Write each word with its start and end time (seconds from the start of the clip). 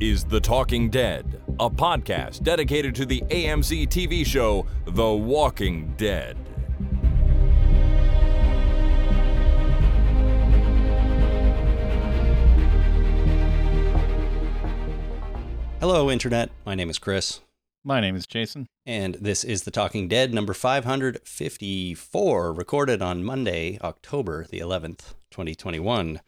is 0.00 0.24
The 0.24 0.38
Talking 0.40 0.90
Dead, 0.90 1.40
a 1.58 1.68
podcast 1.68 2.42
dedicated 2.42 2.94
to 2.96 3.06
the 3.06 3.20
AMC 3.22 3.88
TV 3.88 4.24
show 4.24 4.64
The 4.86 5.10
Walking 5.10 5.92
Dead. 5.96 6.36
Hello, 15.80 16.10
Internet. 16.10 16.50
My 16.64 16.74
name 16.74 16.90
is 16.90 16.98
Chris, 16.98 17.40
My 17.88 18.00
name 18.00 18.16
is 18.16 18.26
Jason. 18.26 18.68
and 18.84 19.14
this 19.14 19.42
is 19.42 19.62
The 19.62 19.70
Talking 19.70 20.08
Dead 20.08 20.34
number 20.34 20.52
554, 20.52 22.52
recorded 22.52 23.00
on 23.00 23.24
Monday, 23.24 23.78
October 23.80 24.44
the 24.44 24.58
11th, 24.58 25.14
2021. 25.30 26.20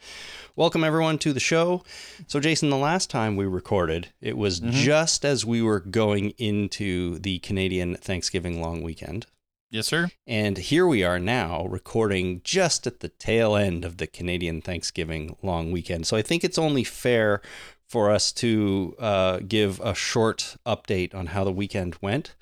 Welcome, 0.57 0.83
everyone, 0.83 1.19
to 1.19 1.35
the 1.35 1.39
show. 1.39 1.85
So, 2.27 2.41
Jason, 2.41 2.71
the 2.71 2.79
last 2.79 3.11
time 3.11 3.37
we 3.37 3.45
recorded, 3.45 4.09
it 4.23 4.39
was 4.39 4.61
mm-hmm. 4.61 4.71
just 4.71 5.23
as 5.23 5.45
we 5.45 5.61
were 5.61 5.81
going 5.81 6.31
into 6.39 7.19
the 7.19 7.41
Canadian 7.41 7.95
Thanksgiving 7.97 8.63
long 8.63 8.83
weekend. 8.83 9.27
Yes, 9.71 9.87
sir. 9.87 10.09
And 10.27 10.57
here 10.57 10.87
we 10.87 11.05
are 11.05 11.19
now 11.19 11.67
recording 11.67 12.41
just 12.43 12.87
at 12.87 13.01
the 13.01 13.11
tail 13.11 13.55
end 13.55 13.85
of 13.85 13.99
the 13.99 14.07
Canadian 14.07 14.63
Thanksgiving 14.63 15.37
long 15.43 15.73
weekend. 15.73 16.07
So 16.07 16.17
I 16.17 16.23
think 16.23 16.43
it's 16.43 16.59
only 16.59 16.85
fair 16.85 17.43
for 17.91 18.09
us 18.09 18.31
to 18.31 18.95
uh, 19.01 19.41
give 19.49 19.81
a 19.81 19.97
short 19.97 20.57
update 20.65 21.13
on 21.13 21.27
how 21.27 21.43
the 21.43 21.51
weekend 21.51 21.97
went. 22.01 22.37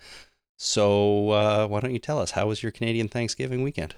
So 0.59 1.31
uh, 1.31 1.67
why 1.67 1.81
don't 1.81 1.93
you 1.93 1.99
tell 1.99 2.19
us, 2.19 2.33
how 2.33 2.49
was 2.49 2.63
your 2.63 2.71
Canadian 2.71 3.09
Thanksgiving 3.09 3.63
weekend? 3.63 3.95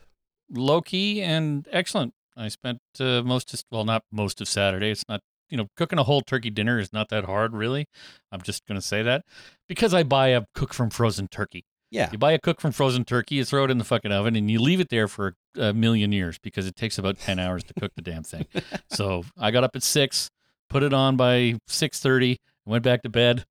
Low 0.48 0.80
key 0.80 1.20
and 1.20 1.66
excellent. 1.72 2.14
I 2.36 2.48
spent 2.48 2.78
uh, 3.00 3.22
most 3.22 3.52
of, 3.52 3.64
well, 3.72 3.84
not 3.84 4.04
most 4.12 4.40
of 4.40 4.46
Saturday. 4.46 4.90
It's 4.90 5.04
not, 5.08 5.22
you 5.48 5.56
know, 5.56 5.66
cooking 5.76 5.98
a 5.98 6.04
whole 6.04 6.22
turkey 6.22 6.50
dinner 6.50 6.78
is 6.78 6.92
not 6.92 7.08
that 7.08 7.24
hard, 7.24 7.52
really. 7.52 7.86
I'm 8.30 8.42
just 8.42 8.64
going 8.66 8.80
to 8.80 8.86
say 8.86 9.02
that 9.02 9.24
because 9.68 9.92
I 9.92 10.04
buy 10.04 10.28
a 10.28 10.42
cook 10.54 10.72
from 10.72 10.90
frozen 10.90 11.26
turkey. 11.26 11.64
Yeah. 11.90 12.10
You 12.12 12.18
buy 12.18 12.30
a 12.32 12.38
cook 12.38 12.60
from 12.60 12.70
frozen 12.70 13.04
turkey, 13.04 13.36
you 13.36 13.44
throw 13.44 13.64
it 13.64 13.70
in 13.72 13.78
the 13.78 13.84
fucking 13.84 14.12
oven, 14.12 14.36
and 14.36 14.48
you 14.48 14.60
leave 14.60 14.78
it 14.78 14.90
there 14.90 15.08
for 15.08 15.34
a 15.56 15.72
million 15.72 16.12
years 16.12 16.38
because 16.38 16.68
it 16.68 16.76
takes 16.76 16.98
about 16.98 17.18
ten 17.18 17.40
hours 17.40 17.64
to 17.64 17.74
cook 17.74 17.90
the 17.96 18.02
damn 18.02 18.22
thing. 18.22 18.46
So 18.90 19.24
I 19.36 19.50
got 19.50 19.64
up 19.64 19.74
at 19.74 19.82
six, 19.82 20.30
put 20.70 20.82
it 20.82 20.94
on 20.94 21.16
by 21.16 21.56
six 21.66 22.00
thirty, 22.00 22.38
went 22.64 22.82
back 22.82 23.02
to 23.02 23.10
bed, 23.10 23.44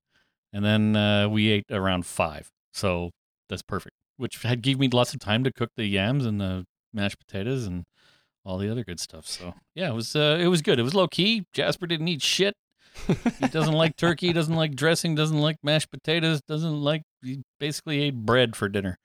and 0.52 0.64
then 0.64 0.96
uh, 0.96 1.28
we 1.28 1.50
ate 1.50 1.66
around 1.70 2.06
five. 2.06 2.50
So 2.72 3.10
that's 3.48 3.62
perfect. 3.62 3.94
Which 4.16 4.42
had 4.42 4.62
gave 4.62 4.80
me 4.80 4.88
lots 4.88 5.14
of 5.14 5.20
time 5.20 5.44
to 5.44 5.52
cook 5.52 5.70
the 5.76 5.86
yams 5.86 6.26
and 6.26 6.40
the 6.40 6.64
mashed 6.92 7.18
potatoes 7.18 7.66
and 7.66 7.84
all 8.44 8.58
the 8.58 8.70
other 8.70 8.82
good 8.82 8.98
stuff. 8.98 9.26
So 9.26 9.54
yeah, 9.74 9.90
it 9.90 9.94
was 9.94 10.16
uh, 10.16 10.38
it 10.40 10.48
was 10.48 10.62
good. 10.62 10.78
It 10.78 10.82
was 10.82 10.94
low 10.94 11.06
key. 11.06 11.44
Jasper 11.52 11.86
didn't 11.86 12.08
eat 12.08 12.22
shit. 12.22 12.54
He 13.06 13.46
doesn't 13.48 13.74
like 13.74 13.96
turkey, 13.96 14.32
doesn't 14.32 14.54
like 14.54 14.74
dressing, 14.74 15.14
doesn't 15.14 15.40
like 15.40 15.56
mashed 15.62 15.90
potatoes, 15.90 16.42
doesn't 16.42 16.82
like 16.82 17.02
he 17.22 17.42
basically 17.60 18.02
ate 18.02 18.16
bread 18.16 18.56
for 18.56 18.68
dinner. 18.68 18.98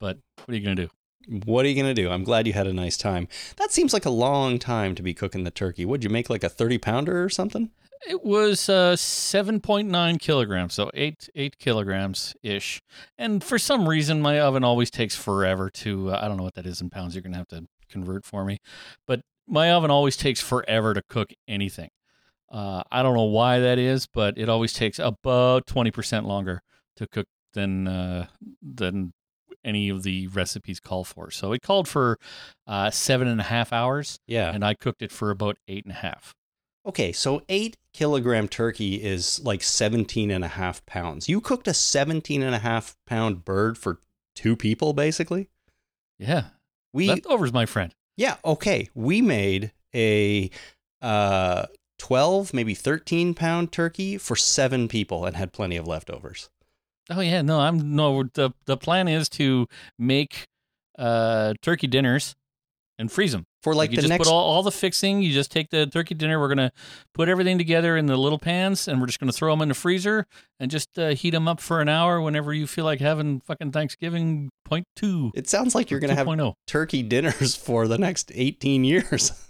But 0.00 0.18
what 0.44 0.54
are 0.54 0.56
you 0.56 0.64
gonna 0.64 0.74
do? 0.74 0.88
What 1.26 1.64
are 1.64 1.68
you 1.68 1.74
going 1.74 1.94
to 1.94 2.02
do? 2.02 2.10
I'm 2.10 2.24
glad 2.24 2.46
you 2.46 2.52
had 2.52 2.66
a 2.66 2.72
nice 2.72 2.96
time. 2.96 3.28
That 3.56 3.72
seems 3.72 3.92
like 3.92 4.06
a 4.06 4.10
long 4.10 4.58
time 4.58 4.94
to 4.94 5.02
be 5.02 5.14
cooking 5.14 5.44
the 5.44 5.50
turkey. 5.50 5.84
Would 5.84 6.04
you 6.04 6.10
make 6.10 6.30
like 6.30 6.44
a 6.44 6.48
30 6.48 6.78
pounder 6.78 7.22
or 7.22 7.28
something? 7.28 7.70
It 8.08 8.24
was 8.24 8.68
uh, 8.68 8.94
seven 8.94 9.60
point 9.60 9.88
nine 9.88 10.18
kilograms, 10.18 10.74
so 10.74 10.90
eight 10.94 11.28
eight 11.34 11.58
kilograms 11.58 12.36
ish. 12.42 12.80
And 13.18 13.42
for 13.42 13.58
some 13.58 13.88
reason, 13.88 14.20
my 14.20 14.38
oven 14.38 14.62
always 14.62 14.90
takes 14.90 15.16
forever 15.16 15.70
to. 15.70 16.10
Uh, 16.10 16.20
I 16.22 16.28
don't 16.28 16.36
know 16.36 16.44
what 16.44 16.54
that 16.54 16.66
is 16.66 16.80
in 16.80 16.90
pounds. 16.90 17.14
You're 17.14 17.22
gonna 17.22 17.38
have 17.38 17.48
to 17.48 17.66
convert 17.88 18.24
for 18.24 18.44
me, 18.44 18.58
but 19.06 19.22
my 19.48 19.72
oven 19.72 19.90
always 19.90 20.16
takes 20.16 20.40
forever 20.40 20.94
to 20.94 21.02
cook 21.08 21.32
anything. 21.48 21.88
Uh, 22.50 22.82
I 22.92 23.02
don't 23.02 23.14
know 23.14 23.24
why 23.24 23.58
that 23.58 23.78
is, 23.78 24.06
but 24.06 24.38
it 24.38 24.48
always 24.48 24.72
takes 24.72 24.98
about 24.98 25.66
twenty 25.66 25.90
percent 25.90 26.26
longer 26.26 26.62
to 26.96 27.08
cook 27.08 27.26
than 27.54 27.88
uh, 27.88 28.26
than 28.62 29.14
any 29.66 29.88
of 29.90 30.02
the 30.04 30.28
recipes 30.28 30.80
call 30.80 31.04
for. 31.04 31.30
So 31.30 31.52
it 31.52 31.60
called 31.60 31.88
for 31.88 32.18
uh, 32.66 32.90
seven 32.90 33.28
and 33.28 33.40
a 33.40 33.44
half 33.44 33.72
hours, 33.72 34.18
Yeah. 34.26 34.50
and 34.54 34.64
I 34.64 34.72
cooked 34.74 35.02
it 35.02 35.12
for 35.12 35.30
about 35.30 35.58
eight 35.68 35.84
and 35.84 35.92
a 35.92 35.96
half. 35.98 36.34
Okay, 36.86 37.10
so 37.12 37.42
eight 37.48 37.76
kilogram 37.92 38.46
turkey 38.46 39.02
is 39.02 39.40
like 39.44 39.62
17 39.62 40.30
and 40.30 40.44
a 40.44 40.48
half 40.48 40.86
pounds. 40.86 41.28
You 41.28 41.40
cooked 41.40 41.66
a 41.66 41.74
17 41.74 42.42
and 42.42 42.54
a 42.54 42.58
half 42.60 42.96
pound 43.06 43.44
bird 43.44 43.76
for 43.76 43.98
two 44.36 44.54
people, 44.54 44.92
basically? 44.92 45.48
Yeah, 46.18 46.44
We, 46.92 47.08
leftovers, 47.08 47.52
my 47.52 47.66
friend. 47.66 47.92
yeah, 48.16 48.36
okay. 48.44 48.88
We 48.94 49.20
made 49.20 49.72
a 49.94 50.50
uh, 51.02 51.66
12, 51.98 52.54
maybe 52.54 52.74
13 52.74 53.34
pound 53.34 53.72
turkey 53.72 54.16
for 54.16 54.36
seven 54.36 54.86
people 54.86 55.24
and 55.24 55.36
had 55.36 55.52
plenty 55.52 55.76
of 55.76 55.86
leftovers. 55.88 56.50
Oh 57.10 57.20
yeah, 57.20 57.42
no, 57.42 57.60
I'm 57.60 57.94
no. 57.94 58.24
The 58.34 58.50
the 58.66 58.76
plan 58.76 59.08
is 59.08 59.28
to 59.30 59.66
make 59.98 60.44
uh 60.98 61.54
turkey 61.62 61.86
dinners 61.86 62.34
and 62.98 63.12
freeze 63.12 63.32
them. 63.32 63.44
For 63.62 63.74
like, 63.74 63.90
you 63.90 63.96
the 63.96 64.02
just 64.02 64.10
next. 64.10 64.24
put 64.24 64.32
all, 64.32 64.44
all 64.44 64.62
the 64.62 64.70
fixing. 64.70 65.22
You 65.22 65.32
just 65.32 65.50
take 65.50 65.70
the 65.70 65.86
turkey 65.86 66.14
dinner. 66.14 66.38
We're 66.40 66.48
gonna 66.48 66.72
put 67.14 67.28
everything 67.28 67.58
together 67.58 67.96
in 67.96 68.06
the 68.06 68.16
little 68.16 68.38
pans, 68.38 68.86
and 68.88 69.00
we're 69.00 69.06
just 69.06 69.18
gonna 69.18 69.32
throw 69.32 69.52
them 69.52 69.62
in 69.62 69.68
the 69.68 69.74
freezer 69.74 70.26
and 70.60 70.70
just 70.70 70.96
uh, 70.98 71.08
heat 71.10 71.30
them 71.30 71.48
up 71.48 71.60
for 71.60 71.80
an 71.80 71.88
hour 71.88 72.20
whenever 72.20 72.54
you 72.54 72.66
feel 72.66 72.84
like 72.84 73.00
having 73.00 73.40
fucking 73.40 73.72
Thanksgiving 73.72 74.50
point 74.64 74.86
two. 74.96 75.30
it 75.34 75.48
sounds 75.48 75.74
like 75.74 75.90
you're 75.90 76.00
going 76.00 76.10
to 76.10 76.16
have 76.16 76.26
2.0. 76.26 76.54
turkey 76.66 77.02
dinners 77.02 77.54
for 77.64 77.86
the 77.86 77.98
next 77.98 78.32
18 78.34 78.84
years. 78.84 79.32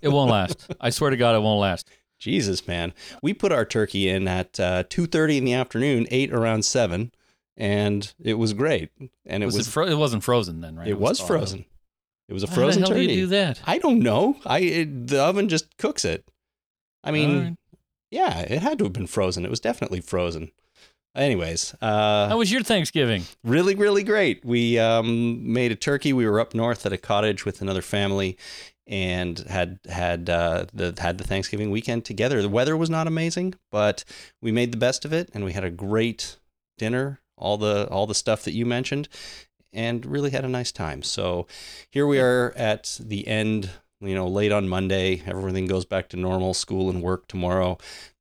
It 0.00 0.10
won't 0.10 0.30
last. 0.30 0.70
I 0.80 0.90
swear 0.90 1.10
to 1.10 1.16
God, 1.16 1.34
it 1.34 1.40
won't 1.40 1.60
last. 1.60 1.90
Jesus, 2.18 2.66
man. 2.66 2.92
We 3.22 3.34
put 3.34 3.52
our 3.52 3.64
turkey 3.64 4.08
in 4.08 4.26
at 4.26 4.58
uh, 4.58 4.84
2.30 4.84 5.38
in 5.38 5.44
the 5.44 5.52
afternoon, 5.52 6.06
ate 6.10 6.32
around 6.32 6.64
7, 6.64 7.12
and 7.56 8.14
it 8.22 8.34
was 8.34 8.52
great. 8.52 8.90
And 9.24 9.42
it 9.42 9.46
was, 9.46 9.56
was, 9.56 9.68
it, 9.68 9.70
fro- 9.70 9.86
it 9.86 9.98
wasn't 9.98 10.24
frozen 10.24 10.60
then, 10.60 10.76
right? 10.76 10.88
it 10.88 10.98
was 10.98 11.18
thawed. 11.18 11.28
frozen. 11.28 11.64
It 12.28 12.32
was 12.32 12.42
a 12.42 12.48
frozen 12.48 12.82
the 12.82 12.88
hell 12.88 12.96
turkey. 12.96 13.06
do 13.06 13.12
you 13.12 13.20
do 13.22 13.26
that? 13.28 13.60
I 13.64 13.78
don't 13.78 14.00
know. 14.00 14.36
I 14.44 14.58
it, 14.58 15.06
the 15.06 15.22
oven 15.22 15.48
just 15.48 15.76
cooks 15.76 16.04
it. 16.04 16.28
I 17.04 17.12
mean, 17.12 17.40
right. 17.40 17.56
yeah, 18.10 18.40
it 18.40 18.62
had 18.62 18.78
to 18.78 18.84
have 18.84 18.92
been 18.92 19.06
frozen. 19.06 19.44
It 19.44 19.50
was 19.50 19.60
definitely 19.60 20.00
frozen. 20.00 20.50
Anyways, 21.14 21.74
uh, 21.80 22.28
how 22.28 22.36
was 22.36 22.52
your 22.52 22.62
Thanksgiving? 22.62 23.22
really, 23.42 23.74
really 23.74 24.02
great. 24.02 24.44
We 24.44 24.78
um, 24.78 25.52
made 25.52 25.72
a 25.72 25.76
turkey. 25.76 26.12
We 26.12 26.26
were 26.28 26.40
up 26.40 26.52
north 26.52 26.84
at 26.84 26.92
a 26.92 26.98
cottage 26.98 27.44
with 27.44 27.62
another 27.62 27.80
family, 27.80 28.36
and 28.86 29.38
had 29.40 29.78
had 29.88 30.30
uh, 30.30 30.66
the 30.72 30.94
had 30.98 31.18
the 31.18 31.24
Thanksgiving 31.24 31.70
weekend 31.70 32.04
together. 32.04 32.40
The 32.40 32.48
weather 32.48 32.76
was 32.76 32.90
not 32.90 33.06
amazing, 33.06 33.54
but 33.72 34.04
we 34.40 34.52
made 34.52 34.72
the 34.72 34.78
best 34.78 35.04
of 35.04 35.12
it, 35.12 35.30
and 35.34 35.44
we 35.44 35.52
had 35.52 35.64
a 35.64 35.70
great 35.70 36.36
dinner. 36.78 37.20
All 37.36 37.58
the 37.58 37.88
all 37.88 38.06
the 38.06 38.14
stuff 38.14 38.44
that 38.44 38.54
you 38.54 38.64
mentioned, 38.64 39.08
and 39.72 40.06
really 40.06 40.30
had 40.30 40.44
a 40.44 40.48
nice 40.48 40.72
time. 40.72 41.02
So 41.02 41.46
here 41.90 42.06
we 42.06 42.20
are 42.20 42.52
at 42.56 42.98
the 43.02 43.26
end. 43.26 43.70
You 44.00 44.14
know, 44.14 44.28
late 44.28 44.52
on 44.52 44.68
Monday, 44.68 45.22
everything 45.26 45.66
goes 45.66 45.84
back 45.84 46.08
to 46.10 46.16
normal. 46.16 46.54
School 46.54 46.90
and 46.90 47.02
work 47.02 47.28
tomorrow. 47.28 47.78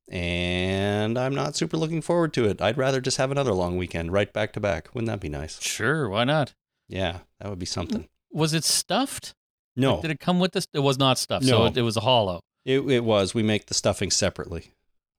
And 0.08 1.18
I'm 1.18 1.34
not 1.34 1.56
super 1.56 1.78
looking 1.78 2.02
forward 2.02 2.32
to 2.34 2.46
it. 2.46 2.62
I'd 2.62 2.78
rather 2.78 3.02
just 3.02 3.18
have 3.18 3.32
another 3.32 3.53
long 3.53 3.76
weekend 3.78 4.14
right 4.14 4.32
back 4.32 4.53
to 4.53 4.59
back. 4.59 4.94
Wouldn't 4.94 5.08
that 5.08 5.20
be 5.20 5.30
nice? 5.30 5.59
Sure, 5.62 6.08
why 6.08 6.24
not? 6.24 6.53
Yeah, 6.88 7.20
that 7.40 7.50
would 7.50 7.59
be 7.59 7.66
something. 7.66 8.08
Was 8.32 8.53
it 8.53 8.64
stuffed? 8.64 9.34
No, 9.75 10.02
Did 10.02 10.12
it 10.12 10.19
come 10.19 10.40
with 10.40 10.53
this? 10.53 10.68
It 10.74 10.80
was 10.80 10.97
not 10.97 11.18
stuffed, 11.18 11.46
No. 11.46 11.50
so 11.52 11.66
it, 11.66 11.78
it 11.78 11.81
was 11.81 11.97
a 11.97 12.02
hollow. 12.02 12.41
it, 12.66 12.80
it 12.90 13.03
was. 13.03 13.34
We 13.34 13.44
make 13.44 13.66
the 13.68 13.74
stuffing 13.74 14.09
separately. 14.12 14.72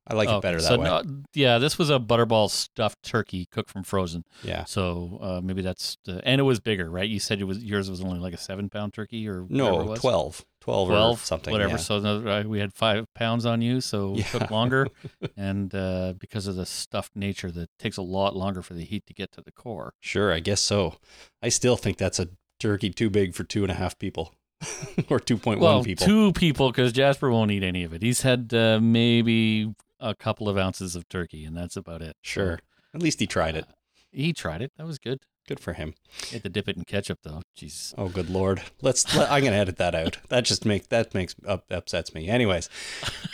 I 0.08 0.14
like 0.14 0.28
Okay, 0.28 0.36
it 0.38 0.40
better 0.42 0.60
that 0.60 0.68
so 0.68 0.78
way. 0.78 0.84
no- 0.84 1.02
yeah, 1.34 1.58
this 1.58 1.78
was 1.78 1.90
a 1.90 1.98
butterball 1.98 2.48
stuffed 2.48 3.02
turkey 3.02 3.46
cooked 3.50 3.68
from 3.70 3.82
frozen. 3.82 4.22
yeah. 4.44 4.62
So 4.62 5.18
uh, 5.20 5.40
maybe 5.42 5.62
that's 5.62 5.96
the, 6.04 6.20
and 6.24 6.40
it 6.40 6.44
was 6.44 6.60
bigger, 6.60 6.88
right? 6.88 7.08
You 7.10 7.18
said 7.18 7.40
it 7.40 7.44
was 7.44 7.64
yours 7.64 7.90
was 7.90 8.00
only 8.00 8.20
like 8.20 8.32
a 8.32 8.36
seven 8.38 8.68
pound 8.70 8.94
turkey 8.94 9.28
or 9.28 9.44
No, 9.48 9.82
was? 9.82 9.98
12. 10.00 10.44
12, 10.60 10.88
or 10.88 10.92
12, 10.92 11.24
something. 11.24 11.50
whatever. 11.52 11.72
yeah. 11.72 11.76
So 11.78 11.98
no, 11.98 12.44
we 12.48 12.60
had 12.60 12.72
five 12.72 13.12
pounds 13.14 13.44
on 13.44 13.60
you, 13.62 13.80
so 13.80 14.12
it 14.14 14.18
Yeah. 14.18 14.24
took 14.38 14.50
longer, 14.52 14.86
and 15.36 15.74
uh, 15.74 16.14
because 16.20 16.46
of 16.46 16.54
the 16.54 16.66
stuffed 16.66 17.16
nature, 17.16 17.50
that 17.50 17.68
takes 17.80 17.96
a 17.96 18.02
lot 18.02 18.36
longer 18.36 18.62
for 18.62 18.74
the 18.74 18.84
heat 18.84 19.06
to 19.08 19.12
get 19.12 19.32
to 19.32 19.40
the 19.40 19.50
core. 19.52 19.92
Sure, 20.00 20.32
I 20.32 20.38
guess 20.38 20.60
so. 20.60 20.98
I 21.42 21.48
still 21.48 21.76
think 21.76 21.98
that's 21.98 22.20
a 22.20 22.28
turkey 22.60 22.90
too 22.90 23.10
big 23.10 23.34
for 23.34 23.42
two 23.42 23.62
and 23.64 23.72
a 23.72 23.74
half 23.74 23.98
people 23.98 24.32
or 25.10 25.20
2.1 25.20 25.58
well, 25.58 25.82
people. 25.84 26.06
two 26.06 26.32
people 26.32 26.70
because 26.70 26.92
Jasper 26.92 27.30
won't 27.30 27.50
eat 27.50 27.62
any 27.62 27.84
of 27.84 27.92
it. 27.92 28.02
He's 28.02 28.22
had 28.22 28.52
uh, 28.52 28.78
maybe 28.80 29.74
a 30.00 30.14
couple 30.14 30.48
of 30.48 30.56
ounces 30.58 30.96
of 30.96 31.08
turkey, 31.08 31.44
and 31.44 31.56
that's 31.56 31.76
about 31.76 32.02
it. 32.02 32.16
Sure. 32.22 32.58
At 32.94 33.02
least 33.02 33.20
he 33.20 33.26
tried 33.26 33.56
it. 33.56 33.64
uh, 33.64 33.72
he 34.12 34.32
tried 34.32 34.62
it. 34.62 34.72
That 34.76 34.86
was 34.86 34.98
good. 34.98 35.20
Good 35.46 35.60
for 35.60 35.74
him. 35.74 35.94
He 36.26 36.34
had 36.34 36.42
to 36.42 36.48
dip 36.48 36.68
it 36.68 36.76
in 36.76 36.84
ketchup 36.84 37.20
though. 37.22 37.42
Jesus. 37.54 37.94
Oh, 37.96 38.08
good 38.08 38.28
lord. 38.28 38.62
Let's. 38.82 39.14
Let, 39.16 39.30
I'm 39.30 39.44
gonna 39.44 39.56
edit 39.56 39.76
that 39.76 39.94
out. 39.94 40.18
That 40.28 40.44
just 40.44 40.64
make 40.64 40.88
that 40.88 41.14
makes 41.14 41.36
up, 41.46 41.70
upsets 41.70 42.14
me. 42.14 42.28
Anyways, 42.28 42.68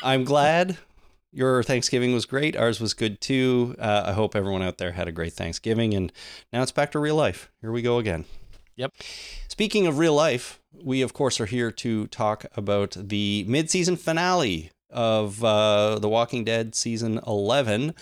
I'm 0.02 0.24
glad 0.24 0.76
your 1.32 1.62
Thanksgiving 1.62 2.12
was 2.12 2.26
great. 2.26 2.54
Ours 2.54 2.80
was 2.80 2.92
good 2.92 3.20
too. 3.20 3.74
Uh, 3.78 4.02
I 4.06 4.12
hope 4.12 4.36
everyone 4.36 4.62
out 4.62 4.76
there 4.76 4.92
had 4.92 5.08
a 5.08 5.12
great 5.12 5.32
Thanksgiving. 5.32 5.94
And 5.94 6.12
now 6.52 6.62
it's 6.62 6.72
back 6.72 6.92
to 6.92 6.98
real 6.98 7.16
life. 7.16 7.50
Here 7.62 7.72
we 7.72 7.80
go 7.80 7.98
again. 7.98 8.26
Yep. 8.76 8.92
Speaking 9.48 9.86
of 9.86 9.98
real 9.98 10.14
life, 10.14 10.60
we 10.82 11.02
of 11.02 11.12
course 11.12 11.40
are 11.40 11.46
here 11.46 11.70
to 11.72 12.06
talk 12.08 12.46
about 12.56 12.96
the 12.98 13.44
mid-season 13.46 13.96
finale 13.96 14.70
of 14.90 15.42
uh, 15.44 15.98
The 15.98 16.08
Walking 16.08 16.44
Dead 16.44 16.74
season 16.74 17.20
11. 17.26 17.94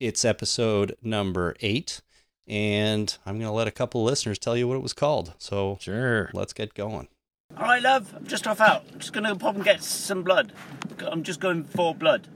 It's 0.00 0.24
episode 0.24 0.96
number 1.02 1.54
eight. 1.60 2.00
And 2.46 3.14
I'm 3.26 3.34
going 3.34 3.46
to 3.50 3.52
let 3.52 3.68
a 3.68 3.72
couple 3.72 4.00
of 4.00 4.06
listeners 4.06 4.38
tell 4.38 4.56
you 4.56 4.66
what 4.66 4.76
it 4.76 4.82
was 4.82 4.94
called. 4.94 5.34
So 5.38 5.76
Sure. 5.80 6.30
let's 6.32 6.52
get 6.52 6.72
going. 6.74 7.08
All 7.56 7.64
right, 7.64 7.82
love. 7.82 8.14
I'm 8.16 8.26
just 8.26 8.46
off 8.46 8.60
out. 8.60 8.84
I'm 8.92 8.98
just 8.98 9.12
gonna 9.14 9.34
pop 9.34 9.54
and 9.54 9.64
get 9.64 9.82
some 9.82 10.22
blood. 10.22 10.52
I'm 11.00 11.22
just 11.22 11.40
going 11.40 11.64
for 11.64 11.94
blood. 11.94 12.28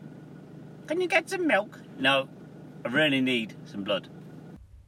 Can 0.86 1.02
you 1.02 1.06
get 1.06 1.28
some 1.28 1.46
milk? 1.46 1.78
No, 1.98 2.28
I 2.84 2.88
really 2.88 3.20
need 3.20 3.54
some 3.66 3.84
blood. 3.84 4.08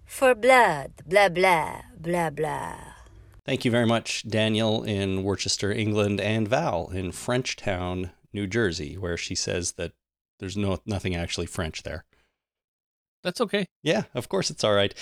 For 0.07 0.35
blood, 0.35 0.93
blah 1.07 1.29
blah, 1.29 1.83
blah 2.05 2.31
blah. 2.31 2.77
Thank 3.45 3.65
you 3.65 3.71
very 3.71 3.87
much, 3.87 4.27
Daniel 4.27 4.83
in 4.83 5.23
Worcester, 5.23 5.73
England, 5.73 6.21
and 6.21 6.49
Val 6.49 6.89
in 6.89 7.13
Frenchtown, 7.13 8.11
New 8.33 8.47
Jersey, 8.47 8.97
where 8.97 9.17
she 9.17 9.35
says 9.35 9.73
that 9.73 9.93
there's 10.39 10.57
no 10.57 10.79
nothing 10.87 11.15
actually 11.15 11.47
French 11.47 11.83
there. 11.83 12.05
That's 13.23 13.41
okay. 13.41 13.67
Yeah, 13.83 14.05
of 14.15 14.29
course 14.29 14.51
it's 14.51 14.65
all 14.65 14.75
right. 14.75 14.95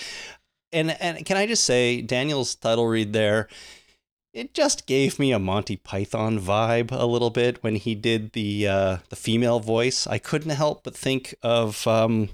And 0.71 0.91
and 1.01 1.25
can 1.25 1.37
I 1.37 1.45
just 1.45 1.63
say 1.63 2.01
Daniel's 2.01 2.55
title 2.55 2.87
read 2.87 3.13
there 3.13 3.47
it 4.33 4.53
just 4.53 4.87
gave 4.87 5.19
me 5.19 5.31
a 5.31 5.39
Monty 5.39 5.77
Python 5.77 6.39
vibe 6.39 6.91
a 6.91 7.05
little 7.05 7.29
bit 7.29 7.63
when 7.63 7.75
he 7.75 7.93
did 7.93 8.31
the 8.33 8.67
uh, 8.67 8.97
the 9.09 9.15
female 9.15 9.59
voice. 9.59 10.07
I 10.07 10.17
couldn't 10.17 10.51
help 10.51 10.83
but 10.83 10.95
think 10.95 11.35
of 11.43 11.85
um, 11.87 12.29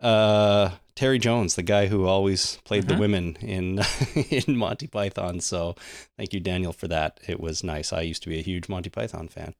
uh, 0.00 0.70
Terry 0.94 1.18
Jones, 1.18 1.54
the 1.56 1.62
guy 1.62 1.86
who 1.86 2.06
always 2.06 2.58
played 2.64 2.84
Mhm. 2.84 2.88
the 2.88 2.96
women 2.96 3.36
in 3.40 3.80
in 4.30 4.56
Monty 4.56 4.86
Python. 4.86 5.40
So 5.40 5.76
thank 6.16 6.32
you, 6.32 6.40
Daniel, 6.40 6.72
for 6.72 6.88
that. 6.88 7.20
It 7.26 7.40
was 7.40 7.62
nice. 7.64 7.92
I 7.92 8.00
used 8.02 8.22
to 8.24 8.28
be 8.28 8.38
a 8.38 8.42
huge 8.42 8.68
Monty 8.68 8.90
Python 8.90 9.28
fan. 9.28 9.54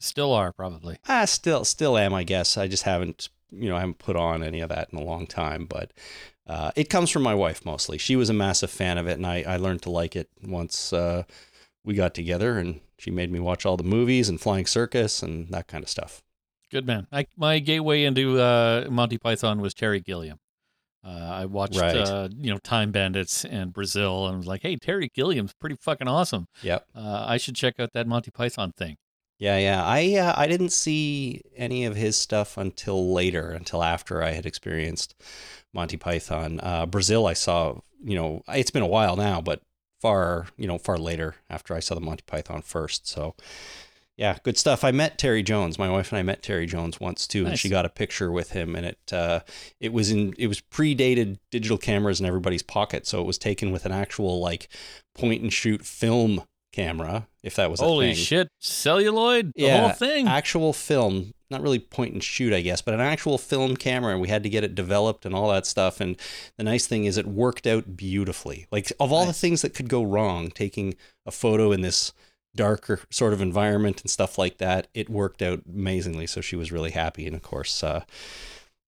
Still 0.00 0.32
are 0.32 0.52
probably. 0.52 0.98
I 1.06 1.24
still 1.26 1.64
still 1.64 1.96
am, 1.96 2.12
I 2.14 2.24
guess. 2.24 2.56
I 2.56 2.66
just 2.68 2.82
haven't 2.84 3.28
you 3.50 3.68
know 3.68 3.76
I 3.76 3.80
haven't 3.80 3.98
put 3.98 4.16
on 4.16 4.42
any 4.42 4.60
of 4.60 4.70
that 4.70 4.88
in 4.92 4.98
a 4.98 5.04
long 5.04 5.26
time, 5.26 5.66
but 5.66 5.92
uh, 6.46 6.72
it 6.74 6.88
comes 6.90 7.10
from 7.10 7.22
my 7.22 7.34
wife 7.34 7.64
mostly. 7.64 7.98
She 7.98 8.16
was 8.16 8.28
a 8.30 8.34
massive 8.34 8.70
fan 8.70 8.98
of 8.98 9.06
it, 9.06 9.12
and 9.12 9.26
I 9.26 9.44
I 9.46 9.56
learned 9.58 9.82
to 9.82 9.90
like 9.90 10.16
it 10.16 10.28
once 10.42 10.92
uh, 10.92 11.24
we 11.84 11.94
got 11.94 12.14
together, 12.14 12.58
and 12.58 12.80
she 12.98 13.10
made 13.10 13.30
me 13.30 13.40
watch 13.40 13.64
all 13.66 13.76
the 13.76 13.84
movies 13.84 14.28
and 14.28 14.40
Flying 14.40 14.66
Circus 14.66 15.22
and 15.22 15.48
that 15.52 15.68
kind 15.68 15.84
of 15.84 15.90
stuff. 15.90 16.22
Good 16.72 16.86
man. 16.86 17.06
I, 17.12 17.26
my 17.36 17.58
gateway 17.58 18.04
into 18.04 18.40
uh, 18.40 18.86
Monty 18.90 19.18
Python 19.18 19.60
was 19.60 19.74
Terry 19.74 20.00
Gilliam. 20.00 20.38
Uh, 21.04 21.08
I 21.10 21.44
watched, 21.46 21.78
Right. 21.80 21.96
uh, 21.96 22.28
you 22.36 22.50
know, 22.50 22.58
Time 22.58 22.92
Bandits 22.92 23.44
and 23.44 23.72
Brazil, 23.72 24.26
and 24.28 24.38
was 24.38 24.46
like, 24.46 24.62
"Hey, 24.62 24.76
Terry 24.76 25.10
Gilliam's 25.14 25.52
pretty 25.52 25.76
fucking 25.80 26.08
awesome. 26.08 26.46
Yep. 26.62 26.86
Uh, 26.94 27.24
I 27.28 27.36
should 27.36 27.56
check 27.56 27.74
out 27.78 27.92
that 27.92 28.06
Monty 28.06 28.30
Python 28.30 28.72
thing." 28.72 28.96
Yeah, 29.38 29.58
yeah. 29.58 29.84
I 29.84 30.14
uh, 30.16 30.32
I 30.36 30.46
didn't 30.46 30.70
see 30.70 31.42
any 31.56 31.84
of 31.84 31.96
his 31.96 32.16
stuff 32.16 32.56
until 32.56 33.12
later, 33.12 33.50
until 33.50 33.82
after 33.82 34.22
I 34.22 34.30
had 34.30 34.46
experienced 34.46 35.14
Monty 35.74 35.96
Python. 35.96 36.60
Uh, 36.62 36.86
Brazil, 36.86 37.26
I 37.26 37.32
saw. 37.34 37.80
You 38.04 38.14
know, 38.16 38.42
it's 38.48 38.70
been 38.70 38.82
a 38.82 38.86
while 38.86 39.16
now, 39.16 39.40
but 39.40 39.60
far 40.00 40.46
you 40.56 40.66
know 40.68 40.78
far 40.78 40.98
later 40.98 41.34
after 41.50 41.74
I 41.74 41.80
saw 41.80 41.94
the 41.96 42.00
Monty 42.00 42.22
Python 42.26 42.62
first. 42.62 43.08
So, 43.08 43.34
yeah, 44.22 44.38
good 44.44 44.56
stuff. 44.56 44.84
I 44.84 44.92
met 44.92 45.18
Terry 45.18 45.42
Jones. 45.42 45.80
My 45.80 45.90
wife 45.90 46.12
and 46.12 46.18
I 46.20 46.22
met 46.22 46.44
Terry 46.44 46.64
Jones 46.64 47.00
once 47.00 47.26
too, 47.26 47.44
and 47.44 47.58
she 47.58 47.68
got 47.68 47.84
a 47.84 47.88
picture 47.88 48.30
with 48.30 48.52
him, 48.52 48.76
and 48.76 48.86
it 48.86 49.12
uh, 49.12 49.40
it 49.80 49.92
was 49.92 50.12
in 50.12 50.32
it 50.38 50.46
was 50.46 50.60
predated 50.60 51.38
digital 51.50 51.76
cameras 51.76 52.20
in 52.20 52.26
everybody's 52.26 52.62
pocket, 52.62 53.04
so 53.04 53.20
it 53.20 53.26
was 53.26 53.36
taken 53.36 53.72
with 53.72 53.84
an 53.84 53.90
actual 53.90 54.38
like 54.40 54.68
point 55.16 55.42
and 55.42 55.52
shoot 55.52 55.84
film 55.84 56.44
camera, 56.72 57.26
if 57.42 57.56
that 57.56 57.68
was 57.68 57.80
a 57.80 57.84
Holy 57.84 58.14
shit, 58.14 58.46
celluloid, 58.60 59.50
the 59.56 59.64
Yeah, 59.64 59.80
whole 59.80 59.90
thing. 59.90 60.28
actual 60.28 60.72
film, 60.72 61.34
not 61.50 61.60
really 61.60 61.80
point 61.80 62.12
and 62.14 62.22
shoot, 62.22 62.52
I 62.52 62.60
guess, 62.60 62.80
but 62.80 62.94
an 62.94 63.00
actual 63.00 63.38
film 63.38 63.76
camera. 63.76 64.12
And 64.12 64.20
we 64.22 64.28
had 64.28 64.44
to 64.44 64.48
get 64.48 64.62
it 64.62 64.76
developed 64.76 65.26
and 65.26 65.34
all 65.34 65.50
that 65.50 65.66
stuff. 65.66 66.00
And 66.00 66.16
the 66.56 66.62
nice 66.64 66.86
thing 66.86 67.06
is, 67.06 67.18
it 67.18 67.26
worked 67.26 67.66
out 67.66 67.96
beautifully. 67.96 68.68
Like, 68.70 68.92
of 69.00 69.12
all 69.12 69.26
the 69.26 69.32
things 69.32 69.62
that 69.62 69.74
could 69.74 69.88
go 69.88 70.04
wrong, 70.04 70.50
taking 70.50 70.94
a 71.26 71.32
photo 71.32 71.72
in 71.72 71.80
this 71.82 72.12
darker 72.54 73.00
sort 73.10 73.32
of 73.32 73.40
environment 73.40 74.00
and 74.02 74.10
stuff 74.10 74.38
like 74.38 74.58
that, 74.58 74.88
it 74.94 75.08
worked 75.08 75.42
out 75.42 75.62
amazingly. 75.68 76.26
So 76.26 76.40
she 76.40 76.56
was 76.56 76.72
really 76.72 76.90
happy. 76.90 77.26
And 77.26 77.34
of 77.34 77.42
course, 77.42 77.82
uh, 77.82 78.04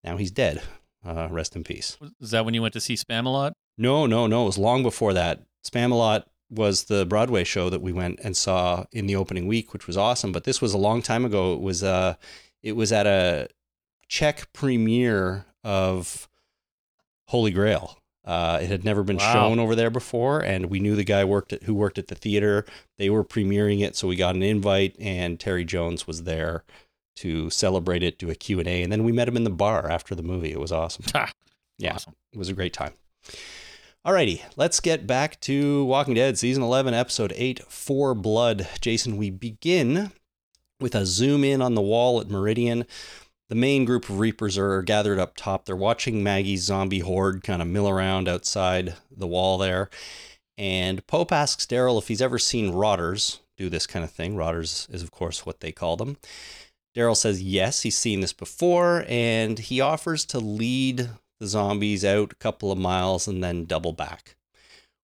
now 0.03 0.17
he's 0.17 0.31
dead. 0.31 0.63
Uh, 1.07 1.29
rest 1.31 1.55
in 1.55 1.63
peace. 1.65 1.99
Is 2.19 2.31
that 2.31 2.47
when 2.47 2.55
you 2.55 2.63
went 2.63 2.73
to 2.73 2.81
see 2.81 2.95
Spamalot? 2.95 3.53
No, 3.77 4.07
no, 4.07 4.27
no. 4.27 4.45
It 4.45 4.47
was 4.47 4.59
long 4.59 4.83
before 4.83 5.13
that. 5.13 5.43
Spamalot 5.63 6.25
was 6.49 6.85
the 6.85 7.05
Broadway 7.05 7.45
show 7.45 7.69
that 7.69 7.83
we 7.83 7.93
went 7.93 8.21
and 8.23 8.35
saw 8.35 8.85
in 8.91 9.07
the 9.07 9.17
opening 9.17 9.47
week, 9.47 9.75
which 9.75 9.87
was 9.87 9.99
awesome. 9.99 10.33
But 10.33 10.45
this 10.45 10.63
was 10.63 10.73
a 10.73 10.79
long 10.79 11.03
time 11.03 11.25
ago. 11.25 11.53
It 11.53 11.61
was 11.61 11.83
uh 11.83 12.15
it 12.63 12.73
was 12.73 12.91
at 12.91 13.07
a 13.07 13.49
Czech 14.09 14.51
premiere 14.53 15.45
of 15.63 16.29
Holy 17.29 17.51
Grail. 17.51 17.99
Uh, 18.25 18.59
it 18.63 18.69
had 18.71 18.85
never 18.85 19.03
been 19.03 19.19
Wow. 19.19 19.33
shown 19.33 19.59
over 19.59 19.75
there 19.75 19.91
before, 19.91 20.41
and 20.41 20.67
we 20.67 20.81
knew 20.81 20.97
the 20.97 21.05
guy 21.05 21.25
worked 21.25 21.53
at 21.53 21.65
who 21.65 21.75
worked 21.75 21.99
at 21.99 22.09
the 22.09 22.15
theater. 22.15 22.65
They 22.97 23.11
were 23.11 23.25
premiering 23.25 23.81
it, 23.81 23.97
so 23.97 24.09
we 24.09 24.17
got 24.17 24.35
an 24.35 24.43
invite, 24.43 24.97
and 24.99 25.39
Terry 25.39 25.65
Jones 25.65 26.07
was 26.07 26.23
there 26.23 26.65
to 27.17 27.51
celebrate 27.51 28.03
it, 28.03 28.19
do 28.19 28.31
a 28.31 28.35
Q 28.35 28.59
and 28.61 28.69
A, 28.69 28.83
and 28.83 28.91
then 28.91 29.05
we 29.05 29.13
met 29.13 29.29
him 29.29 29.37
in 29.37 29.45
the 29.45 29.51
bar 29.51 29.91
after 29.91 30.15
the 30.15 30.23
movie. 30.23 30.53
It 30.53 30.61
was 30.61 30.73
awesome. 30.73 31.05
Yeah, 31.79 31.95
Awesome. 31.95 32.15
it 32.33 32.39
was 32.39 32.49
a 32.49 32.53
great 32.55 32.73
time. 32.73 32.93
Alrighty, 34.07 34.43
let's 34.57 34.81
get 34.81 35.07
back 35.07 35.41
to 35.41 35.85
Walking 35.87 36.15
Dead, 36.15 36.39
season 36.39 36.63
11, 36.63 36.95
episode 36.95 37.33
8, 37.37 37.61
For 37.69 38.15
Blood. 38.15 38.69
Jason, 38.81 39.17
we 39.17 39.31
begin 39.31 40.13
with 40.79 40.95
a 40.95 41.05
zoom 41.07 41.43
in 41.43 41.61
on 41.63 41.75
the 41.75 41.81
wall 41.83 42.21
at 42.21 42.29
Meridian. 42.29 42.85
The 43.49 43.55
main 43.55 43.85
group 43.85 44.09
of 44.09 44.19
Reapers 44.19 44.57
are 44.57 44.83
gathered 44.83 45.19
up 45.19 45.37
top. 45.37 45.65
They're 45.65 45.77
watching 45.77 46.23
Maggie's 46.23 46.63
zombie 46.63 47.01
horde 47.01 47.43
kind 47.43 47.61
of 47.61 47.69
mill 47.69 47.89
around 47.89 48.29
outside 48.29 48.95
the 49.15 49.27
wall 49.27 49.59
there. 49.59 49.91
And 50.57 51.07
Pope 51.07 51.33
asks 51.33 51.67
Daryl 51.67 51.99
if 51.99 52.09
he's 52.09 52.23
ever 52.23 52.39
seen 52.39 52.73
rotters 52.73 53.41
do 53.57 53.69
this 53.69 53.87
kind 53.87 54.05
of 54.05 54.11
thing. 54.11 54.37
Rotters 54.37 54.89
is, 54.91 55.03
of 55.03 55.11
course, 55.11 55.45
what 55.45 55.61
they 55.61 55.73
call 55.73 55.97
them. 55.97 56.17
Daryl 56.97 57.17
says 57.17 57.43
yes, 57.43 57.83
he's 57.83 57.97
seen 57.97 58.21
this 58.21 58.33
before, 58.33 59.05
and 59.09 59.59
he 59.59 59.81
offers 59.81 60.25
to 60.27 60.39
lead 60.39 61.11
the 61.41 61.47
zombies 61.47 62.05
out 62.05 62.33
a 62.33 62.37
couple 62.37 62.71
of 62.71 62.79
miles 62.79 63.27
and 63.27 63.43
then 63.43 63.65
double 63.65 63.93
back, 63.93 64.37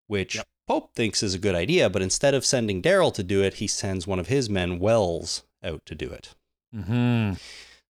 which 0.07 0.37
Yep. 0.37 0.47
Pope 0.69 0.95
thinks 0.95 1.23
is 1.23 1.35
a 1.35 1.39
good 1.39 1.57
idea. 1.57 1.91
But 1.91 2.03
instead 2.03 2.33
of 2.33 2.45
sending 2.45 2.81
Daryl 2.81 3.13
to 3.15 3.25
do 3.25 3.43
it, 3.43 3.55
he 3.55 3.67
sends 3.67 4.07
one 4.07 4.21
of 4.21 4.29
his 4.29 4.49
men, 4.49 4.79
Wells, 4.79 5.43
out 5.65 5.85
to 5.87 5.95
do 5.97 6.11
it. 6.11 6.35
hmm 6.73 7.33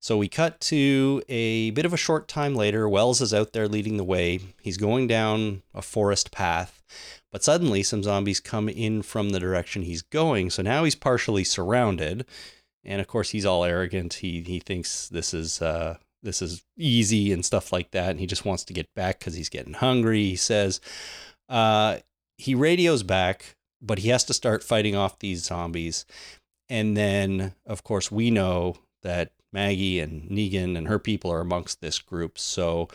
So 0.02 0.16
we 0.16 0.28
cut 0.28 0.60
to 0.62 1.22
a 1.28 1.70
bit 1.72 1.84
of 1.84 1.92
a 1.92 1.98
short 1.98 2.26
time 2.26 2.54
later. 2.54 2.88
Wells 2.88 3.20
is 3.20 3.34
out 3.34 3.52
there 3.52 3.68
leading 3.68 3.98
the 3.98 4.04
way. 4.04 4.40
He's 4.62 4.78
going 4.78 5.06
down 5.06 5.62
a 5.74 5.82
forest 5.82 6.30
path, 6.32 6.82
but 7.30 7.44
suddenly 7.44 7.82
some 7.82 8.02
zombies 8.02 8.40
come 8.40 8.70
in 8.70 9.02
from 9.02 9.28
the 9.30 9.38
direction 9.38 9.82
he's 9.82 10.00
going. 10.00 10.48
So 10.48 10.62
now 10.62 10.84
he's 10.84 10.94
partially 10.94 11.44
surrounded, 11.44 12.24
and 12.82 13.00
of 13.00 13.08
course 13.08 13.30
he's 13.30 13.44
all 13.44 13.62
arrogant. 13.62 14.14
He 14.14 14.40
he 14.40 14.58
thinks 14.58 15.06
this 15.08 15.34
is 15.34 15.60
uh, 15.60 15.98
this 16.22 16.40
is 16.40 16.64
easy 16.78 17.30
and 17.30 17.44
stuff 17.44 17.70
like 17.70 17.90
that, 17.90 18.10
and 18.10 18.20
he 18.20 18.26
just 18.26 18.46
wants 18.46 18.64
to 18.64 18.72
get 18.72 18.88
back 18.94 19.18
because 19.18 19.34
he's 19.34 19.50
getting 19.50 19.74
hungry. 19.74 20.24
He 20.24 20.36
says, 20.36 20.80
uh, 21.50 21.98
he 22.38 22.54
radios 22.54 23.02
back, 23.02 23.56
but 23.82 23.98
he 23.98 24.08
has 24.08 24.24
to 24.24 24.34
start 24.34 24.64
fighting 24.64 24.96
off 24.96 25.18
these 25.18 25.44
zombies. 25.44 26.06
And 26.70 26.96
then, 26.96 27.54
of 27.66 27.84
course, 27.84 28.10
we 28.10 28.30
know 28.30 28.76
that 29.02 29.32
Maggie 29.52 30.00
and 30.00 30.28
Negan 30.30 30.76
and 30.76 30.88
her 30.88 30.98
people 30.98 31.32
are 31.32 31.40
amongst 31.40 31.80
this 31.80 31.98
group. 31.98 32.38
So 32.38 32.88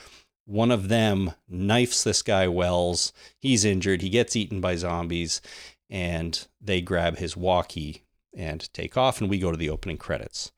one 0.45 0.71
of 0.71 0.89
them 0.89 1.31
knifes 1.49 2.03
this 2.03 2.21
guy 2.21 2.47
Wells. 2.47 3.11
He's 3.39 3.65
injured. 3.65 4.01
He 4.01 4.09
gets 4.09 4.35
eaten 4.35 4.61
by 4.61 4.75
zombies, 4.75 5.41
and 5.89 6.47
they 6.61 6.81
grab 6.81 7.17
his 7.17 7.35
walkie 7.35 8.03
and 8.35 8.71
take 8.73 8.95
off. 8.95 9.19
And 9.19 9.29
we 9.29 9.39
go 9.39 9.51
to 9.51 9.57
the 9.57 9.69
opening 9.69 9.97
credits. 9.97 10.51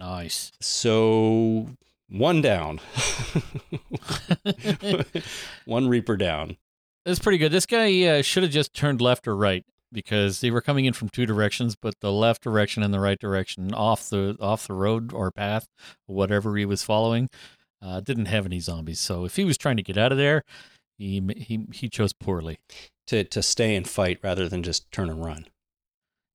Nice. 0.00 0.52
So 0.60 1.70
one 2.08 2.40
down, 2.40 2.80
one 5.64 5.88
Reaper 5.88 6.16
down. 6.16 6.56
That's 7.04 7.18
pretty 7.20 7.38
good. 7.38 7.52
This 7.52 7.66
guy 7.66 8.02
uh, 8.04 8.22
should 8.22 8.42
have 8.42 8.52
just 8.52 8.74
turned 8.74 9.00
left 9.00 9.26
or 9.28 9.36
right 9.36 9.64
because 9.92 10.40
they 10.40 10.50
were 10.50 10.60
coming 10.60 10.84
in 10.84 10.92
from 10.92 11.08
two 11.08 11.26
directions, 11.26 11.76
but 11.76 11.94
the 12.00 12.12
left 12.12 12.42
direction 12.42 12.82
and 12.82 12.92
the 12.92 13.00
right 13.00 13.18
direction 13.18 13.72
off 13.74 14.08
the 14.10 14.36
off 14.40 14.66
the 14.66 14.74
road 14.74 15.12
or 15.12 15.30
path, 15.30 15.66
whatever 16.06 16.56
he 16.56 16.64
was 16.64 16.82
following, 16.82 17.28
uh, 17.80 18.00
didn't 18.00 18.26
have 18.26 18.46
any 18.46 18.60
zombies. 18.60 19.00
So 19.00 19.24
if 19.24 19.36
he 19.36 19.44
was 19.44 19.58
trying 19.58 19.76
to 19.76 19.82
get 19.82 19.98
out 19.98 20.12
of 20.12 20.18
there, 20.18 20.42
he 20.98 21.22
he 21.36 21.66
he 21.72 21.88
chose 21.88 22.12
poorly. 22.12 22.58
To, 23.06 23.24
to 23.24 23.42
stay 23.42 23.74
and 23.74 23.88
fight 23.88 24.18
rather 24.22 24.50
than 24.50 24.62
just 24.62 24.92
turn 24.92 25.08
and 25.08 25.24
run. 25.24 25.46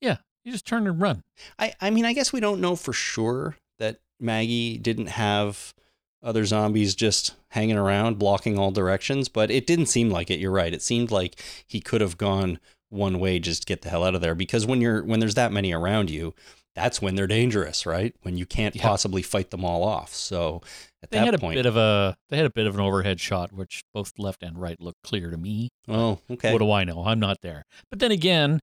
Yeah. 0.02 0.18
He 0.44 0.50
just 0.50 0.66
turned 0.66 0.88
and 0.88 1.00
run. 1.00 1.22
I, 1.60 1.76
I 1.80 1.92
mean, 1.92 2.04
I 2.04 2.14
guess 2.14 2.34
we 2.34 2.40
don't 2.40 2.62
know 2.62 2.76
for 2.76 2.94
sure 2.94 3.58
that 3.78 4.00
Maggie 4.20 4.80
didn't 4.80 5.10
have 5.10 5.76
other 6.24 6.46
zombies 6.46 6.96
just 6.96 7.36
hanging 7.50 7.78
around 7.78 8.18
blocking 8.18 8.58
all 8.58 8.72
directions, 8.72 9.30
but 9.30 9.52
it 9.52 9.68
didn't 9.68 9.86
seem 9.86 10.10
like 10.10 10.32
it. 10.32 10.40
You're 10.40 10.50
right. 10.50 10.74
It 10.74 10.82
seemed 10.82 11.12
like 11.12 11.40
he 11.68 11.80
could 11.80 12.02
have 12.02 12.18
gone 12.18 12.60
one 12.94 13.20
way 13.20 13.40
just 13.40 13.66
get 13.66 13.82
the 13.82 13.90
hell 13.90 14.04
out 14.04 14.16
of 14.16 14.22
there 14.22 14.36
because 14.36 14.66
when 14.66 14.80
you're 14.82 15.04
when 15.04 15.20
there's 15.20 15.36
that 15.36 15.52
many 15.52 15.74
around 15.74 16.10
you, 16.10 16.34
that's 16.76 17.02
when 17.02 17.16
they're 17.16 17.28
dangerous, 17.28 17.86
right? 17.86 18.16
When 18.22 18.38
you 18.38 18.46
can't 18.46 18.76
Yeah. 18.76 18.84
possibly 18.84 19.22
fight 19.22 19.52
them 19.52 19.66
all 19.66 19.84
off. 19.84 20.14
So 20.14 20.62
at 21.02 21.10
They 21.12 21.18
that 21.18 21.26
had 21.26 21.36
a 21.36 21.38
point, 21.40 21.56
bit 21.56 21.66
of 21.66 21.76
a 21.76 22.16
they 22.30 22.38
had 22.38 22.46
a 22.46 22.50
bit 22.52 22.68
of 22.68 22.76
an 22.76 22.82
overhead 22.82 23.20
shot, 23.20 23.52
which 23.52 23.84
both 23.94 24.14
left 24.18 24.42
and 24.44 24.58
right 24.58 24.80
looked 24.80 25.02
clear 25.04 25.30
to 25.32 25.38
me. 25.38 25.70
oh, 25.88 26.20
okay. 26.32 26.52
What 26.54 26.60
do 26.60 26.72
I 26.72 26.84
know? 26.84 27.04
I'm 27.06 27.20
not 27.20 27.42
there. 27.42 27.66
But 27.90 28.00
then 28.00 28.12
again, 28.12 28.60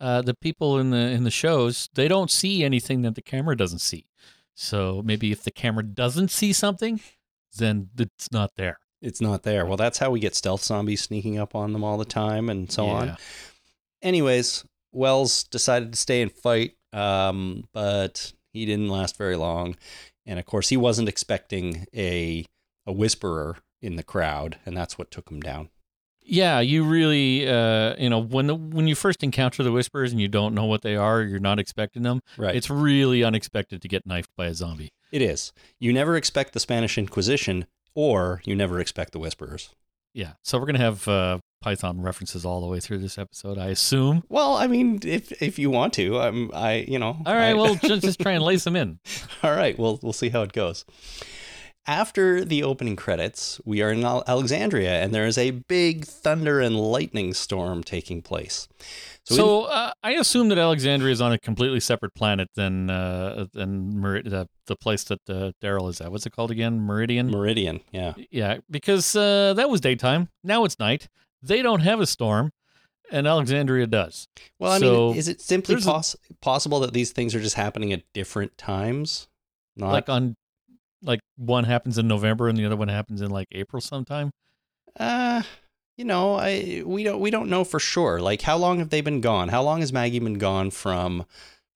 uh, 0.00 0.22
the 0.22 0.34
people 0.34 0.78
in 0.78 0.90
the 0.90 0.96
in 0.98 1.24
the 1.24 1.30
shows 1.30 1.88
they 1.94 2.08
don't 2.08 2.30
see 2.30 2.64
anything 2.64 3.02
that 3.02 3.14
the 3.14 3.22
camera 3.22 3.56
doesn't 3.56 3.80
see. 3.80 4.06
So 4.54 5.02
maybe 5.04 5.32
if 5.32 5.42
the 5.44 5.50
camera 5.50 5.82
doesn't 5.84 6.30
see 6.30 6.52
something, 6.52 7.00
then 7.56 7.90
it's 7.98 8.30
not 8.32 8.50
there. 8.56 8.78
it's 9.00 9.20
not 9.20 9.42
there. 9.42 9.66
Well, 9.66 9.76
that's 9.76 9.98
how 9.98 10.10
we 10.10 10.20
get 10.20 10.34
stealth 10.36 10.62
zombies 10.62 11.02
sneaking 11.02 11.36
up 11.38 11.54
on 11.56 11.72
them 11.72 11.82
all 11.82 11.98
the 11.98 12.04
time 12.04 12.48
and 12.48 12.70
so 12.70 12.86
on. 12.88 13.16
Anyways, 14.02 14.64
Wells 14.92 15.44
decided 15.44 15.92
to 15.92 15.98
stay 15.98 16.22
and 16.22 16.32
fight, 16.32 16.74
um, 16.92 17.64
but 17.72 18.32
he 18.52 18.66
didn't 18.66 18.88
last 18.88 19.16
very 19.16 19.36
long. 19.36 19.76
And 20.26 20.38
of 20.38 20.46
course, 20.46 20.68
he 20.68 20.76
wasn't 20.76 21.08
expecting 21.08 21.86
a 21.94 22.44
a 22.86 22.92
whisperer 22.92 23.58
in 23.80 23.96
the 23.96 24.02
crowd, 24.02 24.58
and 24.66 24.76
that's 24.76 24.98
what 24.98 25.10
took 25.10 25.30
him 25.30 25.40
down. 25.40 25.70
Yeah, 26.24 26.60
you 26.60 26.84
really, 26.84 27.48
uh, 27.48 27.96
you 27.98 28.08
know, 28.08 28.20
when 28.20 28.46
the, 28.46 28.54
when 28.54 28.86
you 28.86 28.94
first 28.94 29.24
encounter 29.24 29.64
the 29.64 29.72
whispers 29.72 30.12
and 30.12 30.20
you 30.20 30.28
don't 30.28 30.54
know 30.54 30.66
what 30.66 30.82
they 30.82 30.94
are, 30.94 31.22
you're 31.22 31.40
not 31.40 31.58
expecting 31.58 32.02
them. 32.02 32.20
Right. 32.36 32.54
It's 32.54 32.70
really 32.70 33.24
unexpected 33.24 33.82
to 33.82 33.88
get 33.88 34.06
knifed 34.06 34.30
by 34.36 34.46
a 34.46 34.54
zombie. 34.54 34.90
It 35.10 35.20
is. 35.20 35.52
You 35.80 35.92
never 35.92 36.16
expect 36.16 36.52
the 36.52 36.60
Spanish 36.60 36.96
Inquisition, 36.96 37.66
or 37.94 38.40
you 38.44 38.54
never 38.54 38.78
expect 38.78 39.12
the 39.12 39.18
whisperers. 39.18 39.70
Yeah, 40.14 40.34
so 40.44 40.58
we're 40.58 40.66
gonna 40.66 40.78
have 40.78 41.08
uh, 41.08 41.38
Python 41.62 42.02
references 42.02 42.44
all 42.44 42.60
the 42.60 42.66
way 42.66 42.80
through 42.80 42.98
this 42.98 43.16
episode, 43.16 43.56
I 43.56 43.68
assume. 43.68 44.24
Well, 44.28 44.54
I 44.56 44.66
mean, 44.66 44.98
if 45.04 45.40
if 45.40 45.58
you 45.58 45.70
want 45.70 45.92
to, 45.94 46.18
I'm, 46.18 46.50
I, 46.52 46.84
you 46.88 46.98
know. 46.98 47.16
All 47.24 47.34
right, 47.34 47.50
I- 47.50 47.54
well, 47.54 47.74
just, 47.82 48.02
just 48.02 48.20
try 48.20 48.32
and 48.32 48.44
lace 48.44 48.64
them 48.64 48.76
in. 48.76 48.98
All 49.42 49.54
right, 49.56 49.78
we'll 49.78 49.98
we'll 50.02 50.12
see 50.12 50.28
how 50.28 50.42
it 50.42 50.52
goes. 50.52 50.84
After 51.84 52.44
the 52.44 52.62
opening 52.62 52.94
credits, 52.94 53.60
we 53.64 53.82
are 53.82 53.90
in 53.90 54.04
Alexandria, 54.04 55.02
and 55.02 55.12
there 55.12 55.26
is 55.26 55.36
a 55.36 55.50
big 55.50 56.04
thunder 56.04 56.60
and 56.60 56.76
lightning 56.78 57.34
storm 57.34 57.82
taking 57.82 58.22
place. 58.22 58.68
So, 59.24 59.34
So, 59.34 59.62
uh, 59.64 59.92
I 60.00 60.12
assume 60.12 60.48
that 60.50 60.58
Alexandria 60.58 61.10
is 61.12 61.20
on 61.20 61.32
a 61.32 61.38
completely 61.40 61.80
separate 61.80 62.14
planet 62.14 62.50
than 62.54 62.88
uh, 62.88 63.46
than 63.52 63.94
Merid- 63.94 64.30
the, 64.30 64.48
the 64.66 64.76
place 64.76 65.02
that 65.04 65.18
uh, 65.28 65.50
Daryl 65.60 65.90
is 65.90 66.00
at. 66.00 66.12
What's 66.12 66.24
it 66.24 66.30
called 66.30 66.52
again? 66.52 66.78
Meridian. 66.80 67.28
Meridian, 67.32 67.80
yeah, 67.90 68.14
yeah, 68.30 68.58
because 68.70 69.16
uh, 69.16 69.52
that 69.54 69.68
was 69.68 69.80
daytime. 69.80 70.28
Now 70.44 70.64
it's 70.64 70.78
night. 70.78 71.08
They 71.42 71.62
don't 71.62 71.80
have 71.80 72.00
a 72.00 72.06
storm, 72.06 72.50
and 73.10 73.26
Alexandria 73.26 73.86
does. 73.86 74.28
Well, 74.58 74.72
I 74.72 74.78
So, 74.78 75.08
mean, 75.08 75.16
is 75.18 75.28
it 75.28 75.40
simply 75.40 75.74
a- 75.76 76.02
possible 76.40 76.80
that 76.80 76.92
these 76.92 77.10
things 77.12 77.34
are 77.34 77.40
just 77.40 77.56
happening 77.56 77.92
at 77.92 78.02
different 78.12 78.56
times? 78.56 79.28
Not, 79.76 79.92
like 79.92 80.08
on, 80.08 80.34
like 81.02 81.20
one 81.36 81.64
happens 81.64 81.98
in 81.98 82.06
November 82.06 82.48
and 82.48 82.56
the 82.56 82.64
other 82.66 82.76
one 82.76 82.88
happens 82.88 83.20
in 83.20 83.30
like 83.30 83.48
April 83.52 83.80
sometime. 83.80 84.30
uh, 85.00 85.42
you 85.96 86.04
know, 86.04 86.36
I 86.36 86.82
we 86.86 87.02
don't 87.04 87.20
we 87.20 87.30
don't 87.30 87.48
know 87.50 87.64
for 87.64 87.78
sure. 87.78 88.20
Like, 88.20 88.42
how 88.42 88.56
long 88.56 88.78
have 88.78 88.88
they 88.90 89.00
been 89.02 89.20
gone? 89.20 89.48
How 89.48 89.62
long 89.62 89.80
has 89.80 89.92
Maggie 89.92 90.18
been 90.20 90.38
gone 90.38 90.70
from 90.70 91.24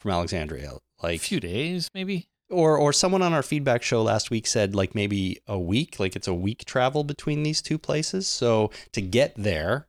from 0.00 0.10
Alexandria? 0.10 0.72
Like 0.72 0.80
A 1.02 1.06
Like, 1.06 1.20
few 1.20 1.38
days, 1.40 1.90
maybe. 1.94 2.28
Or 2.50 2.76
or 2.76 2.92
someone 2.92 3.22
on 3.22 3.32
our 3.32 3.42
feedback 3.42 3.82
show 3.82 4.02
last 4.02 4.30
week 4.30 4.46
said 4.46 4.74
like 4.74 4.94
maybe 4.94 5.38
a 5.46 5.58
week 5.58 5.98
like 5.98 6.14
it's 6.14 6.28
a 6.28 6.34
week 6.34 6.64
travel 6.64 7.02
between 7.04 7.42
these 7.42 7.60
two 7.60 7.78
places 7.78 8.26
so 8.26 8.70
to 8.92 9.00
get 9.00 9.34
there 9.36 9.86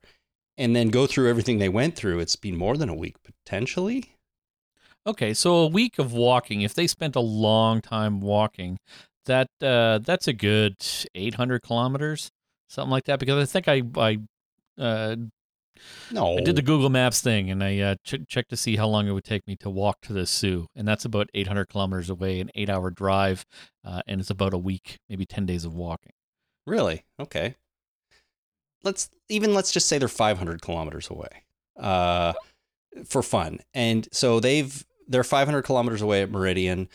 and 0.58 0.76
then 0.76 0.90
go 0.90 1.06
through 1.06 1.30
everything 1.30 1.60
they 1.60 1.70
went 1.70 1.96
through 1.96 2.20
it's 2.20 2.36
been 2.36 2.56
more 2.56 2.76
than 2.78 2.90
a 2.90 2.96
week 2.96 3.16
potentially 3.24 4.18
Okay, 5.08 5.34
so 5.34 5.56
a 5.56 5.68
week 5.68 6.00
of 6.00 6.12
walking. 6.12 6.64
If 6.64 6.74
they 6.74 6.86
spent 6.86 7.16
a 7.16 7.22
long 7.22 7.80
time 7.80 8.20
walking, 8.20 8.78
that 9.26 9.48
uh, 9.62 10.00
that's 10.00 10.28
a 10.28 10.34
good 10.34 10.76
800 11.16 11.62
kilometers, 11.62 12.30
something 12.68 12.92
like 12.92 13.06
that. 13.06 13.18
Because 13.18 13.42
I 13.42 13.46
think 13.46 13.70
I 13.70 13.84
I 13.96 14.18
uh, 14.78 15.16
no. 16.12 16.38
I 16.38 16.42
did 16.42 16.56
the 16.56 16.62
Google 16.62 16.90
Maps 16.90 17.22
thing 17.22 17.50
and 17.50 17.64
I 17.64 17.80
uh, 17.80 17.96
ch- 18.04 18.28
checked 18.28 18.50
to 18.50 18.58
see 18.58 18.76
how 18.76 18.88
long 18.88 19.08
it 19.08 19.12
would 19.12 19.24
take 19.24 19.48
me 19.48 19.56
to 19.58 19.70
walk 19.70 20.02
to 20.02 20.14
the 20.14 20.26
Soo, 20.26 20.68
and 20.76 20.88
that's 20.88 21.06
about 21.06 21.30
800 21.34 21.66
kilometers 21.70 22.10
away, 22.10 22.40
an 22.40 22.50
eight-hour 22.56 22.92
drive, 22.92 23.46
uh, 23.86 24.02
and 24.08 24.20
it's 24.22 24.30
about 24.30 24.54
a 24.54 24.58
week, 24.58 25.00
maybe 25.10 25.26
10 25.26 25.46
days 25.46 25.66
of 25.66 25.74
walking. 25.74 26.14
really? 26.66 27.04
Okay. 27.20 27.56
Let's 28.84 29.10
even 29.28 29.54
let's 29.54 29.72
just 29.72 29.88
say 29.88 29.98
they're 29.98 30.08
500 30.08 30.62
kilometers 30.62 31.10
away 31.10 31.44
uh 31.80 32.34
for 33.06 33.22
fun. 33.24 33.60
And 33.74 34.08
so 34.12 34.40
they've 34.40 34.86
they're 35.08 35.24
500 35.24 35.64
kilometers 35.64 36.02
away 36.02 36.22
at 36.22 36.32
meridian. 36.32 36.90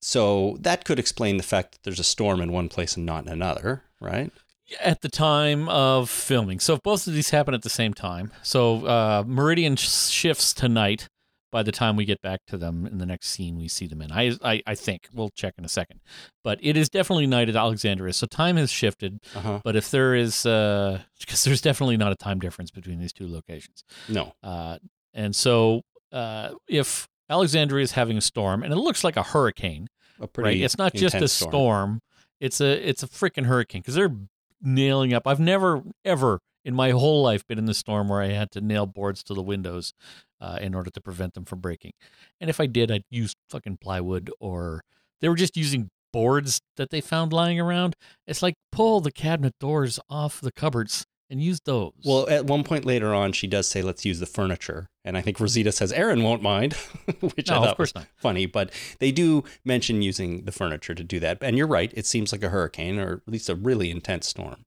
So 0.00 0.56
that 0.60 0.84
could 0.84 0.98
explain 0.98 1.36
the 1.36 1.42
fact 1.42 1.72
that 1.72 1.82
there's 1.82 2.00
a 2.00 2.04
storm 2.04 2.40
in 2.40 2.52
one 2.52 2.68
place 2.68 2.96
and 2.96 3.04
not 3.04 3.26
in 3.26 3.32
another 3.32 3.82
right 4.00 4.32
at 4.80 5.00
the 5.00 5.08
time 5.08 5.68
of 5.68 6.08
filming. 6.08 6.60
So 6.60 6.74
if 6.74 6.82
both 6.82 7.06
of 7.06 7.14
these 7.14 7.30
happen 7.30 7.54
at 7.54 7.62
the 7.62 7.70
same 7.70 7.94
time, 7.94 8.30
so 8.42 8.86
uh, 8.86 9.24
Meridian 9.26 9.76
sh- 9.76 9.88
shifts 9.88 10.52
tonight. 10.52 11.08
By 11.52 11.64
the 11.64 11.72
time 11.72 11.96
we 11.96 12.04
get 12.04 12.22
back 12.22 12.42
to 12.46 12.56
them 12.56 12.86
in 12.86 12.98
the 12.98 13.06
next 13.06 13.28
scene, 13.30 13.56
we 13.58 13.66
see 13.66 13.88
them 13.88 14.00
in. 14.02 14.12
I, 14.12 14.36
I, 14.40 14.62
I 14.68 14.76
think 14.76 15.08
we'll 15.12 15.30
check 15.30 15.54
in 15.58 15.64
a 15.64 15.68
second, 15.68 15.98
but 16.44 16.60
it 16.62 16.76
is 16.76 16.88
definitely 16.88 17.26
night 17.26 17.48
at 17.48 17.56
Alexandria. 17.56 18.12
So 18.12 18.28
time 18.28 18.56
has 18.56 18.70
shifted. 18.70 19.18
uh-huh 19.34 19.58
But 19.64 19.74
if 19.74 19.90
there 19.90 20.14
is, 20.14 20.42
because 21.18 21.42
there's 21.42 21.60
definitely 21.60 21.96
not 21.96 22.12
a 22.12 22.14
time 22.14 22.38
difference 22.38 22.70
between 22.70 23.00
these 23.00 23.12
two 23.12 23.26
locations, 23.26 23.82
no 24.08 24.32
uh, 24.44 24.78
and 25.12 25.34
so 25.34 25.82
uh, 26.12 26.50
if 26.68 27.08
Alexandria 27.28 27.82
is 27.82 27.92
having 27.92 28.16
a 28.16 28.20
storm 28.20 28.62
and 28.62 28.72
it 28.72 28.76
looks 28.76 29.02
like 29.02 29.16
a 29.16 29.24
hurricane, 29.24 29.88
a 30.20 30.28
pretty 30.28 30.50
right? 30.50 30.64
It's 30.64 30.78
not 30.78 30.92
just 30.94 31.14
a 31.14 31.18
intense 31.18 31.32
storm. 31.32 32.00
It's 32.38 32.60
a 32.60 32.88
it's 32.88 33.02
a 33.02 33.08
freaking 33.08 33.46
hurricane 33.46 33.80
because 33.82 33.96
they're 33.96 34.14
nailing 34.60 35.12
up. 35.12 35.26
I've 35.26 35.40
never 35.40 35.82
ever 36.04 36.40
in 36.64 36.74
my 36.74 36.90
whole 36.90 37.22
life 37.22 37.46
been 37.46 37.58
in 37.58 37.64
the 37.64 37.74
storm 37.74 38.08
where 38.08 38.20
I 38.20 38.28
had 38.28 38.50
to 38.52 38.60
nail 38.60 38.86
boards 38.86 39.22
to 39.24 39.34
the 39.34 39.42
windows 39.42 39.92
uh, 40.40 40.58
in 40.60 40.74
order 40.74 40.90
to 40.90 41.00
prevent 41.00 41.34
them 41.34 41.44
from 41.44 41.60
breaking. 41.60 41.92
And 42.40 42.50
if 42.50 42.60
I 42.60 42.66
did, 42.66 42.90
I'd 42.90 43.04
use 43.10 43.34
fucking 43.48 43.78
plywood 43.78 44.30
or 44.40 44.82
they 45.20 45.28
were 45.28 45.36
just 45.36 45.56
using 45.56 45.88
boards 46.12 46.60
that 46.76 46.90
they 46.90 47.00
found 47.00 47.32
lying 47.32 47.60
around. 47.60 47.94
It's 48.26 48.42
like 48.42 48.54
pull 48.72 49.00
the 49.00 49.12
cabinet 49.12 49.54
doors 49.60 49.98
off 50.08 50.40
the 50.40 50.52
cupboards 50.52 51.06
and 51.30 51.42
use 51.42 51.60
those. 51.64 51.92
Well, 52.04 52.28
at 52.28 52.46
one 52.46 52.64
point 52.64 52.84
later 52.84 53.14
on, 53.14 53.32
she 53.32 53.46
does 53.46 53.68
say, 53.68 53.82
"Let's 53.82 54.04
use 54.04 54.20
the 54.20 54.26
furniture," 54.26 54.88
and 55.04 55.16
I 55.16 55.22
think 55.22 55.40
Rosita 55.40 55.72
says, 55.72 55.92
"Aaron 55.92 56.22
won't 56.22 56.42
mind," 56.42 56.72
which 57.20 57.50
I 57.50 57.54
no, 57.54 57.60
thought 57.60 57.68
of 57.70 57.76
course 57.76 57.94
was 57.94 58.02
not. 58.02 58.06
funny. 58.16 58.46
But 58.46 58.72
they 58.98 59.12
do 59.12 59.44
mention 59.64 60.02
using 60.02 60.44
the 60.44 60.52
furniture 60.52 60.94
to 60.94 61.04
do 61.04 61.20
that. 61.20 61.38
And 61.40 61.56
you're 61.56 61.66
right; 61.66 61.92
it 61.94 62.06
seems 62.06 62.32
like 62.32 62.42
a 62.42 62.48
hurricane, 62.50 62.98
or 62.98 63.22
at 63.26 63.32
least 63.32 63.48
a 63.48 63.54
really 63.54 63.90
intense 63.90 64.26
storm. 64.26 64.64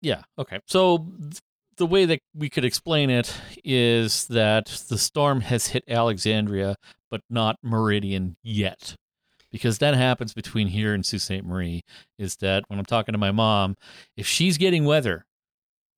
Yeah. 0.00 0.22
Okay. 0.38 0.60
So 0.66 0.98
th- 1.20 1.38
the 1.78 1.86
way 1.86 2.04
that 2.04 2.18
we 2.34 2.50
could 2.50 2.64
explain 2.64 3.08
it 3.08 3.34
is 3.64 4.26
that 4.26 4.66
the 4.88 4.98
storm 4.98 5.40
has 5.42 5.68
hit 5.68 5.84
Alexandria, 5.88 6.76
but 7.10 7.22
not 7.30 7.56
Meridian 7.62 8.36
yet. 8.42 8.94
Because 9.50 9.78
that 9.78 9.94
happens 9.94 10.32
between 10.32 10.68
here 10.68 10.94
and 10.94 11.04
Sault 11.04 11.20
Ste. 11.22 11.44
Marie, 11.44 11.82
is 12.18 12.36
that 12.36 12.64
when 12.68 12.78
I'm 12.78 12.86
talking 12.86 13.12
to 13.12 13.18
my 13.18 13.32
mom, 13.32 13.76
if 14.16 14.26
she's 14.26 14.56
getting 14.56 14.84
weather, 14.86 15.24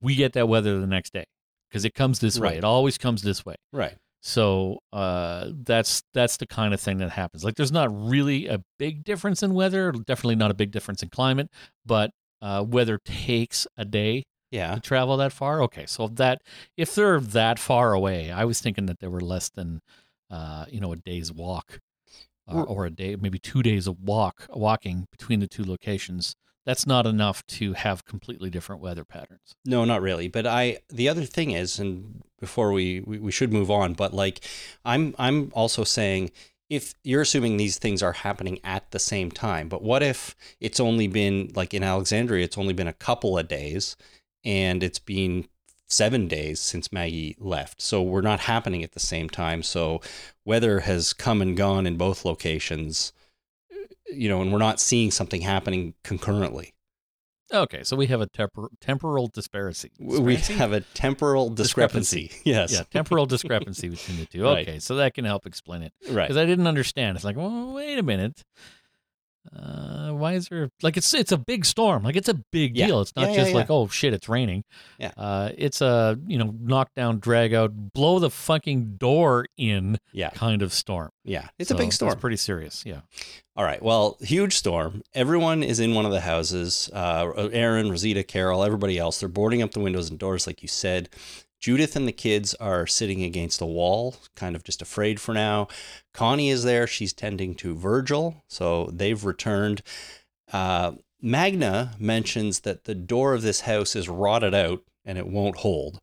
we 0.04 0.14
get 0.14 0.34
that 0.34 0.46
weather 0.48 0.78
the 0.80 0.86
next 0.86 1.12
day 1.12 1.24
because 1.68 1.84
it 1.84 1.94
comes 1.94 2.20
this 2.20 2.38
way. 2.38 2.56
It 2.56 2.64
always 2.64 2.98
comes 2.98 3.22
this 3.22 3.44
way. 3.44 3.56
Right. 3.72 3.96
So 4.20 4.78
uh, 4.92 5.50
that's 5.64 6.02
that's 6.14 6.36
the 6.38 6.46
kind 6.46 6.72
of 6.72 6.80
thing 6.80 6.98
that 6.98 7.10
happens. 7.10 7.44
Like 7.44 7.56
there's 7.56 7.72
not 7.72 7.88
really 7.92 8.46
a 8.46 8.60
big 8.78 9.04
difference 9.04 9.42
in 9.42 9.52
weather, 9.54 9.92
definitely 9.92 10.36
not 10.36 10.50
a 10.50 10.54
big 10.54 10.70
difference 10.70 11.02
in 11.02 11.08
climate, 11.10 11.48
but 11.84 12.10
uh, 12.40 12.64
weather 12.66 12.98
takes 13.04 13.66
a 13.76 13.84
day 13.84 14.22
Yeah. 14.50 14.74
to 14.76 14.80
travel 14.80 15.16
that 15.18 15.32
far. 15.32 15.62
Okay, 15.62 15.84
so 15.86 16.08
that 16.08 16.40
if 16.76 16.94
they're 16.94 17.20
that 17.20 17.58
far 17.58 17.92
away, 17.92 18.30
I 18.30 18.44
was 18.44 18.60
thinking 18.60 18.86
that 18.86 19.00
they 19.00 19.08
were 19.08 19.20
less 19.20 19.48
than, 19.50 19.80
uh, 20.30 20.64
you 20.70 20.80
know, 20.80 20.92
a 20.92 20.96
day's 20.96 21.30
walk, 21.32 21.80
uh, 22.50 22.62
or 22.62 22.86
a 22.86 22.90
day, 22.90 23.16
maybe 23.16 23.38
two 23.38 23.62
days 23.62 23.86
of 23.86 24.00
walk 24.00 24.46
walking 24.50 25.06
between 25.10 25.40
the 25.40 25.46
two 25.48 25.64
locations. 25.64 26.34
That's 26.64 26.86
not 26.86 27.06
enough 27.06 27.46
to 27.48 27.74
have 27.74 28.06
completely 28.06 28.48
different 28.50 28.80
weather 28.80 29.04
patterns. 29.04 29.54
No, 29.64 29.84
not 29.84 30.02
really. 30.02 30.28
But 30.28 30.46
I 30.46 30.78
the 30.88 31.08
other 31.08 31.24
thing 31.24 31.50
is, 31.50 31.78
and 31.78 32.22
before 32.40 32.72
we, 32.72 33.00
we 33.00 33.18
we 33.18 33.32
should 33.32 33.52
move 33.52 33.70
on, 33.70 33.94
but 33.94 34.14
like 34.14 34.40
I'm 34.84 35.14
I'm 35.18 35.52
also 35.54 35.84
saying 35.84 36.30
if 36.70 36.94
you're 37.04 37.22
assuming 37.22 37.56
these 37.56 37.78
things 37.78 38.02
are 38.02 38.12
happening 38.12 38.58
at 38.64 38.90
the 38.90 38.98
same 38.98 39.30
time, 39.30 39.68
but 39.68 39.82
what 39.82 40.02
if 40.02 40.34
it's 40.60 40.80
only 40.80 41.06
been 41.06 41.50
like 41.54 41.74
in 41.74 41.82
Alexandria, 41.82 42.44
it's 42.44 42.58
only 42.58 42.72
been 42.72 42.88
a 42.88 42.92
couple 42.92 43.38
of 43.38 43.48
days, 43.48 43.96
and 44.44 44.82
it's 44.82 44.98
been 44.98 45.46
seven 45.86 46.26
days 46.26 46.60
since 46.60 46.92
Maggie 46.92 47.36
left, 47.38 47.80
so 47.80 48.02
we're 48.02 48.20
not 48.20 48.40
happening 48.40 48.82
at 48.82 48.92
the 48.92 49.00
same 49.00 49.28
time. 49.28 49.62
So 49.62 50.00
weather 50.44 50.80
has 50.80 51.12
come 51.12 51.40
and 51.42 51.56
gone 51.56 51.86
in 51.86 51.96
both 51.96 52.24
locations, 52.24 53.12
you 54.16 54.28
know, 54.28 54.42
and 54.42 54.52
we're 54.52 54.58
not 54.58 54.80
seeing 54.80 55.10
something 55.10 55.40
happening 55.42 55.94
concurrently. 56.02 56.72
Okay, 57.52 57.84
so 57.84 57.94
we 57.94 58.06
have 58.06 58.20
a 58.20 58.26
tempor- 58.26 58.68
temporal 58.80 59.28
disparity. 59.28 59.90
We 60.00 60.36
have 60.36 60.72
a 60.72 60.80
temporal 60.80 61.50
discrepancy. 61.50 62.32
Yes. 62.44 62.72
yeah, 62.72 62.82
temporal 62.90 63.26
discrepancy 63.26 63.88
between 63.90 64.18
the 64.18 64.26
two. 64.26 64.42
Right. 64.44 64.66
Okay, 64.66 64.78
so 64.78 64.96
that 64.96 65.14
can 65.14 65.24
help 65.24 65.46
explain 65.46 65.82
it 65.82 65.92
Right. 66.08 66.24
because 66.26 66.38
I 66.38 66.46
didn't 66.46 66.66
understand. 66.66 67.16
It's 67.16 67.24
like, 67.24 67.36
well, 67.36 67.72
wait 67.74 67.98
a 67.98 68.02
minute. 68.02 68.42
Uh, 69.54 70.10
why 70.10 70.32
is 70.34 70.48
there 70.48 70.70
like 70.82 70.96
it's 70.96 71.12
it's 71.12 71.32
a 71.32 71.36
big 71.36 71.64
storm? 71.64 72.02
Like 72.02 72.16
it's 72.16 72.28
a 72.28 72.34
big 72.52 72.76
Yeah. 72.76 72.86
deal. 72.86 73.00
It's 73.02 73.14
not 73.14 73.30
Yeah, 73.30 73.36
just 73.36 73.50
yeah. 73.50 73.56
like 73.56 73.70
oh 73.70 73.88
shit, 73.88 74.14
it's 74.14 74.28
raining. 74.28 74.64
Yeah. 74.98 75.12
Uh, 75.16 75.50
it's 75.56 75.80
a 75.80 76.18
you 76.26 76.38
know 76.38 76.54
knockdown, 76.60 77.18
drag 77.18 77.52
out, 77.52 77.92
blow 77.92 78.18
the 78.18 78.30
fucking 78.30 78.96
door 78.96 79.46
in 79.56 79.98
Yeah. 80.12 80.30
kind 80.30 80.62
of 80.62 80.72
storm. 80.72 81.10
Yeah. 81.24 81.48
It's 81.58 81.68
So 81.68 81.74
a 81.74 81.78
big 81.78 81.92
storm. 81.92 82.12
It's 82.12 82.20
pretty 82.20 82.36
serious. 82.38 82.84
Yeah. 82.86 83.00
All 83.56 83.64
right. 83.64 83.82
Well, 83.82 84.16
huge 84.20 84.54
storm. 84.56 85.02
Everyone 85.14 85.62
is 85.62 85.78
in 85.78 85.94
one 85.94 86.06
of 86.06 86.10
the 86.12 86.20
houses. 86.22 86.90
Uh, 86.92 87.48
Aaron, 87.52 87.90
Rosita, 87.90 88.22
Carol, 88.24 88.64
everybody 88.64 88.98
else. 88.98 89.20
They're 89.20 89.28
boarding 89.28 89.62
up 89.62 89.72
the 89.72 89.80
windows 89.80 90.10
and 90.10 90.18
doors, 90.18 90.46
like 90.46 90.62
you 90.62 90.68
said. 90.68 91.08
Judith 91.64 91.96
and 91.96 92.06
the 92.06 92.12
kids 92.12 92.52
are 92.56 92.86
sitting 92.86 93.22
against 93.22 93.62
a 93.62 93.64
wall, 93.64 94.16
kind 94.36 94.54
of 94.54 94.64
just 94.64 94.82
afraid 94.82 95.18
for 95.18 95.32
now. 95.32 95.66
Connie 96.12 96.50
is 96.50 96.62
there. 96.62 96.86
She's 96.86 97.14
tending 97.14 97.54
to 97.54 97.74
Virgil. 97.74 98.44
So 98.48 98.90
they've 98.92 99.24
returned. 99.24 99.80
Uh, 100.52 100.96
Magna 101.22 101.94
mentions 101.98 102.60
that 102.60 102.84
the 102.84 102.94
door 102.94 103.32
of 103.32 103.40
this 103.40 103.62
house 103.62 103.96
is 103.96 104.10
rotted 104.10 104.52
out 104.54 104.82
and 105.06 105.16
it 105.16 105.26
won't 105.26 105.56
hold. 105.56 106.02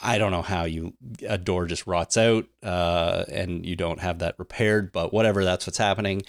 I 0.00 0.18
don't 0.18 0.32
know 0.32 0.42
how 0.42 0.64
you 0.64 0.94
a 1.28 1.38
door 1.38 1.66
just 1.66 1.86
rots 1.86 2.16
out 2.16 2.46
uh, 2.64 3.22
and 3.30 3.64
you 3.64 3.76
don't 3.76 4.00
have 4.00 4.18
that 4.18 4.34
repaired, 4.36 4.90
but 4.90 5.12
whatever, 5.12 5.44
that's 5.44 5.64
what's 5.64 5.78
happening. 5.78 6.22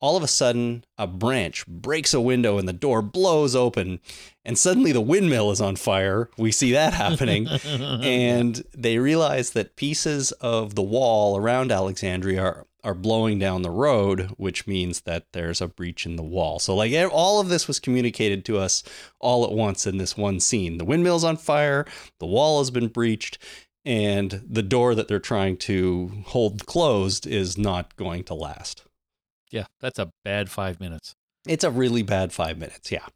All 0.00 0.16
of 0.16 0.22
a 0.22 0.28
sudden, 0.28 0.84
a 0.96 1.06
branch 1.06 1.66
breaks 1.66 2.14
a 2.14 2.20
window 2.22 2.56
and 2.56 2.66
the 2.66 2.72
door 2.72 3.02
blows 3.02 3.54
open, 3.54 4.00
and 4.46 4.58
suddenly 4.58 4.92
the 4.92 5.00
windmill 5.00 5.50
is 5.50 5.60
on 5.60 5.76
fire. 5.76 6.30
We 6.38 6.52
see 6.52 6.72
that 6.72 6.94
happening, 6.94 7.46
and 7.64 8.64
they 8.74 8.98
realize 8.98 9.50
that 9.50 9.76
pieces 9.76 10.32
of 10.32 10.74
the 10.74 10.82
wall 10.82 11.36
around 11.36 11.70
Alexandria 11.70 12.42
are, 12.42 12.66
are 12.82 12.94
blowing 12.94 13.38
down 13.38 13.60
the 13.60 13.70
road, 13.70 14.32
which 14.38 14.66
means 14.66 15.02
that 15.02 15.26
there's 15.32 15.60
a 15.60 15.68
breach 15.68 16.06
in 16.06 16.16
the 16.16 16.22
wall. 16.22 16.58
So, 16.58 16.74
like, 16.74 16.94
all 17.12 17.38
of 17.38 17.50
this 17.50 17.68
was 17.68 17.78
communicated 17.78 18.46
to 18.46 18.56
us 18.56 18.82
all 19.18 19.44
at 19.44 19.52
once 19.52 19.86
in 19.86 19.98
this 19.98 20.16
one 20.16 20.40
scene. 20.40 20.78
The 20.78 20.86
windmill's 20.86 21.24
on 21.24 21.36
fire, 21.36 21.84
the 22.20 22.26
wall 22.26 22.60
has 22.60 22.70
been 22.70 22.88
breached, 22.88 23.36
and 23.84 24.42
the 24.48 24.62
door 24.62 24.94
that 24.94 25.08
they're 25.08 25.18
trying 25.18 25.58
to 25.58 26.22
hold 26.26 26.64
closed 26.64 27.26
is 27.26 27.58
not 27.58 27.96
going 27.96 28.24
to 28.24 28.34
last. 28.34 28.84
Yeah, 29.50 29.66
that's 29.80 29.98
a 29.98 30.12
bad 30.24 30.50
five 30.50 30.80
minutes. 30.80 31.14
It's 31.46 31.64
a 31.64 31.70
really 31.70 32.02
bad 32.02 32.32
five 32.32 32.58
minutes, 32.58 32.90
yeah. 32.92 33.06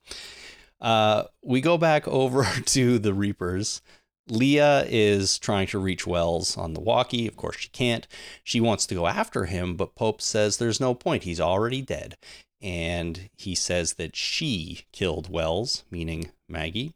Uh, 0.81 1.25
we 1.43 1.61
go 1.61 1.79
back 1.79 2.07
over 2.09 2.45
to 2.67 2.99
the 2.99 3.15
Reapers. 3.15 3.81
Leah 4.29 4.87
is 4.89 5.39
trying 5.39 5.67
to 5.67 5.79
reach 5.79 6.07
Wells 6.07 6.57
on 6.57 6.73
the 6.73 6.81
walkie. 6.81 7.27
Of 7.27 7.37
course, 7.37 7.57
she 7.57 7.69
can't. 7.69 8.07
She 8.43 8.61
wants 8.61 8.87
to 8.87 8.95
go 8.95 9.07
after 9.07 9.45
him, 9.45 9.77
but 9.77 9.95
Pope 9.95 10.23
says 10.23 10.57
there's 10.57 10.81
no 10.81 10.95
point. 10.95 11.25
He's 11.25 11.41
already 11.41 11.83
dead. 11.83 12.17
And 12.63 13.29
he 13.37 13.55
says 13.55 13.95
that 13.95 14.17
she 14.17 14.87
killed 14.93 15.29
Wells, 15.29 15.85
meaning 15.91 16.31
Maggie. 16.49 16.95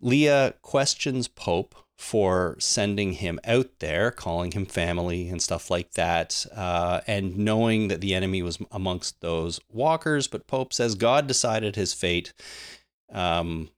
Leah 0.00 0.54
questions 0.62 1.26
Pope 1.26 1.74
for 1.96 2.56
sending 2.58 3.12
him 3.12 3.38
out 3.44 3.70
there, 3.78 4.10
calling 4.10 4.52
him 4.52 4.66
family 4.66 5.28
and 5.28 5.40
stuff 5.40 5.70
like 5.70 5.92
that, 5.92 6.44
uh, 6.54 7.00
and 7.06 7.36
knowing 7.36 7.88
that 7.88 8.00
the 8.00 8.14
enemy 8.14 8.42
was 8.42 8.58
amongst 8.70 9.20
those 9.20 9.60
walkers. 9.70 10.26
But 10.26 10.46
Pope 10.46 10.72
says 10.72 10.94
God 10.94 11.26
decided 11.26 11.76
his 11.76 11.94
fate. 11.94 12.32
Um, 13.12 13.70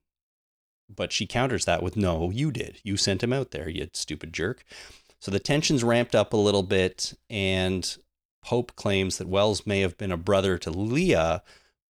but 0.88 1.12
she 1.12 1.26
counters 1.26 1.64
that 1.64 1.82
with, 1.82 1.96
No, 1.96 2.30
you 2.30 2.50
did. 2.50 2.78
You 2.82 2.96
sent 2.96 3.22
him 3.22 3.32
out 3.32 3.50
there, 3.50 3.68
you 3.68 3.88
stupid 3.92 4.32
jerk. 4.32 4.64
So 5.20 5.30
the 5.30 5.38
tension's 5.38 5.82
ramped 5.82 6.14
up 6.14 6.32
a 6.32 6.38
little 6.38 6.62
bit, 6.62 7.14
and 7.30 7.96
Pope 8.42 8.76
claims 8.76 9.16
that 9.18 9.28
Wells 9.28 9.66
may 9.66 9.80
have 9.80 9.96
been 9.96 10.12
a 10.12 10.18
brother 10.18 10.58
to 10.58 10.70
Leah, 10.70 11.42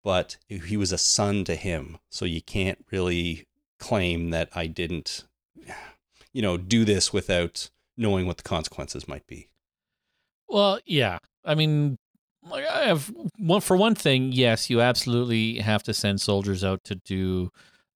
but 0.04 0.37
he 0.48 0.76
was 0.76 0.92
a 0.92 0.98
son 0.98 1.44
to 1.44 1.56
him. 1.56 1.98
So 2.10 2.24
you 2.24 2.40
can't 2.40 2.84
really 2.92 3.46
claim 3.80 4.30
that 4.30 4.50
I 4.54 4.68
didn't, 4.68 5.24
you 6.35 6.42
know, 6.42 6.59
do 6.59 6.85
this 6.85 7.11
without 7.14 7.70
knowing 7.97 8.27
what 8.27 8.37
the 8.37 8.42
consequences 8.42 9.09
might 9.09 9.27
be. 9.27 9.49
Well, 10.49 10.79
yeah. 10.85 11.18
I 11.44 11.55
mean, 11.55 11.97
like, 12.42 12.66
I 12.66 12.85
have 12.85 13.11
one 13.38 13.61
for 13.62 13.77
one 13.77 13.94
thing. 13.94 14.33
Yes, 14.33 14.68
you 14.68 14.81
absolutely 14.83 15.59
have 15.61 15.83
to 15.85 15.94
send 15.94 16.20
soldiers 16.20 16.62
out 16.62 16.85
to 16.85 16.97
do 16.97 17.51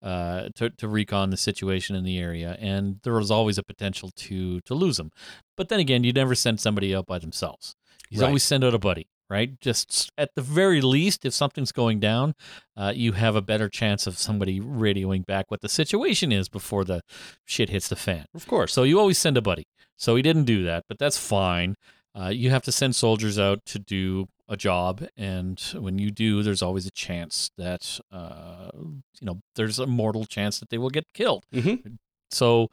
uh, 0.03 0.51
to 0.55 0.71
to 0.71 0.87
recon 0.87 1.31
the 1.31 1.37
situation 1.37 1.97
in 1.97 2.05
the 2.05 2.19
area, 2.19 2.57
and 2.61 3.01
there 3.03 3.15
was 3.15 3.31
always 3.31 3.59
a 3.59 3.63
potential 3.65 4.11
to 4.15 4.61
to 4.61 4.75
lose 4.75 4.99
them. 4.99 5.11
But 5.57 5.69
then 5.69 5.81
again, 5.81 6.05
you 6.05 6.13
never 6.13 6.35
send 6.37 6.61
somebody 6.61 6.95
out 6.95 7.07
by 7.07 7.19
themselves. 7.19 7.75
You 8.11 8.21
Right. 8.21 8.27
always 8.29 8.45
send 8.45 8.63
out 8.63 8.75
a 8.75 8.79
buddy, 8.79 9.09
right? 9.29 9.61
Just 9.61 10.11
at 10.17 10.35
the 10.35 10.43
very 10.43 10.81
least, 10.81 11.25
if 11.25 11.35
something's 11.35 11.73
going 11.73 12.01
down, 12.01 12.35
uh, 12.77 12.93
you 12.95 13.13
have 13.13 13.37
a 13.37 13.43
better 13.43 13.69
chance 13.69 14.07
of 14.07 14.19
somebody 14.19 14.61
radioing 14.61 15.25
back 15.27 15.51
what 15.51 15.61
the 15.61 15.69
situation 15.69 16.33
is 16.33 16.49
before 16.49 16.85
the 16.85 17.03
shit 17.45 17.69
hits 17.71 17.89
the 17.89 17.97
fan. 17.97 18.27
Of 18.35 18.47
course. 18.47 18.73
So 18.73 18.83
you 18.83 18.99
always 18.99 19.19
send 19.19 19.37
a 19.37 19.43
buddy. 19.43 19.67
So 19.97 20.17
he 20.17 20.23
didn't 20.23 20.45
do 20.45 20.65
that, 20.65 20.85
but 20.89 20.99
that's 20.99 21.17
fine. 21.19 21.75
Uh, 22.19 22.29
you 22.29 22.51
have 22.51 22.63
to 22.63 22.73
send 22.73 22.95
soldiers 22.95 23.39
out 23.39 23.65
to 23.67 23.79
do 23.79 24.27
a 24.49 24.57
job, 24.57 25.05
and 25.17 25.61
when 25.75 25.99
you 25.99 26.11
do, 26.11 26.43
there's 26.43 26.63
always 26.63 26.87
a 26.87 26.91
chance 26.91 27.51
that 27.59 27.99
uh, 28.13 28.71
you 28.75 29.27
know 29.27 29.41
there's 29.57 29.79
a 29.79 29.87
mortal 29.87 30.25
chance 30.25 30.61
that 30.61 30.71
they 30.71 30.79
will 30.79 30.89
get 30.91 31.13
killed. 31.15 31.45
Mhm. 31.53 31.99
So 32.31 32.69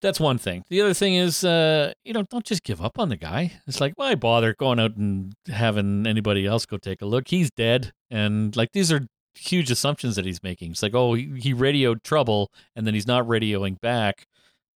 that's 0.00 0.20
one 0.20 0.38
thing. 0.38 0.64
The 0.68 0.80
other 0.80 0.94
thing 0.94 1.14
is, 1.14 1.44
uh, 1.44 1.92
you 2.04 2.12
know, 2.12 2.22
don't 2.22 2.44
just 2.44 2.62
give 2.62 2.80
up 2.80 2.98
on 2.98 3.08
the 3.08 3.16
guy. 3.16 3.60
It's 3.66 3.80
like, 3.80 3.94
why 3.96 4.14
bother 4.14 4.54
going 4.54 4.78
out 4.78 4.96
and 4.96 5.32
having 5.48 6.06
anybody 6.06 6.46
else 6.46 6.66
go 6.66 6.76
take 6.76 7.02
a 7.02 7.06
look? 7.06 7.28
He's 7.28 7.50
dead, 7.50 7.92
and 8.10 8.56
like 8.56 8.72
these 8.72 8.92
are 8.92 9.06
huge 9.34 9.70
assumptions 9.70 10.16
that 10.16 10.24
he's 10.24 10.42
making. 10.42 10.72
It's 10.72 10.82
like, 10.82 10.94
oh, 10.94 11.14
he, 11.14 11.32
he 11.38 11.52
radioed 11.52 12.02
trouble, 12.02 12.50
and 12.76 12.86
then 12.86 12.94
he's 12.94 13.06
not 13.06 13.26
radioing 13.26 13.80
back, 13.80 14.26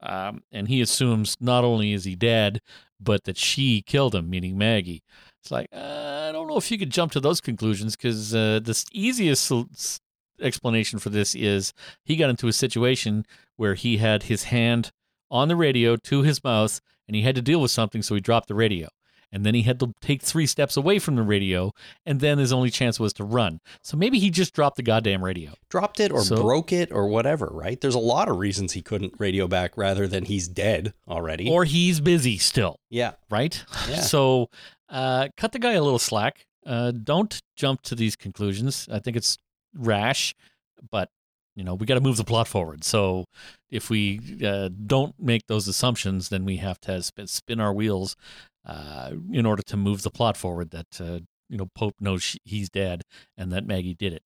um, 0.03 0.43
and 0.53 0.69
he 0.69 0.81
assumes 0.81 1.37
not 1.41 1.65
only 1.65 1.93
is 1.93 2.05
he 2.05 2.17
dead, 2.17 2.61
but 3.01 3.25
that 3.25 3.37
she 3.37 3.83
killed 3.83 4.15
him, 4.15 4.29
meaning 4.31 4.59
Maggie. 4.59 5.03
It's 5.41 5.51
like 5.51 5.67
uh, 5.73 6.27
I 6.29 6.33
don't 6.33 6.49
know 6.49 6.57
if 6.57 6.71
you 6.71 6.79
could 6.79 6.91
jump 6.91 7.13
to 7.13 7.21
those 7.21 7.41
conclusions 7.41 7.97
because 7.97 8.35
uh, 8.35 8.61
the 8.63 8.85
easiest 8.93 9.53
explanation 10.41 10.99
for 10.99 11.11
this 11.11 11.35
is 11.35 11.73
he 12.05 12.17
got 12.17 12.31
into 12.31 12.49
a 12.49 12.53
situation 12.53 13.25
where 13.57 13.75
he 13.75 13.99
had 13.99 14.25
his 14.25 14.45
hand 14.45 14.91
on 15.33 15.49
the 15.49 15.57
radio 15.57 15.97
to 15.97 16.23
his 16.23 16.45
mouth 16.45 16.81
and 17.09 17.17
he 17.17 17.23
had 17.23 17.35
to 17.35 17.43
deal 17.43 17.61
with 17.61 17.73
something, 17.73 18.03
so 18.03 18.15
he 18.15 18.21
dropped 18.21 18.47
the 18.47 18.55
radio. 18.55 18.89
And 19.35 19.47
then 19.47 19.55
he 19.55 19.63
had 19.63 19.81
to 19.81 19.95
take 20.03 20.21
three 20.21 20.45
steps 20.47 20.77
away 20.77 20.99
from 20.99 21.17
the 21.17 21.23
radio, 21.23 21.73
and 22.05 22.21
then 22.21 22.37
his 22.37 22.53
only 22.53 22.69
chance 22.71 23.01
was 23.01 23.15
to 23.15 23.25
run. 23.25 23.61
So 23.83 23.97
maybe 23.97 24.19
he 24.19 24.29
just 24.29 24.53
dropped 24.53 24.77
the 24.77 24.83
goddamn 24.83 25.25
radio. 25.25 25.55
Dropped 25.71 26.01
it 26.01 26.13
or 26.13 26.23
So- 26.23 26.37
broke 26.37 26.71
it 26.71 26.93
or 26.93 27.09
whatever, 27.09 27.49
right? 27.51 27.81
There's 27.81 27.95
a 27.95 27.99
lot 27.99 28.29
of 28.29 28.37
reasons 28.37 28.73
he 28.73 28.83
couldn't 28.83 29.15
radio 29.19 29.49
back 29.49 29.77
rather 29.79 30.07
than 30.07 30.27
he's 30.27 30.49
dead 30.49 30.93
already. 31.09 31.49
Or 31.49 31.65
he's 31.65 31.99
busy 31.99 32.37
still, 32.37 32.79
yeah. 32.91 33.13
right? 33.31 33.65
Yeah. 33.89 34.01
So 34.03 34.51
uh, 34.91 35.29
cut 35.39 35.53
the 35.53 35.59
guy 35.59 35.73
a 35.73 35.83
little 35.83 35.99
slack. 35.99 36.45
Uh, 36.67 36.91
don't 36.91 37.41
jump 37.57 37.81
to 37.85 37.95
these 37.95 38.15
conclusions. 38.17 38.87
I 38.93 38.99
think 38.99 39.17
it's 39.17 39.39
rash, 39.75 40.35
but 40.91 41.09
you 41.55 41.65
know 41.65 41.75
we 41.75 41.87
got 41.87 41.95
to 41.95 42.01
move 42.01 42.17
the 42.17 42.25
plot 42.25 42.49
forward. 42.49 42.85
So 42.85 43.27
if 43.71 43.91
we 43.91 44.21
uh, 44.45 44.71
don't 44.87 45.15
make 45.19 45.47
those 45.47 45.69
assumptions, 45.69 46.29
then 46.29 46.45
we 46.45 46.57
have 46.59 46.81
to 46.83 47.03
spin, 47.03 47.61
our 47.61 47.73
wheels 47.73 48.17
uh, 48.67 49.13
in 49.33 49.47
order 49.47 49.63
to 49.63 49.77
move 49.77 50.03
the 50.03 50.11
plot 50.11 50.37
forward. 50.37 50.71
That 50.71 51.01
uh, 51.01 51.21
you 51.49 51.59
know 51.59 51.69
Pope 51.75 51.97
knows 52.01 52.37
he's 52.45 52.69
dead 52.69 53.03
and 53.37 53.53
that 53.53 53.67
Maggie 53.67 53.95
did 53.95 54.13
it, 54.13 54.23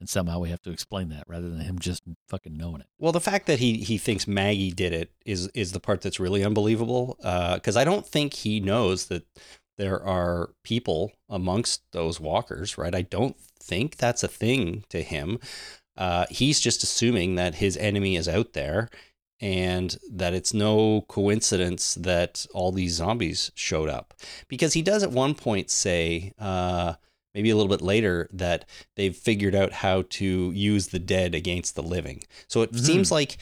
and 0.00 0.08
somehow 0.08 0.38
we 0.38 0.50
have 0.50 0.62
to 0.62 0.70
explain 0.70 1.08
that 1.10 1.24
rather 1.26 1.48
than 1.48 1.60
him 1.60 1.78
just 1.78 2.02
fucking 2.28 2.56
knowing 2.56 2.80
it. 2.80 2.88
Well, 2.98 3.12
the 3.12 3.20
fact 3.20 3.46
that 3.46 3.58
he 3.58 3.78
he 3.78 3.98
thinks 3.98 4.26
Maggie 4.26 4.72
did 4.72 4.92
it 4.92 5.10
is 5.26 5.48
is 5.48 5.72
the 5.72 5.80
part 5.80 6.00
that's 6.00 6.20
really 6.20 6.44
unbelievable. 6.44 7.16
Because 7.20 7.76
I 7.76 7.84
don't 7.84 8.06
think 8.06 8.34
he 8.34 8.60
knows 8.60 9.06
that 9.06 9.26
there 9.78 10.02
are 10.04 10.50
people 10.62 11.12
amongst 11.28 11.82
those 11.92 12.20
walkers, 12.20 12.76
right? 12.76 12.94
I 12.94 13.02
don't 13.02 13.36
think 13.38 13.96
that's 13.96 14.22
a 14.22 14.28
thing 14.28 14.84
to 14.90 15.02
him. 15.02 15.38
Uh, 15.96 16.26
he's 16.30 16.60
just 16.60 16.82
assuming 16.82 17.34
that 17.34 17.56
his 17.56 17.76
enemy 17.76 18.16
is 18.16 18.28
out 18.28 18.52
there, 18.52 18.88
and 19.40 19.98
that 20.10 20.34
it's 20.34 20.54
no 20.54 21.02
coincidence 21.08 21.94
that 21.96 22.46
all 22.54 22.72
these 22.72 22.94
zombies 22.94 23.50
showed 23.54 23.88
up. 23.88 24.14
Because 24.48 24.74
he 24.74 24.82
does 24.82 25.02
at 25.02 25.10
one 25.10 25.34
point 25.34 25.70
say. 25.70 26.32
Uh, 26.38 26.94
maybe 27.34 27.48
a 27.48 27.56
little 27.56 27.70
bit 27.74 27.80
later 27.80 28.28
that 28.30 28.68
they've 28.94 29.16
figured 29.16 29.54
out 29.54 29.72
how 29.72 30.02
to 30.10 30.50
use 30.52 30.88
the 30.88 30.98
dead 30.98 31.34
against 31.34 31.74
the 31.74 31.82
living. 31.82 32.22
So 32.46 32.60
it 32.60 32.72
Mhm. 32.72 32.84
seems 32.84 33.10
like 33.10 33.38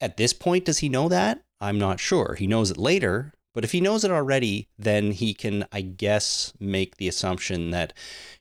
at 0.00 0.16
this 0.16 0.32
point, 0.32 0.64
does 0.64 0.78
he 0.78 0.88
know 0.88 1.10
that? 1.10 1.42
I'm 1.60 1.78
not 1.78 2.00
sure. 2.00 2.36
He 2.38 2.46
knows 2.46 2.70
it 2.70 2.78
later, 2.78 3.34
But 3.54 3.64
if 3.64 3.72
he 3.72 3.80
knows 3.80 4.04
it 4.04 4.10
already, 4.10 4.68
then 4.78 5.12
he 5.12 5.34
can, 5.34 5.66
I 5.72 5.80
guess, 5.80 6.52
make 6.60 6.96
the 6.96 7.08
assumption 7.08 7.70
that 7.70 7.92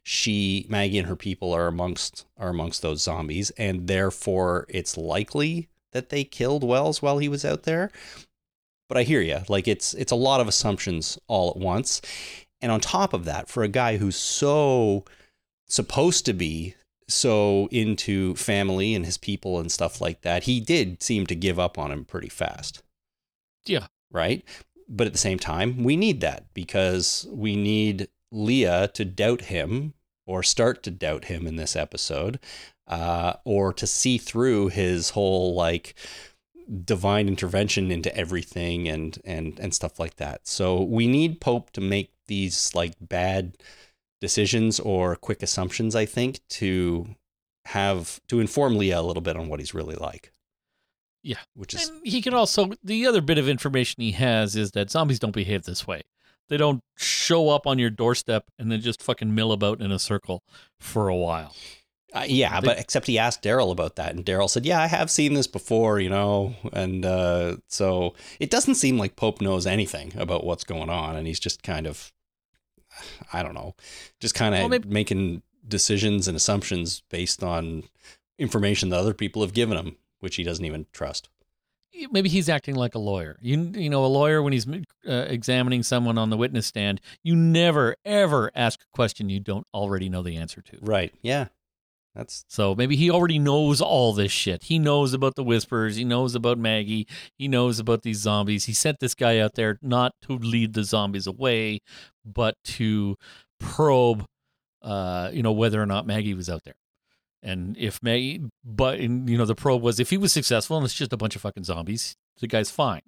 she, 0.04 0.66
Maggie, 0.70 1.00
and 1.00 1.08
her 1.08 1.16
people 1.16 1.54
are 1.54 1.68
amongst 1.68 2.26
are 2.38 2.50
amongst 2.50 2.82
those 2.82 3.02
zombies, 3.02 3.50
and 3.52 3.88
therefore 3.88 4.66
it's 4.70 4.98
likely 4.98 5.70
that 5.92 6.10
they 6.10 6.24
killed 6.24 6.64
Wells 6.64 7.02
while 7.02 7.18
he 7.18 7.30
was 7.30 7.46
out 7.46 7.64
there. 7.64 7.92
But 8.90 8.98
I 8.98 9.04
hear 9.04 9.22
you. 9.22 9.40
Like 9.48 9.68
it's 9.68 9.94
it's 9.94 10.12
a 10.12 10.16
lot 10.16 10.42
of 10.42 10.48
assumptions 10.48 11.18
all 11.28 11.50
at 11.50 11.58
once, 11.58 12.02
and 12.62 12.72
on 12.72 12.80
top 12.80 13.14
of 13.14 13.26
that, 13.26 13.48
for 13.48 13.64
a 13.64 13.70
guy 13.70 13.98
who's 13.98 14.16
so 14.16 15.06
supposed 15.68 16.26
to 16.26 16.34
be 16.34 16.76
so 17.08 17.68
into 17.72 18.36
family 18.36 18.94
and 18.94 19.06
his 19.06 19.18
people 19.18 19.60
and 19.60 19.72
stuff 19.72 20.02
like 20.02 20.22
that, 20.22 20.44
he 20.44 20.60
did 20.60 21.02
seem 21.02 21.26
to 21.28 21.36
give 21.36 21.58
up 21.58 21.78
on 21.78 21.92
him 21.92 22.06
pretty 22.06 22.30
fast. 22.30 22.84
Yeah. 23.66 23.88
Right. 24.12 24.44
But 24.90 25.08
at 25.08 25.14
the 25.14 25.20
same 25.20 25.40
time, 25.40 25.84
we 25.84 25.96
need 25.96 26.22
that 26.22 26.46
because 26.54 27.28
we 27.30 27.56
need 27.56 28.08
Leah 28.32 28.90
to 28.94 29.06
doubt 29.06 29.42
him 29.42 29.94
or 30.26 30.44
start 30.44 30.84
to 30.84 30.92
doubt 30.92 31.26
him 31.26 31.48
in 31.48 31.56
this 31.56 31.76
episode, 31.76 32.40
uh, 32.88 33.34
or 33.46 33.74
to 33.74 33.88
see 33.88 34.18
through 34.18 34.68
his 34.70 35.12
whole 35.12 35.56
like 35.56 35.96
divine 36.84 37.28
intervention 37.28 37.92
into 37.92 38.16
everything 38.16 38.88
and 38.88 39.20
and 39.24 39.60
and 39.60 39.74
stuff 39.74 40.00
like 40.00 40.18
that. 40.18 40.48
So 40.48 40.82
we 40.84 41.08
need 41.08 41.42
Pope 41.42 41.72
to 41.72 41.82
make 41.82 42.12
these 42.28 42.74
like 42.76 42.94
bad 43.02 43.58
decisions 44.22 44.80
or 44.80 45.16
quick 45.16 45.44
assumptions, 45.44 45.96
I 45.96 46.06
think, 46.06 46.40
to 46.50 47.16
have 47.66 48.20
to 48.28 48.40
inform 48.40 48.78
Leah 48.78 49.00
a 49.00 49.02
little 49.02 49.22
bit 49.22 49.38
on 49.38 49.48
what 49.48 49.60
he's 49.60 49.74
really 49.74 49.96
like. 49.96 50.32
Yeah. 51.28 51.40
Which 51.56 51.74
is 51.74 51.90
And 51.90 52.00
he 52.08 52.22
can 52.22 52.34
also 52.34 52.72
the 52.84 53.06
other 53.06 53.20
bit 53.22 53.38
of 53.38 53.50
information 53.50 54.02
he 54.02 54.12
has 54.14 54.56
is 54.56 54.72
that 54.72 54.90
zombies 54.90 55.20
don't 55.20 55.32
behave 55.36 55.64
this 55.64 55.86
way. 55.86 56.04
They 56.50 56.56
don't 56.58 56.82
show 56.96 57.50
up 57.50 57.68
on 57.68 57.78
your 57.80 57.90
doorstep 57.90 58.46
and 58.58 58.72
then 58.72 58.80
just 58.80 59.04
fucking 59.04 59.36
mill 59.36 59.52
about 59.52 59.82
in 59.82 59.92
a 59.92 60.00
circle 60.00 60.44
for 60.80 61.10
a 61.10 61.16
while. 61.16 61.54
uh, 62.14 62.24
yeah, 62.26 62.62
They- 62.62 62.68
but 62.68 62.80
except 62.80 63.08
he 63.08 63.20
asked 63.20 63.44
Daryl 63.44 63.70
about 63.72 63.98
that, 63.98 64.16
and 64.16 64.26
Daryl 64.26 64.50
said, 64.50 64.66
"Yeah, 64.66 64.82
I 64.82 64.88
have 64.88 65.12
seen 65.12 65.34
this 65.34 65.46
before, 65.48 66.00
you 66.00 66.10
know." 66.10 66.56
And 66.72 67.06
uh, 67.06 67.58
so 67.68 68.16
it 68.40 68.50
doesn't 68.50 68.76
seem 68.76 68.98
like 68.98 69.18
Pope 69.18 69.42
knows 69.42 69.68
anything 69.68 70.14
about 70.18 70.46
what's 70.46 70.64
going 70.64 70.90
on, 70.90 71.18
and 71.18 71.28
he's 71.28 71.40
just 71.42 71.62
kind 71.64 71.86
of, 71.86 72.14
I 73.34 73.44
don't 73.44 73.54
know, 73.54 73.76
just 74.22 74.34
kind 74.36 74.56
of 74.56 74.62
Well, 74.62 74.70
maybe- 74.70 74.88
making 74.88 75.44
decisions 75.68 76.30
and 76.30 76.38
assumptions 76.38 77.04
based 77.10 77.44
on 77.44 77.84
information 78.40 78.88
that 78.90 78.98
other 79.00 79.14
people 79.14 79.42
have 79.42 79.54
given 79.54 79.78
him, 79.78 79.98
which 80.20 80.36
he 80.36 80.44
doesn't 80.44 80.66
even 80.66 80.86
trust. 80.92 81.30
Maybe 82.12 82.30
he's 82.30 82.50
acting 82.50 82.76
like 82.76 82.96
a 82.96 83.00
lawyer. 83.00 83.38
You 83.42 83.72
you 83.74 83.90
know, 83.90 84.06
a 84.06 84.08
lawyer 84.08 84.42
when 84.42 84.54
he's 84.54 84.68
uh, 84.68 84.82
examining 85.28 85.84
someone 85.84 86.18
on 86.18 86.30
the 86.30 86.38
witness 86.38 86.68
stand, 86.68 87.02
you 87.24 87.36
never 87.36 87.96
ever 88.06 88.52
ask 88.54 88.82
a 88.82 88.96
question 88.96 89.30
you 89.30 89.40
don't 89.40 89.66
already 89.74 90.10
know 90.10 90.22
the 90.22 90.38
answer 90.38 90.62
to. 90.62 90.78
Right? 90.82 91.14
Yeah, 91.22 91.48
that's 92.18 92.46
So 92.48 92.74
maybe 92.74 92.96
he 92.96 93.12
already 93.12 93.38
knows 93.38 93.80
all 93.80 94.12
this 94.12 94.32
shit. 94.32 94.64
He 94.64 94.80
knows 94.80 95.14
about 95.14 95.36
the 95.36 95.44
whispers. 95.44 95.98
He 95.98 96.04
knows 96.04 96.34
about 96.34 96.58
Maggie. 96.58 97.08
He 97.38 97.48
knows 97.48 97.78
about 97.78 98.02
these 98.02 98.18
zombies. 98.18 98.66
He 98.66 98.74
sent 98.74 99.00
this 99.00 99.14
guy 99.14 99.38
out 99.38 99.54
there 99.54 99.78
not 99.84 100.14
to 100.24 100.34
lead 100.34 100.74
the 100.74 100.84
zombies 100.84 101.28
away, 101.28 101.80
but 102.26 102.56
to 102.64 103.18
probe, 103.60 104.26
uh, 104.82 105.30
you 105.32 105.44
know, 105.44 105.52
whether 105.52 105.80
or 105.80 105.86
not 105.86 106.08
Maggie 106.08 106.34
was 106.34 106.50
out 106.50 106.64
there. 106.64 106.74
And 107.44 107.78
if 107.78 108.02
Maggie, 108.02 108.42
but 108.64 109.00
you 109.00 109.38
know, 109.38 109.46
the 109.46 109.56
probe 109.56 109.82
was 109.82 110.00
if 110.00 110.10
he 110.10 110.18
was 110.18 110.34
successful 110.34 110.78
and 110.78 110.86
it's 110.86 110.94
just 110.94 111.14
a 111.14 111.18
bunch 111.18 111.36
of 111.36 111.42
fucking 111.42 111.64
zombies, 111.64 112.16
the 112.40 112.48
guy's 112.48 112.72
fine, 112.72 113.02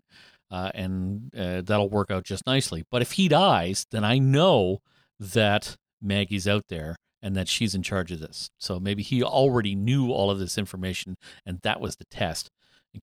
uh, 0.51 0.71
and 0.73 1.33
uh, 1.35 1.61
that'll 1.61 1.89
work 1.89 2.11
out 2.11 2.23
just 2.23 2.45
nicely. 2.45 2.83
But 2.91 3.01
if 3.01 3.13
he 3.13 3.27
dies, 3.27 3.85
then 3.91 4.03
I 4.03 4.17
know 4.19 4.81
that 5.19 5.75
Maggie's 6.01 6.47
out 6.47 6.65
there 6.69 6.95
and 7.21 7.35
that 7.35 7.47
she's 7.47 7.75
in 7.75 7.83
charge 7.83 8.11
of 8.11 8.19
this. 8.19 8.49
So 8.59 8.79
maybe 8.79 9.03
he 9.03 9.21
already 9.21 9.75
knew 9.75 10.11
all 10.11 10.31
of 10.31 10.39
this 10.39 10.57
information, 10.57 11.17
and 11.45 11.59
that 11.63 11.81
was 11.81 11.97
the 11.97 12.05
test. 12.05 12.49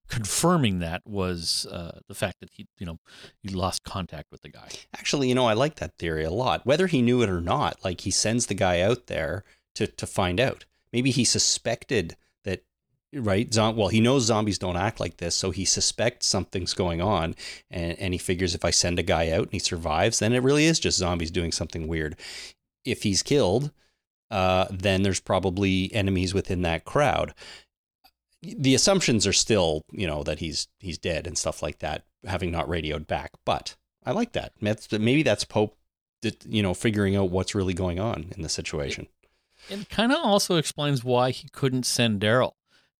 Confirming 0.09 0.81
that 0.81 1.03
was 1.07 1.65
uh, 1.71 2.01
the 2.09 2.15
fact 2.15 2.41
that 2.41 2.51
he, 2.53 2.67
you 2.79 2.87
know, 2.87 2.99
he 3.41 3.51
lost 3.51 3.85
contact 3.85 4.27
with 4.33 4.43
the 4.43 4.49
guy. 4.49 4.69
Actually, 4.97 5.29
you 5.29 5.35
know, 5.35 5.47
I 5.47 5.53
like 5.53 5.77
that 5.77 5.93
theory 5.97 6.25
a 6.25 6.31
lot. 6.31 6.67
Whether 6.67 6.89
he 6.89 7.03
knew 7.03 7.23
it 7.23 7.29
or 7.29 7.41
not, 7.41 7.85
like 7.85 8.01
he 8.01 8.11
sends 8.11 8.47
the 8.47 8.55
guy 8.55 8.81
out 8.81 9.07
there 9.07 9.45
to 9.77 9.87
to 9.87 10.07
find 10.07 10.41
out. 10.41 10.65
Maybe 10.97 11.11
he 11.11 11.27
suspected 11.27 12.17
that 12.45 12.65
right? 13.13 13.53
Zom- 13.53 13.77
well, 13.77 13.89
he 13.89 14.01
knows 14.01 14.25
zombies 14.25 14.59
don't 14.59 14.79
act 14.79 14.99
like 14.99 15.19
this, 15.19 15.37
so 15.37 15.51
he 15.51 15.67
suspects 15.67 16.27
something's 16.27 16.73
going 16.73 17.03
on 17.03 17.35
and 17.71 17.99
and 17.99 18.15
he 18.15 18.19
figures 18.19 18.55
if 18.55 18.65
I 18.65 18.71
send 18.71 18.99
a 18.99 19.03
guy 19.03 19.31
out 19.31 19.43
and 19.43 19.53
he 19.53 19.59
survives, 19.59 20.21
then 20.21 20.33
it 20.33 20.43
really 20.43 20.65
is 20.65 20.81
just 20.81 20.97
zombies 20.97 21.31
doing 21.31 21.53
something 21.53 21.87
weird. 21.87 22.17
If 22.87 23.03
he's 23.03 23.23
killed, 23.23 23.73
uh, 24.31 24.69
then 24.71 25.03
there's 25.03 25.21
probably 25.21 25.93
enemies 25.93 26.33
within 26.33 26.63
that 26.63 26.87
crowd. 26.87 27.35
The 28.41 28.75
assumptions 28.75 29.27
are 29.27 29.35
still, 29.35 29.85
you 29.93 30.07
know, 30.07 30.23
that 30.23 30.39
he's 30.39 30.67
he's 30.79 30.97
dead 30.97 31.27
and 31.27 31.37
stuff 31.37 31.63
like 31.63 31.81
that, 31.81 32.07
having 32.25 32.51
not 32.51 32.71
radioed 32.71 33.07
back. 33.07 33.33
But 33.45 33.77
I 34.03 34.13
like 34.13 34.33
that. 34.33 34.55
Maybe 34.63 35.23
that's 35.23 35.45
Pope, 35.45 35.77
you 36.47 36.63
know, 36.63 36.73
figuring 36.73 37.17
out 37.17 37.31
what's 37.31 37.55
really 37.55 37.75
going 37.75 38.01
on 38.01 38.33
in 38.35 38.41
the 38.41 38.49
situation. 38.49 39.09
It 39.69 39.89
kind 39.89 40.13
of 40.13 40.19
also 40.23 40.57
explains 40.57 41.05
why 41.05 41.31
he 41.31 41.49
couldn't 41.53 41.87
send 41.87 42.21
Daryl. 42.21 42.53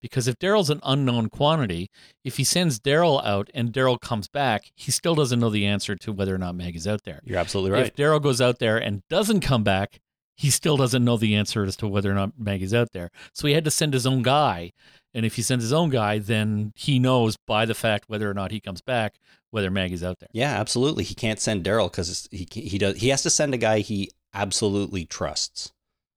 Because 0.03 0.29
if 0.29 0.39
Daryl's 0.39 0.71
an 0.71 0.81
unknown 0.85 1.31
quantity, 1.31 1.91
if 2.23 2.37
he 2.37 2.45
sends 2.45 2.79
Daryl 2.79 3.25
out 3.25 3.51
and 3.55 3.73
Daryl 3.73 4.01
comes 4.01 4.29
back, 4.29 4.71
he 4.77 4.93
still 4.93 5.15
doesn't 5.15 5.41
know 5.41 5.51
the 5.51 5.67
answer 5.67 5.97
to 5.97 6.13
whether 6.13 6.35
or 6.35 6.39
not 6.39 6.55
Maggie's 6.55 6.87
out 6.87 7.05
there. 7.05 7.21
You're 7.25 7.39
absolutely 7.39 7.73
right. 7.73 7.87
If 7.87 7.97
Daryl 7.97 8.23
goes 8.23 8.41
out 8.41 8.59
there 8.59 8.77
and 8.77 9.03
doesn't 9.09 9.41
come 9.41 9.65
back, 9.65 10.01
he 10.37 10.51
still 10.51 10.77
doesn't 10.77 11.05
know 11.05 11.17
the 11.17 11.35
answer 11.35 11.65
as 11.65 11.77
to 11.77 11.89
whether 11.89 12.11
or 12.11 12.15
not 12.15 12.39
Maggie's 12.39 12.75
out 12.75 12.93
there. 12.93 13.11
So 13.33 13.49
he 13.49 13.55
had 13.55 13.65
to 13.65 13.71
send 13.71 13.95
his 13.95 14.07
own 14.07 14.23
guy. 14.23 14.73
And 15.15 15.25
if 15.25 15.37
he 15.37 15.43
sends 15.43 15.65
his 15.65 15.73
own 15.73 15.89
guy, 15.89 16.19
then 16.19 16.73
he 16.77 16.99
knows 16.99 17.39
by 17.47 17.65
the 17.65 17.75
fact 17.75 18.05
whether 18.09 18.31
or 18.31 18.35
not 18.35 18.51
he 18.51 18.61
comes 18.61 18.83
back 18.83 19.19
whether 19.51 19.71
Maggie's 19.71 20.05
out 20.05 20.19
there. 20.19 20.29
Yeah, 20.33 20.61
absolutely. 20.61 21.05
He 21.05 21.15
can't 21.15 21.41
send 21.41 21.65
Daryl 21.65 21.91
because 21.91 22.29
he 22.31 22.47
he 22.53 22.77
does 22.77 22.99
he 22.99 23.09
has 23.09 23.23
to 23.23 23.31
send 23.31 23.55
a 23.55 23.57
guy 23.57 23.79
he 23.79 24.11
absolutely 24.35 25.07
trusts, 25.07 25.73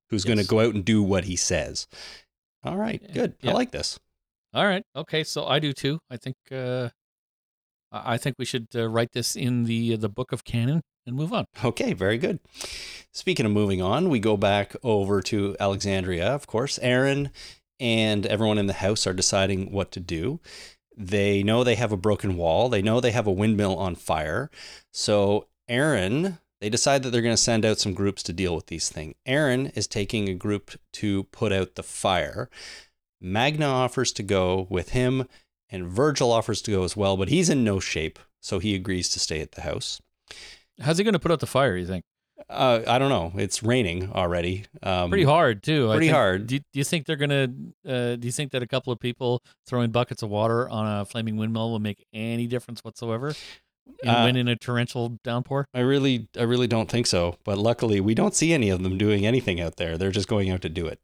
who's 0.09 0.25
going 0.25 0.39
to 0.39 0.45
go 0.45 0.59
out 0.59 0.73
and 0.75 0.83
do 0.85 1.01
what 1.03 1.25
he 1.25 1.35
says. 1.35 1.87
All 2.63 2.77
right, 2.77 3.01
Yeah. 3.07 3.13
good. 3.13 3.33
I 3.43 3.51
like 3.51 3.71
this. 3.71 3.99
All 4.53 4.65
right. 4.65 4.83
Okay. 4.95 5.23
So 5.23 5.45
I 5.45 5.59
do 5.59 5.73
too. 5.73 5.99
I 6.09 6.17
think 6.17 6.35
uh, 6.51 6.89
I 7.91 8.13
I 8.15 8.17
think 8.17 8.35
we 8.39 8.45
should 8.45 8.67
uh, 8.75 8.87
write 8.89 9.11
this 9.13 9.35
in 9.35 9.65
the 9.65 9.95
the 9.95 10.09
book 10.09 10.31
of 10.31 10.43
canon 10.43 10.81
and 11.05 11.15
move 11.15 11.31
on. 11.33 11.45
Okay, 11.63 11.93
very 11.93 12.17
good. 12.17 12.39
Speaking 13.13 13.45
of 13.45 13.51
moving 13.51 13.81
on, 13.81 14.09
we 14.09 14.19
go 14.19 14.37
back 14.37 14.75
over 14.83 15.21
to 15.23 15.55
Alexandria. 15.59 16.27
Of 16.27 16.47
course, 16.47 16.77
Aaron 16.81 17.31
and 17.79 18.25
everyone 18.25 18.57
in 18.57 18.67
the 18.67 18.73
house 18.73 19.07
are 19.07 19.13
deciding 19.13 19.71
what 19.71 19.91
to 19.93 19.99
do. 19.99 20.39
They 20.97 21.43
know 21.43 21.63
they 21.63 21.75
have 21.75 21.91
a 21.93 21.97
broken 21.97 22.35
wall. 22.35 22.67
They 22.69 22.81
know 22.81 22.99
they 22.99 23.11
have 23.11 23.25
a 23.27 23.31
windmill 23.31 23.77
on 23.77 23.95
fire. 23.95 24.49
So, 24.91 25.47
Aaron, 25.69 26.39
they 26.61 26.69
decide 26.69 27.03
that 27.03 27.11
they're 27.11 27.21
going 27.21 27.33
to 27.35 27.41
send 27.41 27.65
out 27.65 27.79
some 27.79 27.93
groups 27.93 28.21
to 28.23 28.33
deal 28.33 28.53
with 28.55 28.67
these 28.67 28.89
things. 28.89 29.15
Aaron 29.25 29.67
is 29.67 29.87
taking 29.87 30.27
a 30.27 30.33
group 30.33 30.71
to 30.93 31.23
put 31.25 31.51
out 31.51 31.75
the 31.75 31.83
fire. 31.83 32.49
Magna 33.21 33.65
offers 33.67 34.11
to 34.13 34.23
go 34.23 34.67
with 34.69 34.89
him, 34.89 35.25
and 35.69 35.87
Virgil 35.87 36.31
offers 36.31 36.61
to 36.63 36.71
go 36.71 36.83
as 36.83 36.95
well, 36.97 37.17
but 37.17 37.29
he's 37.29 37.49
in 37.49 37.63
no 37.63 37.79
shape, 37.79 38.19
so 38.41 38.59
he 38.59 38.75
agrees 38.75 39.09
to 39.09 39.19
stay 39.19 39.41
at 39.41 39.53
the 39.53 39.61
house. 39.61 40.01
How's 40.81 40.97
he 40.97 41.03
going 41.03 41.13
to 41.13 41.19
put 41.19 41.31
out 41.31 41.39
the 41.41 41.47
fire? 41.47 41.75
You 41.75 41.85
think 41.85 42.03
Uh, 42.49 42.81
I 42.87 42.97
don't 42.99 43.09
know. 43.09 43.33
It's 43.37 43.61
raining 43.61 44.11
already. 44.13 44.63
Um, 44.81 45.09
pretty 45.09 45.25
hard 45.25 45.61
too. 45.61 45.89
I 45.91 45.95
pretty 45.95 46.07
think- 46.07 46.15
hard. 46.15 46.47
Do 46.47 46.55
you, 46.55 46.59
do 46.71 46.79
you 46.79 46.83
think 46.85 47.05
they're 47.05 47.17
gonna? 47.17 47.49
Uh, 47.85 48.15
do 48.15 48.25
you 48.27 48.31
think 48.31 48.51
that 48.53 48.63
a 48.63 48.67
couple 48.67 48.93
of 48.93 48.99
people 48.99 49.43
throwing 49.67 49.91
buckets 49.91 50.23
of 50.23 50.29
water 50.29 50.69
on 50.69 51.01
a 51.01 51.05
flaming 51.05 51.35
windmill 51.35 51.69
will 51.71 51.79
make 51.79 52.05
any 52.13 52.47
difference 52.47 52.79
whatsoever? 52.81 53.33
In, 54.03 54.09
Uh, 54.09 54.23
when 54.23 54.35
in 54.35 54.47
a 54.47 54.55
torrential 54.55 55.17
downpour? 55.23 55.65
I 55.73 55.79
really, 55.81 56.27
I 56.37 56.43
really 56.43 56.67
don't 56.67 56.89
think 56.89 57.07
so. 57.07 57.37
But 57.43 57.57
luckily, 57.57 57.99
we 57.99 58.13
don't 58.15 58.33
see 58.35 58.53
any 58.53 58.69
of 58.69 58.81
them 58.83 58.97
doing 58.97 59.25
anything 59.25 59.59
out 59.59 59.75
there. 59.77 59.97
They're 59.97 60.11
just 60.11 60.27
going 60.27 60.49
out 60.49 60.61
to 60.61 60.69
do 60.69 60.87
it. 60.87 60.99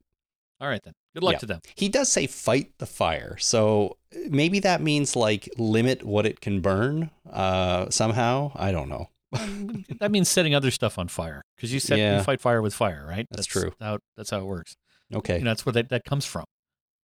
All 0.62 0.68
right 0.70 0.82
then. 0.84 0.94
Good 1.14 1.24
luck 1.24 1.34
Yeah. 1.34 1.40
to 1.40 1.46
them. 1.46 1.62
He 1.76 1.90
does 1.90 2.12
say 2.12 2.28
fight 2.28 2.72
the 2.78 2.86
fire, 2.86 3.38
so 3.38 3.98
maybe 4.30 4.60
that 4.60 4.82
means 4.82 5.16
like 5.16 5.50
limit 5.58 6.04
what 6.04 6.26
it 6.26 6.40
can 6.42 6.62
burn 6.62 7.10
uh, 7.30 7.90
somehow. 7.90 8.52
I 8.56 8.72
don't 8.72 8.90
know. 8.90 9.10
Um, 9.36 9.84
that 10.00 10.12
means 10.12 10.30
setting 10.30 10.56
other 10.56 10.72
stuff 10.72 10.98
on 10.98 11.10
fire 11.10 11.42
because 11.58 11.74
you 11.74 11.82
set 11.82 11.98
Yeah. 11.98 12.18
you 12.20 12.24
fight 12.24 12.40
fire 12.40 12.62
with 12.62 12.74
fire, 12.74 13.06
right? 13.06 13.28
That's 13.32 13.46
true. 13.48 13.74
How, 13.82 14.00
that's 14.16 14.30
how 14.30 14.40
it 14.40 14.46
works. 14.46 14.78
Okay, 15.14 15.40
know, 15.40 15.44
that's 15.46 15.66
where 15.66 15.74
that, 15.74 15.90
that 15.90 16.06
comes 16.06 16.26
from. 16.26 16.46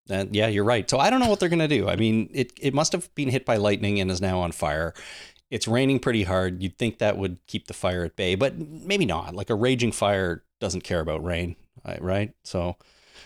And 0.09 0.33
yeah, 0.33 0.47
you're 0.47 0.63
right. 0.63 0.89
So 0.89 0.97
I 0.97 1.09
don't 1.09 1.19
know 1.19 1.27
what 1.29 1.41
they're 1.41 1.49
gonna 1.49 1.67
do. 1.67 1.89
I 1.89 1.97
mean, 1.97 2.29
it 2.33 2.53
it 2.61 2.73
must 2.73 2.93
have 2.93 3.13
been 3.15 3.27
hit 3.29 3.45
by 3.45 3.57
lightning 3.57 3.99
and 3.99 4.09
is 4.09 4.21
now 4.21 4.39
on 4.39 4.53
fire. 4.53 4.93
It's 5.51 5.67
raining 5.67 5.99
pretty 5.99 6.23
hard. 6.23 6.63
You'd 6.63 6.77
think 6.79 6.97
that 6.97 7.17
would 7.17 7.37
keep 7.45 7.67
the 7.67 7.73
fire 7.73 8.03
at 8.05 8.15
bay, 8.15 8.33
but 8.35 8.57
maybe 8.57 9.05
not. 9.05 9.35
Like 9.35 9.49
a 9.51 9.55
raging 9.55 9.91
fire 9.91 10.43
doesn't 10.59 10.83
care 10.83 11.01
about 11.01 11.23
rain, 11.23 11.55
right? 11.99 12.33
So 12.43 12.77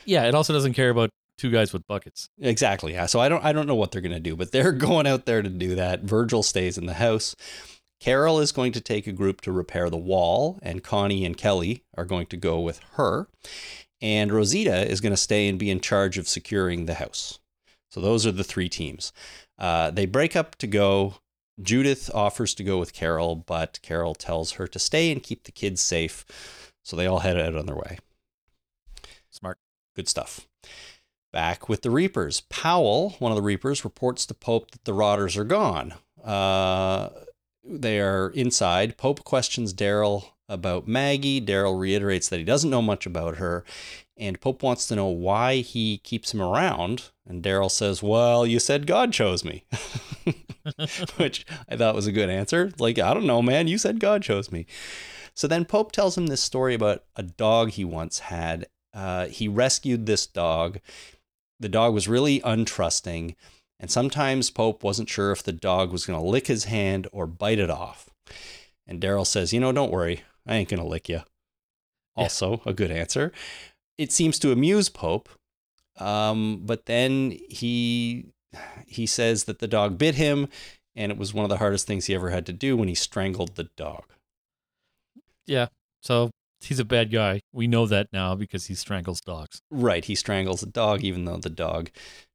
Yeah, 0.05 0.23
it 0.25 0.35
also 0.35 0.51
doesn't 0.51 0.73
care 0.73 0.89
about 0.89 1.11
two 1.38 1.51
guys 1.51 1.71
with 1.71 1.85
buckets. 1.88 2.29
exactly. 2.41 2.93
Yeah. 2.93 3.05
So 3.05 3.19
I 3.19 3.29
don't 3.29 3.43
I 3.45 3.53
don't 3.53 3.67
know 3.67 3.75
what 3.75 3.91
they're 3.91 4.01
gonna 4.01 4.19
do, 4.19 4.35
but 4.35 4.51
they're 4.51 4.71
going 4.89 5.07
out 5.07 5.25
there 5.25 5.41
to 5.41 5.49
do 5.49 5.75
that. 5.75 6.01
Virgil 6.01 6.43
stays 6.43 6.77
in 6.77 6.85
the 6.85 6.93
house. 6.95 7.35
Carol 8.01 8.39
is 8.39 8.51
going 8.51 8.73
to 8.73 8.81
take 8.81 9.07
a 9.07 9.11
group 9.13 9.39
to 9.41 9.51
repair 9.53 9.89
the 9.89 9.97
wall, 9.97 10.59
and 10.61 10.83
Connie 10.83 11.25
and 11.25 11.38
Kelly 11.38 11.83
are 11.97 12.03
going 12.05 12.25
to 12.27 12.38
go 12.38 12.59
with 12.59 12.79
her. 12.95 13.27
And 14.01 14.33
Rosita 14.33 14.85
is 14.89 14.99
going 14.99 15.13
to 15.13 15.17
stay 15.17 15.47
and 15.47 15.57
be 15.57 15.71
in 15.71 15.79
charge 15.79 16.17
of 16.17 16.27
securing 16.27 16.85
the 16.85 16.95
house. 16.95 17.39
So 17.89 18.01
those 18.01 18.25
are 18.25 18.33
the 18.33 18.43
three 18.43 18.67
teams. 18.67 19.13
Uh, 19.57 19.91
they 19.91 20.05
break 20.05 20.35
up 20.35 20.55
to 20.57 20.67
go. 20.67 21.15
Judith 21.62 22.10
offers 22.13 22.54
to 22.56 22.63
go 22.63 22.78
with 22.78 22.94
Carol, 22.94 23.36
but 23.36 23.80
Carol 23.82 24.15
tells 24.15 24.54
her 24.54 24.68
to 24.68 24.80
stay 24.80 25.12
and 25.12 25.24
keep 25.24 25.44
the 25.44 25.52
kids 25.52 25.82
safe. 25.82 26.26
So 26.84 26.96
they 26.96 27.08
all 27.08 27.20
head 27.20 27.39
out 27.39 27.56
on 27.56 27.65
their 27.65 27.76
way. 27.76 27.98
Smart. 29.30 29.58
Good 29.96 30.08
stuff. 30.08 30.48
Back 31.34 31.68
with 31.68 31.82
the 31.82 31.91
Reapers. 31.91 32.41
Powell, 32.41 33.12
one 33.20 33.32
of 33.32 33.36
the 33.36 33.41
Reapers, 33.41 33.84
reports 33.84 34.26
to 34.28 34.34
Pope 34.34 34.72
that 34.72 34.86
the 34.86 34.94
Rotters 34.94 35.36
are 35.36 35.44
gone. 35.44 35.94
Uh, 36.24 37.10
they 37.63 38.00
are 38.00 38.30
inside. 38.30 38.98
Pope 38.98 39.24
questions 39.24 39.74
Daryl 39.74 40.32
about 40.48 40.88
Maggie. 40.88 41.41
Daryl 41.41 41.80
reiterates 41.80 42.30
that 42.30 42.38
he 42.38 42.46
doesn't 42.46 42.70
know 42.70 42.82
much 42.82 43.06
about 43.06 43.38
her. 43.38 43.65
And 44.17 44.39
Pope 44.39 44.63
wants 44.63 44.88
to 44.88 44.95
know 44.95 45.08
why 45.08 45.58
he 45.58 45.97
keeps 45.97 46.34
him 46.34 46.41
around. 46.41 47.10
And 47.28 47.43
Daryl 47.43 47.69
says, 47.69 48.01
Well, 48.01 48.45
you 48.45 48.60
said 48.60 48.88
God 48.88 49.12
chose 49.12 49.43
me. 49.43 49.65
Which 51.17 51.45
I 51.67 51.75
thought 51.75 51.95
was 51.95 52.08
a 52.08 52.12
good 52.12 52.30
answer. 52.30 52.71
Like, 52.80 52.97
I 52.97 53.13
don't 53.13 53.28
know, 53.28 53.41
man. 53.41 53.67
You 53.67 53.78
said 53.78 53.99
God 53.99 54.21
chose 54.21 54.51
me. 54.51 54.65
So 55.34 55.47
then 55.47 55.65
Pope 55.65 55.91
tells 55.91 56.17
him 56.17 56.28
this 56.28 56.41
story 56.41 56.73
about 56.73 57.04
a 57.15 57.23
dog 57.23 57.71
he 57.71 57.84
once 57.84 58.19
had. 58.19 58.67
Uh, 58.93 59.28
he 59.28 59.47
rescued 59.49 60.06
this 60.06 60.25
dog. 60.25 60.80
The 61.60 61.69
dog 61.69 61.93
was 61.93 62.08
really 62.08 62.39
untrusting. 62.39 63.36
And 63.80 63.91
sometimes 63.91 64.49
Pope 64.49 64.84
wasn't 64.84 65.10
sure 65.10 65.32
if 65.32 65.43
the 65.43 65.51
dog 65.51 65.91
was 65.91 66.06
going 66.06 66.19
to 66.19 66.25
lick 66.25 66.47
his 66.47 66.65
hand 66.65 67.08
or 67.12 67.28
bite 67.28 67.60
it 67.60 67.69
off. 67.69 68.10
And 68.88 69.01
Daryl 69.01 69.28
says, 69.28 69.51
You 69.51 69.60
know, 69.60 69.73
don't 69.73 69.91
worry. 69.91 70.23
I 70.47 70.56
ain't 70.56 70.69
going 70.69 70.82
to 70.82 70.88
lick 70.88 71.10
you. 71.10 71.21
Also, 72.15 72.62
a 72.65 72.73
good 72.73 72.91
answer. 72.91 73.34
It 73.97 74.12
seems 74.12 74.39
to 74.39 74.51
amuse 74.51 74.89
Pope. 74.89 75.29
Um, 75.97 76.62
but 76.65 76.86
then 76.86 77.38
he 77.49 78.27
he 78.88 79.05
says 79.05 79.45
that 79.45 79.60
the 79.60 79.67
dog 79.67 79.97
bit 79.97 80.15
him, 80.15 80.47
and 80.95 81.12
it 81.12 81.17
was 81.17 81.34
one 81.34 81.45
of 81.45 81.49
the 81.49 81.58
hardest 81.58 81.88
things 81.88 82.05
he 82.05 82.15
ever 82.15 82.29
had 82.29 82.45
to 82.45 82.53
do 82.53 82.75
when 82.75 82.88
he 82.88 82.95
strangled 82.95 83.55
the 83.55 83.69
dog. 83.75 84.05
Yeah. 85.45 85.67
So 86.01 86.31
he's 86.62 86.79
a 86.79 86.86
bad 86.86 87.12
guy. 87.12 87.41
We 87.53 87.67
know 87.67 87.86
that 87.86 88.08
now 88.12 88.36
because 88.36 88.65
he 88.67 88.75
strangles 88.75 89.21
dogs. 89.21 89.62
Right, 89.71 90.05
he 90.05 90.15
strangles 90.15 90.63
a 90.63 90.67
dog, 90.67 91.03
even 91.03 91.25
though 91.25 91.38
the 91.38 91.49
dog 91.49 91.91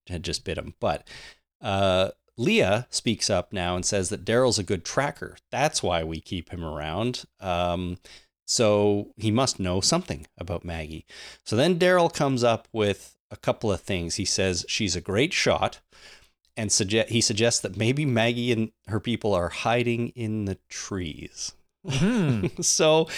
had 0.09 0.23
just 0.23 0.45
bit 0.45 0.59
him. 0.59 0.75
But 0.81 1.07
uh, 1.61 2.11
Leah 2.37 2.87
speaks 2.91 3.29
up 3.31 3.53
now 3.53 3.77
and 3.77 3.85
says 3.85 4.09
that 4.09 4.25
Daryl's 4.25 4.59
a 4.59 4.65
good 4.65 4.85
tracker. 4.85 5.37
That's 5.51 5.83
why 5.83 6.03
we 6.05 6.21
keep 6.21 6.51
him 6.51 6.65
around. 6.65 7.25
Um, 7.39 7.99
so 8.51 9.13
he 9.17 9.31
must 9.31 9.61
know 9.61 9.81
something 9.81 10.27
about 10.37 10.65
Maggie. 10.65 11.07
So 11.45 11.55
then 11.55 11.79
Daryl 11.79 12.13
comes 12.13 12.43
up 12.43 12.67
with 12.73 13.15
a 13.31 13.37
couple 13.37 13.71
of 13.71 13.81
things. 13.81 14.17
He 14.17 14.25
says 14.25 14.67
she's 14.67 14.97
a 14.97 15.01
great 15.01 15.33
shot, 15.33 15.79
and 16.57 16.73
suggest 16.73 17.11
he 17.11 17.21
suggests 17.21 17.61
that 17.61 17.77
maybe 17.77 18.05
Maggie 18.05 18.51
and 18.51 18.73
her 18.89 18.99
people 18.99 19.35
are 19.35 19.51
hiding 19.51 20.09
in 20.17 20.47
the 20.47 20.59
trees. 20.69 21.53
so 22.61 23.09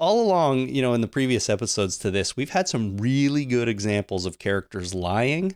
all 0.00 0.20
along, 0.20 0.70
you 0.70 0.82
know, 0.82 0.92
in 0.92 1.02
the 1.02 1.06
previous 1.06 1.48
episodes 1.48 1.96
to 1.98 2.10
this, 2.10 2.36
we've 2.36 2.50
had 2.50 2.66
some 2.66 2.96
really 2.96 3.44
good 3.44 3.68
examples 3.68 4.26
of 4.26 4.40
characters 4.40 4.92
lying. 4.92 5.54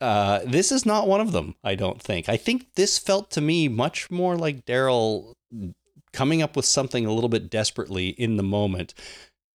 Uh, 0.00 0.42
this 0.44 0.70
is 0.70 0.86
not 0.86 1.08
one 1.08 1.20
of 1.20 1.32
them, 1.32 1.56
I 1.64 1.74
don't 1.74 2.00
think. 2.00 2.28
I 2.28 2.36
think 2.36 2.68
this 2.76 3.00
felt 3.00 3.32
to 3.32 3.40
me 3.40 3.66
much 3.66 4.12
more 4.12 4.36
like 4.36 4.64
Daryl 4.64 5.34
coming 6.16 6.40
up 6.40 6.56
with 6.56 6.64
something 6.64 7.04
a 7.04 7.12
little 7.12 7.28
bit 7.28 7.50
desperately 7.50 8.08
in 8.08 8.38
the 8.38 8.42
moment 8.42 8.94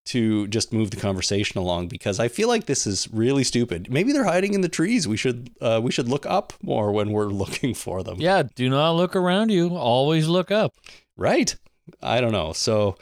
to 0.06 0.48
just 0.48 0.72
move 0.72 0.92
the 0.92 0.98
conversation 0.98 1.60
along 1.60 1.88
because 1.88 2.20
I 2.20 2.28
feel 2.28 2.48
like 2.48 2.68
this 2.68 2.86
is 2.86 3.08
really 3.12 3.44
stupid. 3.44 3.90
Maybe 3.90 4.12
they're 4.14 4.26
hiding 4.26 4.54
in 4.54 4.62
the 4.62 4.70
trees. 4.70 5.08
We 5.08 5.18
should 5.18 5.50
uh, 5.60 5.82
we 5.84 5.92
should 5.92 6.08
look 6.08 6.26
up 6.28 6.54
more 6.62 6.92
when 6.92 7.12
we're 7.12 7.26
looking 7.44 7.74
for 7.74 8.04
them. 8.04 8.18
Yeah, 8.20 8.44
do 8.56 8.70
not 8.70 8.92
look 8.92 9.16
around 9.16 9.50
you. 9.50 9.76
Always 9.76 10.28
look 10.28 10.52
up. 10.52 10.76
Right. 11.18 11.56
I 12.00 12.22
don't 12.22 12.32
know. 12.32 12.54
So 12.54 12.96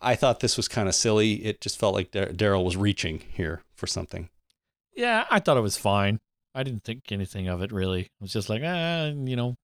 I 0.00 0.16
thought 0.16 0.40
this 0.40 0.56
was 0.56 0.66
kind 0.66 0.88
of 0.88 0.94
silly. 0.94 1.44
It 1.44 1.60
just 1.60 1.78
felt 1.78 1.94
like 1.94 2.10
Daryl 2.10 2.64
was 2.64 2.76
reaching 2.76 3.22
here 3.32 3.62
for 3.76 3.86
something. 3.86 4.30
Yeah, 4.96 5.26
I 5.30 5.38
thought 5.38 5.56
it 5.56 5.62
was 5.62 5.76
fine. 5.76 6.18
I 6.56 6.64
didn't 6.64 6.82
think 6.82 7.12
anything 7.12 7.46
of 7.46 7.62
it 7.62 7.70
really. 7.70 8.02
It 8.02 8.10
was 8.20 8.32
just 8.32 8.48
like, 8.48 8.62
ah, 8.64 9.06
you 9.06 9.36
know, 9.36 9.54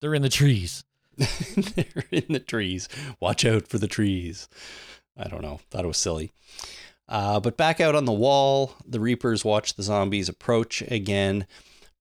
they're 0.00 0.14
in 0.14 0.22
the 0.22 0.28
trees. 0.28 0.84
they're 1.56 2.04
in 2.10 2.24
the 2.28 2.40
trees. 2.40 2.88
Watch 3.20 3.44
out 3.44 3.66
for 3.66 3.78
the 3.78 3.88
trees. 3.88 4.48
I 5.16 5.28
don't 5.28 5.42
know. 5.42 5.60
Thought 5.70 5.84
it 5.84 5.88
was 5.88 5.96
silly. 5.96 6.32
Uh, 7.08 7.40
but 7.40 7.56
back 7.56 7.80
out 7.80 7.94
on 7.94 8.04
the 8.04 8.12
wall, 8.12 8.74
the 8.86 9.00
Reapers 9.00 9.44
watch 9.44 9.74
the 9.74 9.82
zombies 9.82 10.28
approach 10.28 10.82
again. 10.82 11.46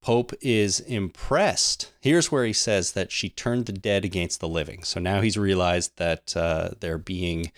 Pope 0.01 0.33
is 0.41 0.79
impressed. 0.81 1.91
Here's 2.01 2.31
where 2.31 2.45
he 2.45 2.53
says 2.53 2.91
that 2.91 3.11
she 3.11 3.29
turned 3.29 3.65
the 3.65 3.73
dead 3.73 4.05
against 4.05 4.39
the 4.39 4.47
living. 4.47 4.83
So 4.83 4.99
now 4.99 5.21
he's 5.21 5.37
realized 5.37 5.97
that 5.97 6.35
uh, 6.37 6.71
they're 6.79 6.99
being 6.99 7.51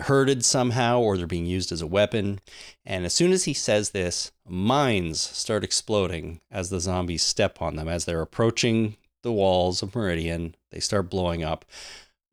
herded 0.00 0.44
somehow 0.44 1.00
or 1.00 1.16
they're 1.16 1.26
being 1.26 1.46
used 1.46 1.72
as 1.72 1.80
a 1.80 1.86
weapon. 1.86 2.40
And 2.84 3.06
as 3.06 3.14
soon 3.14 3.32
as 3.32 3.44
he 3.44 3.54
says 3.54 3.90
this, 3.90 4.32
mines 4.46 5.20
start 5.20 5.64
exploding 5.64 6.40
as 6.50 6.70
the 6.70 6.80
zombies 6.80 7.22
step 7.22 7.62
on 7.62 7.76
them. 7.76 7.88
As 7.88 8.04
they're 8.04 8.20
approaching 8.22 8.96
the 9.22 9.32
walls 9.32 9.82
of 9.82 9.94
Meridian, 9.94 10.54
they 10.70 10.80
start 10.80 11.10
blowing 11.10 11.42
up. 11.42 11.64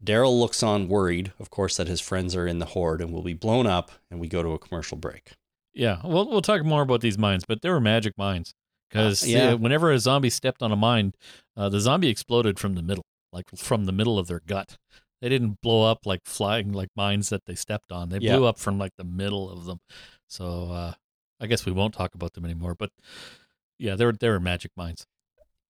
Daryl 0.03 0.37
looks 0.37 0.61
on 0.61 0.87
worried, 0.89 1.31
of 1.39 1.49
course, 1.49 1.77
that 1.77 1.87
his 1.87 2.01
friends 2.01 2.35
are 2.35 2.45
in 2.45 2.59
the 2.59 2.65
horde 2.67 3.01
and 3.01 3.11
will 3.13 3.21
be 3.21 3.33
blown 3.33 3.65
up, 3.65 3.91
and 4.11 4.19
we 4.19 4.27
go 4.27 4.43
to 4.43 4.49
a 4.49 4.59
commercial 4.59 4.97
break. 4.97 5.31
Yeah, 5.73 6.01
we'll 6.03 6.29
we'll 6.29 6.41
talk 6.41 6.63
more 6.63 6.81
about 6.81 7.01
these 7.01 7.17
mines, 7.17 7.45
but 7.47 7.61
they 7.61 7.69
were 7.69 7.79
magic 7.79 8.17
mines 8.17 8.53
because 8.89 9.23
Uh, 9.23 9.27
yeah. 9.27 9.49
uh, 9.53 9.57
whenever 9.57 9.91
a 9.91 9.97
zombie 9.99 10.29
stepped 10.29 10.61
on 10.61 10.71
a 10.71 10.75
mine, 10.75 11.13
uh, 11.57 11.69
the 11.69 11.79
zombie 11.79 12.09
exploded 12.09 12.59
from 12.59 12.75
the 12.75 12.83
middle, 12.83 13.05
like 13.31 13.45
from 13.55 13.85
the 13.85 13.91
middle 13.91 14.19
of 14.19 14.27
their 14.27 14.41
gut. 14.45 14.77
They 15.21 15.29
didn't 15.29 15.61
blow 15.61 15.89
up 15.89 16.05
like 16.05 16.19
flying 16.25 16.73
like 16.73 16.89
mines 16.97 17.29
that 17.29 17.45
they 17.45 17.55
stepped 17.55 17.91
on. 17.93 18.09
They 18.09 18.19
Yeah. 18.19 18.35
blew 18.35 18.45
up 18.45 18.59
from 18.59 18.77
like 18.77 18.91
the 18.97 19.05
middle 19.05 19.49
of 19.49 19.65
them. 19.65 19.79
So 20.27 20.69
uh, 20.69 20.93
I 21.39 21.47
guess 21.47 21.65
we 21.65 21.71
won't 21.71 21.93
talk 21.93 22.13
about 22.13 22.33
them 22.33 22.43
anymore. 22.45 22.75
But 22.75 22.91
yeah, 23.79 23.95
they 23.95 24.05
were 24.05 24.11
they 24.13 24.29
were 24.29 24.39
magic 24.41 24.71
mines. 24.75 25.07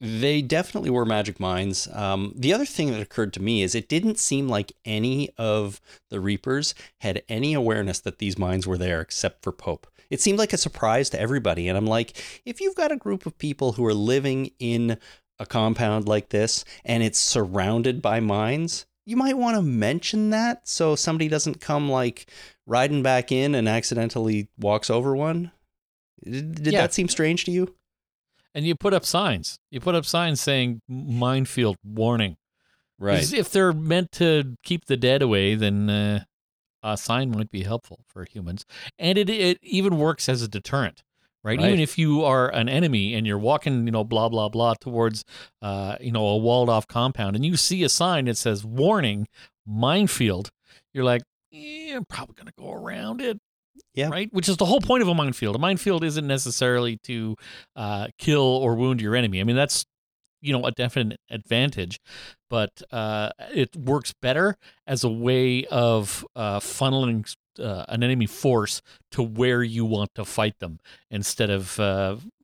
They 0.01 0.41
definitely 0.41 0.89
were 0.89 1.05
magic 1.05 1.39
mines. 1.39 1.87
Um, 1.93 2.33
the 2.35 2.53
other 2.53 2.65
thing 2.65 2.91
that 2.91 3.01
occurred 3.01 3.31
to 3.33 3.41
me 3.41 3.63
is 3.63 3.73
it 3.73 3.87
didn't 3.87 4.19
seem 4.19 4.49
like 4.49 4.73
any 4.83 5.29
of 5.37 5.79
the 6.09 6.19
Reapers 6.19 6.75
had 6.99 7.23
any 7.29 7.53
awareness 7.53 7.99
that 8.01 8.19
these 8.19 8.37
mines 8.37 8.67
were 8.67 8.77
there 8.77 8.99
except 8.99 9.43
for 9.43 9.53
Pope. 9.53 9.87
It 10.09 10.19
seemed 10.19 10.39
like 10.39 10.51
a 10.51 10.57
surprise 10.57 11.09
to 11.11 11.19
everybody. 11.19 11.69
And 11.69 11.77
I'm 11.77 11.85
like, 11.87 12.21
if 12.45 12.59
you've 12.59 12.75
got 12.75 12.91
a 12.91 12.97
group 12.97 13.25
of 13.25 13.37
people 13.37 13.73
who 13.73 13.85
are 13.85 13.93
living 13.93 14.51
in 14.59 14.97
a 15.39 15.45
compound 15.45 16.07
like 16.07 16.29
this 16.29 16.65
and 16.83 17.01
it's 17.01 17.19
surrounded 17.19 18.01
by 18.01 18.19
mines, 18.19 18.85
you 19.05 19.15
might 19.15 19.37
want 19.37 19.55
to 19.55 19.61
mention 19.61 20.31
that 20.31 20.67
so 20.67 20.95
somebody 20.95 21.29
doesn't 21.29 21.61
come 21.61 21.89
like 21.89 22.27
riding 22.67 23.03
back 23.03 23.31
in 23.31 23.55
and 23.55 23.67
accidentally 23.69 24.49
walks 24.57 24.89
over 24.89 25.15
one. 25.15 25.51
Did 26.23 26.55
did 26.63 26.73
Yeah. 26.73 26.81
that 26.81 26.93
seem 26.93 27.07
strange 27.07 27.45
to 27.45 27.51
you? 27.51 27.73
And 28.55 28.65
you 28.65 28.75
put 28.75 28.93
up 28.93 29.05
signs. 29.05 29.59
You 29.71 29.79
put 29.79 29.95
up 29.95 30.05
signs 30.05 30.39
saying 30.41 30.81
minefield 30.87 31.77
warning. 31.83 32.37
Right. 32.99 33.33
If 33.33 33.51
they're 33.51 33.73
meant 33.73 34.11
to 34.13 34.55
keep 34.63 34.85
the 34.85 34.95
dead 34.95 35.21
away, 35.21 35.55
then 35.55 35.89
uh, 35.89 36.23
a 36.83 36.97
sign 36.97 37.31
might 37.31 37.49
be 37.49 37.63
helpful 37.63 37.99
for 38.07 38.25
humans. 38.25 38.65
And 38.99 39.17
it 39.17 39.29
it 39.29 39.57
even 39.61 39.97
works 39.97 40.29
as 40.29 40.41
a 40.41 40.47
deterrent, 40.47 41.03
right? 41.43 41.57
Right. 41.57 41.67
Even 41.67 41.79
if 41.79 41.97
you 41.97 42.23
are 42.23 42.49
an 42.49 42.69
enemy 42.69 43.15
and 43.15 43.25
you're 43.25 43.39
walking, 43.39 43.85
you 43.85 43.91
know, 43.91 44.03
blah 44.03 44.29
blah 44.29 44.49
blah 44.49 44.75
towards, 44.75 45.25
uh, 45.61 45.95
you 45.99 46.11
know, 46.11 46.25
a 46.27 46.37
walled 46.37 46.69
off 46.69 46.87
compound, 46.87 47.35
and 47.35 47.45
you 47.45 47.57
see 47.57 47.83
a 47.83 47.89
sign 47.89 48.25
that 48.25 48.37
says 48.37 48.63
"warning, 48.63 49.27
minefield," 49.65 50.51
you're 50.93 51.03
like, 51.05 51.23
eh, 51.53 51.93
I'm 51.95 52.05
probably 52.05 52.35
gonna 52.35 52.51
go 52.57 52.71
around 52.71 53.21
it. 53.21 53.39
Yeah. 53.95 54.09
Right. 54.09 54.29
Which 54.33 54.49
is 54.49 54.57
the 54.57 54.65
whole 54.65 54.81
point 54.81 55.01
of 55.03 55.07
a 55.07 55.13
minefield. 55.13 55.55
A 55.55 55.59
minefield 55.59 56.03
isn't 56.03 56.25
necessarily 56.27 56.97
to 57.03 57.35
uh, 57.75 58.07
kill 58.17 58.41
or 58.41 58.75
wound 58.75 59.01
your 59.01 59.15
enemy. 59.15 59.39
I 59.39 59.43
mean, 59.43 59.55
that's 59.55 59.85
you 60.41 60.51
know 60.51 60.65
a 60.65 60.71
definite 60.71 61.19
advantage 61.29 62.01
but 62.49 62.81
uh, 62.91 63.29
it 63.55 63.73
works 63.77 64.13
better 64.21 64.57
as 64.85 65.05
a 65.05 65.09
way 65.09 65.63
of 65.67 66.25
uh, 66.35 66.59
funneling 66.59 67.33
uh, 67.59 67.85
an 67.87 68.03
enemy 68.03 68.25
force 68.25 68.81
to 69.11 69.23
where 69.23 69.63
you 69.63 69.85
want 69.85 70.09
to 70.15 70.25
fight 70.25 70.59
them 70.59 70.79
instead 71.09 71.49
of 71.49 71.77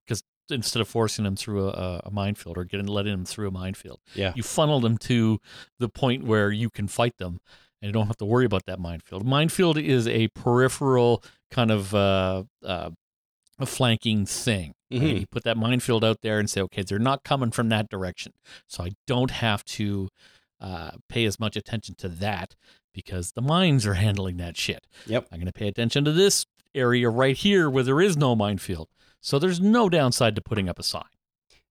because 0.06 0.24
instead 0.50 0.80
of 0.82 0.88
forcing 0.88 1.26
them 1.26 1.36
through 1.36 1.68
a, 1.68 2.02
a 2.06 2.10
minefield 2.12 2.58
or 2.58 2.64
getting 2.64 2.88
letting 2.88 3.12
them 3.12 3.26
through 3.26 3.50
a 3.50 3.52
minefield 3.52 4.00
Yeah. 4.16 4.32
you 4.34 4.44
funnel 4.44 4.80
them 4.80 4.98
to 5.00 5.42
the 5.78 5.90
point 5.90 6.24
where 6.24 6.52
you 6.52 6.70
can 6.70 6.88
fight 6.88 7.18
them 7.18 7.42
and 7.82 7.88
you 7.90 7.94
don't 7.94 8.08
have 8.08 8.18
to 8.18 8.26
worry 8.26 8.46
about 8.46 8.66
that 8.66 8.80
minefield 8.80 9.26
minefield 9.26 9.78
is 9.78 10.08
a 10.08 10.28
peripheral 10.30 11.24
kind 11.52 11.72
of 11.72 11.94
uh, 11.96 12.44
uh, 12.64 12.90
a 13.60 13.66
flanking 13.66 14.26
thing 14.26 14.74
right? 14.92 15.02
Mhm. 15.02 15.20
You 15.22 15.28
put 15.28 15.44
that 15.44 15.56
minefield 15.58 16.04
out 16.04 16.22
there 16.22 16.40
and 16.40 16.50
say, 16.50 16.62
okay, 16.62 16.82
they're 16.82 16.98
not 16.98 17.24
coming 17.24 17.52
from 17.52 17.70
that 17.70 17.90
direction. 17.90 18.34
So 18.68 18.84
I 18.86 18.92
don't 19.06 19.30
have 19.30 19.64
to 19.66 20.10
uh, 20.60 20.92
pay 21.08 21.26
as 21.26 21.40
much 21.40 21.56
attention 21.56 21.94
to 22.00 22.10
that 22.10 22.56
because 22.92 23.34
the 23.34 23.42
mines 23.44 23.86
are 23.86 23.94
handling 23.94 24.38
that 24.38 24.58
shit. 24.58 24.88
Yep. 25.06 25.28
I'm 25.32 25.38
going 25.38 25.46
to 25.46 25.54
pay 25.54 25.68
attention 25.68 26.06
to 26.06 26.12
this 26.12 26.48
area 26.74 27.08
right 27.10 27.38
here 27.38 27.70
where 27.70 27.84
there 27.84 28.02
is 28.02 28.18
no 28.18 28.36
minefield. 28.36 28.90
So 29.22 29.38
there's 29.38 29.60
no 29.62 29.90
downside 29.90 30.36
to 30.38 30.42
putting 30.42 30.68
up 30.68 30.80
a 30.80 30.84
sign. 30.84 31.04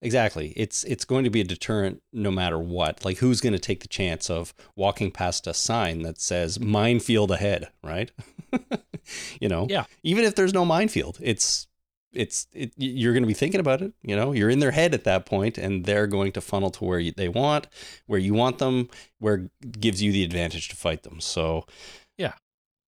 Exactly. 0.00 0.52
It's 0.56 0.84
it's 0.84 1.04
going 1.04 1.24
to 1.24 1.30
be 1.30 1.40
a 1.40 1.44
deterrent 1.44 2.02
no 2.12 2.30
matter 2.30 2.58
what. 2.58 3.04
Like 3.04 3.18
who's 3.18 3.40
going 3.40 3.52
to 3.52 3.58
take 3.58 3.80
the 3.80 3.88
chance 3.88 4.30
of 4.30 4.54
walking 4.76 5.10
past 5.10 5.46
a 5.46 5.54
sign 5.54 6.02
that 6.02 6.20
says 6.20 6.60
minefield 6.60 7.30
ahead, 7.30 7.68
right? 7.82 8.10
you 9.40 9.48
know. 9.48 9.66
Yeah. 9.68 9.84
Even 10.02 10.24
if 10.24 10.36
there's 10.36 10.54
no 10.54 10.64
minefield, 10.64 11.18
it's 11.20 11.66
it's 12.12 12.46
it, 12.52 12.72
you're 12.76 13.12
going 13.12 13.24
to 13.24 13.28
be 13.28 13.34
thinking 13.34 13.60
about 13.60 13.82
it, 13.82 13.92
you 14.02 14.14
know. 14.14 14.32
You're 14.32 14.50
in 14.50 14.60
their 14.60 14.70
head 14.70 14.94
at 14.94 15.04
that 15.04 15.26
point 15.26 15.58
and 15.58 15.84
they're 15.84 16.06
going 16.06 16.30
to 16.32 16.40
funnel 16.40 16.70
to 16.70 16.84
where 16.84 17.00
you, 17.00 17.12
they 17.16 17.28
want, 17.28 17.66
where 18.06 18.20
you 18.20 18.34
want 18.34 18.58
them, 18.58 18.88
where 19.18 19.50
gives 19.80 20.00
you 20.00 20.12
the 20.12 20.24
advantage 20.24 20.68
to 20.68 20.76
fight 20.76 21.02
them. 21.02 21.20
So 21.20 21.66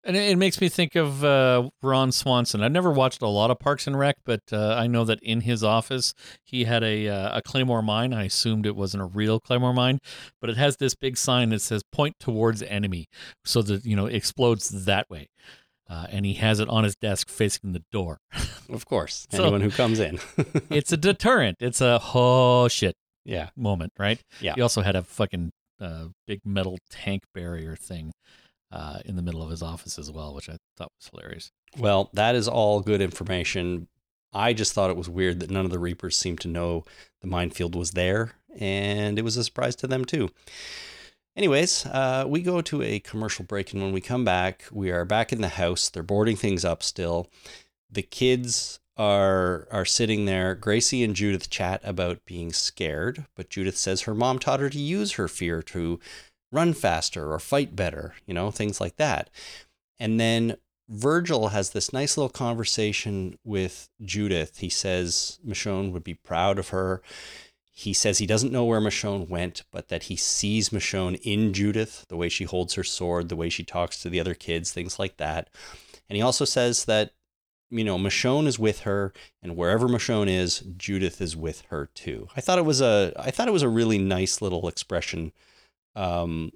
And 0.10 0.18
it, 0.18 0.32
it 0.32 0.38
makes 0.38 0.60
me 0.60 0.70
think 0.70 0.96
of 0.96 1.24
uh, 1.24 1.70
Ron 1.84 2.12
Swanson. 2.12 2.64
I've 2.64 2.72
never 2.72 2.90
watched 2.90 3.22
a 3.22 3.28
lot 3.28 3.52
of 3.52 3.60
Parks 3.60 3.86
and 3.86 3.98
Rec, 3.98 4.18
but 4.26 4.42
uh, 4.52 4.74
I 4.74 4.88
know 4.88 5.06
that 5.06 5.20
in 5.22 5.42
his 5.42 5.64
office 5.64 6.16
he 6.44 6.64
had 6.64 6.84
a 6.84 7.08
uh, 7.08 7.38
a 7.38 7.42
claymore 7.44 7.84
mine. 7.84 8.12
I 8.12 8.24
assumed 8.24 8.66
it 8.66 8.76
wasn't 8.76 9.04
a 9.04 9.06
real 9.06 9.40
claymore 9.40 9.72
mine, 9.72 10.00
but 10.42 10.50
it 10.50 10.58
has 10.58 10.78
this 10.78 10.96
big 10.96 11.16
sign 11.16 11.50
that 11.50 11.62
says 11.62 11.84
"Point 11.92 12.16
towards 12.20 12.64
enemy," 12.64 13.06
so 13.46 13.62
that 13.62 13.86
you 13.86 13.96
know 13.96 14.08
it 14.08 14.16
explodes 14.16 14.86
that 14.86 15.08
way. 15.12 15.30
Uh, 15.88 16.08
and 16.10 16.26
he 16.26 16.34
has 16.36 16.60
it 16.60 16.70
on 16.70 16.86
his 16.86 16.96
desk 16.96 17.30
facing 17.30 17.74
the 17.74 17.84
door. 17.92 18.18
of 18.70 18.88
course, 18.88 19.28
So- 19.30 19.44
anyone 19.44 19.62
who 19.62 19.70
comes 19.70 20.00
in. 20.00 20.20
it's 20.72 20.92
a 20.92 20.98
deterrent. 20.98 21.58
It's 21.60 21.82
a 21.82 22.02
oh 22.16 22.68
shit 22.68 22.96
yeah. 23.26 23.50
moment, 23.56 23.94
right? 24.00 24.20
Yeah. 24.42 24.56
He 24.56 24.62
also 24.62 24.82
had 24.82 24.96
a 24.96 25.04
fucking 25.04 25.52
uh, 25.80 26.06
big 26.26 26.40
metal 26.44 26.80
tank 26.90 27.26
barrier 27.36 27.76
thing 27.76 28.12
uh, 28.72 29.00
in 29.06 29.16
the 29.16 29.22
middle 29.22 29.42
of 29.42 29.50
his 29.50 29.62
office 29.62 29.98
as 29.98 30.12
well, 30.12 30.34
which 30.34 30.50
I 30.50 30.58
thought 30.78 30.92
was 30.98 31.10
hilarious. 31.12 31.52
Well, 31.78 32.10
that 32.14 32.36
is 32.36 32.48
all 32.48 32.82
good 32.82 33.02
information. 33.02 33.88
I 34.34 34.54
just 34.54 34.74
thought 34.74 34.92
it 34.92 34.98
was 34.98 35.10
weird 35.10 35.40
that 35.40 35.50
none 35.50 35.66
of 35.66 35.72
the 35.72 35.80
Reapers 35.80 36.16
seemed 36.16 36.40
to 36.42 36.48
know 36.48 36.86
the 37.22 37.28
minefield 37.28 37.76
was 37.76 37.92
there, 37.92 38.34
and 38.60 39.18
it 39.18 39.24
was 39.24 39.38
a 39.38 39.44
surprise 39.44 39.76
to 39.78 39.88
them 39.88 40.06
too. 40.06 40.30
Anyways, 41.36 41.86
uh, 41.86 42.26
we 42.28 42.42
go 42.42 42.62
to 42.62 42.82
a 42.82 43.00
commercial 43.00 43.46
break, 43.46 43.74
and 43.74 43.82
when 43.82 43.94
we 43.94 44.02
come 44.02 44.26
back, 44.26 44.66
we 44.72 44.92
are 44.92 45.06
back 45.06 45.32
in 45.32 45.42
the 45.42 45.48
house. 45.48 45.90
They're 45.90 46.04
boarding 46.04 46.36
things 46.36 46.66
up 46.66 46.84
still. 46.84 47.30
The 47.90 48.02
kids 48.02 48.80
are 48.98 49.68
are 49.72 49.86
sitting 49.86 50.26
there. 50.26 50.54
Gracie 50.54 51.04
and 51.04 51.16
Judith 51.16 51.50
chat 51.50 51.80
about 51.84 52.26
being 52.26 52.52
scared, 52.52 53.26
but 53.36 53.50
Judith 53.50 53.78
says 53.78 54.02
her 54.02 54.14
mom 54.14 54.38
taught 54.38 54.60
her 54.60 54.70
to 54.70 54.80
use 54.80 55.14
her 55.14 55.30
fear 55.30 55.64
to 55.64 56.00
run 56.52 56.74
faster 56.74 57.32
or 57.32 57.40
fight 57.40 57.76
better, 57.76 58.16
you 58.26 58.34
know, 58.34 58.52
things 58.52 58.82
like 58.82 58.96
that. 58.98 59.30
And 60.00 60.20
then 60.20 60.58
Virgil 60.90 61.50
has 61.50 61.70
this 61.70 61.94
nice 61.94 62.18
little 62.18 62.30
conversation 62.30 63.38
with 63.44 63.90
Judith. 64.02 64.58
He 64.58 64.70
says 64.70 65.40
Michonne 65.46 65.92
would 65.92 66.04
be 66.04 66.16
proud 66.16 66.58
of 66.58 66.70
her. 66.70 67.02
He 67.72 67.94
says 67.94 68.18
he 68.18 68.26
doesn't 68.26 68.52
know 68.52 68.66
where 68.66 68.82
Michonne 68.82 69.30
went, 69.30 69.64
but 69.72 69.88
that 69.90 70.04
he 70.04 70.16
sees 70.16 70.70
Michonne 70.70 71.20
in 71.22 71.54
Judith, 71.54 72.06
the 72.10 72.18
way 72.18 72.28
she 72.28 72.44
holds 72.44 72.74
her 72.74 72.84
sword, 72.84 73.30
the 73.30 73.36
way 73.36 73.50
she 73.50 73.64
talks 73.64 74.02
to 74.02 74.10
the 74.10 74.20
other 74.20 74.34
kids, 74.34 74.72
things 74.72 75.00
like 75.00 75.18
that. 75.18 75.50
And 76.10 76.18
he 76.18 76.22
also 76.22 76.44
says 76.44 76.86
that, 76.86 77.12
you 77.70 77.84
know, 77.84 77.98
Michonne 77.98 78.48
is 78.48 78.58
with 78.58 78.82
her, 78.82 79.14
and 79.44 79.56
wherever 79.56 79.88
Michonne 79.88 80.28
is, 80.28 80.60
Judith 80.76 81.22
is 81.22 81.38
with 81.38 81.62
her 81.70 81.86
too. 81.94 82.28
I 82.36 82.42
thought 82.42 82.58
it 82.58 82.66
was 82.66 82.82
a 82.82 83.14
I 83.16 83.30
thought 83.30 83.48
it 83.48 83.54
was 83.54 83.62
a 83.62 83.70
really 83.70 84.00
nice 84.00 84.42
little 84.42 84.68
expression 84.68 85.32
um, 85.96 86.52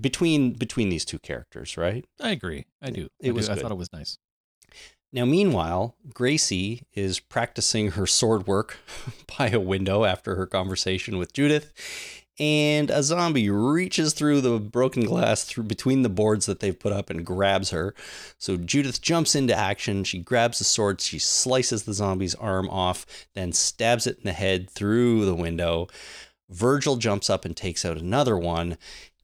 between 0.00 0.52
between 0.52 0.88
these 0.88 1.04
two 1.04 1.18
characters, 1.18 1.76
right? 1.76 2.04
I 2.20 2.30
agree. 2.30 2.66
I 2.82 2.90
do. 2.90 3.08
It 3.20 3.30
I 3.30 3.32
was 3.32 3.46
do. 3.46 3.52
I 3.52 3.56
thought 3.56 3.72
it 3.72 3.76
was 3.76 3.92
nice. 3.92 4.18
Now, 5.12 5.24
meanwhile, 5.24 5.94
Gracie 6.12 6.82
is 6.92 7.20
practicing 7.20 7.92
her 7.92 8.04
sword 8.04 8.48
work 8.48 8.78
by 9.38 9.48
a 9.48 9.60
window 9.60 10.04
after 10.04 10.34
her 10.34 10.44
conversation 10.44 11.18
with 11.18 11.32
Judith, 11.32 11.72
and 12.40 12.90
a 12.90 13.00
zombie 13.00 13.48
reaches 13.48 14.12
through 14.12 14.40
the 14.40 14.58
broken 14.58 15.04
glass 15.04 15.44
through 15.44 15.64
between 15.64 16.02
the 16.02 16.08
boards 16.08 16.46
that 16.46 16.58
they've 16.58 16.78
put 16.78 16.92
up 16.92 17.10
and 17.10 17.24
grabs 17.24 17.70
her. 17.70 17.94
So 18.38 18.56
Judith 18.56 19.00
jumps 19.00 19.36
into 19.36 19.54
action. 19.54 20.02
She 20.02 20.18
grabs 20.18 20.58
the 20.58 20.64
sword, 20.64 21.00
she 21.00 21.20
slices 21.20 21.84
the 21.84 21.94
zombie's 21.94 22.34
arm 22.34 22.68
off, 22.68 23.06
then 23.34 23.52
stabs 23.52 24.08
it 24.08 24.18
in 24.18 24.24
the 24.24 24.32
head 24.32 24.68
through 24.68 25.26
the 25.26 25.34
window. 25.34 25.86
Virgil 26.48 26.96
jumps 26.96 27.30
up 27.30 27.44
and 27.44 27.56
takes 27.56 27.84
out 27.84 27.96
another 27.96 28.36
one, 28.36 28.76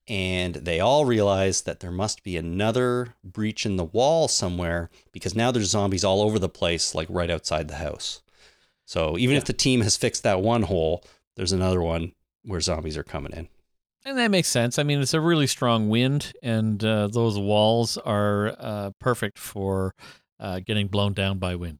and 0.09 0.57
they 0.57 0.81
all 0.81 1.05
realize 1.05 1.63
that 1.63 1.81
there 1.81 1.91
must 1.91 2.23
be 2.23 2.37
another 2.37 3.15
breach 3.23 3.65
in 3.65 3.77
the 3.77 3.85
wall 3.85 4.27
somewhere 4.27 4.91
because 5.13 5.35
now 5.35 5.51
there's 5.51 5.71
zombies 5.71 6.05
all 6.05 6.23
over 6.23 6.39
the 6.39 6.49
place, 6.49 6.95
like 6.95 7.07
right 7.11 7.31
outside 7.31 7.69
the 7.69 7.77
house. 7.77 8.23
So 8.87 9.17
even 9.19 9.37
if 9.37 9.45
the 9.45 9.53
team 9.53 9.83
has 9.83 9.97
fixed 9.97 10.25
that 10.25 10.41
one 10.41 10.63
hole, 10.63 11.05
there's 11.37 11.53
another 11.53 11.81
one 11.81 12.13
where 12.43 12.61
zombies 12.61 12.97
are 12.97 13.05
coming 13.05 13.33
in. 13.33 13.49
And 14.05 14.19
that 14.19 14.31
makes 14.31 14.49
sense. 14.49 14.79
I 14.79 14.83
mean, 14.83 15.01
it's 15.01 15.15
a 15.15 15.21
really 15.21 15.47
strong 15.47 15.89
wind, 15.91 16.33
and 16.43 16.83
uh, 16.83 17.07
those 17.09 17.39
walls 17.39 17.99
are 17.99 18.57
uh, 18.59 18.91
perfect 18.99 19.39
for 19.39 19.95
uh, 20.41 20.61
getting 20.61 20.89
blown 20.89 21.13
down 21.13 21.39
by 21.39 21.55
wind. 21.55 21.79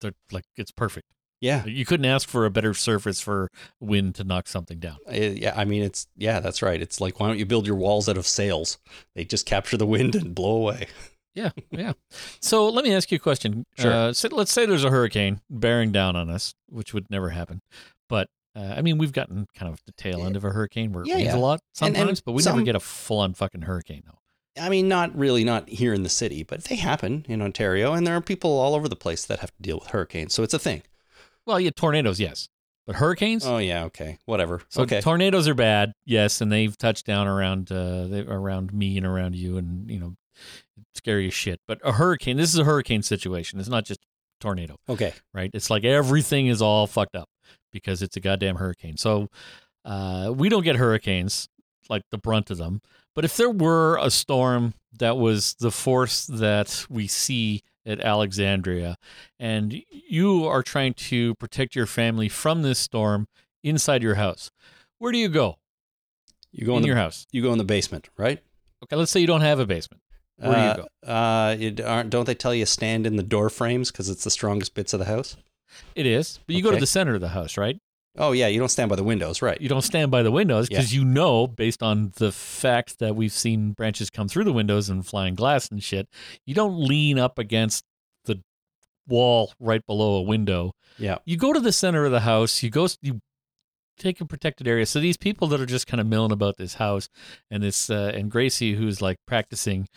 They're 0.00 0.14
like 0.30 0.44
it's 0.56 0.70
perfect. 0.70 1.08
Yeah, 1.42 1.66
You 1.66 1.84
couldn't 1.84 2.06
ask 2.06 2.26
for 2.28 2.46
a 2.46 2.50
better 2.50 2.72
surface 2.72 3.20
for 3.20 3.50
wind 3.80 4.14
to 4.14 4.24
knock 4.24 4.46
something 4.48 4.78
down. 4.78 4.96
Yeah. 5.10 5.52
I 5.56 5.64
mean, 5.66 5.82
it's 5.82 6.06
yeah, 6.16 6.38
that's 6.40 6.62
right. 6.62 6.80
It's 6.80 7.00
like 7.00 7.18
why 7.20 7.26
don't 7.26 7.38
you 7.38 7.44
build 7.44 7.66
your 7.66 7.76
walls 7.76 8.08
out 8.08 8.16
of 8.16 8.26
sails? 8.26 8.78
They 9.16 9.24
just 9.24 9.44
capture 9.44 9.76
the 9.76 9.84
wind 9.86 10.14
and 10.14 10.34
blow 10.34 10.54
away. 10.56 10.86
Yeah, 11.34 11.50
yeah. 11.70 11.94
So 12.40 12.68
let 12.68 12.84
me 12.84 12.94
ask 12.94 13.10
you 13.10 13.16
a 13.16 13.18
question. 13.18 13.64
Sure. 13.78 13.90
Uh, 13.92 14.12
so 14.12 14.28
let's 14.30 14.52
say 14.52 14.66
there's 14.66 14.84
a 14.84 14.90
hurricane 14.90 15.40
bearing 15.50 15.90
down 15.90 16.14
on 16.14 16.28
us, 16.30 16.54
which 16.68 16.92
would 16.94 17.10
never 17.10 17.30
happen. 17.30 17.60
But 18.08 18.28
uh, 18.54 18.74
I 18.76 18.82
mean, 18.82 18.98
we've 18.98 19.12
gotten 19.12 19.46
kind 19.54 19.72
of 19.72 19.80
the 19.86 19.92
tail 19.92 20.24
end 20.26 20.36
of 20.36 20.44
a 20.44 20.50
hurricane 20.50 20.92
where 20.92 21.04
it 21.04 21.08
Yeah, 21.08 21.14
rains 21.14 21.26
yeah. 21.28 21.36
a 21.36 21.38
lot 21.38 21.60
And- 21.80 21.96
sometimes, 21.96 22.18
and 22.20 22.24
but 22.26 22.32
we 22.32 22.42
never 22.42 22.60
get 22.62 22.76
a 22.76 22.80
full-on 22.80 23.32
fucking 23.34 23.62
hurricane 23.62 24.02
though. 24.06 24.62
I 24.62 24.68
mean, 24.68 24.86
not 24.88 25.16
really, 25.16 25.42
not 25.42 25.70
here 25.70 25.94
in 25.94 26.02
the 26.02 26.10
city, 26.10 26.42
but 26.42 26.64
they 26.64 26.76
happen 26.76 27.24
in 27.26 27.40
Ontario, 27.40 27.94
and 27.94 28.06
there 28.06 28.14
are 28.14 28.20
people 28.20 28.50
all 28.50 28.74
over 28.74 28.86
the 28.86 28.94
place 28.94 29.24
that 29.24 29.38
have 29.40 29.50
to 29.56 29.62
deal 29.62 29.78
with 29.78 29.88
hurricanes. 29.88 30.34
So 30.34 30.42
it's 30.42 30.52
a 30.52 30.58
thing. 30.58 30.82
Well, 31.46 31.58
yeah, 31.58 31.70
tornadoes, 31.74 32.20
yes, 32.20 32.48
but 32.86 32.96
hurricanes. 32.96 33.46
Oh 33.46 33.58
yeah, 33.58 33.84
okay, 33.84 34.18
whatever. 34.26 34.62
So 34.68 34.82
okay, 34.82 35.00
tornadoes 35.00 35.48
are 35.48 35.54
bad, 35.54 35.92
yes, 36.04 36.40
and 36.40 36.50
they've 36.50 36.76
touched 36.76 37.06
down 37.06 37.26
around 37.26 37.70
uh, 37.70 38.06
they, 38.06 38.20
around 38.20 38.72
me 38.72 38.96
and 38.96 39.06
around 39.06 39.34
you, 39.34 39.56
and 39.56 39.90
you 39.90 39.98
know, 39.98 40.14
scary 40.94 41.26
as 41.26 41.34
shit. 41.34 41.60
But 41.66 41.80
a 41.84 41.92
hurricane, 41.92 42.36
this 42.36 42.52
is 42.52 42.58
a 42.58 42.64
hurricane 42.64 43.02
situation. 43.02 43.60
It's 43.60 43.68
not 43.68 43.84
just 43.84 44.00
tornado, 44.40 44.76
okay. 44.88 45.14
right? 45.32 45.50
It's 45.54 45.70
like 45.70 45.84
everything 45.84 46.48
is 46.48 46.60
all 46.60 46.86
fucked 46.86 47.16
up 47.16 47.28
because 47.72 48.02
it's 48.02 48.16
a 48.16 48.20
goddamn 48.20 48.56
hurricane. 48.56 48.96
So 48.96 49.28
uh, 49.84 50.32
we 50.34 50.48
don't 50.48 50.64
get 50.64 50.76
hurricanes 50.76 51.48
like 51.88 52.02
the 52.10 52.18
brunt 52.18 52.50
of 52.50 52.58
them. 52.58 52.82
But 53.14 53.24
if 53.24 53.36
there 53.36 53.50
were 53.50 53.98
a 53.98 54.10
storm 54.10 54.74
that 54.98 55.16
was 55.16 55.54
the 55.54 55.70
force 55.70 56.26
that 56.26 56.86
we 56.88 57.06
see 57.06 57.62
at 57.84 58.00
Alexandria, 58.00 58.96
and 59.38 59.82
you 59.90 60.44
are 60.46 60.62
trying 60.62 60.94
to 60.94 61.34
protect 61.36 61.74
your 61.74 61.86
family 61.86 62.28
from 62.28 62.62
this 62.62 62.78
storm 62.78 63.26
inside 63.64 64.02
your 64.02 64.14
house, 64.16 64.50
where 64.98 65.12
do 65.12 65.18
you 65.18 65.28
go 65.28 65.58
You 66.52 66.66
go 66.66 66.72
in 66.72 66.76
in 66.78 66.82
the 66.82 66.86
your 66.88 66.96
house? 66.96 67.26
you 67.32 67.42
go 67.42 67.52
in 67.52 67.58
the 67.58 67.64
basement, 67.64 68.08
right? 68.16 68.40
Okay, 68.84 68.96
let's 68.96 69.10
say 69.10 69.20
you 69.20 69.26
don't 69.26 69.40
have 69.42 69.58
a 69.58 69.66
basement. 69.66 70.02
Where 70.36 70.54
do 70.54 70.60
you 70.60 70.66
uh, 70.66 70.76
go? 71.76 71.92
Uh, 71.92 72.02
don't 72.02 72.26
they 72.26 72.34
tell 72.34 72.54
you 72.54 72.66
stand 72.66 73.06
in 73.06 73.16
the 73.16 73.22
door 73.22 73.48
frames 73.48 73.92
because 73.92 74.08
it's 74.08 74.24
the 74.24 74.30
strongest 74.30 74.74
bits 74.74 74.92
of 74.92 74.98
the 74.98 75.06
house? 75.06 75.36
It 75.94 76.04
is, 76.06 76.40
but 76.46 76.56
you 76.56 76.62
go 76.62 76.70
to 76.72 76.76
the 76.78 76.86
center 76.86 77.14
of 77.14 77.20
the 77.20 77.28
house, 77.28 77.56
right? 77.56 77.78
Oh 78.18 78.32
yeah, 78.32 78.46
you 78.46 78.58
don't 78.58 78.68
stand 78.68 78.90
by 78.90 78.96
the 78.96 79.04
windows, 79.04 79.40
right? 79.40 79.58
You 79.60 79.68
don't 79.68 79.82
stand 79.82 80.10
by 80.10 80.22
the 80.22 80.30
windows 80.30 80.68
because 80.68 80.94
you 80.94 81.04
know, 81.04 81.46
based 81.46 81.82
on 81.82 82.12
the 82.16 82.30
fact 82.30 82.98
that 82.98 83.16
we've 83.16 83.32
seen 83.32 83.72
branches 83.72 84.10
come 84.10 84.28
through 84.28 84.44
the 84.44 84.52
windows 84.52 84.90
and 84.90 85.06
flying 85.06 85.34
glass 85.34 85.68
and 85.68 85.82
shit, 85.82 86.08
you 86.44 86.54
don't 86.54 86.78
lean 86.78 87.18
up 87.18 87.38
against 87.38 87.84
the 88.26 88.42
wall 89.08 89.54
right 89.58 89.84
below 89.86 90.16
a 90.16 90.22
window. 90.22 90.72
Yeah. 90.98 91.18
You 91.24 91.38
go 91.38 91.54
to 91.54 91.60
the 91.60 91.72
center 91.72 92.04
of 92.04 92.12
the 92.12 92.20
house. 92.20 92.62
You 92.62 92.68
go. 92.68 92.86
You 93.00 93.20
take 93.98 94.20
a 94.20 94.26
protected 94.26 94.68
area. 94.68 94.84
So 94.84 95.00
these 95.00 95.16
people 95.16 95.48
that 95.48 95.60
are 95.60 95.66
just 95.66 95.86
kind 95.86 96.00
of 96.00 96.06
milling 96.06 96.32
about 96.32 96.58
this 96.58 96.74
house 96.74 97.08
and 97.50 97.62
this 97.62 97.88
uh, 97.88 98.12
and 98.14 98.30
Gracie, 98.30 98.74
who's 98.74 99.00
like 99.00 99.16
practicing 99.26 99.88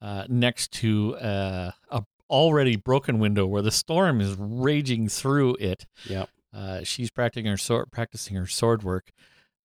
uh, 0.00 0.26
next 0.28 0.70
to 0.72 1.16
uh, 1.16 1.72
a 1.90 2.04
already 2.30 2.76
broken 2.76 3.18
window 3.18 3.46
where 3.46 3.62
the 3.62 3.70
storm 3.70 4.20
is 4.20 4.36
raging 4.38 5.08
through 5.08 5.56
it. 5.60 5.86
Yeah. 6.08 6.26
Uh, 6.54 6.82
she's 6.84 7.10
practicing 7.10 7.46
her 7.46 7.56
sword, 7.56 7.90
practicing 7.90 8.36
her 8.36 8.46
sword 8.46 8.82
work. 8.82 9.10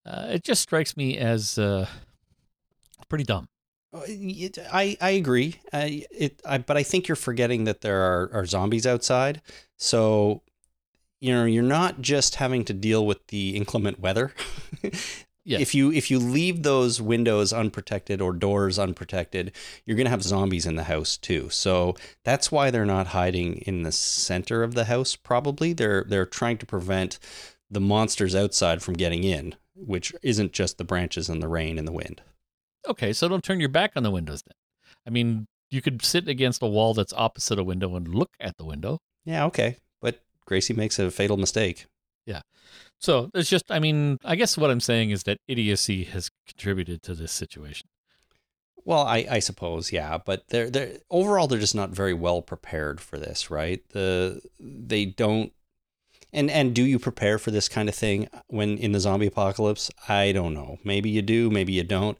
Uh, 0.04 0.26
it 0.30 0.44
just 0.44 0.62
strikes 0.62 0.96
me 0.96 1.16
as 1.18 1.58
uh, 1.58 1.86
pretty 3.08 3.24
dumb. 3.24 3.48
Uh, 3.92 4.00
it- 4.06 4.58
I 4.72 4.96
I 5.00 5.10
agree. 5.10 5.56
I, 5.72 6.04
it 6.10 6.40
I, 6.44 6.58
but 6.58 6.76
I 6.76 6.82
think 6.82 7.08
you're 7.08 7.16
forgetting 7.16 7.64
that 7.64 7.80
there 7.80 8.00
are, 8.00 8.30
are 8.32 8.46
zombies 8.46 8.86
outside. 8.86 9.42
So 9.76 10.42
you 11.20 11.32
know 11.34 11.44
you're 11.44 11.62
not 11.62 12.00
just 12.00 12.36
having 12.36 12.64
to 12.66 12.72
deal 12.72 13.04
with 13.06 13.26
the 13.28 13.56
inclement 13.56 14.00
weather. 14.00 14.32
If 15.44 15.74
you 15.74 15.90
if 15.90 16.10
you 16.10 16.18
leave 16.18 16.62
those 16.62 17.00
windows 17.00 17.52
unprotected 17.52 18.20
or 18.20 18.32
doors 18.32 18.78
unprotected, 18.78 19.52
you're 19.84 19.96
going 19.96 20.06
to 20.06 20.10
have 20.10 20.22
zombies 20.22 20.66
in 20.66 20.76
the 20.76 20.84
house 20.84 21.16
too. 21.16 21.48
So 21.50 21.96
that's 22.24 22.52
why 22.52 22.70
they're 22.70 22.84
not 22.84 23.08
hiding 23.08 23.56
in 23.58 23.82
the 23.82 23.92
center 23.92 24.62
of 24.62 24.74
the 24.74 24.84
house 24.84 25.16
probably. 25.16 25.72
They're 25.72 26.04
they're 26.04 26.26
trying 26.26 26.58
to 26.58 26.66
prevent 26.66 27.18
the 27.70 27.80
monsters 27.80 28.34
outside 28.34 28.82
from 28.82 28.94
getting 28.94 29.24
in, 29.24 29.54
which 29.74 30.12
isn't 30.22 30.52
just 30.52 30.76
the 30.76 30.84
branches 30.84 31.28
and 31.28 31.42
the 31.42 31.48
rain 31.48 31.78
and 31.78 31.88
the 31.88 31.92
wind. 31.92 32.22
Okay, 32.88 33.12
so 33.12 33.28
don't 33.28 33.44
turn 33.44 33.60
your 33.60 33.68
back 33.68 33.92
on 33.96 34.02
the 34.02 34.10
windows 34.10 34.42
then. 34.42 34.54
I 35.06 35.10
mean, 35.10 35.46
you 35.70 35.80
could 35.80 36.02
sit 36.04 36.28
against 36.28 36.62
a 36.62 36.66
wall 36.66 36.94
that's 36.94 37.12
opposite 37.12 37.58
a 37.58 37.64
window 37.64 37.94
and 37.96 38.08
look 38.08 38.30
at 38.40 38.56
the 38.56 38.64
window. 38.64 38.98
Yeah, 39.24 39.44
okay. 39.46 39.76
But 40.00 40.20
Gracie 40.44 40.74
makes 40.74 40.98
a 40.98 41.10
fatal 41.10 41.36
mistake. 41.36 41.86
So 43.00 43.30
it's 43.34 43.48
just, 43.48 43.64
I 43.70 43.78
mean, 43.78 44.18
I 44.24 44.36
guess 44.36 44.58
what 44.58 44.70
I'm 44.70 44.80
saying 44.80 45.10
is 45.10 45.22
that 45.24 45.38
idiocy 45.48 46.04
has 46.04 46.30
contributed 46.46 47.02
to 47.04 47.14
this 47.14 47.32
situation. 47.32 47.88
Well, 48.84 49.02
I, 49.02 49.26
I 49.30 49.38
suppose, 49.40 49.90
yeah, 49.92 50.18
but 50.18 50.48
they're 50.48 50.70
they're 50.70 50.98
overall 51.10 51.46
they're 51.46 51.58
just 51.58 51.74
not 51.74 51.90
very 51.90 52.14
well 52.14 52.40
prepared 52.40 53.00
for 53.00 53.18
this, 53.18 53.50
right? 53.50 53.82
The 53.90 54.40
they 54.58 55.04
don't 55.04 55.52
and 56.32 56.50
and 56.50 56.74
do 56.74 56.82
you 56.82 56.98
prepare 56.98 57.38
for 57.38 57.50
this 57.50 57.68
kind 57.68 57.88
of 57.88 57.94
thing 57.94 58.28
when 58.48 58.78
in 58.78 58.92
the 58.92 59.00
zombie 59.00 59.26
apocalypse? 59.26 59.90
I 60.08 60.32
don't 60.32 60.54
know. 60.54 60.78
Maybe 60.84 61.10
you 61.10 61.22
do, 61.22 61.50
maybe 61.50 61.72
you 61.72 61.84
don't. 61.84 62.18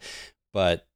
But 0.53 0.87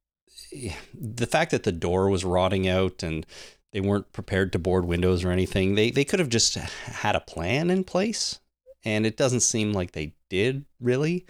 eh, 0.53 0.73
the 0.93 1.27
fact 1.27 1.51
that 1.51 1.63
the 1.63 1.71
door 1.71 2.09
was 2.09 2.25
rotting 2.25 2.67
out 2.67 3.03
and 3.03 3.25
they 3.71 3.81
weren't 3.81 4.11
prepared 4.13 4.51
to 4.53 4.59
board 4.59 4.85
windows 4.85 5.23
or 5.23 5.31
anything, 5.31 5.75
they 5.75 5.91
they 5.91 6.05
could 6.05 6.19
have 6.19 6.29
just 6.29 6.55
had 6.55 7.15
a 7.15 7.21
plan 7.21 7.69
in 7.69 7.83
place, 7.83 8.39
and 8.85 9.05
it 9.05 9.17
doesn't 9.17 9.41
seem 9.41 9.73
like 9.73 9.91
they 9.91 10.13
did 10.29 10.63
really. 10.79 11.25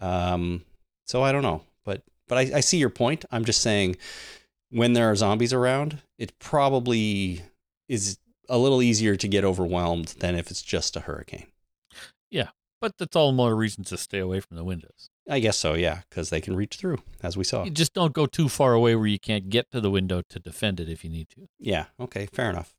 Um, 0.00 0.64
so 1.06 1.22
I 1.22 1.30
don't 1.30 1.42
know, 1.42 1.62
but 1.84 2.02
but 2.26 2.38
I, 2.38 2.56
I 2.56 2.60
see 2.60 2.78
your 2.78 2.90
point. 2.90 3.24
I'm 3.30 3.44
just 3.44 3.60
saying, 3.60 3.96
when 4.70 4.94
there 4.94 5.10
are 5.10 5.16
zombies 5.16 5.52
around, 5.52 5.98
it 6.18 6.36
probably 6.38 7.42
is 7.88 8.18
a 8.48 8.58
little 8.58 8.82
easier 8.82 9.16
to 9.16 9.28
get 9.28 9.44
overwhelmed 9.44 10.14
than 10.18 10.34
if 10.34 10.50
it's 10.50 10.62
just 10.62 10.96
a 10.96 11.00
hurricane. 11.00 11.46
Yeah, 12.30 12.48
but 12.80 12.92
that's 12.98 13.14
all 13.14 13.32
more 13.32 13.54
reason 13.54 13.84
to 13.84 13.96
stay 13.96 14.18
away 14.18 14.40
from 14.40 14.56
the 14.56 14.64
windows. 14.64 15.10
I 15.28 15.40
guess 15.40 15.56
so, 15.56 15.74
yeah, 15.74 16.02
because 16.08 16.30
they 16.30 16.40
can 16.40 16.54
reach 16.54 16.76
through, 16.76 16.98
as 17.22 17.36
we 17.36 17.42
saw. 17.42 17.64
You 17.64 17.70
just 17.70 17.94
don't 17.94 18.12
go 18.12 18.26
too 18.26 18.48
far 18.48 18.74
away 18.74 18.94
where 18.94 19.08
you 19.08 19.18
can't 19.18 19.48
get 19.48 19.70
to 19.72 19.80
the 19.80 19.90
window 19.90 20.22
to 20.30 20.38
defend 20.38 20.78
it 20.78 20.88
if 20.88 21.02
you 21.02 21.10
need 21.10 21.28
to. 21.30 21.48
Yeah, 21.58 21.86
okay, 21.98 22.26
fair 22.26 22.48
enough. 22.48 22.74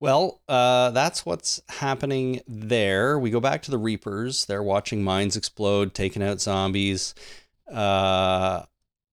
Well, 0.00 0.42
uh, 0.48 0.90
that's 0.90 1.24
what's 1.24 1.62
happening 1.68 2.40
there. 2.46 3.18
We 3.18 3.30
go 3.30 3.40
back 3.40 3.62
to 3.62 3.70
the 3.70 3.78
Reapers. 3.78 4.44
They're 4.46 4.62
watching 4.62 5.02
mines 5.02 5.36
explode, 5.36 5.94
taking 5.94 6.22
out 6.22 6.40
zombies. 6.40 7.14
Uh, 7.72 8.64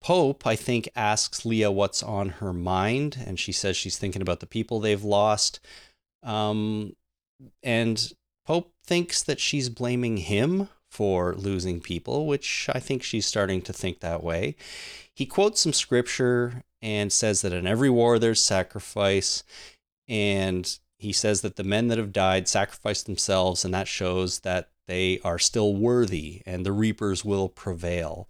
Pope, 0.01 0.47
I 0.47 0.55
think, 0.55 0.89
asks 0.95 1.45
Leah 1.45 1.71
what's 1.71 2.01
on 2.01 2.29
her 2.29 2.51
mind, 2.51 3.23
and 3.25 3.39
she 3.39 3.51
says 3.51 3.77
she's 3.77 3.97
thinking 3.97 4.21
about 4.21 4.39
the 4.39 4.47
people 4.47 4.79
they've 4.79 5.03
lost. 5.03 5.59
Um, 6.23 6.95
and 7.61 8.11
Pope 8.45 8.73
thinks 8.85 9.21
that 9.23 9.39
she's 9.39 9.69
blaming 9.69 10.17
him 10.17 10.69
for 10.89 11.33
losing 11.35 11.79
people, 11.79 12.27
which 12.27 12.67
I 12.73 12.79
think 12.79 13.03
she's 13.03 13.25
starting 13.25 13.61
to 13.61 13.73
think 13.73 13.99
that 13.99 14.23
way. 14.23 14.55
He 15.13 15.25
quotes 15.25 15.61
some 15.61 15.73
scripture 15.73 16.63
and 16.81 17.13
says 17.13 17.41
that 17.41 17.53
in 17.53 17.67
every 17.67 17.89
war 17.89 18.19
there's 18.19 18.43
sacrifice. 18.43 19.43
And 20.11 20.77
he 20.99 21.11
says 21.13 21.41
that 21.41 21.55
the 21.55 21.63
men 21.63 21.87
that 21.87 21.97
have 21.97 22.13
died 22.13 22.47
sacrificed 22.47 23.07
themselves, 23.07 23.65
and 23.65 23.73
that 23.73 23.87
shows 23.87 24.41
that 24.41 24.69
they 24.87 25.19
are 25.23 25.39
still 25.39 25.73
worthy 25.73 26.41
and 26.45 26.65
the 26.65 26.73
reapers 26.73 27.23
will 27.23 27.47
prevail. 27.47 28.27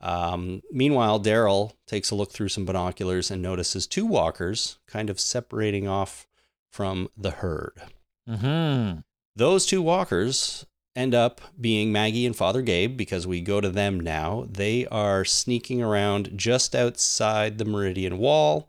Um, 0.00 0.62
meanwhile, 0.70 1.20
Daryl 1.20 1.72
takes 1.86 2.10
a 2.10 2.14
look 2.14 2.30
through 2.30 2.50
some 2.50 2.64
binoculars 2.64 3.32
and 3.32 3.42
notices 3.42 3.86
two 3.86 4.06
walkers 4.06 4.78
kind 4.86 5.10
of 5.10 5.18
separating 5.18 5.88
off 5.88 6.26
from 6.70 7.08
the 7.16 7.32
herd. 7.32 7.82
Mm-hmm. 8.28 9.00
Those 9.34 9.66
two 9.66 9.82
walkers 9.82 10.66
end 10.94 11.14
up 11.14 11.40
being 11.60 11.90
Maggie 11.90 12.26
and 12.26 12.36
Father 12.36 12.62
Gabe 12.62 12.96
because 12.96 13.26
we 13.26 13.40
go 13.40 13.60
to 13.60 13.70
them 13.70 13.98
now. 13.98 14.46
They 14.48 14.86
are 14.86 15.24
sneaking 15.24 15.82
around 15.82 16.30
just 16.36 16.76
outside 16.76 17.58
the 17.58 17.64
Meridian 17.64 18.18
Wall. 18.18 18.68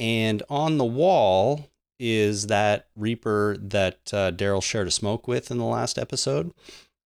And 0.00 0.42
on 0.48 0.78
the 0.78 0.84
wall 0.84 1.68
is 1.98 2.46
that 2.46 2.88
Reaper 2.96 3.58
that 3.60 3.98
uh, 4.12 4.32
Daryl 4.32 4.62
shared 4.62 4.88
a 4.88 4.90
smoke 4.90 5.28
with 5.28 5.50
in 5.50 5.58
the 5.58 5.64
last 5.64 5.98
episode. 5.98 6.52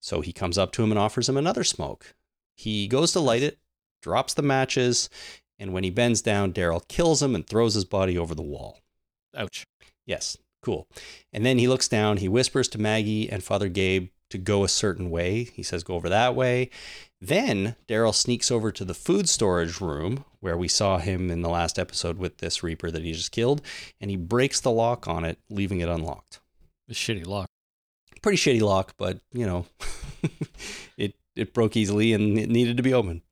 So 0.01 0.21
he 0.21 0.33
comes 0.33 0.57
up 0.57 0.71
to 0.73 0.85
him 0.85 0.93
and 0.93 0.99
offers 0.99 1.29
him 1.29 1.37
another 1.37 1.65
smoke. 1.65 2.15
He 2.57 2.87
goes 2.87 3.13
to 3.13 3.21
light 3.21 3.43
it, 3.43 3.59
drops 4.01 4.35
the 4.35 4.43
matches, 4.43 5.11
and 5.59 5.73
when 5.73 5.83
he 5.83 5.91
bends 5.91 6.23
down, 6.23 6.53
Daryl 6.53 6.87
kills 6.87 7.21
him 7.21 7.35
and 7.35 7.45
throws 7.45 7.75
his 7.75 7.85
body 7.85 8.17
over 8.17 8.35
the 8.35 8.43
wall. 8.43 8.81
Ouch. 9.37 9.67
Yes, 10.07 10.37
cool. 10.63 10.87
And 11.33 11.45
then 11.45 11.59
he 11.59 11.67
looks 11.67 11.89
down, 11.89 12.19
he 12.19 12.29
whispers 12.29 12.69
to 12.69 12.81
Maggie 12.81 13.29
and 13.29 13.43
Father 13.43 13.69
Gabe 13.69 14.11
to 14.31 14.39
go 14.39 14.63
a 14.63 14.69
certain 14.69 15.11
way. 15.11 15.45
He 15.45 15.63
says, 15.63 15.83
go 15.83 15.95
over 15.95 16.09
that 16.09 16.37
way. 16.37 16.71
Then 17.27 17.77
Daryl 17.89 18.15
sneaks 18.15 18.51
over 18.51 18.71
to 18.71 18.85
the 18.85 18.93
food 18.93 19.31
storage 19.31 19.81
room 19.81 20.27
where 20.41 20.59
we 20.59 20.69
saw 20.69 20.99
him 20.99 21.31
in 21.31 21.41
the 21.41 21.49
last 21.49 21.79
episode 21.79 22.19
with 22.19 22.37
this 22.37 22.63
Reaper 22.63 22.91
that 22.91 23.03
he 23.03 23.13
just 23.13 23.33
killed, 23.33 23.63
and 23.99 24.11
he 24.11 24.17
breaks 24.17 24.61
the 24.61 24.71
lock 24.71 25.09
on 25.09 25.25
it, 25.25 25.39
leaving 25.49 25.81
it 25.81 25.89
unlocked. 25.89 26.41
A 26.91 26.93
shitty 26.93 27.27
lock. 27.27 27.49
Pretty 28.21 28.37
shitty 28.37 28.61
lock, 28.61 28.93
but 28.99 29.21
you 29.33 29.47
know, 29.47 29.65
it 30.99 31.15
it 31.35 31.55
broke 31.55 31.79
easily 31.79 32.13
and 32.13 32.39
it 32.39 32.51
needed 32.51 32.77
to 32.77 32.83
be 32.83 32.93
opened. 32.93 33.23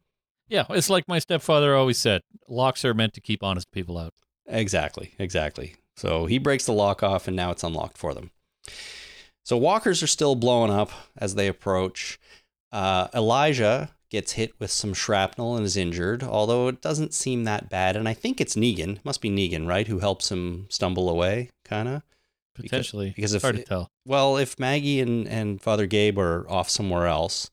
Yeah, 0.48 0.64
it's 0.70 0.88
like 0.88 1.06
my 1.06 1.18
stepfather 1.18 1.76
always 1.76 1.98
said 1.98 2.22
locks 2.48 2.86
are 2.86 2.94
meant 2.94 3.12
to 3.14 3.20
keep 3.20 3.42
honest 3.42 3.70
people 3.72 3.98
out. 3.98 4.14
Exactly, 4.46 5.12
exactly. 5.18 5.76
So 5.96 6.24
he 6.24 6.38
breaks 6.38 6.64
the 6.64 6.72
lock 6.72 7.02
off, 7.02 7.28
and 7.28 7.36
now 7.36 7.50
it's 7.50 7.62
unlocked 7.62 7.98
for 7.98 8.14
them. 8.14 8.30
So 9.44 9.58
walkers 9.58 10.02
are 10.02 10.08
still 10.08 10.34
blowing 10.34 10.70
up 10.70 10.92
as 11.18 11.34
they 11.34 11.46
approach. 11.46 12.18
Uh, 12.72 13.08
Elijah 13.14 13.90
gets 14.10 14.32
hit 14.32 14.52
with 14.58 14.70
some 14.70 14.94
shrapnel 14.94 15.56
and 15.56 15.64
is 15.64 15.76
injured, 15.76 16.22
although 16.22 16.68
it 16.68 16.82
doesn't 16.82 17.14
seem 17.14 17.44
that 17.44 17.68
bad. 17.68 17.96
And 17.96 18.08
I 18.08 18.14
think 18.14 18.40
it's 18.40 18.56
Negan, 18.56 18.98
must 19.04 19.20
be 19.20 19.30
Negan, 19.30 19.66
right, 19.66 19.86
who 19.86 20.00
helps 20.00 20.30
him 20.30 20.66
stumble 20.68 21.08
away, 21.08 21.50
kind 21.64 21.88
of. 21.88 22.02
Potentially. 22.54 23.14
because 23.16 23.32
if 23.32 23.40
hard 23.40 23.56
to 23.56 23.62
tell. 23.62 23.90
Well, 24.04 24.36
if 24.36 24.58
Maggie 24.58 25.00
and, 25.00 25.26
and 25.26 25.60
Father 25.60 25.86
Gabe 25.86 26.18
are 26.18 26.48
off 26.50 26.68
somewhere 26.68 27.06
else, 27.06 27.50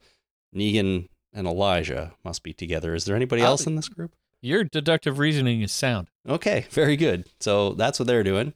Negan 0.54 1.08
and 1.34 1.48
Elijah 1.48 2.14
must 2.26 2.44
be 2.44 2.54
together. 2.54 2.94
Is 2.94 3.06
there 3.06 3.16
anybody 3.16 3.42
else 3.42 3.66
in 3.66 3.76
this 3.76 3.88
group? 3.88 4.12
Your 4.42 4.64
deductive 4.64 5.20
reasoning 5.20 5.62
is 5.62 5.72
sound. 5.72 6.10
Okay, 6.28 6.66
very 6.72 6.98
good. 6.98 7.28
So 7.40 7.74
that's 7.74 8.00
what 8.00 8.08
they're 8.08 8.24
doing. 8.24 8.54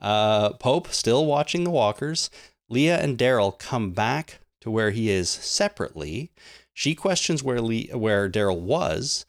Uh, 0.00 0.52
Pope 0.54 0.88
still 0.88 1.24
watching 1.24 1.64
the 1.64 1.70
walkers. 1.70 2.28
Leah 2.68 2.98
and 2.98 3.16
Daryl 3.16 3.56
come 3.58 3.92
back 3.92 4.40
to 4.62 4.70
where 4.70 4.90
he 4.90 5.10
is 5.10 5.28
separately. 5.28 6.30
She 6.72 6.94
questions 6.94 7.42
where 7.42 7.60
Lee, 7.60 7.90
where 7.92 8.30
Daryl 8.30 8.60
was, 8.60 9.26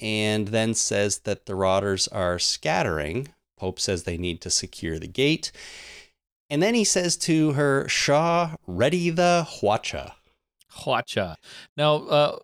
and 0.00 0.48
then 0.48 0.74
says 0.74 1.18
that 1.20 1.46
the 1.46 1.54
Rotters 1.54 2.06
are 2.08 2.38
scattering. 2.38 3.28
Pope 3.58 3.80
says 3.80 4.02
they 4.04 4.18
need 4.18 4.40
to 4.42 4.50
secure 4.50 4.98
the 4.98 5.08
gate, 5.08 5.50
and 6.50 6.62
then 6.62 6.74
he 6.74 6.84
says 6.84 7.16
to 7.18 7.52
her, 7.52 7.88
"Shaw, 7.88 8.56
ready 8.66 9.10
the 9.10 9.46
hwacha. 9.60 10.12
Hwacha. 10.80 11.36
Now, 11.76 11.94
uh, 11.96 12.38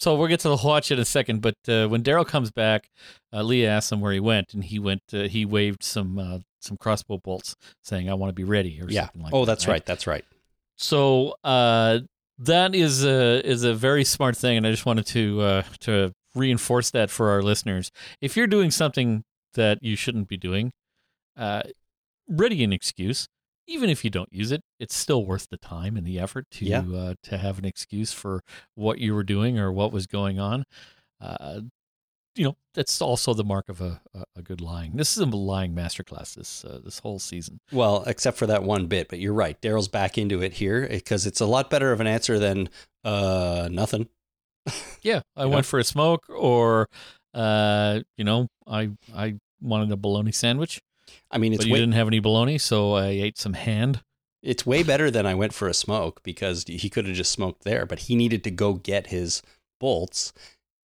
so 0.00 0.16
we'll 0.16 0.28
get 0.28 0.40
to 0.40 0.48
the 0.48 0.56
hwacha 0.56 0.92
in 0.92 0.98
a 0.98 1.04
second, 1.04 1.40
but 1.40 1.54
uh, 1.68 1.86
when 1.86 2.02
Daryl 2.02 2.26
comes 2.26 2.50
back, 2.50 2.90
uh, 3.32 3.42
Leah 3.42 3.70
asks 3.70 3.92
him 3.92 4.00
where 4.00 4.12
he 4.12 4.20
went, 4.20 4.52
and 4.54 4.64
he 4.64 4.78
went. 4.78 5.02
Uh, 5.12 5.22
he 5.28 5.44
waved 5.44 5.82
some 5.82 6.18
uh, 6.18 6.38
some 6.60 6.76
crossbow 6.76 7.18
bolts, 7.18 7.56
saying, 7.82 8.10
"I 8.10 8.14
want 8.14 8.30
to 8.30 8.34
be 8.34 8.44
ready," 8.44 8.80
or 8.82 8.90
Yeah. 8.90 9.02
something 9.02 9.22
like 9.22 9.32
oh, 9.32 9.36
that. 9.36 9.42
Oh, 9.42 9.44
that's 9.44 9.68
right. 9.68 9.86
That's 9.86 10.06
right. 10.06 10.24
So 10.76 11.34
uh, 11.44 12.00
that 12.38 12.74
is 12.74 13.04
a 13.04 13.46
is 13.48 13.64
a 13.64 13.74
very 13.74 14.04
smart 14.04 14.36
thing, 14.36 14.56
and 14.56 14.66
I 14.66 14.70
just 14.70 14.86
wanted 14.86 15.06
to 15.06 15.40
uh, 15.40 15.62
to 15.80 16.12
reinforce 16.34 16.90
that 16.90 17.10
for 17.10 17.30
our 17.30 17.42
listeners. 17.42 17.90
If 18.20 18.36
you're 18.36 18.46
doing 18.48 18.70
something 18.70 19.22
that 19.54 19.78
you 19.82 19.94
shouldn't 19.96 20.28
be 20.28 20.36
doing, 20.36 20.72
uh, 21.36 21.62
ready 22.28 22.64
an 22.64 22.72
excuse. 22.72 23.26
Even 23.66 23.88
if 23.88 24.04
you 24.04 24.10
don't 24.10 24.30
use 24.30 24.52
it, 24.52 24.60
it's 24.78 24.94
still 24.94 25.24
worth 25.24 25.46
the 25.48 25.56
time 25.56 25.96
and 25.96 26.06
the 26.06 26.18
effort 26.18 26.44
to 26.50 26.66
Yeah. 26.66 26.80
uh, 26.80 27.14
to 27.22 27.38
have 27.38 27.58
an 27.58 27.64
excuse 27.64 28.12
for 28.12 28.42
what 28.74 28.98
you 28.98 29.14
were 29.14 29.24
doing 29.24 29.58
or 29.58 29.72
what 29.72 29.90
was 29.90 30.06
going 30.06 30.38
on. 30.38 30.64
You 32.36 32.44
know, 32.44 32.56
that's 32.74 33.00
also 33.00 33.32
the 33.32 33.44
mark 33.44 33.68
of 33.68 33.80
a, 33.80 34.00
a, 34.12 34.24
a 34.36 34.42
good 34.42 34.60
lying. 34.60 34.92
This 34.96 35.16
is 35.16 35.18
a 35.18 35.26
lying 35.26 35.74
masterclass. 35.74 36.34
This 36.34 36.64
uh, 36.64 36.80
this 36.84 36.98
whole 36.98 37.18
season. 37.18 37.60
Well, 37.72 38.02
except 38.06 38.36
for 38.36 38.46
that 38.46 38.64
one 38.64 38.86
bit, 38.86 39.08
but 39.08 39.20
you're 39.20 39.32
right. 39.32 39.60
Daryl's 39.60 39.88
back 39.88 40.18
into 40.18 40.42
it 40.42 40.54
here 40.54 40.88
because 40.88 41.26
it's 41.26 41.40
a 41.40 41.46
lot 41.46 41.70
better 41.70 41.92
of 41.92 42.00
an 42.00 42.06
answer 42.06 42.38
than 42.38 42.68
uh 43.04 43.68
nothing. 43.70 44.08
Yeah, 45.02 45.20
I 45.36 45.44
went 45.44 45.58
know? 45.58 45.62
for 45.64 45.78
a 45.78 45.84
smoke, 45.84 46.24
or 46.30 46.88
uh, 47.34 48.00
you 48.16 48.24
know, 48.24 48.48
I 48.66 48.90
I 49.14 49.34
wanted 49.60 49.92
a 49.92 49.96
bologna 49.98 50.32
sandwich, 50.32 50.80
I 51.30 51.38
mean, 51.38 51.52
it's 51.52 51.60
but 51.60 51.66
you 51.66 51.72
way, 51.74 51.80
didn't 51.80 51.94
have 51.94 52.08
any 52.08 52.20
bologna, 52.20 52.58
so 52.58 52.92
I 52.92 53.08
ate 53.08 53.38
some 53.38 53.54
hand. 53.54 54.02
It's 54.42 54.66
way 54.66 54.82
better 54.82 55.10
than 55.10 55.26
I 55.26 55.34
went 55.34 55.54
for 55.54 55.68
a 55.68 55.74
smoke 55.74 56.22
because 56.22 56.64
he 56.68 56.90
could 56.90 57.06
have 57.06 57.16
just 57.16 57.32
smoked 57.32 57.64
there, 57.64 57.86
but 57.86 58.00
he 58.00 58.14
needed 58.14 58.44
to 58.44 58.50
go 58.50 58.74
get 58.74 59.08
his 59.08 59.42
bolts. 59.80 60.32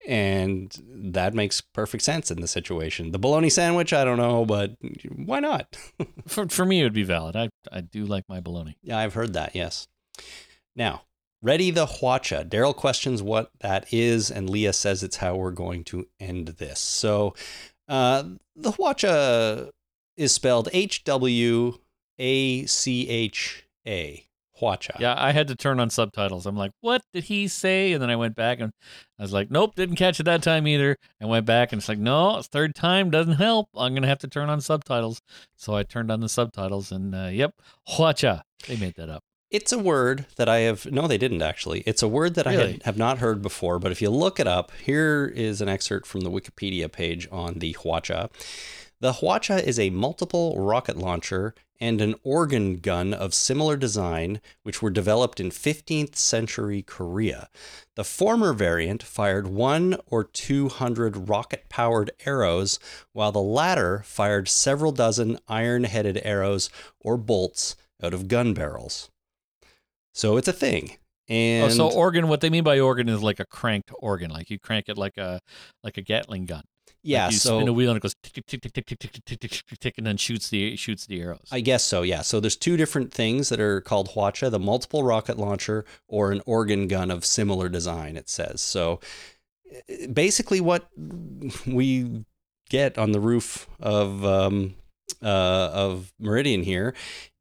And 0.06 0.74
that 0.86 1.34
makes 1.34 1.60
perfect 1.60 2.04
sense 2.04 2.30
in 2.30 2.40
the 2.40 2.46
situation. 2.46 3.10
The 3.10 3.18
bologna 3.18 3.50
sandwich, 3.50 3.92
I 3.92 4.04
don't 4.04 4.16
know, 4.16 4.44
but 4.44 4.76
why 5.14 5.40
not? 5.40 5.76
For 6.26 6.48
for 6.48 6.64
me, 6.64 6.80
it 6.80 6.84
would 6.84 6.92
be 6.92 7.02
valid. 7.02 7.36
I 7.36 7.48
I 7.70 7.80
do 7.80 8.04
like 8.04 8.24
my 8.28 8.40
bologna. 8.40 8.76
Yeah, 8.82 8.98
I've 8.98 9.14
heard 9.14 9.32
that, 9.34 9.54
yes. 9.54 9.88
Now, 10.76 11.02
ready 11.42 11.70
the 11.70 11.86
Hwacha. 11.86 12.48
Daryl 12.48 12.74
questions 12.74 13.22
what 13.22 13.50
that 13.60 13.92
is, 13.92 14.30
and 14.30 14.48
Leah 14.48 14.72
says 14.72 15.02
it's 15.02 15.16
how 15.16 15.36
we're 15.36 15.50
going 15.50 15.84
to 15.84 16.06
end 16.20 16.48
this. 16.48 16.80
So, 16.80 17.34
uh, 17.88 18.24
the 18.54 18.72
Hwacha 18.72 19.70
is 20.16 20.32
spelled 20.32 20.68
H 20.72 21.04
W 21.04 21.78
A 22.18 22.66
C 22.66 23.08
H 23.08 23.64
A. 23.86 24.27
Hwacha. 24.60 24.98
Yeah, 24.98 25.14
I 25.16 25.32
had 25.32 25.48
to 25.48 25.56
turn 25.56 25.80
on 25.80 25.90
subtitles. 25.90 26.46
I'm 26.46 26.56
like, 26.56 26.72
what 26.80 27.02
did 27.12 27.24
he 27.24 27.48
say? 27.48 27.92
And 27.92 28.02
then 28.02 28.10
I 28.10 28.16
went 28.16 28.34
back 28.34 28.60
and 28.60 28.72
I 29.18 29.22
was 29.22 29.32
like, 29.32 29.50
nope, 29.50 29.74
didn't 29.74 29.96
catch 29.96 30.20
it 30.20 30.24
that 30.24 30.42
time 30.42 30.66
either. 30.66 30.96
And 31.20 31.30
went 31.30 31.46
back 31.46 31.72
and 31.72 31.80
it's 31.80 31.88
like, 31.88 31.98
no, 31.98 32.42
third 32.42 32.74
time 32.74 33.10
doesn't 33.10 33.34
help. 33.34 33.68
I'm 33.76 33.94
gonna 33.94 34.06
have 34.06 34.18
to 34.20 34.28
turn 34.28 34.48
on 34.48 34.60
subtitles. 34.60 35.20
So 35.56 35.74
I 35.74 35.82
turned 35.82 36.10
on 36.10 36.20
the 36.20 36.28
subtitles 36.28 36.92
and 36.92 37.14
uh, 37.14 37.28
yep, 37.32 37.54
Hwacha. 37.88 38.42
They 38.66 38.76
made 38.76 38.94
that 38.96 39.08
up. 39.08 39.22
It's 39.50 39.72
a 39.72 39.78
word 39.78 40.26
that 40.36 40.48
I 40.48 40.58
have. 40.58 40.84
No, 40.86 41.06
they 41.06 41.16
didn't 41.16 41.40
actually. 41.40 41.80
It's 41.86 42.02
a 42.02 42.08
word 42.08 42.34
that 42.34 42.46
I 42.46 42.52
had, 42.52 42.82
have 42.82 42.98
not 42.98 43.18
heard 43.18 43.40
before. 43.40 43.78
But 43.78 43.92
if 43.92 44.02
you 44.02 44.10
look 44.10 44.38
it 44.38 44.46
up, 44.46 44.72
here 44.84 45.32
is 45.34 45.62
an 45.62 45.70
excerpt 45.70 46.06
from 46.06 46.20
the 46.20 46.30
Wikipedia 46.30 46.92
page 46.92 47.26
on 47.32 47.54
the 47.54 47.72
Hwacha. 47.72 48.28
The 49.00 49.14
Hwacha 49.14 49.62
is 49.62 49.78
a 49.78 49.90
multiple 49.90 50.56
rocket 50.58 50.96
launcher 50.96 51.54
and 51.80 52.00
an 52.00 52.16
organ 52.24 52.78
gun 52.78 53.14
of 53.14 53.32
similar 53.32 53.76
design, 53.76 54.40
which 54.64 54.82
were 54.82 54.90
developed 54.90 55.38
in 55.38 55.50
15th 55.50 56.16
century 56.16 56.82
Korea. 56.82 57.48
The 57.94 58.02
former 58.02 58.52
variant 58.52 59.04
fired 59.04 59.46
one 59.46 59.96
or 60.06 60.24
two 60.24 60.68
hundred 60.68 61.28
rocket 61.28 61.68
powered 61.68 62.10
arrows, 62.26 62.80
while 63.12 63.30
the 63.30 63.40
latter 63.40 64.02
fired 64.04 64.48
several 64.48 64.90
dozen 64.90 65.38
iron 65.46 65.84
headed 65.84 66.20
arrows 66.24 66.68
or 66.98 67.16
bolts 67.16 67.76
out 68.02 68.14
of 68.14 68.26
gun 68.26 68.52
barrels. 68.52 69.10
So 70.12 70.36
it's 70.36 70.48
a 70.48 70.52
thing. 70.52 70.96
And 71.28 71.70
oh, 71.70 71.74
so 71.74 71.90
organ. 71.90 72.26
What 72.26 72.40
they 72.40 72.50
mean 72.50 72.64
by 72.64 72.80
organ 72.80 73.08
is 73.08 73.22
like 73.22 73.38
a 73.38 73.46
cranked 73.46 73.92
organ, 74.00 74.30
like 74.30 74.50
you 74.50 74.58
crank 74.58 74.88
it 74.88 74.98
like 74.98 75.18
a 75.18 75.40
like 75.84 75.98
a 75.98 76.02
Gatling 76.02 76.46
gun. 76.46 76.64
Yeah, 77.02 77.24
like 77.24 77.32
you 77.32 77.38
so 77.38 77.58
spin 77.58 77.68
a 77.68 77.72
wheel 77.72 77.90
and 77.90 77.96
it 77.96 78.00
goes 78.00 78.14
tick 78.22 78.44
tick 78.46 78.60
tick 78.60 78.72
tick 78.72 78.86
tick 78.86 78.98
tick 78.98 79.12
tick 79.24 79.40
tick 79.40 79.50
tick 79.50 79.78
tick 79.78 79.94
and 79.98 80.06
then 80.06 80.16
shoots 80.16 80.48
the 80.48 80.76
shoots 80.76 81.06
the 81.06 81.20
arrows. 81.20 81.48
I 81.50 81.60
guess 81.60 81.84
so, 81.84 82.02
yeah. 82.02 82.22
So 82.22 82.40
there's 82.40 82.56
two 82.56 82.76
different 82.76 83.12
things 83.12 83.48
that 83.48 83.60
are 83.60 83.80
called 83.80 84.10
Hwacha, 84.10 84.50
the 84.50 84.58
multiple 84.58 85.02
rocket 85.02 85.38
launcher 85.38 85.84
or 86.08 86.32
an 86.32 86.42
organ 86.46 86.88
gun 86.88 87.10
of 87.10 87.24
similar 87.24 87.68
design, 87.68 88.16
it 88.16 88.28
says. 88.28 88.60
So 88.60 89.00
eh, 89.88 90.06
basically 90.06 90.60
what 90.60 90.88
we 91.66 92.24
get 92.68 92.98
on 92.98 93.12
the 93.12 93.20
roof 93.20 93.68
of 93.80 94.24
um, 94.24 94.74
uh, 95.22 95.70
of 95.72 96.12
Meridian 96.18 96.62
here 96.62 96.94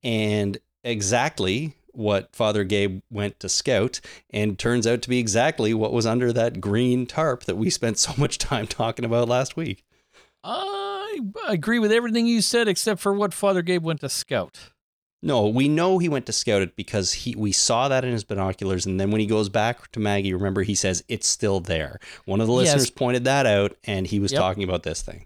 and 0.03 0.57
exactly 0.83 1.73
what 1.97 2.35
Father 2.35 2.63
Gabe 2.63 3.01
went 3.09 3.39
to 3.39 3.49
scout 3.49 3.99
and 4.29 4.57
turns 4.57 4.85
out 4.87 5.01
to 5.01 5.09
be 5.09 5.19
exactly 5.19 5.73
what 5.73 5.91
was 5.91 6.05
under 6.05 6.31
that 6.31 6.61
green 6.61 7.05
tarp 7.05 7.43
that 7.45 7.57
we 7.57 7.69
spent 7.69 7.97
so 7.97 8.13
much 8.17 8.37
time 8.37 8.67
talking 8.67 9.03
about 9.05 9.27
last 9.27 9.57
week. 9.57 9.83
I 10.43 11.19
agree 11.47 11.79
with 11.79 11.91
everything 11.91 12.27
you 12.27 12.41
said 12.41 12.67
except 12.67 13.01
for 13.01 13.13
what 13.13 13.33
Father 13.33 13.61
Gabe 13.61 13.83
went 13.83 14.01
to 14.01 14.09
scout. 14.09 14.71
No, 15.23 15.47
we 15.47 15.67
know 15.67 15.97
he 15.97 16.07
went 16.07 16.27
to 16.27 16.31
scout 16.31 16.61
it 16.61 16.75
because 16.75 17.11
he 17.13 17.35
we 17.35 17.51
saw 17.51 17.87
that 17.87 18.05
in 18.05 18.11
his 18.11 18.23
binoculars, 18.23 18.85
and 18.85 18.99
then 18.99 19.09
when 19.09 19.19
he 19.19 19.25
goes 19.25 19.49
back 19.49 19.91
to 19.91 19.99
Maggie, 19.99 20.33
remember 20.33 20.61
he 20.61 20.75
says 20.75 21.03
it's 21.07 21.27
still 21.27 21.59
there. 21.59 21.99
One 22.25 22.39
of 22.39 22.45
the 22.47 22.53
Yes. 22.53 22.75
listeners 22.75 22.91
pointed 22.91 23.23
that 23.25 23.47
out, 23.47 23.75
and 23.83 24.05
he 24.05 24.19
was 24.19 24.31
Yep. 24.31 24.39
talking 24.39 24.63
about 24.63 24.83
this 24.83 25.01
thing. 25.01 25.25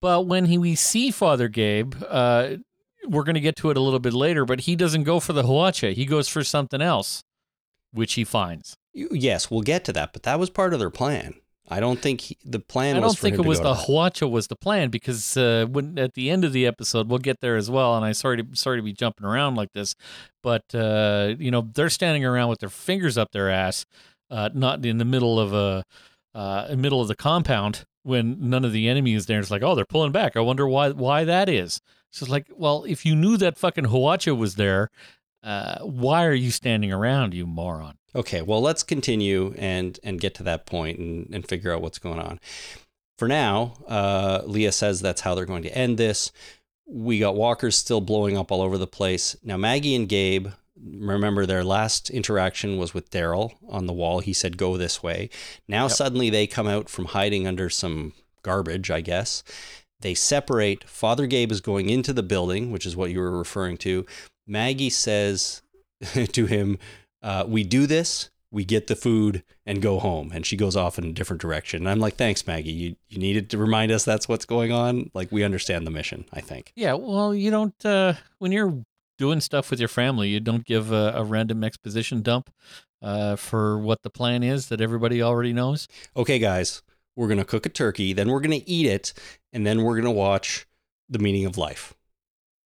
But 0.00 0.26
when 0.26 0.44
he, 0.44 0.56
we 0.56 0.76
see 0.76 1.10
Father 1.10 1.48
Gabe, 1.48 1.94
uh, 2.08 2.58
we're 3.06 3.24
going 3.24 3.34
to 3.34 3.40
get 3.40 3.56
to 3.56 3.70
it 3.70 3.76
a 3.76 3.80
little 3.80 4.00
bit 4.00 4.12
later, 4.12 4.44
but 4.44 4.60
he 4.60 4.76
doesn't 4.76 5.04
go 5.04 5.20
for 5.20 5.32
the 5.32 5.42
Hwacha. 5.42 5.94
He 5.94 6.04
goes 6.04 6.28
for 6.28 6.42
something 6.42 6.80
else, 6.80 7.22
which 7.92 8.14
he 8.14 8.24
finds. 8.24 8.76
Yes, 8.92 9.50
we'll 9.50 9.62
get 9.62 9.84
to 9.84 9.92
that, 9.92 10.12
but 10.12 10.24
that 10.24 10.38
was 10.40 10.50
part 10.50 10.72
of 10.72 10.80
their 10.80 10.90
plan. 10.90 11.34
I 11.70 11.80
don't 11.80 12.00
think 12.00 12.22
he, 12.22 12.38
the 12.44 12.60
plan. 12.60 12.96
I 12.96 13.00
don't 13.00 13.16
think 13.16 13.36
it 13.36 13.44
was 13.44 13.60
the. 13.60 13.74
Hwacha 13.74 14.28
was 14.30 14.46
the 14.46 14.56
plan 14.56 14.88
because 14.88 15.36
uh, 15.36 15.66
when 15.70 15.98
at 15.98 16.14
the 16.14 16.30
end 16.30 16.44
of 16.44 16.52
the 16.52 16.66
episode 16.66 17.08
we'll 17.10 17.18
get 17.18 17.40
there 17.40 17.56
as 17.56 17.70
well. 17.70 17.94
And 17.94 18.04
I 18.04 18.12
sorry 18.12 18.42
to 18.42 18.46
sorry 18.54 18.78
to 18.78 18.82
be 18.82 18.92
jumping 18.92 19.26
around 19.26 19.56
like 19.56 19.72
this, 19.74 19.94
but 20.42 20.62
uh, 20.74 21.34
you 21.38 21.50
know 21.50 21.68
they're 21.74 21.90
standing 21.90 22.24
around 22.24 22.48
with 22.48 22.60
their 22.60 22.70
fingers 22.70 23.18
up 23.18 23.32
their 23.32 23.50
ass, 23.50 23.84
uh, 24.30 24.48
not 24.54 24.84
in 24.84 24.98
the 24.98 25.04
middle 25.04 25.38
of 25.38 25.52
a 25.52 25.84
uh, 26.34 26.74
middle 26.76 27.02
of 27.02 27.08
the 27.08 27.16
compound 27.16 27.84
when 28.02 28.48
none 28.48 28.64
of 28.64 28.72
the 28.72 28.88
enemy 28.88 29.12
is 29.12 29.26
there. 29.26 29.38
It's 29.38 29.50
like 29.50 29.62
oh 29.62 29.74
they're 29.74 29.84
pulling 29.84 30.12
back. 30.12 30.36
I 30.36 30.40
wonder 30.40 30.66
why 30.66 30.90
why 30.90 31.24
that 31.24 31.48
is. 31.50 31.80
So 32.10 32.24
it's 32.24 32.30
like 32.30 32.46
well 32.54 32.84
if 32.84 33.04
you 33.06 33.14
knew 33.14 33.36
that 33.36 33.58
fucking 33.58 33.86
Hwacha 33.86 34.36
was 34.36 34.54
there, 34.56 34.90
uh, 35.42 35.78
why 35.80 36.24
are 36.26 36.34
you 36.34 36.50
standing 36.50 36.92
around, 36.92 37.34
you 37.34 37.46
moron? 37.46 37.96
Okay, 38.14 38.42
well, 38.42 38.60
let's 38.60 38.82
continue 38.82 39.54
and 39.58 39.98
and 40.02 40.20
get 40.20 40.34
to 40.36 40.42
that 40.44 40.66
point 40.66 40.98
and, 40.98 41.28
and 41.32 41.46
figure 41.46 41.72
out 41.72 41.82
what's 41.82 41.98
going 41.98 42.18
on. 42.18 42.40
For 43.18 43.28
now, 43.28 43.74
uh, 43.88 44.42
Leah 44.46 44.72
says 44.72 45.00
that's 45.00 45.20
how 45.22 45.34
they're 45.34 45.44
going 45.44 45.64
to 45.64 45.76
end 45.76 45.98
this. 45.98 46.30
We 46.86 47.18
got 47.18 47.34
walkers 47.36 47.76
still 47.76 48.00
blowing 48.00 48.38
up 48.38 48.50
all 48.50 48.62
over 48.62 48.78
the 48.78 48.86
place. 48.86 49.36
Now, 49.42 49.56
Maggie 49.56 49.94
and 49.96 50.08
Gabe, 50.08 50.48
remember 50.80 51.44
their 51.44 51.64
last 51.64 52.10
interaction 52.10 52.78
was 52.78 52.94
with 52.94 53.10
Daryl 53.10 53.52
on 53.68 53.86
the 53.86 53.92
wall. 53.92 54.20
He 54.20 54.32
said, 54.32 54.56
go 54.56 54.76
this 54.76 55.02
way. 55.02 55.28
Now, 55.66 55.84
Yep. 55.84 55.92
suddenly 55.92 56.30
they 56.30 56.46
come 56.46 56.68
out 56.68 56.88
from 56.88 57.06
hiding 57.06 57.46
under 57.46 57.68
some 57.68 58.14
garbage, 58.42 58.90
I 58.90 59.00
guess. 59.00 59.42
They 60.00 60.14
separate. 60.14 60.84
Father 60.84 61.26
Gabe 61.26 61.50
is 61.50 61.60
going 61.60 61.88
into 61.88 62.12
the 62.12 62.22
building, 62.22 62.70
which 62.70 62.86
is 62.86 62.96
what 62.96 63.10
you 63.10 63.20
were 63.20 63.36
referring 63.36 63.76
to. 63.78 64.06
Maggie 64.46 64.90
says 64.90 65.62
to 66.32 66.46
him, 66.46 66.78
uh, 67.22 67.44
we 67.46 67.64
do 67.64 67.86
this, 67.86 68.30
we 68.50 68.64
get 68.64 68.86
the 68.86 68.96
food 68.96 69.42
and 69.66 69.82
go 69.82 69.98
home. 69.98 70.30
And 70.32 70.46
she 70.46 70.56
goes 70.56 70.76
off 70.76 70.98
in 70.98 71.04
a 71.04 71.12
different 71.12 71.42
direction. 71.42 71.82
And 71.82 71.90
I'm 71.90 72.00
like, 72.00 72.16
thanks, 72.16 72.46
Maggie. 72.46 72.70
You, 72.70 72.96
you 73.08 73.18
needed 73.18 73.50
to 73.50 73.58
remind 73.58 73.92
us 73.92 74.04
that's 74.04 74.28
what's 74.28 74.46
going 74.46 74.72
on. 74.72 75.10
Like, 75.14 75.30
we 75.30 75.42
understand 75.42 75.86
the 75.86 75.90
mission, 75.90 76.24
I 76.32 76.40
think. 76.40 76.72
Yeah, 76.76 76.94
well, 76.94 77.34
you 77.34 77.50
don't 77.50 77.84
uh, 77.84 78.14
when 78.38 78.52
you're 78.52 78.84
doing 79.18 79.40
stuff 79.40 79.70
with 79.70 79.80
your 79.80 79.88
family, 79.88 80.28
you 80.28 80.40
don't 80.40 80.64
give 80.64 80.92
a, 80.92 81.12
a 81.16 81.24
random 81.24 81.64
exposition 81.64 82.22
dump 82.22 82.50
uh, 83.02 83.36
for 83.36 83.78
what 83.78 84.02
the 84.02 84.10
plan 84.10 84.42
is 84.42 84.68
that 84.68 84.80
everybody 84.80 85.22
already 85.22 85.52
knows. 85.52 85.88
Okay, 86.16 86.38
guys, 86.38 86.82
we're 87.16 87.26
going 87.26 87.38
to 87.38 87.44
cook 87.44 87.66
a 87.66 87.68
turkey, 87.68 88.12
then 88.12 88.28
we're 88.28 88.40
going 88.40 88.58
to 88.58 88.68
eat 88.70 88.86
it, 88.86 89.12
and 89.52 89.66
then 89.66 89.82
we're 89.82 89.94
going 89.94 90.04
to 90.04 90.10
watch 90.10 90.66
The 91.08 91.18
Meaning 91.18 91.44
of 91.46 91.56
Life. 91.58 91.94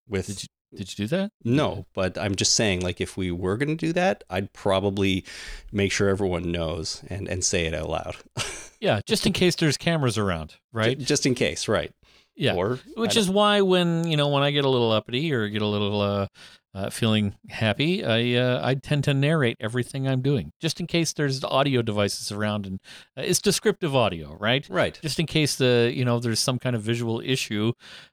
With 0.09 0.27
Did 0.27 0.43
you 0.43 0.49
did 0.75 0.99
you 0.99 1.05
do 1.05 1.17
that? 1.17 1.33
no, 1.45 1.85
but 1.95 2.17
I'm 2.17 2.35
just 2.35 2.55
saying, 2.55 2.81
like, 2.81 2.99
if 3.01 3.15
we 3.17 3.31
were 3.31 3.59
going 3.59 3.69
to 3.69 3.87
do 3.87 3.93
that, 3.93 4.25
I'd 4.31 4.53
probably 4.55 5.25
make 5.71 5.93
sure 5.93 6.09
everyone 6.09 6.51
knows 6.51 7.03
and, 7.09 7.29
and 7.29 7.45
say 7.45 7.67
it 7.67 7.75
out 7.75 7.89
loud. 7.91 8.17
Yeah, 8.81 8.99
just 9.07 9.29
in 9.29 9.33
case 9.33 9.55
there's 9.55 9.77
cameras 9.77 10.19
around, 10.19 10.57
right? 10.73 10.99
J- 10.99 11.05
Just 11.05 11.25
in 11.25 11.37
case, 11.37 11.69
right? 11.69 11.93
Yeah. 12.35 12.55
Or 12.57 12.81
Which 12.97 13.17
is 13.17 13.31
why 13.31 13.61
when 13.61 14.09
you 14.11 14.17
know 14.17 14.27
when 14.27 14.43
I 14.43 14.51
get 14.51 14.65
a 14.65 14.69
little 14.69 14.91
uppity 14.91 15.33
or 15.33 15.49
get 15.49 15.63
a 15.63 15.67
little 15.69 16.01
uh, 16.01 16.27
uh, 16.75 16.89
feeling 16.91 17.35
happy, 17.51 18.05
I 18.05 18.35
uh, 18.41 18.61
I 18.67 18.75
tend 18.75 19.05
to 19.05 19.15
narrate 19.15 19.57
everything 19.61 20.09
I'm 20.09 20.23
doing, 20.23 20.53
just 20.61 20.81
in 20.81 20.87
case 20.87 21.13
there's 21.13 21.45
audio 21.45 21.83
devices 21.83 22.33
around, 22.33 22.67
and 22.67 22.81
uh, 23.17 23.23
it's 23.23 23.41
descriptive 23.41 23.95
audio, 23.95 24.37
right? 24.39 24.67
right. 24.71 24.99
Just 25.03 25.19
in 25.21 25.27
case 25.27 25.57
the 25.57 25.93
you 25.95 26.05
know 26.05 26.19
there's 26.19 26.41
some 26.41 26.59
kind 26.59 26.75
of 26.75 26.83
visual 26.83 27.21
issue 27.21 27.73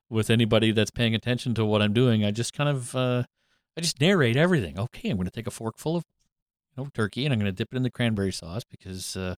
with 0.09 0.29
anybody 0.29 0.71
that's 0.71 0.91
paying 0.91 1.15
attention 1.15 1.53
to 1.55 1.65
what 1.65 1.81
I'm 1.81 1.93
doing, 1.93 2.25
I 2.25 2.31
just 2.31 2.53
kind 2.53 2.69
of 2.69 2.95
uh, 2.95 3.23
I 3.77 3.81
just 3.81 4.01
narrate 4.01 4.35
everything. 4.35 4.77
Okay, 4.77 5.09
I'm 5.09 5.17
going 5.17 5.25
to 5.25 5.31
take 5.31 5.47
a 5.47 5.51
fork 5.51 5.77
full 5.77 5.95
of 5.95 6.03
you 6.75 6.83
know, 6.83 6.89
turkey 6.93 7.25
and 7.25 7.33
I'm 7.33 7.39
going 7.39 7.51
to 7.51 7.55
dip 7.55 7.73
it 7.73 7.77
in 7.77 7.83
the 7.83 7.91
cranberry 7.91 8.31
sauce 8.31 8.63
because, 8.63 9.15
uh, 9.15 9.35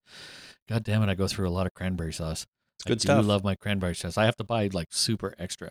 God 0.68 0.84
damn 0.84 1.04
it, 1.04 1.10
I 1.10 1.16
go 1.16 1.28
through 1.28 1.48
a 1.48 1.52
lot 1.52 1.68
of 1.68 1.74
cranberry 1.74 2.14
sauce. 2.14 2.46
It's 2.78 2.86
good 2.86 2.98
I 2.98 3.02
stuff. 3.02 3.24
I 3.24 3.28
love 3.28 3.44
my 3.44 3.56
cranberry 3.56 3.96
sauce. 3.96 4.18
I 4.18 4.26
have 4.26 4.36
to 4.38 4.44
buy 4.44 4.70
like 4.74 4.88
super 4.92 5.36
extra. 5.38 5.70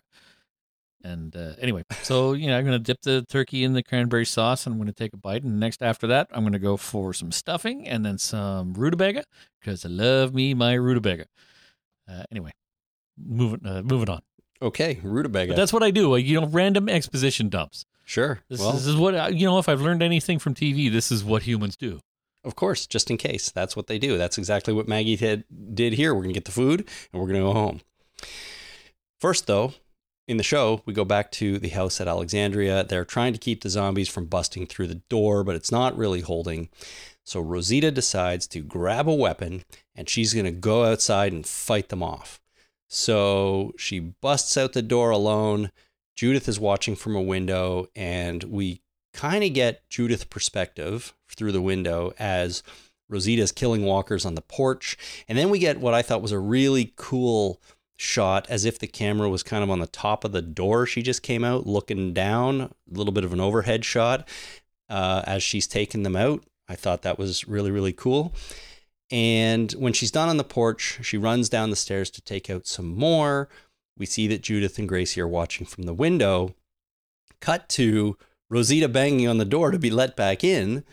And 1.03 1.35
uh, 1.35 1.53
anyway, 1.59 1.83
so 2.03 2.33
you 2.33 2.47
know, 2.47 2.57
I'm 2.57 2.65
gonna 2.65 2.79
dip 2.79 3.01
the 3.01 3.25
turkey 3.27 3.63
in 3.63 3.73
the 3.73 3.83
cranberry 3.83 4.25
sauce, 4.25 4.65
and 4.65 4.73
I'm 4.73 4.79
gonna 4.79 4.93
take 4.93 5.13
a 5.13 5.17
bite. 5.17 5.43
And 5.43 5.59
next 5.59 5.81
after 5.81 6.07
that, 6.07 6.27
I'm 6.31 6.43
gonna 6.43 6.59
go 6.59 6.77
for 6.77 7.13
some 7.13 7.31
stuffing 7.31 7.87
and 7.87 8.05
then 8.05 8.17
some 8.17 8.73
rutabaga 8.73 9.23
because 9.59 9.85
I 9.85 9.89
love 9.89 10.33
me 10.33 10.53
my 10.53 10.73
rutabaga. 10.73 11.25
Uh, 12.09 12.23
anyway, 12.31 12.51
moving 13.17 13.65
uh, 13.65 13.81
moving 13.83 14.09
on. 14.09 14.21
okay, 14.61 14.99
rutabaga. 15.03 15.53
But 15.53 15.57
that's 15.57 15.73
what 15.73 15.83
I 15.83 15.91
do. 15.91 16.15
You 16.17 16.41
know, 16.41 16.47
random 16.47 16.87
exposition 16.89 17.49
dumps. 17.49 17.85
sure. 18.05 18.41
This, 18.49 18.59
well, 18.59 18.73
this 18.73 18.85
is 18.85 18.95
what 18.95 19.33
you 19.33 19.45
know. 19.47 19.57
If 19.57 19.67
I've 19.69 19.81
learned 19.81 20.03
anything 20.03 20.39
from 20.39 20.53
TV, 20.53 20.91
this 20.91 21.11
is 21.11 21.23
what 21.23 21.43
humans 21.43 21.75
do. 21.75 21.99
Of 22.43 22.55
course, 22.55 22.87
just 22.87 23.11
in 23.11 23.17
case. 23.17 23.51
That's 23.51 23.75
what 23.75 23.87
they 23.87 23.99
do. 23.99 24.17
That's 24.17 24.37
exactly 24.37 24.73
what 24.73 24.87
Maggie 24.87 25.15
did, 25.15 25.43
did 25.75 25.93
here. 25.93 26.13
We're 26.13 26.21
going 26.21 26.33
to 26.33 26.37
get 26.39 26.45
the 26.45 26.51
food 26.51 26.87
and 27.13 27.21
we're 27.21 27.27
going 27.27 27.39
to 27.39 27.47
go 27.47 27.53
home. 27.53 27.81
First, 29.19 29.45
though, 29.45 29.73
in 30.27 30.37
the 30.37 30.43
show, 30.43 30.81
we 30.85 30.93
go 30.93 31.05
back 31.05 31.31
to 31.33 31.57
the 31.59 31.69
house 31.69 31.99
at 31.99 32.07
Alexandria. 32.07 32.83
They're 32.83 33.05
trying 33.05 33.33
to 33.33 33.39
keep 33.39 33.61
the 33.61 33.69
zombies 33.69 34.09
from 34.09 34.25
busting 34.25 34.67
through 34.67 34.87
the 34.87 35.01
door, 35.09 35.43
but 35.43 35.55
it's 35.55 35.71
not 35.71 35.97
really 35.97 36.21
holding. 36.21 36.69
So 37.25 37.39
Rosita 37.39 37.91
decides 37.91 38.47
to 38.47 38.61
grab 38.61 39.07
a 39.07 39.13
weapon 39.13 39.63
and 39.95 40.09
she's 40.09 40.33
going 40.33 40.45
to 40.45 40.51
go 40.51 40.85
outside 40.85 41.33
and 41.33 41.45
fight 41.45 41.89
them 41.89 42.03
off. 42.03 42.39
So 42.87 43.73
she 43.77 43.99
busts 43.99 44.57
out 44.57 44.73
the 44.73 44.81
door 44.81 45.11
alone. 45.11 45.71
Judith 46.15 46.49
is 46.49 46.59
watching 46.59 46.95
from 46.95 47.15
a 47.15 47.21
window, 47.21 47.87
and 47.95 48.43
we 48.43 48.81
kind 49.13 49.45
of 49.45 49.53
get 49.53 49.89
Judith 49.89 50.29
perspective 50.29 51.13
through 51.29 51.53
the 51.53 51.61
window 51.61 52.13
as 52.19 52.63
Rosita's 53.09 53.53
killing 53.53 53.85
walkers 53.85 54.25
on 54.25 54.35
the 54.35 54.41
porch. 54.41 54.97
And 55.29 55.37
then 55.37 55.49
we 55.49 55.57
get 55.57 55.79
what 55.79 55.93
I 55.93 56.01
thought 56.01 56.21
was 56.21 56.33
a 56.33 56.39
really 56.39 56.93
cool 56.97 57.61
shot 58.01 58.47
as 58.49 58.65
if 58.65 58.79
the 58.79 58.87
camera 58.87 59.29
was 59.29 59.43
kind 59.43 59.63
of 59.63 59.69
on 59.69 59.79
the 59.79 59.85
top 59.85 60.23
of 60.23 60.31
the 60.31 60.41
door 60.41 60.87
she 60.87 61.03
just 61.03 61.21
came 61.21 61.43
out 61.43 61.67
looking 61.67 62.13
down, 62.13 62.61
a 62.61 62.71
little 62.89 63.13
bit 63.13 63.23
of 63.23 63.31
an 63.31 63.39
overhead 63.39 63.85
shot 63.85 64.27
uh, 64.89 65.21
as 65.27 65.43
she's 65.43 65.67
taking 65.67 66.01
them 66.01 66.15
out. 66.15 66.43
I 66.67 66.75
thought 66.75 67.03
that 67.03 67.19
was 67.19 67.47
really, 67.47 67.69
really 67.69 67.93
cool. 67.93 68.33
And 69.11 69.71
when 69.73 69.93
she's 69.93 70.09
done 70.09 70.29
on 70.29 70.37
the 70.37 70.43
porch, 70.43 70.99
she 71.03 71.17
runs 71.17 71.47
down 71.47 71.69
the 71.69 71.75
stairs 71.75 72.09
to 72.11 72.21
take 72.21 72.49
out 72.49 72.65
some 72.65 72.87
more. 72.87 73.49
We 73.97 74.07
see 74.07 74.27
that 74.27 74.41
Judith 74.41 74.79
and 74.79 74.89
Gracie 74.89 75.21
are 75.21 75.27
watching 75.27 75.67
from 75.67 75.83
the 75.83 75.93
window. 75.93 76.55
Cut 77.39 77.69
to 77.69 78.17
Rosita 78.49 78.89
banging 78.89 79.27
on 79.27 79.37
the 79.37 79.45
door 79.45 79.69
to 79.69 79.77
be 79.77 79.91
let 79.91 80.15
back 80.15 80.43
in, 80.43 80.83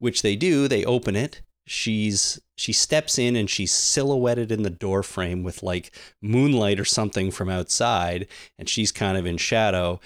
which 0.00 0.22
they 0.22 0.34
do. 0.34 0.66
They 0.66 0.84
open 0.84 1.14
it. 1.14 1.42
She's 1.66 2.40
she 2.56 2.72
steps 2.72 3.18
in 3.18 3.36
and 3.36 3.50
she's 3.50 3.72
silhouetted 3.72 4.50
in 4.50 4.62
the 4.62 4.70
door 4.70 5.02
frame 5.02 5.42
with 5.42 5.62
like 5.62 5.94
moonlight 6.22 6.80
or 6.80 6.84
something 6.84 7.30
from 7.30 7.48
outside, 7.48 8.28
and 8.58 8.68
she's 8.68 8.92
kind 8.92 9.18
of 9.18 9.26
in 9.26 9.36
shadow, 9.36 10.00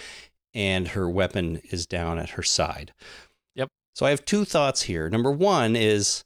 and 0.54 0.88
her 0.88 1.08
weapon 1.08 1.60
is 1.70 1.86
down 1.86 2.18
at 2.18 2.30
her 2.30 2.42
side. 2.42 2.92
Yep. 3.54 3.68
So 3.94 4.06
I 4.06 4.10
have 4.10 4.24
two 4.24 4.44
thoughts 4.44 4.82
here. 4.82 5.08
Number 5.08 5.30
one 5.30 5.76
is 5.76 6.24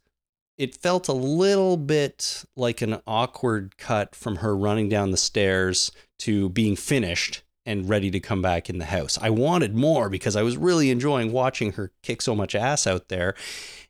it 0.57 0.77
felt 0.77 1.09
a 1.09 1.13
little 1.13 1.77
bit 1.77 2.45
like 2.57 2.81
an 2.81 3.01
awkward 3.07 3.77
cut 3.77 4.15
from 4.15 4.37
her 4.37 4.57
running 4.57 4.89
down 4.89 5.11
the 5.11 5.17
stairs 5.17 5.91
to 6.21 6.49
being 6.51 6.77
finished 6.77 7.43
and 7.67 7.89
ready 7.89 8.11
to 8.11 8.21
come 8.21 8.43
back 8.43 8.69
in 8.69 8.79
the 8.79 8.85
house. 8.85 9.19
I 9.21 9.31
wanted 9.31 9.75
more 9.75 10.09
because 10.09 10.37
I 10.37 10.43
was 10.43 10.57
really 10.57 10.91
enjoying 10.91 11.33
watching 11.33 11.73
her 11.73 11.91
kick 12.03 12.23
so 12.23 12.35
much 12.35 12.55
ass 12.55 12.87
out 12.87 13.09
there. 13.09 13.35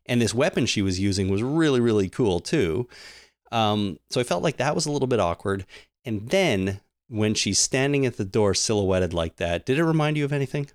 And 0.07 0.21
this 0.21 0.35
weapon 0.35 0.67
she 0.67 0.83
was 0.83 1.01
using 1.01 1.29
was 1.31 1.43
really, 1.43 1.81
really 1.81 2.09
cool 2.09 2.41
too. 2.41 2.89
Um, 3.53 3.99
so 4.11 4.21
I 4.21 4.25
felt 4.25 4.43
like 4.43 4.57
that 4.59 4.75
was 4.75 4.87
a 4.87 4.93
little 4.93 5.09
bit 5.09 5.21
awkward. 5.21 5.65
And 6.05 6.29
then 6.29 6.81
when 7.09 7.35
she's 7.35 7.59
standing 7.59 8.05
at 8.05 8.17
the 8.17 8.25
door 8.25 8.55
silhouetted 8.55 9.15
like 9.15 9.37
that, 9.37 9.65
did 9.65 9.79
it 9.79 9.85
remind 9.85 10.17
you 10.17 10.25
of 10.25 10.33
anything? 10.33 10.69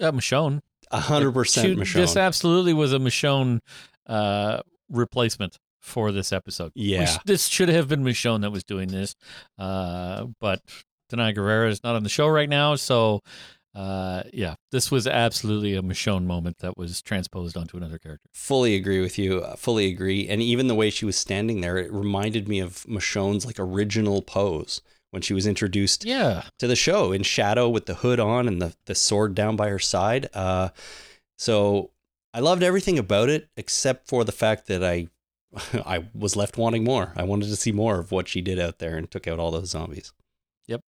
Uh, 0.00 0.12
Michonne. 0.12 0.62
A 0.90 1.00
hundred 1.00 1.32
percent 1.32 1.76
Michonne. 1.78 1.94
This 1.94 2.16
absolutely 2.16 2.72
was 2.72 2.92
a 2.92 2.98
Michonne 2.98 3.60
uh, 4.06 4.60
replacement 4.88 5.58
for 5.80 6.12
this 6.12 6.32
episode. 6.32 6.72
Yeah. 6.74 7.06
sh- 7.06 7.18
this 7.24 7.46
should 7.48 7.68
have 7.68 7.88
been 7.88 8.04
Michonne 8.04 8.42
that 8.42 8.52
was 8.52 8.64
doing 8.64 8.88
this, 8.88 9.16
uh, 9.58 10.26
but 10.40 10.62
Danai 11.12 11.34
Gurira 11.36 11.68
is 11.70 11.82
not 11.82 11.96
on 11.96 12.02
the 12.02 12.08
show 12.08 12.28
right 12.28 12.48
now, 12.48 12.76
so 12.76 13.20
uh, 13.76 14.22
yeah, 14.32 14.54
this 14.72 14.90
was 14.90 15.06
absolutely 15.06 15.74
a 15.74 15.82
Michonne 15.82 16.24
moment 16.24 16.58
that 16.58 16.78
was 16.78 17.02
transposed 17.02 17.56
onto 17.56 17.76
another 17.76 17.98
character. 17.98 18.28
Fully 18.32 18.74
agree 18.74 19.00
with 19.00 19.18
you. 19.18 19.40
uh, 19.42 19.54
Fully 19.56 19.86
agree. 19.86 20.26
And 20.28 20.40
even 20.40 20.66
the 20.66 20.74
way 20.74 20.88
she 20.90 21.04
was 21.04 21.16
standing 21.16 21.60
there, 21.60 21.76
it 21.76 21.92
reminded 21.92 22.48
me 22.48 22.60
of 22.60 22.84
Michonne's 22.88 23.44
like 23.44 23.58
original 23.60 24.22
pose 24.22 24.80
when 25.10 25.20
she 25.22 25.34
was 25.34 25.46
introduced 25.46 26.04
Yeah, 26.04 26.44
to 26.58 26.66
the 26.66 26.74
show 26.76 27.12
in 27.12 27.22
shadow 27.22 27.68
with 27.68 27.86
the 27.86 27.94
hood 27.96 28.18
on 28.18 28.48
and 28.48 28.60
the, 28.62 28.74
the 28.86 28.94
sword 28.94 29.34
down 29.34 29.56
by 29.56 29.68
her 29.68 29.78
side. 29.78 30.28
Uh, 30.32 30.70
so 31.38 31.90
I 32.32 32.40
loved 32.40 32.62
everything 32.62 32.98
about 32.98 33.28
it 33.28 33.48
except 33.58 34.08
for 34.08 34.24
the 34.24 34.32
fact 34.32 34.68
that 34.68 34.82
I 34.82 35.08
I 35.86 36.06
was 36.14 36.34
left 36.34 36.56
wanting 36.58 36.82
more. 36.84 37.12
I 37.16 37.24
wanted 37.24 37.48
to 37.50 37.56
see 37.56 37.72
more 37.72 37.98
of 38.00 38.10
what 38.10 38.28
she 38.28 38.40
did 38.40 38.58
out 38.58 38.78
there 38.78 38.96
and 38.96 39.10
took 39.10 39.28
out 39.28 39.38
all 39.38 39.50
those 39.50 39.70
zombies. 39.70 40.12
Yep. 40.66 40.80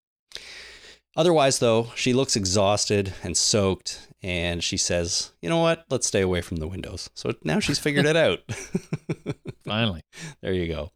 Otherwise, 1.19 1.59
though, 1.59 1.91
she 1.97 2.13
looks 2.13 2.37
exhausted 2.37 3.13
and 3.25 3.37
soaked, 3.37 4.09
and 4.23 4.63
she 4.63 4.77
says, 4.77 5.33
"You 5.43 5.49
know 5.49 5.59
what? 5.59 5.85
Let's 5.91 6.07
stay 6.07 6.21
away 6.21 6.43
from 6.43 6.59
the 6.59 6.69
windows." 6.69 7.11
So 7.15 7.35
now 7.43 7.59
she's 7.59 7.81
figured 7.81 8.07
it 8.07 8.15
out. 8.15 8.39
finally. 9.67 10.03
There 10.41 10.53
you 10.53 10.69
go. 10.69 10.93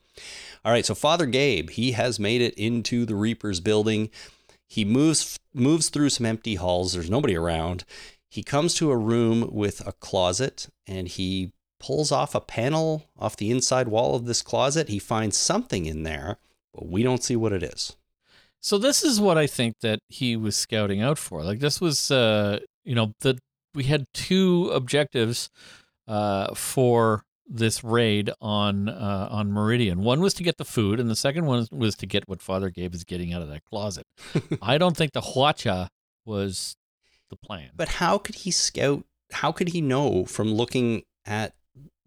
All 0.64 0.70
right, 0.70 0.86
so 0.86 0.94
Father 0.94 1.26
Gabe, 1.26 1.70
he 1.70 1.92
has 1.92 2.20
made 2.20 2.40
it 2.40 2.54
into 2.54 3.04
the 3.04 3.16
Reaper's 3.16 3.58
building. 3.58 4.10
He 4.68 4.84
moves 4.84 5.40
moves 5.52 5.88
through 5.88 6.10
some 6.10 6.24
empty 6.24 6.54
halls. 6.54 6.92
There's 6.92 7.10
nobody 7.10 7.36
around. 7.36 7.84
He 8.30 8.44
comes 8.44 8.74
to 8.74 8.92
a 8.92 8.96
room 8.96 9.50
with 9.52 9.86
a 9.86 9.92
closet 9.92 10.68
and 10.86 11.08
he 11.08 11.52
pulls 11.80 12.12
off 12.12 12.36
a 12.36 12.40
panel 12.40 13.10
off 13.18 13.36
the 13.36 13.50
inside 13.50 13.88
wall 13.88 14.14
of 14.14 14.26
this 14.26 14.40
closet. 14.40 14.88
He 14.88 15.00
finds 15.00 15.36
something 15.36 15.84
in 15.84 16.04
there, 16.04 16.38
but 16.72 16.86
we 16.86 17.02
don't 17.02 17.24
see 17.24 17.34
what 17.34 17.52
it 17.52 17.64
is. 17.64 17.96
So 18.62 18.78
this 18.78 19.02
is 19.02 19.20
what 19.20 19.36
I 19.36 19.48
think 19.48 19.80
that 19.82 19.98
he 20.08 20.36
was 20.36 20.56
scouting 20.56 21.02
out 21.02 21.18
for. 21.18 21.42
Like 21.42 21.58
this 21.58 21.80
was, 21.80 22.10
uh, 22.10 22.60
you 22.84 22.94
know, 22.94 23.12
the 23.20 23.38
we 23.74 23.84
had 23.84 24.04
two 24.14 24.70
objectives 24.72 25.50
uh, 26.06 26.54
for 26.54 27.24
this 27.46 27.82
raid 27.82 28.30
on 28.40 28.88
uh, 28.88 29.28
on 29.30 29.50
Meridian. 29.50 30.02
One 30.02 30.20
was 30.20 30.32
to 30.34 30.44
get 30.44 30.58
the 30.58 30.64
food, 30.64 31.00
and 31.00 31.10
the 31.10 31.16
second 31.16 31.46
one 31.46 31.66
was 31.72 31.96
to 31.96 32.06
get 32.06 32.28
what 32.28 32.40
Father 32.40 32.70
Gabe 32.70 32.94
is 32.94 33.02
getting 33.02 33.32
out 33.32 33.42
of 33.42 33.48
that 33.48 33.64
closet. 33.64 34.04
I 34.62 34.78
don't 34.78 34.96
think 34.96 35.12
the 35.12 35.20
Hwacha 35.20 35.88
was 36.24 36.76
the 37.30 37.36
plan. 37.36 37.70
But 37.74 37.88
how 37.88 38.16
could 38.16 38.36
he 38.36 38.52
scout? 38.52 39.04
How 39.32 39.50
could 39.50 39.70
he 39.70 39.80
know 39.80 40.24
from 40.24 40.54
looking 40.54 41.02
at 41.26 41.54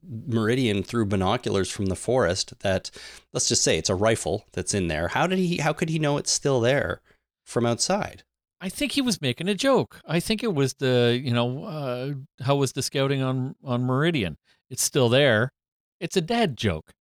Meridian 0.07 0.83
through 0.83 1.05
binoculars 1.05 1.69
from 1.69 1.87
the 1.87 1.95
forest 1.95 2.59
that, 2.59 2.91
let's 3.33 3.47
just 3.47 3.63
say, 3.63 3.77
it's 3.77 3.89
a 3.89 3.95
rifle 3.95 4.45
that's 4.53 4.73
in 4.73 4.87
there? 4.87 5.09
How 5.09 5.27
did 5.27 5.39
he? 5.39 5.57
How 5.57 5.73
could 5.73 5.89
he 5.89 5.99
know 5.99 6.17
it's 6.17 6.31
still 6.31 6.59
there 6.59 7.01
from 7.43 7.65
outside? 7.65 8.23
I 8.61 8.69
think 8.69 8.93
he 8.93 9.01
was 9.01 9.21
making 9.21 9.49
a 9.49 9.55
joke. 9.55 10.01
I 10.05 10.19
think 10.19 10.43
it 10.43 10.53
was 10.53 10.75
the, 10.75 11.19
you 11.21 11.33
know, 11.33 11.65
uh, 11.65 12.13
how 12.43 12.55
was 12.55 12.71
the 12.71 12.81
scouting 12.81 13.21
on 13.21 13.55
on 13.63 13.83
Meridian? 13.83 14.37
It's 14.69 14.83
still 14.83 15.09
there. 15.09 15.51
It's 15.99 16.17
a 16.17 16.21
dad 16.21 16.57
joke. 16.57 16.91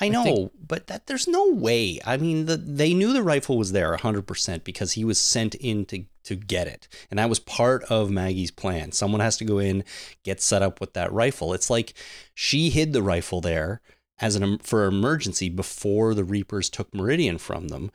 I 0.00 0.06
I 0.06 0.08
know, 0.08 0.22
think- 0.24 0.52
but 0.66 0.86
that 0.86 1.06
there's 1.06 1.26
no 1.26 1.50
way. 1.50 1.98
I 2.04 2.16
mean, 2.16 2.46
the, 2.46 2.56
they 2.56 2.94
knew 2.94 3.12
the 3.12 3.22
rifle 3.22 3.58
was 3.58 3.72
there 3.72 3.96
100% 3.96 4.64
because 4.64 4.92
he 4.92 5.04
was 5.04 5.18
sent 5.20 5.54
in 5.56 5.84
to, 5.86 6.04
to 6.24 6.36
get 6.36 6.68
it. 6.68 6.86
And 7.10 7.18
that 7.18 7.28
was 7.28 7.40
part 7.40 7.82
of 7.84 8.10
Maggie's 8.10 8.50
plan. 8.50 8.92
Someone 8.92 9.20
has 9.20 9.36
to 9.38 9.44
go 9.44 9.58
in, 9.58 9.82
get 10.22 10.40
set 10.40 10.62
up 10.62 10.80
with 10.80 10.92
that 10.94 11.12
rifle. 11.12 11.52
It's 11.52 11.68
like 11.70 11.94
she 12.34 12.70
hid 12.70 12.92
the 12.92 13.02
rifle 13.02 13.40
there 13.40 13.80
as 14.20 14.36
an 14.36 14.58
for 14.58 14.84
emergency 14.86 15.48
before 15.48 16.14
the 16.14 16.24
Reapers 16.24 16.68
took 16.70 16.94
Meridian 16.94 17.38
from 17.38 17.68
them. 17.68 17.90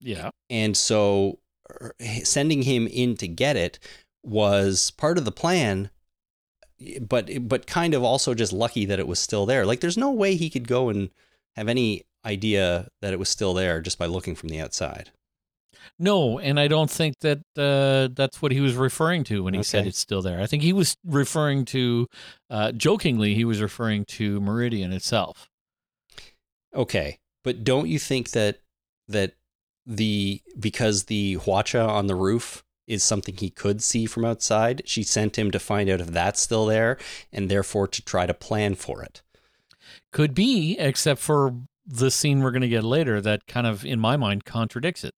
Yeah. 0.00 0.30
And 0.50 0.76
so 0.76 1.38
er, 1.70 1.94
sending 2.24 2.62
him 2.62 2.86
in 2.86 3.16
to 3.16 3.26
get 3.28 3.56
it 3.56 3.78
was 4.22 4.90
part 4.92 5.18
of 5.18 5.24
the 5.24 5.32
plan, 5.32 5.90
but 7.00 7.48
but 7.48 7.66
kind 7.66 7.94
of 7.94 8.04
also 8.04 8.34
just 8.34 8.52
lucky 8.52 8.84
that 8.84 8.98
it 9.00 9.08
was 9.08 9.18
still 9.18 9.46
there. 9.46 9.66
Like 9.66 9.80
there's 9.80 9.96
no 9.96 10.12
way 10.12 10.36
he 10.36 10.50
could 10.50 10.68
go 10.68 10.88
and 10.88 11.10
have 11.58 11.68
any 11.68 12.04
idea 12.24 12.88
that 13.00 13.12
it 13.12 13.18
was 13.18 13.28
still 13.28 13.54
there 13.54 13.80
just 13.80 13.98
by 13.98 14.06
looking 14.06 14.34
from 14.34 14.48
the 14.48 14.60
outside. 14.60 15.10
No, 15.98 16.38
and 16.38 16.60
I 16.60 16.68
don't 16.68 16.90
think 16.90 17.18
that 17.20 17.38
uh, 17.56 18.12
that's 18.14 18.40
what 18.40 18.52
he 18.52 18.60
was 18.60 18.74
referring 18.74 19.24
to 19.24 19.42
when 19.42 19.54
he 19.54 19.62
said 19.62 19.86
it's 19.86 19.98
still 19.98 20.22
there. 20.22 20.40
I 20.40 20.46
think 20.46 20.62
he 20.62 20.72
was 20.72 20.96
referring 21.04 21.64
to, 21.66 22.06
uh, 22.50 22.72
jokingly, 22.72 23.34
he 23.34 23.44
was 23.44 23.60
referring 23.60 24.04
to 24.06 24.40
Meridian 24.40 24.92
itself. 24.92 25.48
Okay, 26.74 27.18
but 27.42 27.64
don't 27.64 27.88
you 27.88 27.98
think 27.98 28.30
that 28.30 28.60
that 29.08 29.34
the 29.86 30.42
because 30.58 31.04
the 31.04 31.36
hwacha 31.36 31.88
on 31.88 32.06
the 32.06 32.14
roof 32.14 32.62
is 32.86 33.02
something 33.02 33.36
he 33.36 33.50
could 33.50 33.82
see 33.82 34.06
from 34.06 34.24
outside, 34.24 34.82
she 34.84 35.02
sent 35.02 35.38
him 35.38 35.50
to 35.50 35.58
find 35.58 35.88
out 35.90 36.00
if 36.00 36.08
that's 36.08 36.40
still 36.40 36.66
there 36.66 36.98
and 37.32 37.48
therefore 37.48 37.88
to 37.88 38.02
try 38.02 38.26
to 38.26 38.34
plan 38.34 38.74
for 38.74 39.02
it. 39.02 39.22
Could 40.12 40.34
be, 40.34 40.76
except 40.78 41.20
for 41.20 41.54
the 41.86 42.10
scene 42.10 42.40
we're 42.40 42.50
going 42.50 42.62
to 42.62 42.68
get 42.68 42.84
later 42.84 43.20
that 43.20 43.46
kind 43.46 43.66
of, 43.66 43.84
in 43.84 44.00
my 44.00 44.16
mind, 44.16 44.44
contradicts 44.44 45.04
it. 45.04 45.14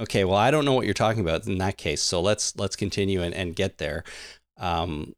Okay, 0.00 0.24
well, 0.24 0.36
I 0.36 0.50
don't 0.50 0.64
know 0.64 0.74
what 0.74 0.84
you're 0.84 0.94
talking 0.94 1.20
about 1.20 1.46
in 1.46 1.58
that 1.58 1.76
case. 1.76 2.00
So 2.02 2.20
let's 2.20 2.56
let's 2.56 2.76
continue 2.76 3.20
and, 3.20 3.34
and 3.34 3.56
get 3.56 3.78
there, 3.78 4.04
um, 4.56 5.14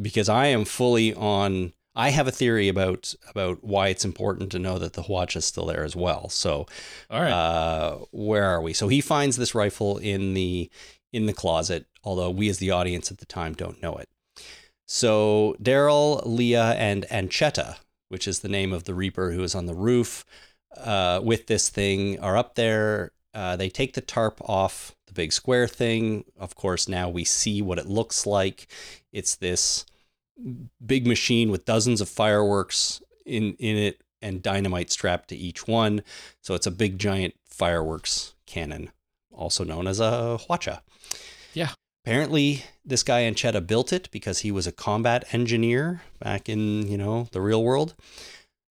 because 0.00 0.28
I 0.28 0.46
am 0.46 0.64
fully 0.64 1.12
on. 1.14 1.72
I 1.96 2.10
have 2.10 2.28
a 2.28 2.32
theory 2.32 2.68
about 2.68 3.12
about 3.28 3.64
why 3.64 3.88
it's 3.88 4.04
important 4.04 4.52
to 4.52 4.60
know 4.60 4.78
that 4.78 4.92
the 4.92 5.02
Hwacha 5.02 5.38
is 5.38 5.44
still 5.44 5.66
there 5.66 5.82
as 5.82 5.96
well. 5.96 6.28
So, 6.28 6.66
All 7.10 7.20
right. 7.20 7.32
uh, 7.32 7.98
where 8.12 8.44
are 8.44 8.62
we? 8.62 8.72
So 8.72 8.86
he 8.86 9.00
finds 9.00 9.36
this 9.36 9.54
rifle 9.54 9.98
in 9.98 10.34
the 10.34 10.70
in 11.12 11.26
the 11.26 11.32
closet, 11.32 11.86
although 12.04 12.30
we 12.30 12.48
as 12.48 12.58
the 12.58 12.70
audience 12.70 13.10
at 13.10 13.18
the 13.18 13.26
time 13.26 13.54
don't 13.54 13.82
know 13.82 13.96
it. 13.96 14.08
So 14.86 15.56
Daryl, 15.60 16.22
Leah, 16.24 16.74
and 16.78 17.04
Anchetta, 17.10 17.78
which 18.10 18.28
is 18.28 18.40
the 18.40 18.48
name 18.48 18.72
of 18.72 18.84
the 18.84 18.94
Reaper 18.94 19.32
who 19.32 19.42
is 19.42 19.54
on 19.54 19.66
the 19.66 19.74
roof 19.74 20.24
uh, 20.76 21.20
with 21.22 21.46
this 21.46 21.68
thing, 21.68 22.20
are 22.20 22.36
up 22.36 22.54
there. 22.54 23.12
Uh, 23.32 23.56
they 23.56 23.70
take 23.70 23.94
the 23.94 24.00
tarp 24.00 24.40
off 24.48 24.94
the 25.06 25.12
big 25.12 25.32
square 25.32 25.66
thing. 25.66 26.24
Of 26.38 26.54
course, 26.54 26.88
now 26.88 27.08
we 27.08 27.24
see 27.24 27.62
what 27.62 27.78
it 27.78 27.86
looks 27.86 28.26
like. 28.26 28.66
It's 29.12 29.36
this 29.36 29.86
big 30.84 31.06
machine 31.06 31.50
with 31.50 31.64
dozens 31.64 32.00
of 32.00 32.08
fireworks 32.08 33.02
in 33.26 33.54
in 33.58 33.76
it 33.76 34.02
and 34.22 34.42
dynamite 34.42 34.90
strapped 34.90 35.28
to 35.28 35.36
each 35.36 35.66
one. 35.66 36.02
So 36.42 36.54
it's 36.54 36.66
a 36.66 36.72
big 36.72 36.98
giant 36.98 37.34
fireworks 37.46 38.34
cannon, 38.46 38.90
also 39.32 39.64
known 39.64 39.86
as 39.86 40.00
a 40.00 40.38
hwacha. 40.48 40.80
Yeah. 41.54 41.70
Apparently, 42.10 42.64
this 42.84 43.04
guy 43.04 43.22
Anchetta 43.22 43.64
built 43.64 43.92
it 43.92 44.10
because 44.10 44.40
he 44.40 44.50
was 44.50 44.66
a 44.66 44.72
combat 44.72 45.32
engineer 45.32 46.02
back 46.18 46.48
in, 46.48 46.88
you 46.88 46.98
know, 46.98 47.28
the 47.30 47.40
real 47.40 47.62
world. 47.62 47.94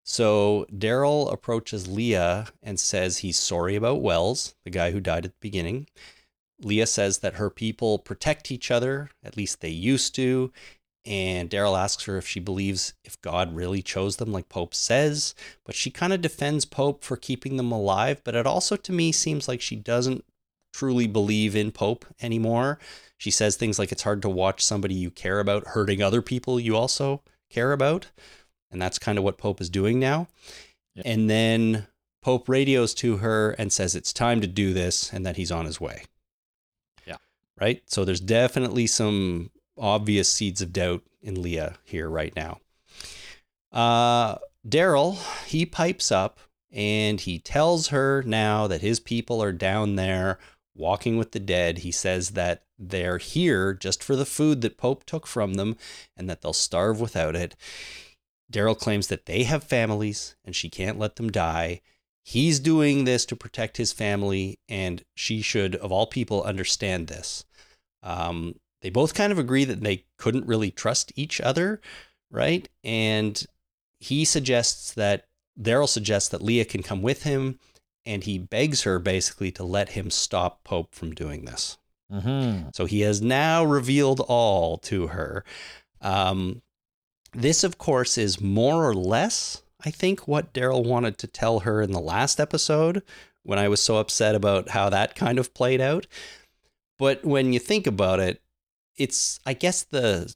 So 0.02 0.66
Daryl 0.76 1.32
approaches 1.32 1.86
Leah 1.86 2.48
and 2.64 2.80
says 2.80 3.18
he's 3.18 3.38
sorry 3.38 3.76
about 3.76 4.02
Wells, 4.02 4.56
the 4.64 4.70
guy 4.70 4.90
who 4.90 4.98
died 4.98 5.24
at 5.24 5.30
the 5.30 5.40
beginning. 5.40 5.86
Leah 6.60 6.88
says 6.88 7.18
that 7.18 7.34
her 7.34 7.48
people 7.48 8.00
protect 8.00 8.50
each 8.50 8.72
other, 8.72 9.08
at 9.22 9.36
least 9.36 9.60
they 9.60 9.68
used 9.68 10.16
to. 10.16 10.52
And 11.06 11.48
Daryl 11.48 11.78
asks 11.78 12.06
her 12.06 12.18
if 12.18 12.26
she 12.26 12.40
believes 12.40 12.94
if 13.04 13.22
God 13.22 13.54
really 13.54 13.82
chose 13.82 14.16
them, 14.16 14.32
like 14.32 14.48
Pope 14.48 14.74
says. 14.74 15.36
But 15.64 15.76
she 15.76 15.92
kind 15.92 16.12
of 16.12 16.20
defends 16.20 16.64
Pope 16.64 17.04
for 17.04 17.16
keeping 17.16 17.56
them 17.56 17.70
alive. 17.70 18.20
But 18.24 18.34
it 18.34 18.48
also, 18.48 18.74
to 18.74 18.92
me, 18.92 19.12
seems 19.12 19.46
like 19.46 19.60
she 19.60 19.76
doesn't 19.76 20.24
truly 20.72 21.06
believe 21.06 21.56
in 21.56 21.72
Pope 21.72 22.04
anymore. 22.20 22.78
She 23.16 23.30
says 23.30 23.56
things 23.56 23.78
like 23.78 23.92
it's 23.92 24.02
hard 24.02 24.22
to 24.22 24.28
watch 24.28 24.64
somebody 24.64 24.94
you 24.94 25.10
care 25.10 25.40
about 25.40 25.68
hurting 25.68 26.02
other 26.02 26.22
people 26.22 26.60
you 26.60 26.76
also 26.76 27.22
care 27.50 27.72
about. 27.72 28.06
And 28.70 28.80
that's 28.80 28.98
kind 28.98 29.18
of 29.18 29.24
what 29.24 29.38
Pope 29.38 29.60
is 29.60 29.70
doing 29.70 29.98
now. 29.98 30.28
Yeah. 30.94 31.02
And 31.06 31.28
then 31.28 31.86
Pope 32.22 32.48
radios 32.48 32.94
to 32.94 33.18
her 33.18 33.52
and 33.52 33.72
says 33.72 33.94
it's 33.94 34.12
time 34.12 34.40
to 34.40 34.46
do 34.46 34.72
this 34.72 35.12
and 35.12 35.24
that 35.26 35.36
he's 35.36 35.52
on 35.52 35.64
his 35.64 35.80
way. 35.80 36.04
Yeah. 37.06 37.16
Right? 37.60 37.82
So 37.86 38.04
there's 38.04 38.20
definitely 38.20 38.86
some 38.86 39.50
obvious 39.76 40.28
seeds 40.28 40.60
of 40.60 40.72
doubt 40.72 41.02
in 41.22 41.40
Leah 41.40 41.76
here 41.84 42.08
right 42.08 42.34
now. 42.36 42.60
Uh, 43.72 44.38
Daryl, 44.66 45.18
he 45.46 45.66
pipes 45.66 46.12
up 46.12 46.40
and 46.70 47.20
he 47.20 47.38
tells 47.38 47.88
her 47.88 48.22
now 48.22 48.66
that 48.66 48.82
his 48.82 49.00
people 49.00 49.42
are 49.42 49.52
down 49.52 49.96
there 49.96 50.38
walking 50.78 51.18
with 51.18 51.32
the 51.32 51.40
dead. 51.40 51.78
He 51.78 51.90
says 51.90 52.30
that 52.30 52.62
they're 52.78 53.18
here 53.18 53.74
just 53.74 54.02
for 54.02 54.16
the 54.16 54.24
food 54.26 54.60
that 54.62 54.78
Pope 54.78 55.04
took 55.04 55.26
from 55.26 55.54
them 55.54 55.76
and 56.16 56.30
that 56.30 56.42
they'll 56.42 56.52
starve 56.52 57.00
without 57.00 57.34
it. 57.34 57.56
Daryl 58.50 58.78
claims 58.78 59.08
that 59.08 59.26
they 59.26 59.42
have 59.42 59.64
families 59.64 60.36
and 60.44 60.54
she 60.56 60.70
can't 60.70 60.98
let 60.98 61.16
them 61.16 61.30
die. 61.30 61.80
He's 62.22 62.60
doing 62.60 63.04
this 63.04 63.24
to 63.26 63.36
protect 63.36 63.78
his 63.78 63.94
family, 63.94 64.58
and 64.68 65.02
she 65.14 65.40
should, 65.40 65.74
of 65.76 65.90
all 65.90 66.06
people, 66.06 66.42
understand 66.42 67.06
this. 67.06 67.46
Um, 68.02 68.56
they 68.82 68.90
both 68.90 69.14
kind 69.14 69.32
of 69.32 69.38
agree 69.38 69.64
that 69.64 69.80
they 69.80 70.04
couldn't 70.18 70.46
really 70.46 70.70
trust 70.70 71.10
each 71.16 71.40
other, 71.40 71.80
right? 72.30 72.68
And 72.84 73.42
he 73.98 74.26
suggests 74.26 74.92
that 74.92 75.24
Daryl 75.58 75.88
suggests 75.88 76.28
that 76.28 76.42
Leah 76.42 76.66
can 76.66 76.82
come 76.82 77.00
with 77.00 77.22
him, 77.22 77.58
and 78.08 78.24
he 78.24 78.38
begs 78.38 78.82
her 78.82 78.98
basically 78.98 79.52
to 79.52 79.62
let 79.62 79.90
him 79.90 80.10
stop 80.10 80.64
Pope 80.64 80.94
from 80.94 81.14
doing 81.14 81.44
this. 81.44 81.76
Mm-hmm. 82.10 82.70
So 82.72 82.86
he 82.86 83.02
has 83.02 83.20
now 83.20 83.64
revealed 83.64 84.20
all 84.20 84.78
to 84.78 85.08
her. 85.08 85.44
Um, 86.00 86.62
this, 87.34 87.62
of 87.62 87.76
course, 87.76 88.16
is 88.16 88.40
more 88.40 88.88
or 88.88 88.94
less, 88.94 89.62
I 89.84 89.90
think, 89.90 90.26
what 90.26 90.54
Daryl 90.54 90.86
wanted 90.86 91.18
to 91.18 91.26
tell 91.26 91.60
her 91.60 91.82
in 91.82 91.92
the 91.92 92.00
last 92.00 92.40
episode 92.40 93.02
when 93.42 93.58
I 93.58 93.68
was 93.68 93.82
so 93.82 93.98
upset 93.98 94.34
about 94.34 94.70
how 94.70 94.88
that 94.88 95.14
kind 95.14 95.38
of 95.38 95.52
played 95.52 95.82
out. 95.82 96.06
But 96.98 97.26
when 97.26 97.52
you 97.52 97.58
think 97.58 97.86
about 97.86 98.20
it, 98.20 98.40
it's, 98.96 99.38
I 99.44 99.52
guess, 99.52 99.82
the 99.82 100.34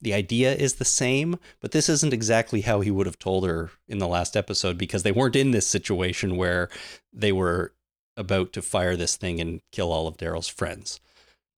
the 0.00 0.14
idea 0.14 0.54
is 0.54 0.74
the 0.74 0.84
same, 0.84 1.38
but 1.60 1.72
this 1.72 1.88
isn't 1.88 2.12
exactly 2.12 2.62
how 2.62 2.80
he 2.80 2.90
would 2.90 3.06
have 3.06 3.18
told 3.18 3.46
her 3.46 3.70
in 3.88 3.98
the 3.98 4.08
last 4.08 4.36
episode 4.36 4.78
because 4.78 5.02
they 5.02 5.12
weren't 5.12 5.36
in 5.36 5.50
this 5.50 5.66
situation 5.66 6.36
where 6.36 6.68
they 7.12 7.32
were 7.32 7.72
about 8.16 8.52
to 8.52 8.62
fire 8.62 8.96
this 8.96 9.16
thing 9.16 9.40
and 9.40 9.60
kill 9.72 9.90
all 9.92 10.06
of 10.06 10.16
Daryl's 10.16 10.48
friends, 10.48 11.00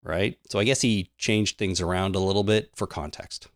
right? 0.03 0.39
So 0.49 0.59
I 0.59 0.65
guess 0.65 0.81
he 0.81 1.11
changed 1.19 1.59
things 1.59 1.81
around 1.81 2.15
a 2.17 2.21
little 2.21 2.45
bit 2.45 2.71
for 2.75 2.87
context. 2.87 3.49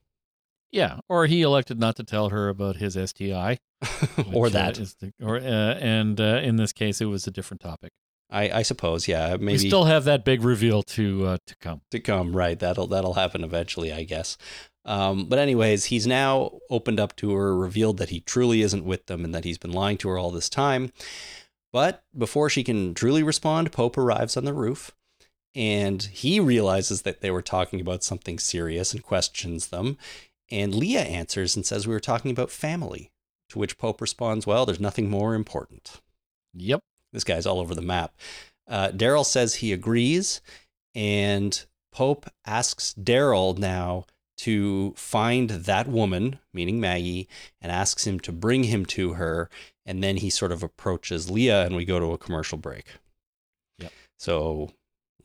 Yeah, 0.73 1.01
or 1.09 1.27
he 1.27 1.43
elected 1.43 1.81
not 1.81 1.97
to 1.97 2.05
tell 2.05 2.29
her 2.29 2.49
about 2.49 2.77
his 2.77 2.95
STI, 2.95 3.59
or 4.33 4.51
that, 4.51 4.73
uh, 4.73 4.73
that. 4.73 4.79
is 4.79 4.95
the- 5.01 5.13
or 5.21 5.37
uh, 5.39 5.41
and 5.41 6.21
uh, 6.21 6.41
in 6.45 6.57
this 6.57 6.73
case, 6.73 7.01
it 7.01 7.07
was 7.07 7.27
a 7.27 7.31
different 7.33 7.61
topic. 7.61 7.91
I, 8.31 8.51
I 8.51 8.62
suppose, 8.62 9.09
yeah, 9.09 9.37
Maybe 9.37 9.53
We 9.53 9.59
still 9.59 9.85
have 9.85 10.05
that 10.05 10.24
big 10.24 10.43
reveal 10.43 10.83
to 10.85 11.26
uh, 11.26 11.39
to 11.47 11.57
come. 11.57 11.81
to 11.91 12.01
come, 12.01 12.37
right? 12.37 12.59
That'll 12.59 12.87
that'll 12.87 13.14
happen 13.14 13.43
eventually, 13.43 13.93
I 13.93 14.05
guess. 14.05 14.37
Um, 14.85 15.26
but 15.26 15.39
anyways, 15.39 15.87
he's 15.87 16.07
now 16.07 16.59
opened 16.70 17.01
up 17.01 17.16
to 17.16 17.33
her, 17.35 17.57
revealed 17.57 17.99
that 17.99 18.09
he 18.11 18.20
truly 18.20 18.62
isn't 18.62 18.85
with 18.85 19.07
them, 19.07 19.24
and 19.24 19.35
that 19.35 19.45
he's 19.45 19.59
been 19.59 19.72
lying 19.72 19.99
to 19.99 20.09
her 20.09 20.18
all 20.18 20.31
this 20.31 20.49
time. 20.49 20.93
But 21.72 22.03
before 22.16 22.49
she 22.49 22.64
can 22.64 22.95
truly 22.95 23.22
respond, 23.22 23.72
Pope 23.72 23.99
arrives 23.99 24.37
on 24.37 24.45
the 24.45 24.55
roof, 24.55 24.93
and 25.55 26.03
he 26.03 26.41
realizes 26.41 27.03
that 27.03 27.20
they 27.20 27.31
were 27.31 27.43
talking 27.43 27.81
about 27.81 28.03
something 28.03 28.39
serious 28.39 28.93
and 28.93 29.03
questions 29.03 29.68
them. 29.68 29.99
And 30.51 30.74
Leah 30.74 31.03
answers 31.03 31.55
and 31.55 31.64
says 31.64 31.87
we 31.87 31.95
were 31.95 32.01
talking 32.01 32.31
about 32.31 32.51
family. 32.51 33.11
To 33.51 33.59
which 33.59 33.78
Pope 33.78 34.01
responds, 34.01 34.47
"Well, 34.47 34.64
there's 34.64 34.81
nothing 34.81 35.11
more 35.11 35.35
important." 35.35 36.01
Yep. 36.55 36.81
This 37.13 37.25
guy's 37.25 37.47
all 37.47 37.61
over 37.61 37.75
the 37.75 37.83
map. 37.83 38.15
Uh, 38.69 38.89
Daryl 38.89 39.27
says 39.27 39.57
he 39.57 39.73
agrees, 39.73 40.41
and 40.95 41.65
Pope 41.93 42.27
asks 42.47 42.95
Daryl 42.95 43.59
now 43.59 44.07
to 44.39 44.95
find 44.97 45.51
that 45.51 45.87
woman, 45.87 46.39
meaning 46.55 46.81
Maggie, 46.81 47.29
and 47.61 47.71
asks 47.71 48.07
him 48.07 48.19
to 48.21 48.33
bring 48.33 48.65
him 48.65 48.87
to 48.87 49.15
her. 49.15 49.51
And 49.85 50.03
then 50.03 50.19
he 50.19 50.31
sort 50.31 50.53
of 50.53 50.63
approaches 50.63 51.31
Leah, 51.31 51.67
and 51.67 51.77
we 51.77 51.85
go 51.85 51.99
to 51.99 52.13
a 52.13 52.19
commercial 52.19 52.57
break. 52.57 52.87
Yep. 53.79 53.93
So 54.19 54.71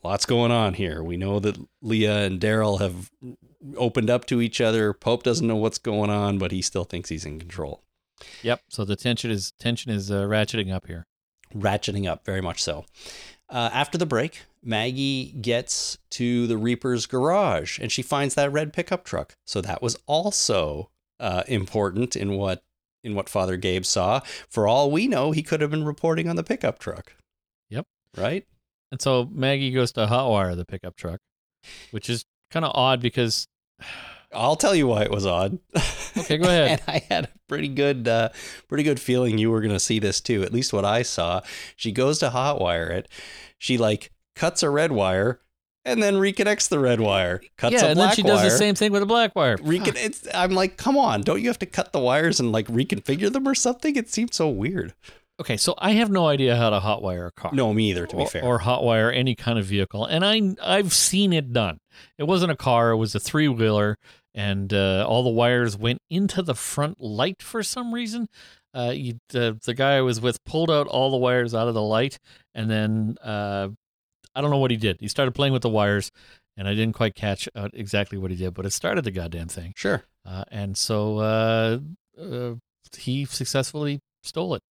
lots 0.02 0.26
going 0.26 0.50
on 0.50 0.74
here. 0.74 1.02
We 1.02 1.16
know 1.16 1.38
that 1.40 1.56
Leah 1.80 2.24
and 2.24 2.40
Daryl 2.40 2.80
have 2.80 3.10
opened 3.76 4.10
up 4.10 4.26
to 4.26 4.40
each 4.40 4.60
other. 4.60 4.92
Pope 4.92 5.22
doesn't 5.22 5.46
know 5.46 5.56
what's 5.56 5.78
going 5.78 6.10
on, 6.10 6.38
but 6.38 6.52
he 6.52 6.60
still 6.60 6.84
thinks 6.84 7.08
he's 7.08 7.24
in 7.24 7.38
control. 7.38 7.82
Yep. 8.42 8.60
So 8.68 8.84
the 8.84 8.96
tension 8.96 9.30
is 9.30 9.52
tension 9.58 9.92
is 9.92 10.10
uh, 10.10 10.24
ratcheting 10.24 10.72
up 10.72 10.86
here. 10.86 11.06
Ratcheting 11.60 12.08
up 12.08 12.24
very 12.24 12.40
much 12.40 12.62
so. 12.62 12.84
Uh, 13.48 13.70
after 13.72 13.96
the 13.96 14.06
break, 14.06 14.42
Maggie 14.62 15.32
gets 15.40 15.98
to 16.10 16.46
the 16.46 16.56
Reaper's 16.56 17.06
garage 17.06 17.78
and 17.78 17.92
she 17.92 18.02
finds 18.02 18.34
that 18.34 18.52
red 18.52 18.72
pickup 18.72 19.04
truck. 19.04 19.36
So 19.46 19.60
that 19.60 19.80
was 19.80 19.96
also 20.06 20.90
uh, 21.20 21.44
important 21.46 22.16
in 22.16 22.36
what 22.36 22.62
in 23.04 23.14
what 23.14 23.28
Father 23.28 23.56
Gabe 23.56 23.84
saw. 23.84 24.20
For 24.48 24.66
all 24.66 24.90
we 24.90 25.06
know, 25.06 25.30
he 25.30 25.42
could 25.42 25.60
have 25.60 25.70
been 25.70 25.84
reporting 25.84 26.28
on 26.28 26.34
the 26.34 26.42
pickup 26.42 26.80
truck. 26.80 27.14
Yep. 27.70 27.86
Right. 28.16 28.44
And 28.90 29.00
so 29.00 29.28
Maggie 29.32 29.70
goes 29.70 29.92
to 29.92 30.06
hotwire 30.06 30.56
the 30.56 30.64
pickup 30.64 30.96
truck, 30.96 31.20
which 31.92 32.10
is 32.10 32.24
kind 32.50 32.64
of 32.64 32.72
odd 32.74 33.00
because 33.00 33.46
I'll 34.32 34.56
tell 34.56 34.74
you 34.74 34.86
why 34.86 35.02
it 35.02 35.10
was 35.10 35.26
odd. 35.26 35.58
Okay, 36.18 36.38
go 36.38 36.48
ahead. 36.48 36.80
and 36.80 36.82
I 36.88 37.04
had 37.12 37.24
a 37.26 37.28
pretty 37.46 37.68
good, 37.68 38.08
uh, 38.08 38.30
pretty 38.68 38.84
good 38.84 38.98
feeling 38.98 39.36
you 39.36 39.50
were 39.50 39.60
going 39.60 39.74
to 39.74 39.78
see 39.78 39.98
this 39.98 40.18
too. 40.18 40.42
At 40.42 40.50
least 40.50 40.72
what 40.72 40.82
I 40.84 41.02
saw. 41.02 41.42
She 41.76 41.92
goes 41.92 42.18
to 42.20 42.30
hotwire 42.30 42.88
it. 42.88 43.06
She 43.58 43.76
like 43.76 44.10
cuts 44.34 44.62
a 44.62 44.70
red 44.70 44.92
wire 44.92 45.40
and 45.84 46.02
then 46.02 46.14
reconnects 46.14 46.70
the 46.70 46.78
red 46.78 47.00
wire. 47.00 47.42
Cuts 47.58 47.74
yeah, 47.74 47.84
a 47.84 47.88
and 47.90 48.00
then 48.00 48.14
she 48.14 48.22
does 48.22 48.42
the 48.42 48.50
same 48.50 48.74
thing 48.74 48.92
with 48.92 49.02
a 49.02 49.06
black 49.06 49.36
wire. 49.36 49.58
Recon- 49.62 49.96
it's, 49.98 50.26
I'm 50.34 50.52
like, 50.52 50.78
come 50.78 50.96
on! 50.96 51.20
Don't 51.20 51.42
you 51.42 51.48
have 51.48 51.58
to 51.60 51.66
cut 51.66 51.92
the 51.92 52.00
wires 52.00 52.40
and 52.40 52.50
like 52.50 52.66
reconfigure 52.66 53.30
them 53.30 53.46
or 53.46 53.54
something? 53.54 53.94
It 53.94 54.10
seems 54.10 54.34
so 54.36 54.48
weird. 54.48 54.94
Okay, 55.38 55.56
so 55.58 55.74
I 55.76 55.92
have 55.92 56.10
no 56.10 56.26
idea 56.26 56.56
how 56.56 56.70
to 56.70 56.80
hotwire 56.80 57.28
a 57.28 57.32
car. 57.32 57.50
No, 57.52 57.74
me 57.74 57.90
either. 57.90 58.06
To 58.06 58.16
be 58.16 58.22
or, 58.22 58.26
fair, 58.26 58.44
or 58.44 58.60
hotwire 58.60 59.14
any 59.14 59.34
kind 59.34 59.58
of 59.58 59.66
vehicle, 59.66 60.06
and 60.06 60.24
I 60.24 60.56
I've 60.62 60.92
seen 60.92 61.32
it 61.32 61.52
done. 61.52 61.78
It 62.16 62.24
wasn't 62.24 62.52
a 62.52 62.56
car; 62.56 62.90
it 62.90 62.96
was 62.96 63.14
a 63.14 63.20
three 63.20 63.48
wheeler, 63.48 63.98
and 64.34 64.72
uh, 64.72 65.04
all 65.06 65.22
the 65.22 65.30
wires 65.30 65.76
went 65.76 66.00
into 66.08 66.42
the 66.42 66.54
front 66.54 67.00
light 67.00 67.42
for 67.42 67.62
some 67.62 67.92
reason. 67.92 68.28
Uh, 68.74 68.92
you, 68.94 69.18
the 69.28 69.58
the 69.64 69.74
guy 69.74 69.96
I 69.96 70.00
was 70.00 70.20
with 70.20 70.42
pulled 70.44 70.70
out 70.70 70.86
all 70.86 71.10
the 71.10 71.16
wires 71.18 71.54
out 71.54 71.68
of 71.68 71.74
the 71.74 71.82
light, 71.82 72.18
and 72.54 72.70
then 72.70 73.16
uh, 73.22 73.68
I 74.34 74.40
don't 74.40 74.50
know 74.50 74.58
what 74.58 74.70
he 74.70 74.78
did. 74.78 75.00
He 75.00 75.08
started 75.08 75.32
playing 75.32 75.52
with 75.52 75.62
the 75.62 75.68
wires, 75.68 76.12
and 76.56 76.66
I 76.66 76.74
didn't 76.74 76.94
quite 76.94 77.14
catch 77.14 77.46
out 77.54 77.72
exactly 77.74 78.16
what 78.16 78.30
he 78.30 78.36
did, 78.38 78.54
but 78.54 78.64
it 78.64 78.70
started 78.70 79.04
the 79.04 79.10
goddamn 79.10 79.48
thing. 79.48 79.74
sure. 79.76 80.04
Uh, 80.24 80.44
and 80.50 80.76
so 80.76 81.18
uh, 81.18 81.78
uh, 82.20 82.54
he 82.96 83.24
successfully 83.26 84.00
stole 84.26 84.54
it. 84.54 84.62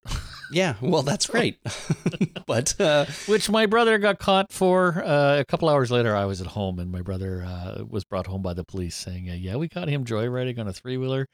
Yeah, 0.51 0.75
well, 0.81 1.01
that's 1.01 1.25
great. 1.35 1.57
but 2.45 2.79
uh, 2.79 3.05
which 3.27 3.49
my 3.49 3.65
brother 3.65 3.97
got 3.97 4.19
caught 4.19 4.51
for. 4.51 5.03
Uh, 5.03 5.39
a 5.39 5.45
couple 5.45 5.69
hours 5.69 5.91
later, 5.91 6.15
I 6.15 6.25
was 6.25 6.41
at 6.41 6.47
home, 6.47 6.79
and 6.79 6.91
my 6.91 7.01
brother 7.01 7.43
uh, 7.45 7.83
was 7.89 8.03
brought 8.03 8.27
home 8.27 8.41
by 8.41 8.53
the 8.53 8.63
police 8.63 8.95
saying, 8.95 9.29
uh, 9.29 9.33
"Yeah, 9.33 9.55
we 9.55 9.67
caught 9.69 9.87
him 9.87 10.05
joyriding 10.05 10.59
on 10.59 10.67
a 10.67 10.73
three 10.73 10.97
wheeler 10.97 11.27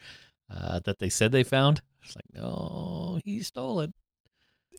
uh, 0.50 0.80
that 0.86 1.00
they 1.00 1.10
said 1.10 1.32
they 1.32 1.44
found." 1.44 1.82
It's 2.04 2.16
like, 2.16 2.26
no, 2.42 3.20
he 3.26 3.44
stole 3.44 3.82
it. 3.82 3.92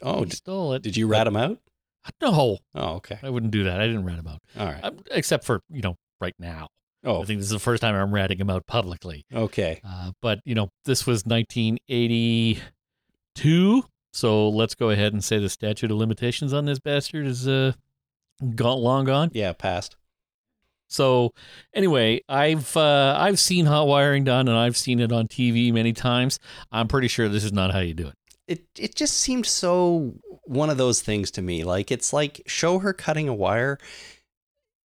oh, 0.03 0.24
he 0.24 0.30
stole 0.30 0.72
it. 0.72 0.82
did 0.82 0.97
you 0.97 1.07
rat 1.07 1.26
him 1.26 1.36
out? 1.36 1.59
No, 2.20 2.59
Oh, 2.74 2.95
okay. 2.95 3.18
I 3.22 3.30
wouldn't 3.30 3.53
do 3.53 3.62
that. 3.64 3.80
I 3.80 3.86
didn't 3.86 4.05
rat 4.05 4.18
him 4.18 4.26
out, 4.26 4.40
All 4.59 4.66
right. 4.66 4.82
Um, 4.82 4.99
except 5.12 5.45
for 5.45 5.61
you 5.70 5.82
know 5.82 5.95
right 6.20 6.34
now. 6.38 6.68
Oh, 7.05 7.22
I 7.22 7.24
think 7.26 7.38
this 7.40 7.47
is 7.47 7.51
the 7.53 7.59
first 7.59 7.80
time 7.80 7.95
I'm 7.95 8.12
ratting 8.14 8.38
him 8.38 8.49
out 8.51 8.66
publicly. 8.66 9.24
okay. 9.34 9.80
Uh, 9.86 10.12
but 10.22 10.40
you 10.45 10.55
know, 10.55 10.68
this 10.84 11.07
was 11.07 11.26
1982, 13.36 13.88
so 14.12 14.48
let's 14.48 14.74
go 14.74 14.90
ahead 14.90 15.12
and 15.12 15.22
say 15.22 15.38
the 15.38 15.48
statute 15.48 15.90
of 15.90 15.96
limitations 15.96 16.52
on 16.52 16.64
this 16.64 16.78
bastard 16.78 17.26
is 17.26 17.48
uh, 17.48 17.72
gone 18.54 18.78
long 18.78 19.04
gone. 19.04 19.30
Yeah, 19.32 19.52
passed. 19.52 19.96
So 20.88 21.32
anyway, 21.72 22.20
I've 22.28 22.76
uh, 22.76 23.16
I've 23.18 23.38
seen 23.38 23.66
hot 23.66 23.86
wiring 23.86 24.24
done, 24.24 24.48
and 24.48 24.56
I've 24.56 24.76
seen 24.76 25.00
it 25.00 25.12
on 25.12 25.26
TV 25.28 25.72
many 25.72 25.92
times. 25.92 26.38
I'm 26.70 26.88
pretty 26.88 27.08
sure 27.08 27.28
this 27.28 27.44
is 27.44 27.52
not 27.52 27.72
how 27.72 27.78
you 27.78 27.94
do 27.94 28.08
it. 28.08 28.14
It 28.46 28.64
it 28.78 28.94
just 28.94 29.16
seemed 29.16 29.46
so 29.46 30.14
one 30.44 30.68
of 30.68 30.76
those 30.76 31.00
things 31.00 31.30
to 31.32 31.42
me. 31.42 31.64
Like 31.64 31.90
it's 31.90 32.12
like 32.12 32.42
show 32.46 32.80
her 32.80 32.92
cutting 32.92 33.28
a 33.28 33.34
wire 33.34 33.78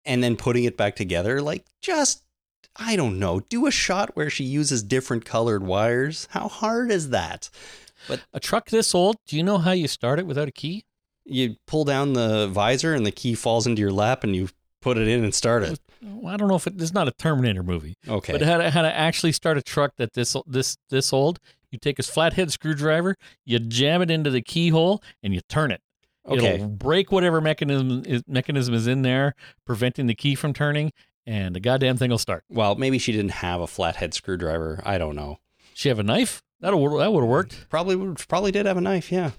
and 0.03 0.23
then 0.23 0.35
putting 0.35 0.63
it 0.63 0.77
back 0.77 0.95
together. 0.95 1.41
Like 1.41 1.65
just 1.81 2.23
I 2.75 2.95
don't 2.95 3.19
know, 3.19 3.41
do 3.41 3.67
a 3.67 3.71
shot 3.71 4.15
where 4.15 4.29
she 4.29 4.43
uses 4.45 4.81
different 4.81 5.25
colored 5.25 5.63
wires. 5.63 6.27
How 6.31 6.47
hard 6.47 6.89
is 6.89 7.09
that? 7.09 7.49
But 8.07 8.21
a 8.33 8.39
truck 8.39 8.69
this 8.69 8.93
old, 8.95 9.17
do 9.27 9.35
you 9.37 9.43
know 9.43 9.57
how 9.57 9.71
you 9.71 9.87
start 9.87 10.19
it 10.19 10.25
without 10.25 10.47
a 10.47 10.51
key? 10.51 10.85
You 11.25 11.55
pull 11.67 11.83
down 11.85 12.13
the 12.13 12.47
visor 12.47 12.93
and 12.93 13.05
the 13.05 13.11
key 13.11 13.35
falls 13.35 13.67
into 13.67 13.81
your 13.81 13.91
lap 13.91 14.23
and 14.23 14.35
you 14.35 14.49
put 14.81 14.97
it 14.97 15.07
in 15.07 15.23
and 15.23 15.33
start 15.33 15.63
it. 15.63 15.79
Well, 16.01 16.33
I 16.33 16.37
don't 16.37 16.47
know 16.47 16.55
if 16.55 16.65
it, 16.65 16.73
it's 16.81 16.93
not 16.93 17.07
a 17.07 17.11
Terminator 17.11 17.61
movie, 17.61 17.95
Okay. 18.07 18.33
but 18.33 18.41
how 18.41 18.57
to, 18.57 18.71
how 18.71 18.81
to 18.81 18.91
actually 18.95 19.31
start 19.33 19.57
a 19.57 19.61
truck 19.61 19.93
that 19.97 20.13
this 20.13 20.35
this 20.47 20.77
this 20.89 21.13
old. 21.13 21.39
You 21.69 21.77
take 21.77 21.99
a 21.99 22.03
flathead 22.03 22.51
screwdriver, 22.51 23.15
you 23.45 23.59
jam 23.59 24.01
it 24.01 24.09
into 24.11 24.29
the 24.31 24.41
keyhole, 24.41 25.01
and 25.23 25.33
you 25.33 25.41
turn 25.47 25.71
it. 25.71 25.81
okay. 26.27 26.55
It'll 26.55 26.67
break 26.67 27.11
whatever 27.11 27.39
mechanism 27.39 28.03
is, 28.05 28.23
mechanism 28.27 28.73
is 28.73 28.87
in 28.87 29.03
there, 29.03 29.35
preventing 29.65 30.07
the 30.07 30.15
key 30.15 30.35
from 30.35 30.53
turning, 30.53 30.91
and 31.25 31.55
the 31.55 31.59
goddamn 31.61 31.95
thing 31.97 32.09
will 32.09 32.17
start. 32.17 32.43
Well, 32.49 32.75
maybe 32.75 32.97
she 32.97 33.11
didn't 33.13 33.31
have 33.31 33.61
a 33.61 33.67
flathead 33.67 34.13
screwdriver. 34.15 34.81
I 34.85 34.97
don't 34.97 35.15
know. 35.15 35.37
She 35.75 35.87
have 35.89 35.99
a 35.99 36.03
knife? 36.03 36.41
That'll 36.61 36.97
that 36.99 37.11
would 37.11 37.21
have 37.21 37.29
worked. 37.29 37.69
Probably 37.69 37.95
would- 37.95 38.23
probably 38.29 38.51
did 38.51 38.65
have 38.65 38.77
a 38.77 38.81
knife, 38.81 39.11
yeah. 39.11 39.31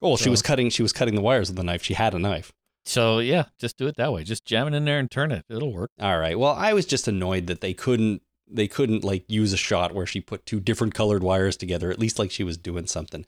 Oh, 0.00 0.10
well, 0.10 0.16
she 0.16 0.30
was 0.30 0.42
cutting 0.42 0.70
she 0.70 0.82
was 0.82 0.92
cutting 0.92 1.14
the 1.14 1.20
wires 1.20 1.48
with 1.50 1.58
a 1.58 1.62
knife. 1.64 1.82
She 1.82 1.94
had 1.94 2.14
a 2.14 2.18
knife. 2.18 2.52
So 2.84 3.20
yeah, 3.20 3.44
just 3.58 3.76
do 3.76 3.86
it 3.86 3.96
that 3.96 4.12
way. 4.12 4.24
Just 4.24 4.44
jam 4.44 4.66
it 4.68 4.74
in 4.74 4.84
there 4.84 4.98
and 4.98 5.10
turn 5.10 5.30
it. 5.32 5.44
It'll 5.48 5.72
work. 5.72 5.90
All 6.00 6.18
right. 6.18 6.38
Well, 6.38 6.52
I 6.52 6.72
was 6.72 6.84
just 6.86 7.06
annoyed 7.08 7.46
that 7.46 7.60
they 7.60 7.72
couldn't 7.74 8.22
they 8.50 8.68
couldn't 8.68 9.04
like 9.04 9.24
use 9.28 9.52
a 9.52 9.56
shot 9.56 9.94
where 9.94 10.04
she 10.06 10.20
put 10.20 10.44
two 10.44 10.60
different 10.60 10.92
colored 10.94 11.22
wires 11.22 11.56
together, 11.56 11.90
at 11.90 11.98
least 11.98 12.18
like 12.18 12.30
she 12.30 12.44
was 12.44 12.58
doing 12.58 12.86
something. 12.86 13.24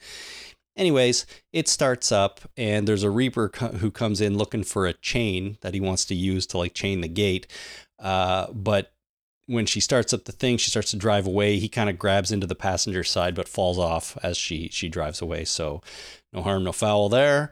Anyways, 0.77 1.25
it 1.53 1.69
starts 1.69 2.11
up 2.11 2.41
and 2.57 2.89
there's 2.89 3.05
a 3.05 3.11
reaper 3.11 3.49
co- 3.49 3.69
who 3.69 3.93
comes 3.93 4.21
in 4.21 4.37
looking 4.37 4.65
for 4.65 4.87
a 4.87 4.93
chain 4.93 5.57
that 5.61 5.73
he 5.73 5.81
wants 5.81 6.05
to 6.07 6.15
use 6.17 6.47
to 6.49 6.59
like 6.59 6.75
chain 6.75 7.01
the 7.01 7.09
gate. 7.09 7.47
Uh, 8.01 8.49
but 8.53 8.93
when 9.47 9.67
she 9.67 9.81
starts 9.81 10.13
up 10.15 10.25
the 10.25 10.33
thing, 10.33 10.57
she 10.57 10.71
starts 10.71 10.91
to 10.93 10.97
drive 10.97 11.27
away. 11.27 11.59
He 11.59 11.69
kind 11.69 11.91
of 11.91 11.99
grabs 11.99 12.33
into 12.33 12.47
the 12.47 12.55
passenger 12.55 13.05
side 13.05 13.35
but 13.35 13.49
falls 13.49 13.79
off 13.79 14.17
as 14.23 14.37
she 14.37 14.69
she 14.73 14.89
drives 14.89 15.21
away. 15.21 15.45
So 15.45 15.83
no 16.33 16.43
harm, 16.43 16.65
no 16.65 16.73
foul 16.73 17.09
there. 17.09 17.51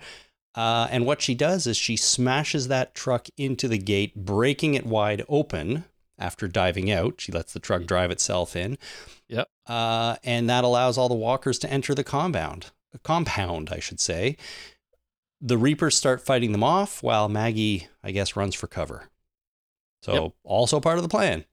Uh, 0.55 0.86
and 0.90 1.07
what 1.07 1.22
she 1.22 1.34
does 1.34 1.66
is 1.66 1.76
she 1.76 1.97
smashes 1.97 2.68
that 2.68 2.95
truck 2.95 3.28
into 3.38 3.68
the 3.68 3.78
gate, 3.78 4.14
breaking 4.14 4.74
it 4.74 4.84
wide 4.84 5.24
open 5.28 5.84
after 6.18 6.47
diving 6.47 6.90
out. 6.90 7.14
She 7.20 7.32
lets 7.32 7.53
the 7.55 7.61
truck 7.61 7.84
drive 7.84 8.11
itself 8.11 8.55
in. 8.55 8.76
Yep. 9.28 9.49
Uh, 9.66 10.16
and 10.22 10.51
that 10.51 10.64
allows 10.64 10.99
all 10.99 11.09
the 11.09 11.14
walkers 11.14 11.59
to 11.61 11.70
enter 11.72 11.95
the 11.95 12.05
compound. 12.05 12.66
Compound, 13.03 13.70
I 13.72 13.78
should 13.78 13.99
say. 13.99 14.36
The 15.40 15.57
Reapers 15.57 15.97
start 15.97 16.20
fighting 16.20 16.53
them 16.53 16.62
off 16.62 17.03
while 17.03 17.28
Maggie, 17.30 17.88
I 18.05 18.11
guess, 18.11 18.36
runs 18.36 18.55
for 18.55 18.66
cover. 18.66 19.09
So, 20.03 20.12
Yep. 20.24 20.32
also 20.45 20.80
part 20.80 20.99
of 20.99 21.03
the 21.03 21.09
plan. 21.09 21.47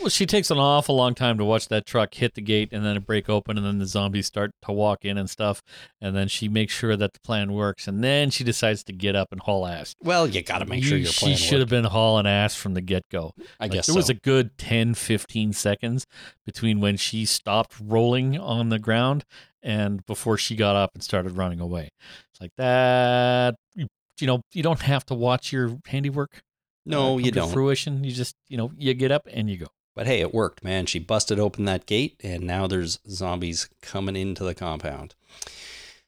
Well, 0.00 0.10
she 0.10 0.26
takes 0.26 0.50
an 0.50 0.58
awful 0.58 0.96
long 0.96 1.14
time 1.14 1.38
to 1.38 1.44
watch 1.44 1.68
that 1.68 1.86
truck 1.86 2.14
hit 2.14 2.34
the 2.34 2.40
gate 2.40 2.70
and 2.72 2.84
then 2.84 2.96
it 2.96 3.06
break 3.06 3.28
open 3.28 3.56
and 3.56 3.66
then 3.66 3.78
the 3.78 3.86
zombies 3.86 4.26
start 4.26 4.50
to 4.66 4.72
walk 4.72 5.04
in 5.04 5.16
and 5.16 5.30
stuff. 5.30 5.62
And 6.00 6.14
then 6.14 6.28
she 6.28 6.48
makes 6.48 6.72
sure 6.72 6.96
that 6.96 7.12
the 7.12 7.20
plan 7.20 7.52
works 7.52 7.88
and 7.88 8.04
then 8.04 8.30
she 8.30 8.44
decides 8.44 8.84
to 8.84 8.92
get 8.92 9.16
up 9.16 9.28
and 9.32 9.40
haul 9.40 9.66
ass. 9.66 9.94
Well, 10.02 10.26
you 10.26 10.42
got 10.42 10.58
to 10.58 10.66
make 10.66 10.84
sure 10.84 10.98
your 10.98 11.12
plan 11.12 11.36
She 11.36 11.42
should 11.42 11.60
have 11.60 11.68
been 11.68 11.84
hauling 11.84 12.26
ass 12.26 12.54
from 12.54 12.74
the 12.74 12.80
get 12.80 13.04
go. 13.10 13.32
I 13.58 13.64
Like, 13.64 13.72
guess 13.72 13.86
there 13.86 13.94
was 13.94 14.10
a 14.10 14.14
good 14.14 14.58
10, 14.58 14.94
15 14.94 15.52
seconds 15.52 16.06
between 16.44 16.80
when 16.80 16.96
she 16.96 17.24
stopped 17.24 17.74
rolling 17.80 18.38
on 18.38 18.68
the 18.68 18.78
ground 18.78 19.24
and 19.62 20.04
before 20.06 20.36
she 20.36 20.56
got 20.56 20.76
up 20.76 20.90
and 20.94 21.02
started 21.02 21.36
running 21.36 21.60
away. 21.60 21.88
It's 22.30 22.40
like 22.40 22.52
that. 22.58 23.54
You 23.74 24.26
know, 24.28 24.42
you 24.52 24.62
don't 24.62 24.82
have 24.82 25.04
to 25.06 25.14
watch 25.14 25.52
your 25.52 25.78
handiwork. 25.86 26.42
No, 26.86 27.14
uh, 27.14 27.18
you 27.18 27.30
don't. 27.30 27.52
Fruition. 27.52 28.04
You 28.04 28.12
just, 28.12 28.36
you 28.48 28.56
know, 28.56 28.72
you 28.76 28.94
get 28.94 29.12
up 29.12 29.26
and 29.30 29.48
you 29.48 29.56
go. 29.56 29.66
But 29.94 30.06
hey, 30.06 30.20
it 30.20 30.34
worked, 30.34 30.64
man. 30.64 30.86
She 30.86 30.98
busted 30.98 31.38
open 31.38 31.64
that 31.66 31.86
gate, 31.86 32.20
and 32.22 32.42
now 32.42 32.66
there's 32.66 32.98
zombies 33.08 33.68
coming 33.80 34.16
into 34.16 34.42
the 34.42 34.54
compound. 34.54 35.14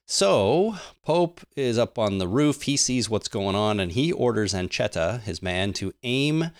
So, 0.05 0.75
Pope 1.03 1.41
is 1.55 1.77
up 1.77 1.97
on 1.97 2.17
the 2.17 2.27
roof. 2.27 2.63
He 2.63 2.77
sees 2.77 3.09
what's 3.09 3.27
going 3.27 3.55
on, 3.55 3.79
and 3.79 3.91
he 3.91 4.11
orders 4.11 4.53
Anchetta, 4.53 5.21
his 5.21 5.41
man, 5.41 5.73
to 5.73 5.93
aim 6.03 6.51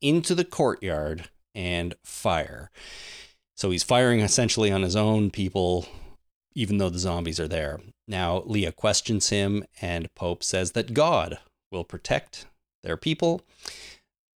into 0.00 0.34
the 0.34 0.44
courtyard 0.44 1.28
and 1.54 1.94
fire. 2.04 2.70
So, 3.56 3.70
he's 3.70 3.82
firing 3.82 4.20
essentially 4.20 4.70
on 4.70 4.82
his 4.82 4.96
own 4.96 5.30
people, 5.30 5.86
even 6.54 6.78
though 6.78 6.90
the 6.90 6.98
zombies 6.98 7.40
are 7.40 7.48
there. 7.48 7.80
Now, 8.08 8.42
Leah 8.46 8.72
questions 8.72 9.28
him, 9.28 9.64
and 9.80 10.12
Pope 10.14 10.44
says 10.44 10.72
that 10.72 10.94
God 10.94 11.38
will 11.72 11.84
protect 11.84 12.46
their 12.86 12.96
people. 12.96 13.42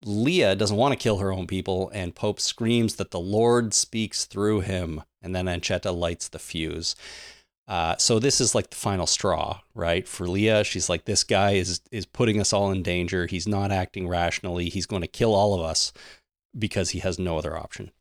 Leah 0.04 0.56
doesn't 0.56 0.78
want 0.78 0.92
to 0.94 1.02
kill 1.02 1.18
her 1.18 1.32
own 1.32 1.46
people, 1.46 1.90
and 1.94 2.16
Pope 2.16 2.40
screams 2.40 2.96
that 2.96 3.12
the 3.12 3.20
Lord 3.20 3.74
speaks 3.74 4.26
through 4.26 4.62
him, 4.62 5.04
and 5.22 5.36
then 5.36 5.46
Anchetta 5.46 5.96
lights 5.96 6.30
the 6.30 6.40
fuse. 6.40 6.96
Uh, 7.68 7.96
so 7.98 8.18
this 8.18 8.42
is 8.42 8.56
like 8.56 8.72
the 8.72 8.76
final 8.76 9.06
straw, 9.06 9.60
right? 9.76 10.08
For 10.08 10.28
Leah, 10.28 10.64
she's 10.64 10.90
like, 10.90 11.06
this 11.06 11.24
guy 11.24 11.52
is 11.52 11.82
is 11.92 12.06
putting 12.06 12.40
us 12.40 12.52
all 12.52 12.72
in 12.72 12.82
danger. 12.82 13.28
He's 13.28 13.48
not 13.48 13.72
acting 13.72 14.08
rationally. 14.08 14.70
He's 14.70 14.88
going 14.88 15.04
to 15.04 15.08
kill 15.08 15.36
all 15.36 15.54
of 15.54 15.62
us 15.62 15.94
because 16.58 16.92
he 16.92 17.00
has 17.00 17.20
no 17.20 17.38
other 17.38 17.56
option. 17.56 17.92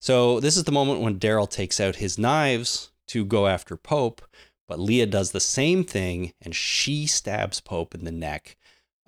So 0.00 0.40
this 0.40 0.56
is 0.56 0.64
the 0.64 0.72
moment 0.72 1.00
when 1.00 1.20
Daryl 1.20 1.48
takes 1.48 1.78
out 1.78 1.96
his 1.96 2.18
knives 2.18 2.90
to 3.08 3.24
go 3.24 3.46
after 3.46 3.76
Pope, 3.76 4.22
but 4.66 4.80
Leah 4.80 5.06
does 5.06 5.30
the 5.30 5.40
same 5.40 5.84
thing, 5.84 6.32
and 6.40 6.54
she 6.54 7.06
stabs 7.06 7.60
Pope 7.60 7.94
in 7.94 8.04
the 8.04 8.10
neck. 8.10 8.56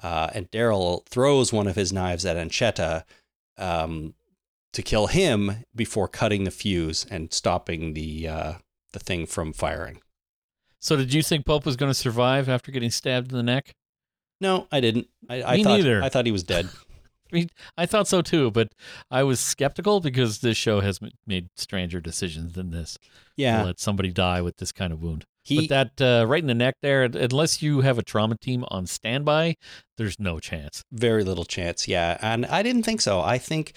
Uh, 0.03 0.31
and 0.33 0.51
Daryl 0.51 1.07
throws 1.07 1.53
one 1.53 1.67
of 1.67 1.77
his 1.77 1.93
knives 1.93 2.25
at 2.25 2.37
Anchetta 2.37 3.05
um, 3.57 4.15
to 4.73 4.83
kill 4.83 5.09
him 5.09 5.65
before 5.75 6.09
cutting 6.09 6.45
the 6.45 6.51
fuse 6.51 7.05
and 7.11 7.33
stopping 7.33 7.95
the 7.95 8.29
uh, 8.29 8.53
the 8.93 9.01
thing 9.01 9.27
from 9.27 9.53
firing. 9.53 10.01
So, 10.81 10.97
did 10.97 11.13
you 11.13 11.23
think 11.23 11.45
Pope 11.45 11.67
was 11.67 11.77
going 11.77 11.91
to 11.91 11.95
survive 11.95 12.49
after 12.49 12.71
getting 12.71 12.91
stabbed 12.91 13.33
in 13.33 13.37
the 13.37 13.43
neck? 13.43 13.75
No, 14.41 14.69
I 14.71 14.81
didn't. 14.81 15.09
I, 15.29 15.43
I 15.43 15.57
Me 15.57 15.65
thought 15.65 15.77
neither. 15.77 16.03
I 16.03 16.09
thought 16.09 16.27
he 16.27 16.33
was 16.33 16.45
dead. 16.45 16.69
I 17.33 17.37
mean, 17.37 17.51
I 17.77 17.85
thought 17.85 18.09
so 18.09 18.23
too, 18.23 18.51
but 18.51 18.73
I 19.11 19.23
was 19.23 19.39
skeptical 19.39 20.01
because 20.01 20.39
this 20.39 20.57
show 20.57 20.81
has 20.81 20.99
made 21.27 21.51
stranger 21.57 22.01
decisions 22.01 22.55
than 22.55 22.71
this. 22.71 22.95
To 22.95 23.01
Yeah, 23.37 23.65
let 23.65 23.81
somebody 23.81 24.13
die 24.13 24.41
with 24.41 24.57
this 24.57 24.73
kind 24.73 24.93
of 24.93 25.03
wound. 25.03 25.27
He. 25.49 25.67
but 25.67 25.97
that 25.97 26.23
uh, 26.23 26.27
right 26.27 26.43
in 26.43 26.47
the 26.47 26.55
neck 26.55 26.77
there, 26.83 27.05
unless 27.05 27.63
you 27.63 27.81
have 27.81 27.99
a 27.99 28.03
trauma 28.03 28.37
team 28.37 28.65
on 28.69 28.87
standby, 28.87 29.57
there's 29.97 30.19
no 30.19 30.39
chance. 30.39 30.85
very 30.93 31.25
little 31.25 31.45
chance. 31.45 31.89
Yeah, 31.89 32.19
and 32.21 32.47
I 32.47 32.63
didn't 32.63 32.85
think 32.85 33.01
so. 33.01 33.21
I 33.21 33.39
think 33.39 33.73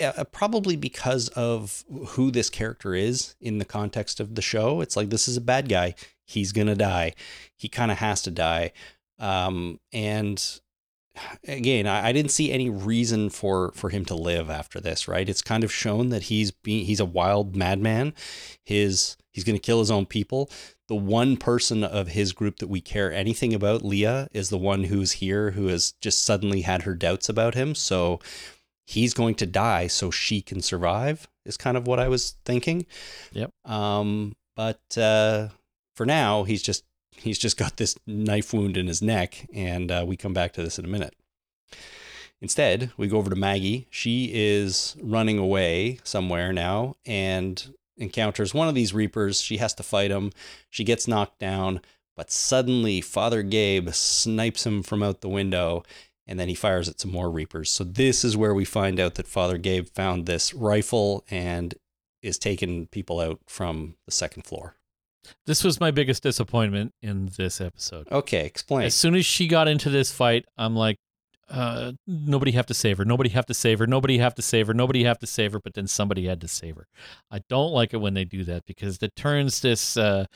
uh, 0.00 0.24
probably 0.32 0.76
because 0.76 1.28
of 1.30 1.84
who 2.08 2.30
this 2.30 2.50
character 2.50 2.94
is 2.94 3.36
in 3.40 3.58
the 3.58 3.64
context 3.64 4.20
of 4.20 4.34
the 4.34 4.42
show. 4.42 4.80
It's 4.80 4.96
like 4.96 5.10
this 5.10 5.28
is 5.28 5.36
a 5.36 5.40
bad 5.42 5.68
guy. 5.68 5.94
He's 6.24 6.52
gonna 6.52 6.74
die. 6.74 7.14
He 7.56 7.68
kind 7.68 7.90
of 7.90 7.98
has 7.98 8.22
to 8.22 8.30
die. 8.30 8.72
Um, 9.18 9.80
and 9.92 10.60
again, 11.46 11.86
I, 11.86 12.08
I 12.08 12.12
didn't 12.12 12.30
see 12.30 12.52
any 12.52 12.68
reason 12.68 13.30
for 13.30 13.72
for 13.72 13.90
him 13.90 14.04
to 14.06 14.14
live 14.14 14.50
after 14.50 14.80
this. 14.80 15.08
Right? 15.08 15.28
It's 15.28 15.42
kind 15.42 15.64
of 15.64 15.72
shown 15.72 16.10
that 16.10 16.24
he's 16.24 16.50
being 16.50 16.84
he's 16.86 17.00
a 17.00 17.04
wild 17.04 17.56
madman. 17.56 18.14
His 18.64 19.16
he's 19.32 19.44
gonna 19.44 19.58
kill 19.58 19.78
his 19.78 19.90
own 19.90 20.06
people 20.06 20.50
the 20.88 20.94
one 20.94 21.36
person 21.36 21.82
of 21.82 22.08
his 22.08 22.32
group 22.32 22.58
that 22.58 22.68
we 22.68 22.80
care 22.80 23.12
anything 23.12 23.52
about, 23.52 23.84
Leah, 23.84 24.28
is 24.32 24.50
the 24.50 24.58
one 24.58 24.84
who's 24.84 25.12
here 25.12 25.52
who 25.52 25.66
has 25.66 25.92
just 26.00 26.24
suddenly 26.24 26.62
had 26.62 26.82
her 26.82 26.94
doubts 26.94 27.28
about 27.28 27.54
him. 27.54 27.74
So 27.74 28.20
he's 28.86 29.14
going 29.14 29.34
to 29.36 29.46
die 29.46 29.88
so 29.88 30.10
she 30.10 30.40
can 30.40 30.60
survive, 30.62 31.28
is 31.44 31.56
kind 31.56 31.76
of 31.76 31.86
what 31.86 31.98
I 31.98 32.08
was 32.08 32.36
thinking. 32.44 32.86
Yep. 33.32 33.50
Um, 33.64 34.36
but 34.54 34.96
uh, 34.96 35.48
for 35.94 36.06
now, 36.06 36.44
he's 36.44 36.62
just 36.62 36.84
he's 37.16 37.38
just 37.38 37.56
got 37.56 37.76
this 37.76 37.96
knife 38.06 38.52
wound 38.52 38.76
in 38.76 38.86
his 38.86 39.02
neck, 39.02 39.48
and 39.52 39.90
uh, 39.90 40.04
we 40.06 40.16
come 40.16 40.34
back 40.34 40.52
to 40.52 40.62
this 40.62 40.78
in 40.78 40.84
a 40.84 40.88
minute. 40.88 41.14
Instead, 42.40 42.92
we 42.96 43.08
go 43.08 43.16
over 43.16 43.30
to 43.30 43.36
Maggie. 43.36 43.86
She 43.90 44.30
is 44.32 44.94
running 45.02 45.38
away 45.38 45.98
somewhere 46.04 46.52
now 46.52 46.96
and 47.06 47.74
encounters 47.96 48.54
one 48.54 48.68
of 48.68 48.74
these 48.74 48.92
reapers. 48.94 49.40
She 49.40 49.56
has 49.58 49.74
to 49.74 49.82
fight 49.82 50.10
him. 50.10 50.32
She 50.70 50.84
gets 50.84 51.08
knocked 51.08 51.38
down, 51.38 51.80
But 52.16 52.30
suddenly, 52.30 53.00
Father 53.02 53.42
Gabe 53.42 53.90
snipes 53.90 54.64
him 54.64 54.82
from 54.82 55.02
out 55.02 55.20
the 55.20 55.28
window, 55.28 55.82
and 56.26 56.40
then 56.40 56.48
he 56.48 56.54
fires 56.54 56.88
at 56.88 56.98
some 56.98 57.12
more 57.12 57.30
Reapers. 57.30 57.70
So 57.70 57.84
this 57.84 58.24
is 58.24 58.36
where 58.36 58.54
we 58.54 58.64
find 58.64 58.98
out 58.98 59.14
that 59.16 59.28
Father 59.28 59.58
Gabe 59.58 59.86
found 59.88 60.24
this 60.24 60.54
rifle 60.54 61.24
and 61.30 61.74
is 62.22 62.38
taking 62.38 62.86
people 62.86 63.20
out 63.20 63.40
from 63.46 63.96
the 64.06 64.12
second 64.12 64.44
floor. 64.44 64.76
This 65.44 65.62
was 65.62 65.80
my 65.80 65.90
biggest 65.90 66.22
disappointment 66.22 66.94
in 67.02 67.30
this 67.36 67.60
episode. 67.60 68.10
Okay, 68.10 68.46
explain. 68.46 68.86
As 68.86 68.94
soon 68.94 69.14
as 69.14 69.26
she 69.26 69.46
got 69.46 69.68
into 69.68 69.90
this 69.90 70.10
fight, 70.10 70.46
I'm 70.56 70.74
like, 70.74 70.96
uh, 71.48 71.92
nobody 72.06 72.52
have 72.52 72.66
to 72.66 72.74
save 72.74 72.98
her. 72.98 73.04
Nobody 73.04 73.30
have 73.30 73.46
to 73.46 73.54
save 73.54 73.78
her. 73.78 73.86
Nobody 73.86 74.18
have 74.18 74.34
to 74.34 74.42
save 74.42 74.66
her. 74.66 74.74
Nobody 74.74 75.04
have 75.04 75.18
to 75.20 75.26
save 75.26 75.52
her. 75.52 75.60
But 75.60 75.74
then 75.74 75.86
somebody 75.86 76.26
had 76.26 76.40
to 76.40 76.48
save 76.48 76.76
her. 76.76 76.86
I 77.30 77.40
don't 77.48 77.72
like 77.72 77.92
it 77.94 77.98
when 77.98 78.14
they 78.14 78.24
do 78.24 78.44
that 78.44 78.64
because 78.66 78.98
it 79.02 79.14
turns 79.16 79.60
this. 79.60 79.96
Uh, 79.96 80.26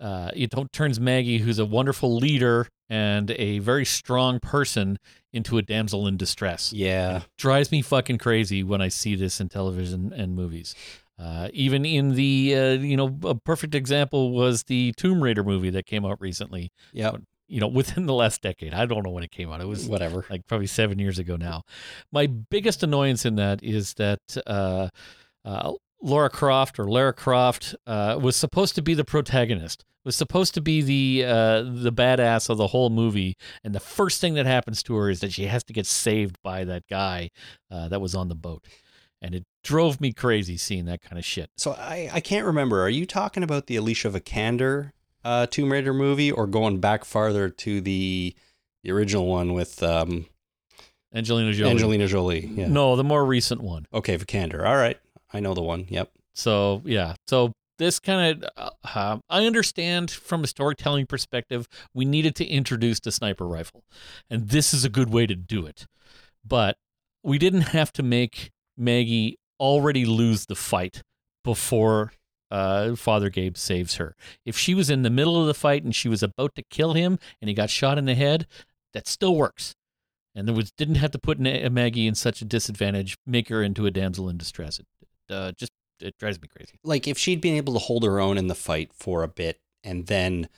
uh, 0.00 0.30
it 0.34 0.50
don't 0.50 0.72
turns 0.72 0.98
Maggie, 1.00 1.38
who's 1.38 1.58
a 1.58 1.64
wonderful 1.64 2.16
leader 2.16 2.68
and 2.90 3.30
a 3.32 3.60
very 3.60 3.84
strong 3.84 4.40
person, 4.40 4.98
into 5.32 5.58
a 5.58 5.62
damsel 5.62 6.06
in 6.06 6.16
distress. 6.16 6.72
yeah, 6.72 7.22
drives 7.38 7.72
me 7.72 7.82
fucking 7.82 8.18
crazy 8.18 8.62
when 8.62 8.80
I 8.80 8.88
see 8.88 9.16
this 9.16 9.40
in 9.40 9.48
television 9.48 10.12
and 10.12 10.34
movies. 10.34 10.74
Uh, 11.18 11.48
even 11.52 11.84
in 11.84 12.14
the, 12.14 12.54
uh, 12.56 12.70
you 12.72 12.96
know, 12.96 13.16
a 13.24 13.34
perfect 13.34 13.74
example 13.74 14.32
was 14.32 14.64
the 14.64 14.92
Tomb 14.96 15.22
Raider 15.22 15.44
movie 15.44 15.70
that 15.70 15.86
came 15.86 16.04
out 16.04 16.20
recently. 16.20 16.70
yeah, 16.92 17.12
You 17.54 17.60
know, 17.60 17.68
within 17.80 18.06
the 18.06 18.14
last 18.14 18.42
decade. 18.42 18.74
I 18.74 18.86
don't 18.86 19.04
know 19.04 19.10
when 19.10 19.24
it 19.24 19.30
came 19.30 19.50
out. 19.50 19.60
It 19.60 19.68
was 19.68 19.86
whatever. 19.86 20.26
like 20.28 20.46
probably 20.46 20.66
seven 20.66 20.98
years 20.98 21.18
ago 21.18 21.36
now. 21.36 21.62
My 22.12 22.26
biggest 22.26 22.82
annoyance 22.82 23.24
in 23.24 23.36
that 23.36 23.62
is 23.62 23.94
that 23.94 24.20
uh, 24.46 24.88
uh, 25.44 25.72
Laura 26.02 26.30
Croft 26.30 26.78
or 26.78 26.84
Lara 26.84 27.12
Croft 27.12 27.74
uh, 27.86 28.18
was 28.20 28.36
supposed 28.36 28.74
to 28.74 28.82
be 28.82 28.94
the 28.94 29.04
protagonist. 29.04 29.84
Was 30.04 30.16
supposed 30.16 30.52
to 30.52 30.60
be 30.60 30.82
the 30.82 31.24
uh, 31.26 31.62
the 31.62 31.90
badass 31.90 32.50
of 32.50 32.58
the 32.58 32.66
whole 32.66 32.90
movie, 32.90 33.38
and 33.62 33.74
the 33.74 33.80
first 33.80 34.20
thing 34.20 34.34
that 34.34 34.44
happens 34.44 34.82
to 34.82 34.94
her 34.96 35.08
is 35.08 35.20
that 35.20 35.32
she 35.32 35.46
has 35.46 35.64
to 35.64 35.72
get 35.72 35.86
saved 35.86 36.36
by 36.42 36.62
that 36.64 36.86
guy 36.90 37.30
uh, 37.70 37.88
that 37.88 38.02
was 38.02 38.14
on 38.14 38.28
the 38.28 38.34
boat, 38.34 38.64
and 39.22 39.34
it 39.34 39.44
drove 39.62 40.02
me 40.02 40.12
crazy 40.12 40.58
seeing 40.58 40.84
that 40.84 41.00
kind 41.00 41.18
of 41.18 41.24
shit. 41.24 41.48
So 41.56 41.72
I, 41.72 42.10
I 42.12 42.20
can't 42.20 42.44
remember. 42.44 42.82
Are 42.82 42.90
you 42.90 43.06
talking 43.06 43.42
about 43.42 43.66
the 43.66 43.76
Alicia 43.76 44.10
Vikander 44.10 44.90
uh, 45.24 45.46
Tomb 45.46 45.72
Raider 45.72 45.94
movie, 45.94 46.30
or 46.30 46.46
going 46.46 46.80
back 46.80 47.04
farther 47.04 47.48
to 47.48 47.80
the 47.80 48.34
the 48.82 48.90
original 48.90 49.26
one 49.26 49.54
with 49.54 49.82
um, 49.82 50.26
Angelina 51.14 51.52
Jolie. 51.52 51.70
Angelina 51.70 52.06
Jolie? 52.06 52.46
Yeah. 52.46 52.68
No, 52.68 52.96
the 52.96 53.04
more 53.04 53.24
recent 53.24 53.62
one. 53.62 53.86
Okay, 53.92 54.18
Vikander. 54.18 54.66
All 54.66 54.76
right, 54.76 54.98
I 55.32 55.40
know 55.40 55.54
the 55.54 55.62
one. 55.62 55.86
Yep. 55.88 56.10
So 56.34 56.82
yeah, 56.84 57.14
so 57.26 57.52
this 57.78 57.98
kind 57.98 58.44
of 58.44 58.72
uh, 58.94 59.18
I 59.28 59.46
understand 59.46 60.10
from 60.10 60.44
a 60.44 60.46
storytelling 60.46 61.06
perspective, 61.06 61.68
we 61.92 62.04
needed 62.04 62.34
to 62.36 62.44
introduce 62.44 63.00
the 63.00 63.12
sniper 63.12 63.46
rifle, 63.46 63.84
and 64.28 64.48
this 64.48 64.74
is 64.74 64.84
a 64.84 64.90
good 64.90 65.10
way 65.10 65.26
to 65.26 65.34
do 65.34 65.66
it. 65.66 65.86
But 66.46 66.76
we 67.22 67.38
didn't 67.38 67.62
have 67.62 67.92
to 67.94 68.02
make 68.02 68.50
Maggie 68.76 69.38
already 69.58 70.04
lose 70.04 70.46
the 70.46 70.54
fight 70.54 71.02
before 71.42 72.12
uh, 72.54 72.94
Father 72.94 73.30
Gabe 73.30 73.56
saves 73.56 73.96
her. 73.96 74.14
If 74.44 74.56
she 74.56 74.74
was 74.74 74.88
in 74.88 75.02
the 75.02 75.10
middle 75.10 75.40
of 75.40 75.48
the 75.48 75.54
fight 75.54 75.82
and 75.82 75.92
she 75.92 76.08
was 76.08 76.22
about 76.22 76.54
to 76.54 76.62
kill 76.62 76.92
him 76.92 77.18
and 77.42 77.48
he 77.48 77.54
got 77.54 77.68
shot 77.68 77.98
in 77.98 78.04
the 78.04 78.14
head, 78.14 78.46
that 78.92 79.08
still 79.08 79.34
works. 79.34 79.74
And 80.36 80.46
there 80.46 80.54
was 80.54 80.70
didn't 80.70 80.96
have 80.96 81.10
to 81.10 81.18
put 81.18 81.40
Na- 81.40 81.68
Maggie 81.68 82.06
in 82.06 82.14
such 82.14 82.40
a 82.42 82.44
disadvantage, 82.44 83.18
make 83.26 83.48
her 83.48 83.60
into 83.60 83.86
a 83.86 83.90
damsel 83.90 84.28
in 84.28 84.36
distress. 84.36 84.78
It 84.78 84.86
uh, 85.28 85.50
just 85.52 85.72
it 85.98 86.16
drives 86.18 86.40
me 86.40 86.46
crazy. 86.46 86.78
Like 86.84 87.08
if 87.08 87.18
she'd 87.18 87.40
been 87.40 87.56
able 87.56 87.72
to 87.72 87.80
hold 87.80 88.04
her 88.04 88.20
own 88.20 88.38
in 88.38 88.46
the 88.46 88.54
fight 88.54 88.92
for 88.92 89.24
a 89.24 89.28
bit, 89.28 89.58
and 89.82 90.06
then 90.06 90.48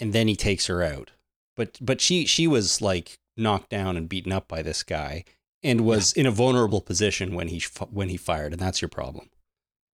and 0.00 0.12
then 0.12 0.26
he 0.26 0.34
takes 0.34 0.66
her 0.66 0.82
out. 0.82 1.12
But 1.56 1.78
but 1.80 2.00
she 2.00 2.26
she 2.26 2.48
was 2.48 2.82
like 2.82 3.16
knocked 3.36 3.70
down 3.70 3.96
and 3.96 4.08
beaten 4.08 4.32
up 4.32 4.48
by 4.48 4.62
this 4.62 4.82
guy, 4.82 5.24
and 5.62 5.82
was 5.82 6.12
in 6.12 6.26
a 6.26 6.32
vulnerable 6.32 6.80
position 6.80 7.36
when 7.36 7.46
he 7.46 7.62
when 7.92 8.08
he 8.08 8.16
fired, 8.16 8.52
and 8.52 8.60
that's 8.60 8.82
your 8.82 8.88
problem. 8.88 9.30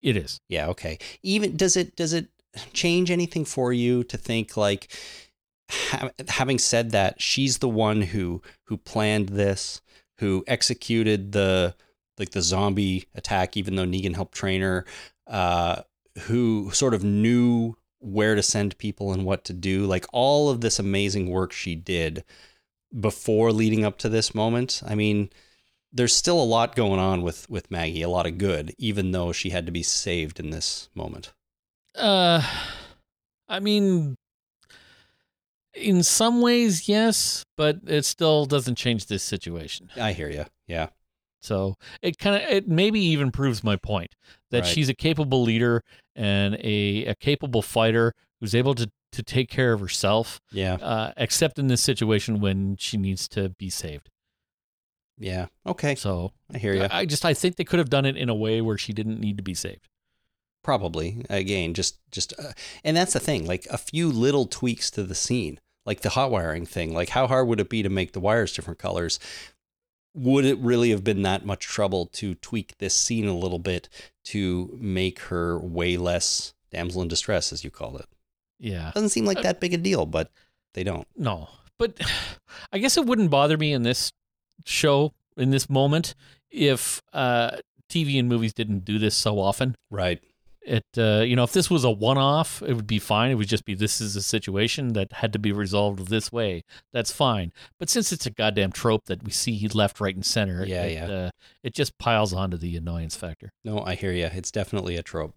It 0.03 0.16
is. 0.16 0.40
Yeah, 0.48 0.68
okay. 0.68 0.98
Even 1.22 1.57
does 1.57 1.76
it 1.76 1.96
does 1.96 2.12
it 2.12 2.28
change 2.72 3.11
anything 3.11 3.44
for 3.44 3.72
you 3.72 4.05
to 4.05 4.16
think 4.16 4.57
like 4.57 4.92
ha- 5.70 6.11
having 6.28 6.59
said 6.59 6.90
that 6.90 7.20
she's 7.20 7.59
the 7.59 7.68
one 7.68 8.03
who 8.03 8.42
who 8.64 8.76
planned 8.76 9.30
this, 9.30 9.80
who 10.18 10.44
executed 10.46 11.32
the 11.32 11.74
like 12.18 12.30
the 12.30 12.42
zombie 12.42 13.07
attack 13.14 13.57
even 13.57 13.76
though 13.76 13.86
Negan 13.86 14.14
helped 14.14 14.34
train 14.34 14.61
her, 14.61 14.84
uh 15.26 15.82
who 16.22 16.70
sort 16.72 16.94
of 16.94 17.03
knew 17.05 17.74
where 18.00 18.34
to 18.34 18.42
send 18.42 18.76
people 18.78 19.12
and 19.12 19.24
what 19.24 19.44
to 19.44 19.53
do, 19.53 19.86
like 19.86 20.05
all 20.12 20.50
of 20.50 20.61
this 20.61 20.78
amazing 20.78 21.30
work 21.30 21.53
she 21.53 21.74
did 21.74 22.24
before 22.98 23.53
leading 23.53 23.84
up 23.84 23.98
to 23.98 24.09
this 24.09 24.34
moment. 24.34 24.82
I 24.86 24.94
mean, 24.94 25.30
there's 25.93 26.14
still 26.14 26.40
a 26.40 26.45
lot 26.45 26.74
going 26.74 26.99
on 26.99 27.22
with 27.22 27.49
with 27.51 27.70
Maggie, 27.70 28.03
a 28.03 28.09
lot 28.09 28.26
of 28.26 28.38
good, 28.38 28.74
even 28.78 29.12
though 29.12 29.32
she 29.32 29.51
had 29.51 29.66
to 29.66 29.72
be 29.72 29.82
saved 29.82 30.40
in 30.40 30.51
this 30.51 30.88
moment. 30.95 31.32
Uh, 31.95 32.43
I 33.49 33.61
mean, 33.61 34.16
in 35.74 36.03
some 36.03 36.40
ways, 36.40 36.88
yes, 36.88 37.45
but 37.57 37.78
it 37.86 38.05
still 38.05 38.47
doesn't 38.47 38.76
change 38.76 39.07
this 39.07 39.22
situation. 39.22 39.90
I 39.97 40.12
hear 40.12 40.30
you. 40.30 40.45
Yeah. 40.66 40.88
So 41.40 41.74
it 42.03 42.18
kind 42.18 42.36
of 42.36 42.49
it 42.49 42.68
maybe 42.68 43.01
even 43.01 43.30
proves 43.32 43.64
my 43.64 43.76
point 43.76 44.14
that 44.51 44.62
Right. 44.62 44.66
she's 44.66 44.88
a 44.88 44.95
capable 44.95 45.43
leader 45.43 45.82
and 46.14 46.55
a, 46.57 47.07
a 47.07 47.14
capable 47.16 47.62
fighter 47.62 48.12
who's 48.40 48.55
able 48.55 48.74
to 48.76 48.90
to 49.12 49.22
take 49.22 49.51
care 49.51 49.74
of 49.74 49.80
herself, 49.80 50.40
Yeah. 50.53 50.74
uh, 50.76 51.12
except 51.18 51.59
in 51.59 51.66
this 51.66 51.82
situation 51.82 52.40
when 52.40 52.76
she 52.78 52.97
needs 52.97 53.28
to 53.28 53.51
be 53.51 53.68
saved. 53.68 54.09
Yeah. 55.19 55.47
Okay. 55.67 55.95
So 55.95 56.33
I 56.53 56.59
hear 56.59 56.75
you. 56.75 56.87
I 56.91 57.05
just 57.05 57.25
I 57.25 57.35
think 57.35 57.57
they 57.57 57.65
could 57.65 57.79
have 57.79 57.91
done 57.91 58.07
it 58.07 58.17
in 58.17 58.29
a 58.29 58.35
way 58.35 58.61
where 58.61 58.79
she 58.79 58.93
didn't 58.93 59.21
need 59.21 59.37
to 59.37 59.43
be 59.43 59.55
saved. 59.55 59.89
Probably. 60.63 61.25
Again, 61.29 61.75
just 61.75 61.99
just 62.11 62.35
uh, 62.39 62.53
and 62.85 62.97
that's 62.97 63.13
the 63.13 63.21
thing, 63.21 63.47
like 63.47 63.67
a 63.71 63.79
few 63.79 64.11
little 64.11 64.47
tweaks 64.47 64.91
to 64.93 65.03
the 65.03 65.15
scene, 65.15 65.61
like 65.85 66.01
the 66.01 66.11
hot 66.11 66.31
wiring 66.31 66.67
thing. 66.67 66.95
Like 66.95 67.11
how 67.11 67.27
hard 67.27 67.49
would 67.49 67.61
it 67.61 67.69
be 67.69 67.83
to 67.83 67.89
make 67.89 68.13
the 68.13 68.21
wires 68.21 68.53
different 68.53 68.79
colors? 68.79 69.19
Would 70.15 70.45
it 70.45 70.59
really 70.59 70.91
have 70.91 71.03
been 71.03 71.23
that 71.23 71.47
much 71.47 71.67
trouble 71.67 72.07
to 72.07 72.35
tweak 72.35 72.77
this 72.79 72.95
scene 72.95 73.27
a 73.27 73.37
little 73.37 73.59
bit 73.59 73.89
to 74.25 74.77
make 74.79 75.21
her 75.21 75.59
way 75.59 75.97
less 75.97 76.53
damsel 76.71 77.01
in 77.01 77.09
distress 77.09 77.53
as 77.53 77.65
you 77.65 77.71
called 77.71 77.97
it? 78.01 78.07
Yeah. 78.59 78.93
Doesn't 78.95 79.09
seem 79.09 79.25
like 79.25 79.43
that 79.43 79.59
big 79.59 79.73
a 79.73 79.79
deal, 79.79 80.05
but 80.05 80.31
they 80.75 80.85
don't. 80.85 81.09
No, 81.17 81.49
but 81.79 81.99
I 82.73 82.79
guess 82.79 82.97
it 82.97 83.07
wouldn't 83.07 83.31
bother 83.31 83.57
me 83.57 83.73
in 83.73 83.83
this 83.83 84.13
show 84.64 85.12
in 85.36 85.50
this 85.50 85.68
moment 85.68 86.14
if 86.50 87.03
uh, 87.12 87.57
TV 87.88 88.18
and 88.18 88.28
movies 88.28 88.53
didn't 88.53 88.84
do 88.84 88.98
this 88.98 89.14
so 89.14 89.38
often. 89.38 89.76
Right. 89.90 90.22
It 90.64 90.84
uh, 90.96 91.22
you 91.26 91.34
know 91.34 91.42
if 91.42 91.53
this 91.53 91.68
was 91.68 91.82
a 91.82 91.90
one-off, 91.90 92.62
it 92.62 92.74
would 92.74 92.86
be 92.86 93.00
fine. 93.00 93.32
It 93.32 93.34
would 93.34 93.48
just 93.48 93.64
be 93.64 93.74
this 93.74 94.00
is 94.00 94.14
a 94.14 94.22
situation 94.22 94.92
that 94.92 95.12
had 95.14 95.32
to 95.32 95.40
be 95.40 95.50
resolved 95.50 96.07
this 96.07 96.30
way. 96.30 96.62
That's 96.92 97.11
fine. 97.11 97.53
But 97.80 97.90
since 97.90 98.12
it's 98.12 98.26
a 98.26 98.30
goddamn 98.30 98.70
trope 98.70 99.07
that 99.07 99.24
we 99.24 99.32
see 99.32 99.66
left, 99.74 100.00
right, 100.00 100.14
and 100.14 100.24
center, 100.24 100.64
Yeah, 100.64 100.84
it, 100.84 100.92
yeah. 100.92 101.07
Uh, 101.07 101.30
it 101.64 101.74
just 101.74 101.98
piles 101.98 102.32
onto 102.32 102.57
the 102.57 102.76
annoyance 102.76 103.16
factor. 103.16 103.50
No, 103.64 103.80
I 103.80 103.96
hear 103.96 104.12
you. 104.12 104.26
It's 104.26 104.53
definitely 104.53 104.96
a 104.96 105.03
trope. 105.03 105.34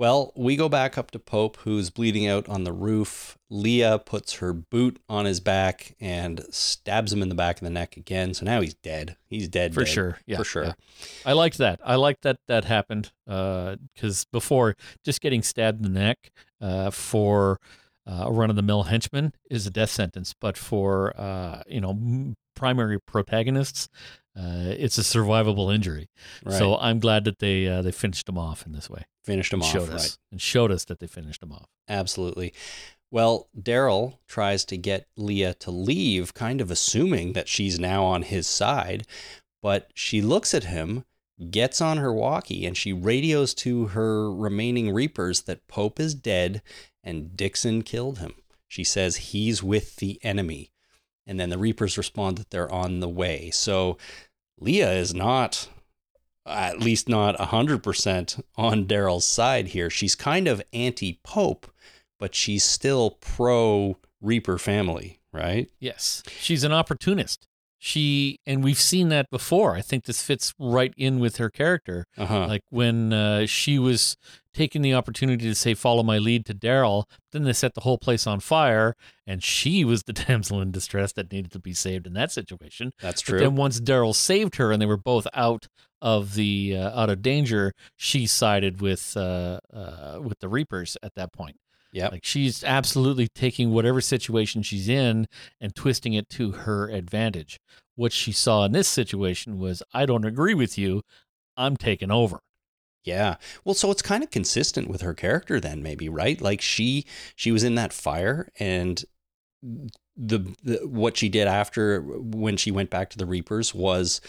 Well, 0.00 0.32
we 0.34 0.56
go 0.56 0.70
back 0.70 0.96
up 0.96 1.10
to 1.10 1.18
Pope, 1.18 1.58
who's 1.58 1.90
bleeding 1.90 2.26
out 2.26 2.48
on 2.48 2.64
the 2.64 2.72
roof. 2.72 3.36
Leah 3.50 3.98
puts 3.98 4.36
her 4.36 4.54
boot 4.54 4.98
on 5.10 5.26
his 5.26 5.40
back 5.40 5.94
and 6.00 6.42
stabs 6.48 7.12
him 7.12 7.20
in 7.20 7.28
the 7.28 7.34
back 7.34 7.56
of 7.56 7.64
the 7.64 7.68
neck 7.68 7.98
again. 7.98 8.32
So 8.32 8.46
now 8.46 8.62
he's 8.62 8.72
dead. 8.72 9.18
He's 9.26 9.46
dead 9.46 9.74
For 9.74 9.84
dead. 9.84 9.92
sure. 9.92 10.18
Yeah, 10.24 10.38
for 10.38 10.44
sure. 10.44 10.64
yeah. 10.64 10.72
I 11.26 11.34
liked 11.34 11.58
that. 11.58 11.80
I 11.84 11.96
liked 11.96 12.22
that 12.22 12.38
that 12.48 12.64
happened 12.64 13.12
because 13.26 14.24
before 14.32 14.74
just 15.04 15.20
getting 15.20 15.42
stabbed 15.42 15.84
in 15.84 15.92
the 15.92 16.00
neck 16.00 16.30
uh, 16.62 16.90
for 16.90 17.60
uh, 18.06 18.24
a 18.24 18.32
run 18.32 18.48
of 18.48 18.56
the 18.56 18.62
mill 18.62 18.84
henchman 18.84 19.34
is 19.50 19.66
a 19.66 19.70
death 19.70 19.90
sentence, 19.90 20.34
but 20.40 20.56
for 20.56 21.12
uh, 21.20 21.62
you 21.68 21.82
know 21.82 22.34
primary 22.54 22.98
protagonists, 22.98 23.90
uh, 24.36 24.72
it's 24.76 24.96
a 24.98 25.02
survivable 25.02 25.74
injury. 25.74 26.08
Right. 26.44 26.56
So 26.58 26.76
I'm 26.78 26.98
glad 27.00 27.24
that 27.24 27.38
they 27.40 27.66
uh, 27.66 27.82
they 27.82 27.92
finished 27.92 28.26
them 28.26 28.38
off 28.38 28.64
in 28.66 28.72
this 28.72 28.88
way. 28.88 29.04
finished 29.24 29.52
him 29.52 29.62
off. 29.62 29.70
showed 29.70 29.88
Right. 29.88 29.96
us 29.96 30.18
and 30.30 30.40
showed 30.40 30.70
us 30.70 30.84
that 30.86 31.00
they 31.00 31.06
finished 31.06 31.40
them 31.40 31.52
off. 31.52 31.68
Absolutely. 31.88 32.52
Well, 33.10 33.48
Daryl 33.60 34.18
tries 34.28 34.64
to 34.66 34.76
get 34.76 35.08
Leah 35.16 35.54
to 35.54 35.70
leave, 35.72 36.32
kind 36.32 36.60
of 36.60 36.70
assuming 36.70 37.32
that 37.32 37.48
she's 37.48 37.80
now 37.80 38.04
on 38.04 38.22
his 38.22 38.46
side, 38.46 39.04
but 39.62 39.90
she 39.94 40.22
looks 40.22 40.54
at 40.54 40.64
him, 40.64 41.04
gets 41.50 41.80
on 41.80 41.96
her 41.96 42.12
walkie, 42.12 42.64
and 42.64 42.76
she 42.76 42.92
radios 42.92 43.52
to 43.54 43.86
her 43.88 44.32
remaining 44.32 44.92
Reapers 44.94 45.42
that 45.42 45.66
Pope 45.66 45.98
is 45.98 46.14
dead 46.14 46.62
and 47.02 47.36
Dixon 47.36 47.82
killed 47.82 48.18
him. 48.18 48.34
She 48.68 48.84
says 48.84 49.16
he's 49.16 49.60
with 49.60 49.96
the 49.96 50.20
enemy. 50.22 50.69
And 51.30 51.38
then 51.38 51.48
the 51.48 51.58
Reapers 51.58 51.96
respond 51.96 52.38
that 52.38 52.50
they're 52.50 52.70
on 52.72 52.98
the 52.98 53.08
way. 53.08 53.50
So 53.50 53.98
Leah 54.58 54.94
is 54.94 55.14
not, 55.14 55.68
at 56.44 56.80
least 56.80 57.08
not 57.08 57.38
100% 57.38 58.42
on 58.56 58.84
Daryl's 58.84 59.26
side 59.26 59.68
here. 59.68 59.88
She's 59.88 60.16
kind 60.16 60.48
of 60.48 60.60
anti 60.72 61.20
Pope, 61.22 61.70
but 62.18 62.34
she's 62.34 62.64
still 62.64 63.12
pro 63.20 63.96
Reaper 64.20 64.58
family, 64.58 65.20
right? 65.32 65.70
Yes, 65.78 66.24
she's 66.40 66.64
an 66.64 66.72
opportunist. 66.72 67.46
She 67.82 68.38
and 68.44 68.62
we've 68.62 68.78
seen 68.78 69.08
that 69.08 69.30
before. 69.30 69.74
I 69.74 69.80
think 69.80 70.04
this 70.04 70.22
fits 70.22 70.52
right 70.58 70.92
in 70.98 71.18
with 71.18 71.38
her 71.38 71.48
character. 71.48 72.04
Uh 72.18 72.26
huh. 72.26 72.46
Like 72.46 72.62
when 72.68 73.12
uh, 73.14 73.46
she 73.46 73.78
was 73.78 74.18
taking 74.52 74.82
the 74.82 74.92
opportunity 74.92 75.44
to 75.48 75.54
say 75.54 75.72
"Follow 75.72 76.02
my 76.02 76.18
lead" 76.18 76.44
to 76.46 76.54
Daryl, 76.54 77.04
then 77.32 77.44
they 77.44 77.54
set 77.54 77.72
the 77.72 77.80
whole 77.80 77.96
place 77.96 78.26
on 78.26 78.40
fire, 78.40 78.94
and 79.26 79.42
she 79.42 79.82
was 79.82 80.02
the 80.02 80.12
damsel 80.28 80.60
in 80.60 80.70
distress 80.70 81.12
that 81.14 81.32
needed 81.32 81.52
to 81.52 81.58
be 81.58 81.72
saved 81.72 82.06
in 82.06 82.12
that 82.12 82.30
situation. 82.30 82.92
That's 83.00 83.22
But 83.22 83.30
true. 83.30 83.38
then 83.40 83.56
once 83.56 83.80
Daryl 83.80 84.14
saved 84.14 84.56
her 84.56 84.70
and 84.72 84.80
they 84.82 84.86
were 84.86 84.98
both 84.98 85.26
out 85.32 85.66
of 86.02 86.34
the 86.34 86.76
uh, 86.76 87.00
out 87.00 87.08
of 87.08 87.22
danger, 87.22 87.72
she 87.96 88.26
sided 88.26 88.82
with 88.82 89.16
uh, 89.16 89.58
uh, 89.72 90.18
with 90.22 90.40
the 90.40 90.50
Reapers 90.50 90.98
at 91.02 91.14
that 91.14 91.32
point. 91.32 91.56
Yep. 91.92 92.12
Like 92.12 92.24
she's 92.24 92.62
absolutely 92.62 93.28
taking 93.28 93.72
whatever 93.72 94.00
situation 94.00 94.62
she's 94.62 94.88
in 94.88 95.26
and 95.60 95.74
twisting 95.74 96.14
it 96.14 96.28
to 96.30 96.52
her 96.52 96.88
advantage. 96.88 97.58
What 97.96 98.12
she 98.12 98.32
saw 98.32 98.64
in 98.64 98.72
this 98.72 98.88
situation 98.88 99.58
was, 99.58 99.82
I 99.92 100.06
don't 100.06 100.24
agree 100.24 100.54
with 100.54 100.78
you. 100.78 101.02
I'm 101.56 101.76
taking 101.76 102.10
over. 102.10 102.40
Yeah. 103.04 103.36
Well, 103.64 103.74
so 103.74 103.90
it's 103.90 104.02
kind 104.02 104.22
of 104.22 104.30
consistent 104.30 104.88
with 104.88 105.00
her 105.00 105.14
character 105.14 105.58
then 105.58 105.82
maybe, 105.82 106.08
right? 106.08 106.40
Like 106.40 106.60
she 106.60 107.04
she 107.34 107.50
was 107.50 107.64
in 107.64 107.74
that 107.74 107.92
fire 107.92 108.48
and 108.58 109.04
the, 110.16 110.54
the 110.62 110.76
what 110.86 111.16
she 111.16 111.28
did 111.28 111.46
after 111.46 112.00
when 112.02 112.56
she 112.56 112.70
went 112.70 112.90
back 112.90 113.10
to 113.10 113.18
the 113.18 113.26
Reapers 113.26 113.74
was 113.74 114.20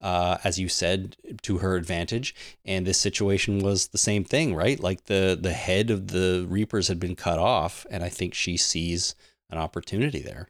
uh, 0.00 0.38
as 0.44 0.58
you 0.58 0.68
said 0.68 1.16
to 1.42 1.58
her 1.58 1.76
advantage 1.76 2.34
and 2.64 2.86
this 2.86 2.98
situation 2.98 3.58
was 3.58 3.88
the 3.88 3.98
same 3.98 4.24
thing, 4.24 4.54
right? 4.54 4.80
Like 4.80 5.04
the 5.06 5.38
the 5.40 5.52
head 5.52 5.90
of 5.90 6.08
the 6.08 6.46
Reapers 6.48 6.88
had 6.88 6.98
been 6.98 7.16
cut 7.16 7.38
off 7.38 7.86
and 7.90 8.02
I 8.02 8.08
think 8.08 8.34
she 8.34 8.56
sees 8.56 9.14
an 9.50 9.58
opportunity 9.58 10.20
there. 10.20 10.48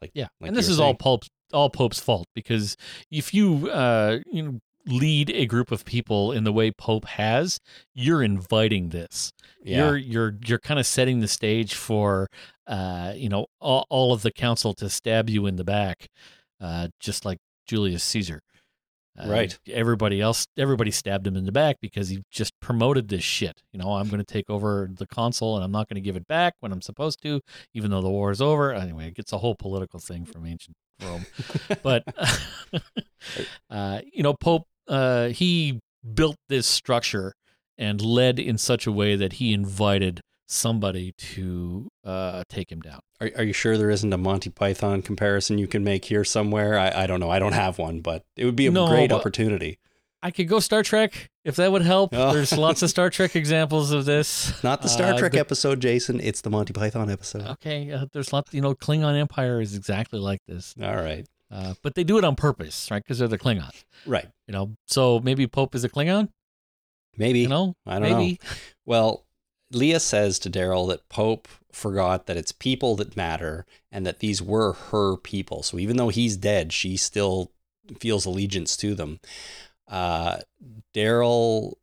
Like 0.00 0.12
Yeah, 0.14 0.28
like 0.40 0.48
and 0.48 0.56
this 0.56 0.68
is 0.68 0.78
all 0.78 0.88
saying. 0.88 0.96
Pope's 0.98 1.30
all 1.52 1.70
Pope's 1.70 2.00
fault 2.00 2.26
because 2.34 2.76
if 3.10 3.34
you 3.34 3.68
uh 3.70 4.18
you 4.30 4.42
know 4.42 4.60
lead 4.86 5.30
a 5.30 5.46
group 5.46 5.70
of 5.70 5.84
people 5.84 6.32
in 6.32 6.44
the 6.44 6.52
way 6.52 6.70
Pope 6.70 7.04
has, 7.06 7.58
you're 7.94 8.22
inviting 8.22 8.88
this. 8.90 9.32
yeah. 9.62 9.78
You're 9.86 9.96
you're 9.96 10.38
you're 10.44 10.58
kind 10.58 10.80
of 10.80 10.86
setting 10.86 11.20
the 11.20 11.28
stage 11.28 11.74
for 11.74 12.28
uh 12.66 13.12
you 13.16 13.28
know 13.28 13.46
all, 13.60 13.86
all 13.90 14.12
of 14.12 14.22
the 14.22 14.32
council 14.32 14.74
to 14.74 14.88
stab 14.90 15.28
you 15.30 15.46
in 15.46 15.56
the 15.56 15.64
back, 15.64 16.08
uh 16.60 16.88
just 17.00 17.24
like 17.24 17.38
Julius 17.66 18.04
Caesar. 18.04 18.40
Uh, 19.18 19.28
Right. 19.28 19.58
Everybody 19.70 20.22
else, 20.22 20.46
everybody 20.56 20.90
stabbed 20.90 21.26
him 21.26 21.36
in 21.36 21.44
the 21.44 21.52
back 21.52 21.76
because 21.82 22.08
he 22.08 22.22
just 22.30 22.58
promoted 22.60 23.08
this 23.08 23.22
shit. 23.22 23.62
You 23.70 23.78
know, 23.78 23.92
I'm 23.92 24.08
going 24.08 24.24
to 24.24 24.32
take 24.32 24.48
over 24.48 24.88
the 24.90 25.06
consul 25.06 25.54
and 25.54 25.62
I'm 25.62 25.70
not 25.70 25.86
going 25.86 25.96
to 25.96 26.00
give 26.00 26.16
it 26.16 26.26
back 26.26 26.54
when 26.60 26.72
I'm 26.72 26.80
supposed 26.80 27.22
to, 27.24 27.42
even 27.74 27.90
though 27.90 28.00
the 28.00 28.08
war 28.08 28.30
is 28.30 28.40
over. 28.40 28.72
Anyway, 28.72 29.08
it 29.08 29.14
gets 29.14 29.34
a 29.34 29.38
whole 29.38 29.54
political 29.54 30.00
thing 30.00 30.24
from 30.24 30.46
ancient 30.46 30.76
Rome. 31.02 31.26
but, 31.82 32.04
uh, 33.70 34.00
you 34.10 34.22
know, 34.22 34.32
Pope, 34.32 34.66
uh, 34.88 35.28
he 35.28 35.80
built 36.14 36.36
this 36.48 36.66
structure 36.66 37.32
and 37.78 38.00
led 38.00 38.38
in 38.38 38.58
such 38.58 38.86
a 38.86 38.92
way 38.92 39.16
that 39.16 39.34
he 39.34 39.52
invited 39.52 40.20
somebody 40.48 41.12
to 41.16 41.88
uh, 42.04 42.42
take 42.48 42.70
him 42.70 42.80
down. 42.80 43.00
Are, 43.20 43.30
are 43.38 43.42
you 43.44 43.52
sure 43.54 43.78
there 43.78 43.90
isn't 43.90 44.12
a 44.12 44.18
Monty 44.18 44.50
Python 44.50 45.00
comparison 45.02 45.56
you 45.58 45.66
can 45.66 45.82
make 45.82 46.04
here 46.06 46.24
somewhere? 46.24 46.78
I, 46.78 47.04
I 47.04 47.06
don't 47.06 47.20
know. 47.20 47.30
I 47.30 47.38
don't 47.38 47.52
have 47.54 47.78
one, 47.78 48.00
but 48.00 48.22
it 48.36 48.44
would 48.44 48.56
be 48.56 48.66
a 48.66 48.70
No, 48.70 48.86
great 48.88 49.12
opportunity. 49.12 49.78
I 50.24 50.30
could 50.30 50.46
go 50.46 50.60
Star 50.60 50.84
Trek 50.84 51.30
if 51.44 51.56
that 51.56 51.72
would 51.72 51.82
help. 51.82 52.10
Oh. 52.14 52.32
There's 52.32 52.56
lots 52.56 52.82
of 52.82 52.90
Star 52.90 53.10
Trek 53.10 53.34
examples 53.34 53.90
of 53.90 54.04
this. 54.04 54.62
Not 54.62 54.80
the 54.82 54.88
Star 54.88 55.14
Uh, 55.14 55.18
Trek 55.18 55.32
the- 55.32 55.40
episode, 55.40 55.80
Jason. 55.80 56.20
It's 56.20 56.42
the 56.42 56.50
Monty 56.50 56.72
Python 56.72 57.10
episode. 57.10 57.42
Okay, 57.42 57.90
uh, 57.90 58.06
there's 58.12 58.32
lots. 58.32 58.52
You 58.54 58.60
know, 58.60 58.74
Klingon 58.74 59.18
Empire 59.18 59.60
is 59.60 59.74
exactly 59.74 60.20
like 60.20 60.38
this, 60.46 60.74
All 60.80 60.94
right. 60.94 61.26
Uh, 61.52 61.74
but 61.82 61.94
they 61.94 62.02
do 62.04 62.16
it 62.18 62.24
on 62.24 62.34
purpose, 62.34 62.90
right? 62.90 63.02
Because 63.02 63.18
they're 63.18 63.28
the 63.28 63.38
Klingons. 63.38 63.84
Right. 64.06 64.26
You 64.46 64.52
know, 64.52 64.70
so 64.86 65.20
maybe 65.20 65.46
Pope 65.46 65.74
is 65.74 65.84
a 65.84 65.88
Klingon. 65.88 66.28
Maybe. 67.16 67.40
You 67.40 67.48
know, 67.48 67.76
I 67.86 67.98
don't 67.98 68.10
know. 68.10 68.18
maybe. 68.18 68.40
Well, 68.86 69.24
Leah 69.70 70.00
says 70.00 70.38
to 70.40 70.50
Daryl 70.50 70.88
that 70.88 71.08
Pope 71.08 71.48
forgot 71.70 72.26
that 72.26 72.36
it's 72.36 72.52
people 72.52 72.96
that 72.96 73.16
matter 73.16 73.66
and 73.90 74.06
that 74.06 74.18
these 74.18 74.42
were 74.42 74.72
her 74.72 75.16
people. 75.16 75.62
So 75.62 75.78
even 75.78 75.96
though 75.96 76.08
he's 76.08 76.36
dead, 76.36 76.72
she 76.72 76.96
still 76.96 77.50
feels 78.00 78.24
allegiance 78.24 78.76
to 78.78 78.94
them. 78.94 79.20
Uh, 79.88 80.38
Daryl, 80.94 81.74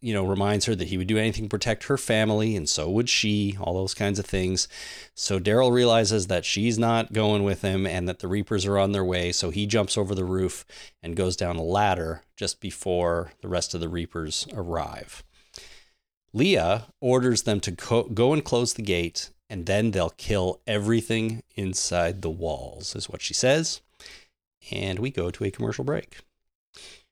you 0.00 0.14
know, 0.14 0.24
reminds 0.24 0.66
her 0.66 0.74
that 0.74 0.88
he 0.88 0.96
would 0.96 1.08
do 1.08 1.18
anything 1.18 1.44
to 1.44 1.48
protect 1.48 1.84
her 1.84 1.98
family, 1.98 2.54
and 2.54 2.68
so 2.68 2.88
would 2.88 3.08
she, 3.08 3.56
all 3.60 3.74
those 3.74 3.94
kinds 3.94 4.18
of 4.18 4.26
things. 4.26 4.68
So 5.14 5.40
Daryl 5.40 5.72
realizes 5.72 6.28
that 6.28 6.44
she's 6.44 6.78
not 6.78 7.12
going 7.12 7.42
with 7.42 7.62
him 7.62 7.86
and 7.86 8.08
that 8.08 8.20
the 8.20 8.28
Reapers 8.28 8.64
are 8.64 8.78
on 8.78 8.92
their 8.92 9.04
way. 9.04 9.32
So 9.32 9.50
he 9.50 9.66
jumps 9.66 9.98
over 9.98 10.14
the 10.14 10.24
roof 10.24 10.64
and 11.02 11.16
goes 11.16 11.36
down 11.36 11.56
a 11.56 11.62
ladder 11.62 12.22
just 12.36 12.60
before 12.60 13.32
the 13.40 13.48
rest 13.48 13.74
of 13.74 13.80
the 13.80 13.88
Reapers 13.88 14.46
arrive. 14.52 15.24
Leah 16.32 16.86
orders 17.00 17.42
them 17.42 17.58
to 17.60 17.72
co- 17.72 18.04
go 18.04 18.32
and 18.32 18.44
close 18.44 18.74
the 18.74 18.82
gate, 18.82 19.30
and 19.50 19.66
then 19.66 19.90
they'll 19.90 20.10
kill 20.10 20.60
everything 20.66 21.42
inside 21.56 22.22
the 22.22 22.30
walls, 22.30 22.94
is 22.94 23.08
what 23.08 23.22
she 23.22 23.34
says. 23.34 23.80
And 24.70 24.98
we 24.98 25.10
go 25.10 25.30
to 25.30 25.44
a 25.44 25.50
commercial 25.50 25.84
break. 25.84 26.18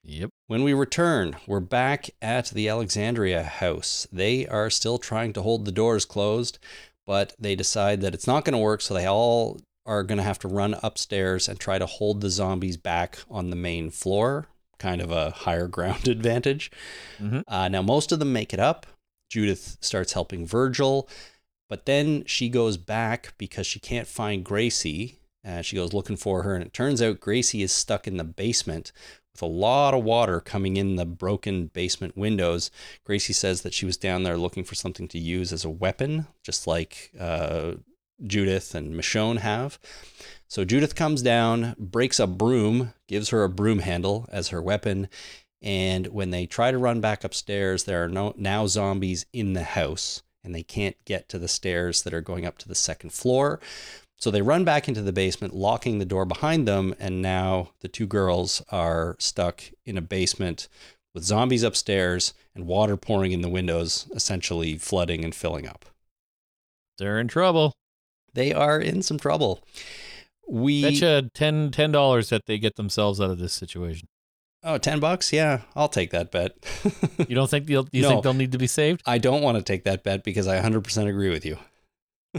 Yep. 0.04 0.30
When 0.48 0.62
we 0.62 0.72
return, 0.74 1.36
we're 1.46 1.58
back 1.60 2.10
at 2.22 2.50
the 2.50 2.68
Alexandria 2.68 3.42
house. 3.42 4.06
They 4.12 4.46
are 4.46 4.70
still 4.70 4.98
trying 4.98 5.32
to 5.32 5.42
hold 5.42 5.64
the 5.64 5.72
doors 5.72 6.04
closed, 6.04 6.58
but 7.04 7.34
they 7.38 7.56
decide 7.56 8.00
that 8.02 8.14
it's 8.14 8.28
not 8.28 8.44
going 8.44 8.52
to 8.52 8.58
work, 8.58 8.80
so 8.80 8.94
they 8.94 9.06
all 9.06 9.60
are 9.84 10.04
going 10.04 10.18
to 10.18 10.24
have 10.24 10.38
to 10.40 10.48
run 10.48 10.76
upstairs 10.84 11.48
and 11.48 11.58
try 11.58 11.78
to 11.78 11.86
hold 11.86 12.20
the 12.20 12.30
zombies 12.30 12.76
back 12.76 13.18
on 13.28 13.50
the 13.50 13.56
main 13.56 13.90
floor. 13.90 14.46
Kind 14.78 15.00
of 15.00 15.10
a 15.10 15.30
higher 15.30 15.66
ground 15.76 16.06
advantage. 16.06 16.70
Mhm. 17.18 17.42
Uh, 17.48 17.68
now, 17.68 17.82
most 17.82 18.12
of 18.12 18.20
them 18.20 18.32
make 18.32 18.54
it 18.54 18.60
up. 18.60 18.86
Judith 19.28 19.78
starts 19.80 20.12
helping 20.12 20.46
Virgil, 20.46 21.08
but 21.68 21.86
then 21.86 22.24
she 22.24 22.48
goes 22.48 22.76
back 22.76 23.34
because 23.36 23.66
she 23.66 23.80
can't 23.80 24.06
find 24.06 24.44
Gracie. 24.44 25.18
Uh, 25.44 25.62
she 25.62 25.74
goes 25.74 25.92
looking 25.92 26.16
for 26.16 26.42
her, 26.44 26.54
and 26.54 26.64
it 26.64 26.72
turns 26.72 27.02
out 27.02 27.18
Gracie 27.18 27.62
is 27.62 27.72
stuck 27.72 28.06
in 28.06 28.16
the 28.16 28.24
basement 28.24 28.92
with 29.36 29.42
a 29.42 29.52
lot 29.52 29.92
of 29.92 30.02
water 30.02 30.40
coming 30.40 30.78
in 30.78 30.96
the 30.96 31.04
broken 31.04 31.66
basement 31.66 32.16
windows. 32.16 32.70
Gracie 33.04 33.34
says 33.34 33.60
that 33.62 33.74
she 33.74 33.84
was 33.84 33.98
down 33.98 34.22
there 34.22 34.38
looking 34.38 34.64
for 34.64 34.74
something 34.74 35.06
to 35.08 35.18
use 35.18 35.52
as 35.52 35.64
a 35.64 35.70
weapon, 35.70 36.26
just 36.42 36.66
like 36.66 37.10
uh, 37.20 37.72
Judith 38.24 38.74
and 38.74 38.94
Michonne 38.94 39.38
have. 39.38 39.78
So 40.48 40.64
Judith 40.64 40.94
comes 40.94 41.20
down, 41.20 41.74
breaks 41.78 42.18
a 42.18 42.26
broom, 42.26 42.94
gives 43.08 43.28
her 43.28 43.44
a 43.44 43.48
broom 43.48 43.80
handle 43.80 44.26
as 44.32 44.48
her 44.48 44.62
weapon, 44.62 45.08
and 45.60 46.06
when 46.08 46.30
they 46.30 46.46
try 46.46 46.70
to 46.70 46.78
run 46.78 47.00
back 47.00 47.24
upstairs, 47.24 47.84
there 47.84 48.04
are 48.04 48.08
no, 48.08 48.32
now 48.36 48.66
zombies 48.66 49.26
in 49.32 49.52
the 49.52 49.64
house, 49.64 50.22
and 50.42 50.54
they 50.54 50.62
can't 50.62 50.96
get 51.04 51.28
to 51.28 51.38
the 51.38 51.48
stairs 51.48 52.02
that 52.02 52.14
are 52.14 52.20
going 52.22 52.46
up 52.46 52.56
to 52.58 52.68
the 52.68 52.74
second 52.74 53.12
floor. 53.12 53.60
So 54.18 54.30
they 54.30 54.40
run 54.42 54.64
back 54.64 54.88
into 54.88 55.02
the 55.02 55.12
basement, 55.12 55.54
locking 55.54 55.98
the 55.98 56.04
door 56.06 56.24
behind 56.24 56.66
them, 56.66 56.94
and 56.98 57.20
now 57.20 57.70
the 57.80 57.88
two 57.88 58.06
girls 58.06 58.62
are 58.70 59.14
stuck 59.18 59.62
in 59.84 59.98
a 59.98 60.00
basement 60.02 60.68
with 61.14 61.22
zombies 61.24 61.62
upstairs 61.62 62.32
and 62.54 62.66
water 62.66 62.96
pouring 62.96 63.32
in 63.32 63.42
the 63.42 63.48
windows, 63.48 64.06
essentially 64.14 64.78
flooding 64.78 65.22
and 65.24 65.34
filling 65.34 65.68
up. 65.68 65.84
They're 66.98 67.20
in 67.20 67.28
trouble. 67.28 67.74
They 68.32 68.52
are 68.54 68.80
in 68.80 69.02
some 69.02 69.18
trouble. 69.18 69.62
We 70.48 70.82
bet 70.82 70.92
Betcha 70.94 71.30
10 71.34 71.92
dollars 71.92 72.28
that 72.30 72.46
they 72.46 72.58
get 72.58 72.76
themselves 72.76 73.20
out 73.20 73.30
of 73.30 73.38
this 73.38 73.52
situation. 73.52 74.08
Oh, 74.62 74.78
10 74.78 74.98
bucks? 75.00 75.32
Yeah, 75.32 75.62
I'll 75.74 75.88
take 75.88 76.10
that 76.10 76.30
bet. 76.32 76.56
You 77.28 77.34
don't 77.34 77.48
think 77.50 77.66
they'll? 77.66 77.88
You 77.92 78.02
No. 78.02 78.08
think 78.08 78.22
they'll 78.22 78.34
need 78.34 78.52
to 78.52 78.58
be 78.58 78.66
saved? 78.66 79.02
I 79.06 79.18
don't 79.18 79.42
want 79.42 79.58
to 79.58 79.62
take 79.64 79.84
that 79.84 80.02
bet 80.04 80.22
because 80.24 80.46
I 80.46 80.60
100% 80.60 81.06
agree 81.08 81.30
with 81.30 81.44
you. 81.44 81.58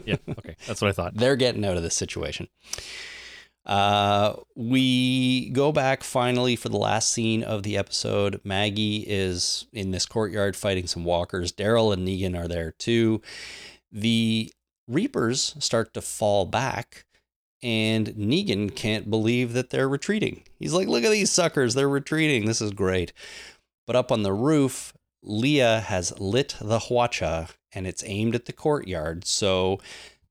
Yeah. 0.05 0.17
Okay, 0.29 0.55
that's 0.65 0.81
what 0.81 0.89
I 0.89 0.91
thought. 0.91 1.15
They're 1.15 1.35
getting 1.35 1.65
out 1.65 1.77
of 1.77 1.83
this 1.83 1.95
situation. 1.95 2.47
Uh, 3.65 4.33
we 4.55 5.49
go 5.49 5.73
back 5.73 6.01
finally 6.01 6.55
for 6.55 6.69
the 6.69 6.77
last 6.77 7.11
scene 7.11 7.43
of 7.43 7.63
the 7.63 7.77
episode. 7.77 8.39
Maggie 8.45 9.03
is 9.05 9.67
in 9.73 9.91
this 9.91 10.05
courtyard 10.05 10.55
fighting 10.55 10.87
some 10.87 11.03
walkers. 11.03 11.51
Daryl 11.51 11.91
and 11.91 12.07
Negan 12.07 12.37
are 12.37 12.47
there 12.47 12.71
too. 12.71 13.21
The 13.91 14.53
Reapers 14.87 15.55
start 15.59 15.93
to 15.95 16.01
fall 16.01 16.45
back, 16.45 17.05
and 17.61 18.07
Negan 18.09 18.73
can't 18.73 19.09
believe 19.09 19.51
that 19.51 19.69
they're 19.69 19.89
retreating. 19.89 20.43
He's 20.57 20.71
like, 20.71 20.87
Look 20.87 21.03
at 21.03 21.11
these 21.11 21.31
suckers, 21.31 21.73
they're 21.73 21.89
retreating. 21.89 22.45
This 22.45 22.61
is 22.61 22.71
great. 22.71 23.11
But 23.85 23.97
up 23.97 24.13
on 24.13 24.23
the 24.23 24.33
roof, 24.33 24.93
Leah 25.21 25.81
has 25.81 26.17
lit 26.19 26.55
the 26.61 26.79
Hwacha 26.79 27.49
and 27.73 27.87
it's 27.87 28.03
aimed 28.05 28.35
at 28.35 28.45
the 28.45 28.53
courtyard. 28.53 29.25
So 29.25 29.79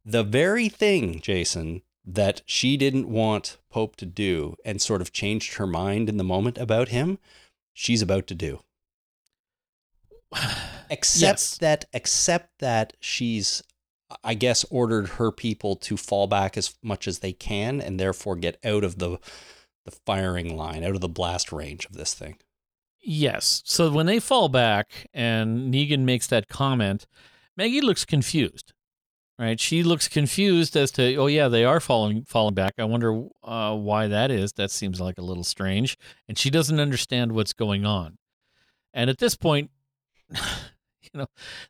the 0.04 0.22
very 0.22 0.68
thing, 0.68 1.20
Jason, 1.20 1.82
that 2.04 2.42
she 2.46 2.76
didn't 2.76 3.08
want 3.08 3.58
Pope 3.70 3.96
to 3.96 4.06
do 4.06 4.56
and 4.64 4.80
sort 4.80 5.00
of 5.00 5.12
changed 5.12 5.54
her 5.54 5.66
mind 5.66 6.08
in 6.08 6.16
the 6.16 6.24
moment 6.24 6.58
about 6.58 6.88
him, 6.88 7.18
she's 7.72 8.02
about 8.02 8.26
to 8.28 8.34
do. 8.34 8.60
Except 10.90 11.40
Yes. 11.40 11.58
that 11.58 11.84
except 11.92 12.58
that 12.60 12.92
she's 13.00 13.62
I 14.22 14.34
guess, 14.34 14.64
ordered 14.70 15.08
her 15.10 15.32
people 15.32 15.74
to 15.76 15.96
fall 15.96 16.26
back 16.28 16.56
as 16.56 16.74
much 16.82 17.08
as 17.08 17.18
they 17.18 17.32
can 17.32 17.80
and 17.80 17.98
therefore 17.98 18.36
get 18.36 18.58
out 18.64 18.84
of 18.84 18.98
the 18.98 19.18
the 19.84 19.90
firing 19.90 20.56
line, 20.56 20.82
out 20.82 20.94
of 20.96 21.00
the 21.00 21.08
blast 21.08 21.52
range 21.52 21.86
of 21.86 21.92
this 21.94 22.12
thing. 22.12 22.38
Yes. 23.08 23.62
So 23.64 23.92
when 23.92 24.06
they 24.06 24.18
fall 24.18 24.48
back 24.48 25.06
and 25.14 25.72
Negan 25.72 26.00
makes 26.00 26.26
that 26.26 26.48
comment, 26.48 27.06
Maggie 27.56 27.80
looks 27.80 28.04
confused. 28.04 28.72
Right? 29.38 29.60
She 29.60 29.84
looks 29.84 30.08
confused 30.08 30.76
as 30.76 30.90
to, 30.92 31.14
oh 31.14 31.28
yeah, 31.28 31.46
they 31.46 31.64
are 31.64 31.78
falling 31.78 32.24
falling 32.24 32.54
back. 32.54 32.74
I 32.78 32.84
wonder 32.84 33.26
uh, 33.44 33.76
why 33.76 34.08
that 34.08 34.32
is. 34.32 34.54
That 34.54 34.72
seems 34.72 35.00
like 35.00 35.18
a 35.18 35.22
little 35.22 35.44
strange. 35.44 35.96
And 36.26 36.36
she 36.36 36.50
doesn't 36.50 36.80
understand 36.80 37.30
what's 37.30 37.52
going 37.52 37.86
on. 37.86 38.18
And 38.92 39.08
at 39.08 39.18
this 39.18 39.36
point, 39.36 39.70
you 40.30 41.10
know, 41.14 41.26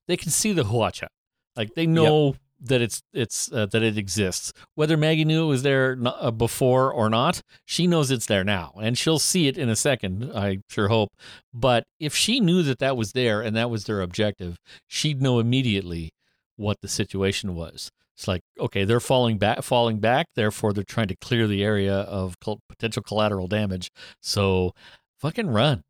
they 0.09 0.17
can 0.17 0.31
see 0.31 0.55
the 0.55 0.63
Hwacha. 0.63 1.09
Like 1.55 1.75
they 1.75 1.87
know 1.87 2.37
that 2.61 2.81
it's 2.81 3.03
it's 3.12 3.51
uh, 3.53 3.66
that 3.66 3.83
it 3.83 3.99
exists. 3.99 4.53
Whether 4.74 4.97
Maggie 4.97 5.24
knew 5.24 5.45
it 5.45 5.49
was 5.49 5.62
there 5.62 5.99
uh, 6.05 6.31
before 6.31 6.93
or 6.93 7.11
not, 7.11 7.43
she 7.65 7.87
knows 7.87 8.11
it's 8.11 8.27
there 8.27 8.45
now, 8.45 8.73
and 8.81 8.97
she'll 8.97 9.19
see 9.19 9.49
it 9.49 9.59
in 9.59 9.69
a 9.69 9.77
second. 9.77 10.31
I 10.35 10.59
sure 10.69 10.89
hope. 10.89 11.11
But 11.53 11.85
if 12.01 12.15
she 12.15 12.41
knew 12.41 12.62
that 12.62 12.78
that 12.78 12.97
was 12.97 13.12
there 13.12 13.41
and 13.43 13.57
that 13.57 13.70
was 13.70 13.85
their 13.85 14.01
objective, 14.01 14.59
she'd 14.87 15.23
know 15.23 15.39
immediately 15.39 16.11
what 16.57 16.81
the 16.81 16.89
situation 16.89 17.55
was. 17.55 17.91
It's 18.16 18.27
like 18.27 18.41
okay, 18.59 18.85
they're 18.85 19.01
falling 19.01 19.39
back, 19.39 19.62
falling 19.62 19.99
back. 19.99 20.27
Therefore, 20.35 20.73
they're 20.73 20.85
trying 20.85 21.09
to 21.09 21.16
clear 21.16 21.47
the 21.47 21.62
area 21.62 21.95
of 21.95 22.41
col- 22.41 22.61
potential 22.69 23.03
collateral 23.03 23.47
damage. 23.47 23.91
So, 24.23 24.73
fucking 25.20 25.49
run. 25.49 25.83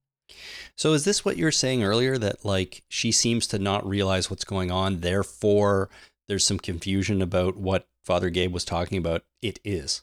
So 0.76 0.93
is 0.93 1.05
this 1.05 1.24
what 1.24 1.36
you 1.36 1.44
were 1.44 1.52
saying 1.52 1.84
earlier 1.84 2.18
that 2.18 2.44
like 2.44 2.82
she 2.88 3.12
seems 3.12 3.47
to 3.48 3.60
not 3.60 3.86
realize 3.86 4.28
what's 4.28 4.44
going 4.44 4.72
on, 4.72 5.01
therefore 5.01 5.88
there's 6.28 6.44
some 6.44 6.58
confusion 6.58 7.22
about 7.22 7.56
what 7.56 7.86
Father 8.04 8.30
Gabe 8.30 8.52
was 8.52 8.64
talking 8.64 8.98
about? 8.98 9.22
It 9.42 9.58
is. 9.64 10.02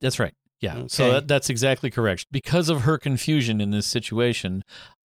That's 0.00 0.18
right. 0.18 0.34
Yeah. 0.60 0.84
So 0.88 1.12
that, 1.12 1.28
that's 1.28 1.50
exactly 1.50 1.90
correct. 1.90 2.26
Because 2.32 2.68
of 2.68 2.82
her 2.82 2.98
confusion 2.98 3.60
in 3.60 3.70
this 3.70 3.86
situation, 3.86 4.64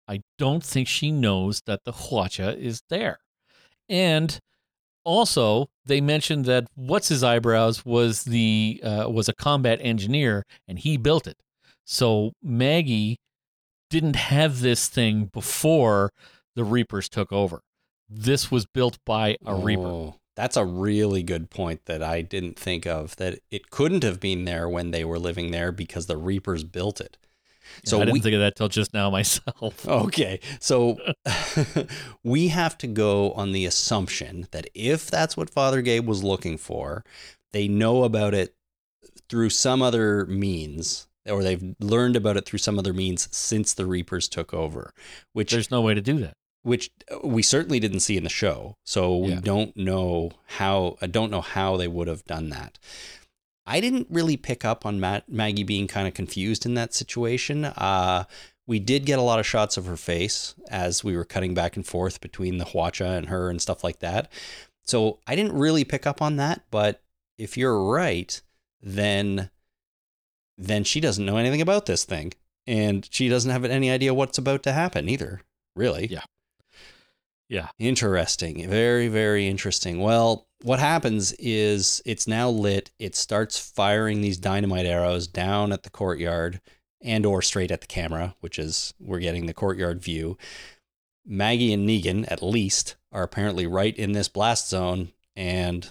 I 0.08 0.20
don't 0.38 0.64
think 0.64 0.88
she 0.88 1.10
knows 1.10 1.62
that 1.66 1.84
the 1.84 1.92
Hwacha 1.92 2.56
is 2.56 2.82
there. 2.88 3.18
And 3.88 4.38
also, 5.04 5.68
they 5.84 6.00
mentioned 6.00 6.44
that 6.46 6.66
what's 6.74 7.08
his 7.08 7.22
eyebrows 7.22 7.84
was 7.84 8.24
the 8.24 8.80
uh, 8.82 9.06
was 9.10 9.28
a 9.28 9.34
combat 9.34 9.78
engineer, 9.82 10.44
and 10.68 10.78
he 10.78 10.96
built 10.96 11.26
it. 11.26 11.38
So 11.84 12.32
Maggie 12.42 13.18
didn't 13.90 14.16
have 14.16 14.60
this 14.60 14.88
thing 14.88 15.28
before 15.32 16.10
the 16.54 16.64
Reapers 16.64 17.08
took 17.08 17.32
over. 17.32 17.62
This 18.08 18.50
was 18.50 18.64
built 18.64 18.98
by 19.04 19.36
a 19.44 19.54
Reaper. 19.54 20.12
That's 20.34 20.56
a 20.56 20.64
really 20.64 21.22
good 21.22 21.50
point 21.50 21.84
that 21.86 22.02
I 22.02 22.22
didn't 22.22 22.58
think 22.58 22.86
of. 22.86 23.16
That 23.16 23.40
it 23.50 23.70
couldn't 23.70 24.02
have 24.04 24.20
been 24.20 24.44
there 24.44 24.68
when 24.68 24.90
they 24.90 25.04
were 25.04 25.18
living 25.18 25.50
there 25.50 25.72
because 25.72 26.06
the 26.06 26.16
Reapers 26.16 26.64
built 26.64 27.00
it. 27.00 27.18
So 27.84 27.98
So 27.98 28.00
I 28.00 28.06
didn't 28.06 28.14
we, 28.14 28.20
think 28.20 28.34
of 28.34 28.40
that 28.40 28.56
till 28.56 28.68
just 28.68 28.94
now 28.94 29.10
myself. 29.10 29.86
Okay. 29.86 30.40
So 30.60 30.98
we 32.24 32.48
have 32.48 32.78
to 32.78 32.86
go 32.86 33.32
on 33.32 33.52
the 33.52 33.66
assumption 33.66 34.48
that 34.50 34.68
if 34.74 35.10
that's 35.10 35.36
what 35.36 35.50
Father 35.50 35.82
Gabe 35.82 36.06
was 36.06 36.22
looking 36.24 36.58
for, 36.58 37.04
they 37.52 37.68
know 37.68 38.04
about 38.04 38.34
it 38.34 38.54
through 39.28 39.50
some 39.50 39.82
other 39.82 40.26
means, 40.26 41.06
or 41.26 41.42
they've 41.42 41.74
learned 41.80 42.16
about 42.16 42.36
it 42.36 42.46
through 42.46 42.58
some 42.58 42.78
other 42.78 42.92
means 42.92 43.28
since 43.36 43.74
the 43.74 43.86
Reapers 43.86 44.28
took 44.28 44.52
over, 44.54 44.92
which 45.32 45.52
There's 45.52 45.70
no 45.70 45.80
way 45.82 45.94
to 45.94 46.00
do 46.00 46.18
that. 46.20 46.36
Which 46.62 46.90
we 47.24 47.42
certainly 47.42 47.80
didn't 47.80 48.00
see 48.00 48.16
in 48.16 48.22
the 48.24 48.30
show. 48.30 48.76
So 48.84 49.16
we 49.16 49.30
Yeah. 49.32 49.40
don't 49.42 49.76
know 49.76 50.30
how 50.46 50.96
I 51.00 51.06
don't 51.08 51.30
know 51.30 51.40
how 51.40 51.76
they 51.76 51.88
would 51.88 52.06
have 52.08 52.24
done 52.24 52.50
that. 52.50 52.78
I 53.66 53.80
didn't 53.80 54.06
really 54.10 54.36
pick 54.36 54.64
up 54.64 54.84
on 54.86 55.00
Matt, 55.00 55.28
Maggie 55.28 55.62
being 55.64 55.86
kind 55.88 56.06
of 56.08 56.14
confused 56.14 56.64
in 56.66 56.74
that 56.74 56.94
situation. 56.94 57.64
Uh, 57.64 58.24
we 58.66 58.78
did 58.78 59.06
get 59.06 59.18
a 59.18 59.22
lot 59.22 59.40
of 59.40 59.46
shots 59.46 59.76
of 59.76 59.86
her 59.86 59.96
face 59.96 60.54
as 60.68 61.02
we 61.02 61.16
were 61.16 61.24
cutting 61.24 61.52
back 61.54 61.76
and 61.76 61.86
forth 61.86 62.20
between 62.20 62.58
the 62.58 62.64
Hwacha 62.66 63.16
and 63.18 63.28
her 63.28 63.50
and 63.50 63.60
stuff 63.60 63.82
like 63.84 63.98
that. 64.00 64.30
So 64.84 65.18
I 65.26 65.34
didn't 65.36 65.52
really 65.54 65.84
pick 65.84 66.06
up 66.06 66.22
on 66.22 66.36
that. 66.36 66.64
But 66.70 67.02
if 67.38 67.56
you're 67.56 67.82
right, 67.84 68.40
then 68.80 69.50
then 70.58 70.84
she 70.84 71.00
doesn't 71.00 71.24
know 71.26 71.38
anything 71.38 71.60
about 71.62 71.86
this 71.86 72.04
thing, 72.04 72.32
and 72.66 73.08
she 73.10 73.28
doesn't 73.28 73.50
have 73.50 73.64
any 73.64 73.90
idea 73.90 74.14
what's 74.14 74.38
about 74.38 74.62
to 74.64 74.72
happen 74.72 75.08
either. 75.08 75.40
Really? 75.74 76.06
Yeah. 76.06 76.22
Yeah. 77.52 77.68
Interesting. 77.78 78.66
Very, 78.66 79.08
very 79.08 79.46
interesting. 79.46 80.00
Well, 80.00 80.46
what 80.62 80.78
happens 80.78 81.34
is 81.38 82.00
it's 82.06 82.26
now 82.26 82.48
lit. 82.48 82.90
It 82.98 83.14
starts 83.14 83.58
firing 83.58 84.22
these 84.22 84.38
dynamite 84.38 84.86
arrows 84.86 85.26
down 85.26 85.70
at 85.70 85.82
the 85.82 85.90
courtyard 85.90 86.62
and 87.02 87.26
or 87.26 87.42
straight 87.42 87.70
at 87.70 87.82
the 87.82 87.86
camera, 87.86 88.34
which 88.40 88.58
is 88.58 88.94
we're 88.98 89.18
getting 89.18 89.44
the 89.44 89.52
courtyard 89.52 90.00
view. 90.00 90.38
Maggie 91.26 91.74
and 91.74 91.86
Negan, 91.86 92.24
at 92.32 92.42
least, 92.42 92.96
are 93.12 93.22
apparently 93.22 93.66
right 93.66 93.94
in 93.98 94.12
this 94.12 94.28
blast 94.28 94.70
zone, 94.70 95.12
and 95.36 95.90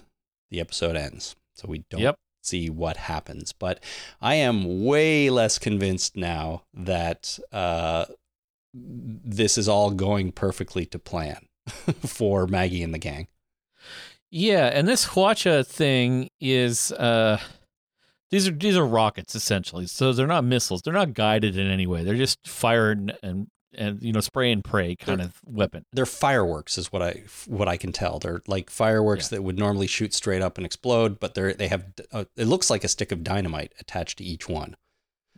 the 0.49 0.59
episode 0.59 0.95
ends. 0.95 1.35
So 1.53 1.67
we 1.67 1.83
don't 1.91 2.01
Yep. 2.01 2.15
see 2.41 2.71
what 2.71 2.97
happens. 2.97 3.53
But 3.53 3.83
I 4.19 4.33
am 4.33 4.83
way 4.83 5.29
less 5.29 5.59
convinced 5.59 6.15
now 6.15 6.63
that 6.73 7.37
uh, 7.51 8.05
this 8.73 9.59
is 9.59 9.67
all 9.69 9.91
going 9.91 10.31
perfectly 10.31 10.87
to 10.87 10.97
plan 10.97 11.45
for 12.05 12.47
Maggie 12.47 12.83
and 12.83 12.93
the 12.93 12.99
gang. 12.99 13.27
Yeah, 14.29 14.67
and 14.67 14.87
this 14.87 15.07
Hwacha 15.07 15.65
thing 15.67 16.29
is 16.39 16.91
uh 16.93 17.39
these 18.29 18.47
are 18.47 18.51
these 18.51 18.77
are 18.77 18.85
rockets 18.85 19.35
essentially. 19.35 19.87
So 19.87 20.13
they're 20.13 20.27
not 20.27 20.45
missiles. 20.45 20.81
They're 20.81 20.93
not 20.93 21.13
guided 21.13 21.57
in 21.57 21.69
any 21.69 21.85
way. 21.85 22.03
They're 22.03 22.15
just 22.15 22.47
fired 22.47 23.17
and 23.21 23.47
and, 23.73 24.01
you 24.01 24.11
know 24.11 24.19
spray 24.19 24.51
and 24.51 24.63
pray 24.63 24.95
kind 24.95 25.21
of 25.21 25.39
weapon. 25.45 25.85
They're 25.93 26.05
fireworks, 26.05 26.77
is 26.77 26.91
what 26.91 27.01
I 27.01 27.23
what 27.47 27.67
I 27.67 27.77
can 27.77 27.91
tell. 27.91 28.19
They're 28.19 28.41
like 28.47 28.69
fireworks 28.69 29.29
that 29.29 29.43
would 29.43 29.57
normally 29.57 29.87
shoot 29.87 30.13
straight 30.13 30.41
up 30.41 30.57
and 30.57 30.65
explode, 30.65 31.19
but 31.19 31.35
they're 31.35 31.53
they 31.53 31.67
have 31.67 31.85
uh, 32.11 32.25
it 32.35 32.45
looks 32.45 32.69
like 32.69 32.83
a 32.83 32.87
stick 32.87 33.11
of 33.11 33.23
dynamite 33.23 33.73
attached 33.79 34.17
to 34.19 34.23
each 34.23 34.49
one. 34.49 34.75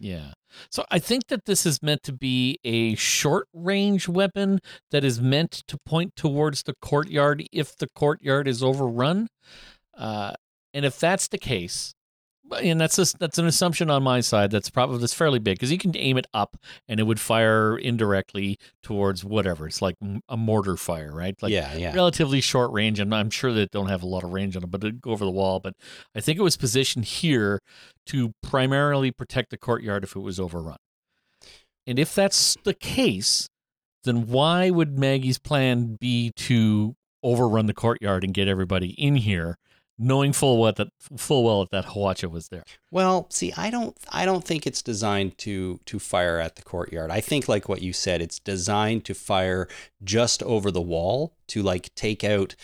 Yeah. 0.03 0.33
So 0.69 0.83
I 0.91 0.99
think 0.99 1.27
that 1.27 1.45
this 1.45 1.65
is 1.65 1.81
meant 1.81 2.03
to 2.03 2.11
be 2.11 2.59
a 2.65 2.95
short 2.95 3.47
range 3.53 4.09
weapon 4.09 4.59
that 4.91 5.05
is 5.05 5.21
meant 5.21 5.63
to 5.69 5.77
point 5.85 6.17
towards 6.17 6.63
the 6.63 6.73
courtyard 6.81 7.45
if 7.53 7.77
the 7.77 7.87
courtyard 7.87 8.45
is 8.45 8.61
overrun. 8.61 9.29
Uh, 9.97 10.33
and 10.73 10.83
if 10.83 10.99
that's 10.99 11.29
the 11.29 11.37
case, 11.37 11.95
and 12.51 12.79
that's 12.79 12.97
a, 12.99 13.17
that's 13.17 13.37
an 13.37 13.45
assumption 13.45 13.89
on 13.89 14.03
my 14.03 14.19
side. 14.19 14.51
That's 14.51 14.69
probably 14.69 14.99
that's 14.99 15.13
fairly 15.13 15.39
big 15.39 15.55
because 15.55 15.71
you 15.71 15.77
can 15.77 15.95
aim 15.95 16.17
it 16.17 16.27
up 16.33 16.57
and 16.87 16.99
it 16.99 17.03
would 17.03 17.19
fire 17.19 17.77
indirectly 17.77 18.57
towards 18.81 19.23
whatever. 19.23 19.67
It's 19.67 19.81
like 19.81 19.95
a 20.29 20.37
mortar 20.37 20.77
fire, 20.77 21.11
right? 21.11 21.35
Like 21.41 21.51
yeah, 21.51 21.73
yeah. 21.75 21.93
relatively 21.93 22.41
short 22.41 22.71
range, 22.71 22.99
and 22.99 23.13
I'm 23.13 23.29
sure 23.29 23.53
they 23.53 23.67
don't 23.71 23.89
have 23.89 24.03
a 24.03 24.07
lot 24.07 24.23
of 24.23 24.31
range 24.33 24.55
on 24.57 24.63
it, 24.63 24.71
but 24.71 24.83
it'd 24.83 25.01
go 25.01 25.11
over 25.11 25.25
the 25.25 25.31
wall. 25.31 25.59
But 25.59 25.75
I 26.15 26.19
think 26.19 26.37
it 26.37 26.43
was 26.43 26.57
positioned 26.57 27.05
here 27.05 27.59
to 28.07 28.33
primarily 28.41 29.11
protect 29.11 29.49
the 29.49 29.57
courtyard 29.57 30.03
if 30.03 30.15
it 30.15 30.21
was 30.21 30.39
overrun. 30.39 30.77
And 31.85 31.99
if 31.99 32.15
that's 32.15 32.57
the 32.63 32.73
case, 32.73 33.49
then 34.03 34.27
why 34.27 34.69
would 34.69 34.97
Maggie's 34.97 35.39
plan 35.39 35.97
be 35.99 36.31
to 36.35 36.95
overrun 37.23 37.65
the 37.65 37.73
courtyard 37.73 38.23
and 38.23 38.33
get 38.33 38.47
everybody 38.47 38.89
in 38.91 39.15
here, 39.15 39.57
knowing 39.97 40.33
full 40.33 40.59
well 40.59 40.73
that 40.73 40.89
full 41.17 41.43
well 41.43 41.67
that 41.71 41.85
Hwacha 41.87 42.29
was 42.29 42.49
there? 42.49 42.63
Well, 42.91 43.27
see, 43.29 43.53
I 43.55 43.69
don't 43.69 43.95
I 44.09 44.25
don't 44.25 44.43
think 44.43 44.65
it's 44.65 44.81
designed 44.81 45.37
to 45.39 45.79
to 45.85 45.99
fire 45.99 46.39
at 46.39 46.55
the 46.55 46.63
courtyard. 46.63 47.11
I 47.11 47.21
think 47.21 47.47
like 47.47 47.69
what 47.69 47.81
you 47.81 47.93
said, 47.93 48.21
it's 48.21 48.39
designed 48.39 49.05
to 49.05 49.13
fire 49.13 49.67
just 50.03 50.41
over 50.43 50.71
the 50.71 50.81
wall 50.81 51.35
to 51.47 51.61
like 51.61 51.93
take 51.95 52.23
out 52.23 52.55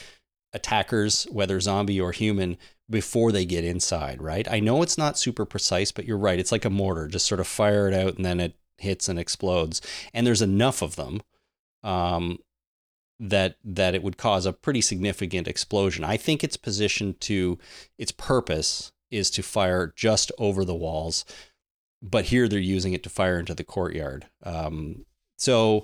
attackers, 0.54 1.26
whether 1.32 1.60
zombie 1.60 2.02
or 2.02 2.12
human, 2.12 2.58
before 2.90 3.32
they 3.32 3.46
get 3.46 3.64
inside, 3.64 4.22
right? 4.22 4.50
I 4.52 4.60
know 4.60 4.82
it's 4.82 4.98
not 4.98 5.18
super 5.18 5.46
precise, 5.46 5.92
but 5.92 6.06
you're 6.06 6.18
right. 6.18 6.40
It's 6.40 6.52
like 6.52 6.66
a 6.66 6.70
mortar, 6.72 7.08
just 7.08 7.28
sort 7.28 7.40
of 7.40 7.48
fire 7.48 7.88
it 7.88 7.94
out 7.94 8.16
and 8.16 8.26
then 8.26 8.40
it 8.40 8.56
hits 8.78 9.08
and 9.08 9.20
explodes. 9.20 9.82
And 10.14 10.26
there's 10.26 10.42
enough 10.42 10.82
of 10.82 10.96
them 10.96 11.22
um, 11.84 12.40
that 13.20 13.56
that 13.64 13.96
it 13.96 14.04
would 14.04 14.18
cause 14.18 14.46
a 14.46 14.54
pretty 14.54 14.82
significant 14.82 15.48
explosion. 15.48 16.04
I 16.04 16.18
think 16.18 16.44
it's 16.44 16.58
position 16.58 17.16
to 17.22 17.58
its 17.98 18.12
purpose 18.12 18.92
is 19.12 19.30
to 19.32 19.44
fire 19.44 19.92
just 19.96 20.32
over 20.38 20.64
the 20.64 20.76
walls, 20.76 21.26
but 22.02 22.26
here 22.26 22.48
they're 22.48 22.60
using 22.60 22.94
it 22.94 23.04
to 23.04 23.10
fire 23.10 23.40
into 23.40 23.54
the 23.54 23.64
courtyard. 23.64 24.28
Um, 24.44 25.06
so 25.38 25.84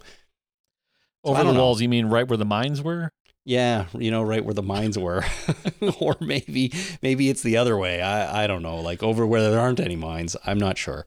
Over 1.24 1.44
the 1.44 1.54
know. 1.54 1.60
walls, 1.60 1.82
you 1.82 1.90
mean 1.90 2.06
right 2.08 2.28
where 2.28 2.38
the 2.38 2.46
mines 2.46 2.82
were? 2.82 3.12
yeah, 3.48 3.86
you 3.94 4.10
know, 4.10 4.24
right 4.24 4.44
where 4.44 4.56
the 4.56 4.64
mines 4.64 4.98
were, 4.98 5.24
or 6.00 6.16
maybe 6.20 6.74
maybe 7.04 7.30
it's 7.30 7.44
the 7.44 7.58
other 7.58 7.78
way. 7.78 8.02
I 8.02 8.44
I 8.44 8.48
don't 8.48 8.64
know, 8.64 8.78
like 8.78 9.04
over 9.04 9.26
where 9.26 9.52
there 9.52 9.60
aren't 9.60 9.80
any 9.80 9.96
mines. 9.96 10.36
I'm 10.46 10.58
not 10.58 10.78
sure. 10.78 11.06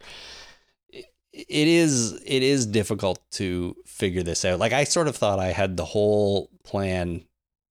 It 1.49 1.69
is 1.69 2.21
it 2.25 2.43
is 2.43 2.67
difficult 2.67 3.21
to 3.33 3.77
figure 3.87 4.23
this 4.25 4.45
out. 4.45 4.59
Like 4.59 4.73
I 4.73 4.85
sort 4.85 5.07
of 5.09 5.17
thought 5.17 5.39
I 5.39 5.53
had 5.53 5.77
the 5.77 5.85
whole 5.85 6.51
plan 6.65 7.25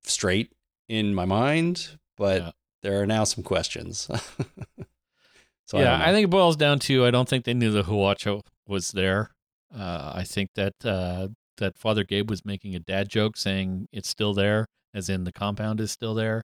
straight 0.03 0.51
in 0.87 1.13
my 1.13 1.25
mind, 1.25 1.97
but 2.15 2.41
Yeah. 2.41 2.51
there 2.81 3.01
are 3.01 3.05
now 3.05 3.25
some 3.25 3.43
questions. 3.43 4.07
so 5.67 5.79
yeah, 5.79 5.97
I, 5.97 6.09
I, 6.09 6.11
think 6.13 6.25
it 6.25 6.29
boils 6.29 6.55
down 6.55 6.79
to 6.79 7.05
I 7.05 7.11
don't 7.11 7.27
think 7.27 7.43
they 7.43 7.53
knew 7.53 7.71
the 7.71 7.83
Hwacha 7.83 8.41
was 8.67 8.91
there. 8.91 9.31
Uh, 9.75 10.13
I 10.15 10.23
think 10.23 10.51
that 10.55 10.73
uh, 10.85 11.27
that 11.57 11.77
Father 11.77 12.05
Gabe 12.05 12.29
was 12.29 12.45
making 12.45 12.73
a 12.73 12.79
dad 12.79 13.09
joke 13.09 13.35
saying 13.35 13.87
it's 13.91 14.07
still 14.07 14.33
there, 14.33 14.67
as 14.93 15.09
in 15.09 15.25
the 15.25 15.33
compound 15.33 15.81
is 15.81 15.91
still 15.91 16.13
there, 16.13 16.43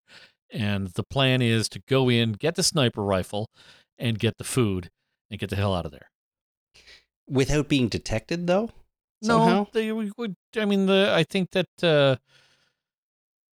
and 0.52 0.88
the 0.90 1.04
plan 1.04 1.42
is 1.42 1.70
to 1.70 1.82
go 1.88 2.10
in, 2.10 2.34
get 2.34 2.56
the 2.56 2.64
sniper 2.64 3.02
rifle, 3.02 3.48
and 3.98 4.20
get 4.20 4.38
the 4.38 4.44
food, 4.44 4.90
and 5.32 5.40
get 5.40 5.50
the 5.50 5.56
hell 5.56 5.74
out 5.74 5.86
of 5.86 5.92
there. 5.92 6.10
Without 7.30 7.68
being 7.70 7.88
detected 7.88 8.48
though. 8.48 8.70
Somehow? 9.24 9.48
No, 9.48 9.68
they 9.74 9.92
would. 9.92 10.36
I 10.58 10.66
mean, 10.66 10.86
the 10.86 11.12
I 11.16 11.24
think 11.24 11.52
that 11.52 11.68
uh, 11.82 12.18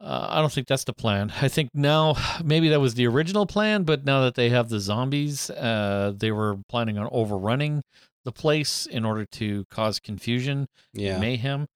uh, 0.00 0.26
I 0.30 0.40
don't 0.40 0.52
think 0.52 0.66
that's 0.66 0.84
the 0.84 0.92
plan. 0.92 1.32
I 1.40 1.48
think 1.48 1.70
now 1.74 2.14
maybe 2.44 2.68
that 2.70 2.80
was 2.80 2.94
the 2.94 3.06
original 3.06 3.46
plan, 3.46 3.84
but 3.84 4.04
now 4.04 4.22
that 4.22 4.34
they 4.34 4.48
have 4.50 4.68
the 4.68 4.80
zombies, 4.80 5.50
uh, 5.50 6.12
they 6.16 6.32
were 6.32 6.56
planning 6.68 6.98
on 6.98 7.08
overrunning 7.12 7.82
the 8.24 8.32
place 8.32 8.86
in 8.86 9.04
order 9.04 9.24
to 9.24 9.64
cause 9.70 9.98
confusion, 10.00 10.66
Yeah. 10.92 11.18
mayhem. 11.18 11.66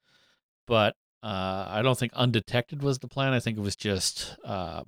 But 0.67 0.95
uh, 1.23 1.67
I 1.69 1.81
don't 1.83 1.99
think 1.99 2.13
undetected 2.15 2.83
was 2.83 2.99
the 2.99 3.09
plan. 3.09 3.33
I 3.33 3.41
think 3.41 3.57
it 3.57 3.63
was 3.63 3.77
just 3.77 4.37
uh, 4.45 4.83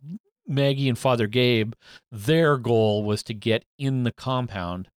Maggie 0.46 0.88
and 0.88 0.98
Father 0.98 1.26
Gabe. 1.26 1.72
Their 2.10 2.56
goal 2.58 3.04
was 3.04 3.22
to 3.24 3.34
get 3.34 3.64
in 3.78 4.02
the 4.04 4.12
compound 4.12 4.88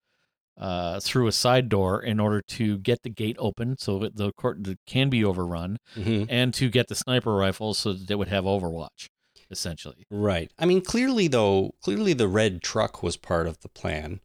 uh, 0.58 0.98
through 1.00 1.26
a 1.26 1.32
side 1.32 1.68
door 1.68 2.02
in 2.02 2.18
order 2.18 2.42
to 2.42 2.78
get 2.78 3.02
the 3.02 3.08
gate 3.08 3.36
open 3.38 3.78
so 3.78 3.98
that 3.98 4.16
the 4.16 4.32
court 4.32 4.58
can 4.86 5.08
be 5.08 5.24
overrun 5.24 5.78
hmm 5.94 6.24
and 6.28 6.52
to 6.52 6.68
get 6.68 6.88
the 6.88 6.94
sniper 6.94 7.34
rifle 7.34 7.74
so 7.74 7.92
that 7.92 8.08
they 8.08 8.14
would 8.14 8.28
have 8.28 8.44
overwatch 8.44 9.08
essentially 9.50 10.06
Right. 10.10 10.50
I 10.58 10.66
mean, 10.66 10.80
clearly 10.82 11.28
though, 11.28 11.74
clearly 11.82 12.12
the 12.12 12.28
red 12.28 12.62
truck 12.62 13.02
was 13.02 13.16
part 13.16 13.46
of 13.46 13.60
the 13.60 13.68
plan. 13.68 14.20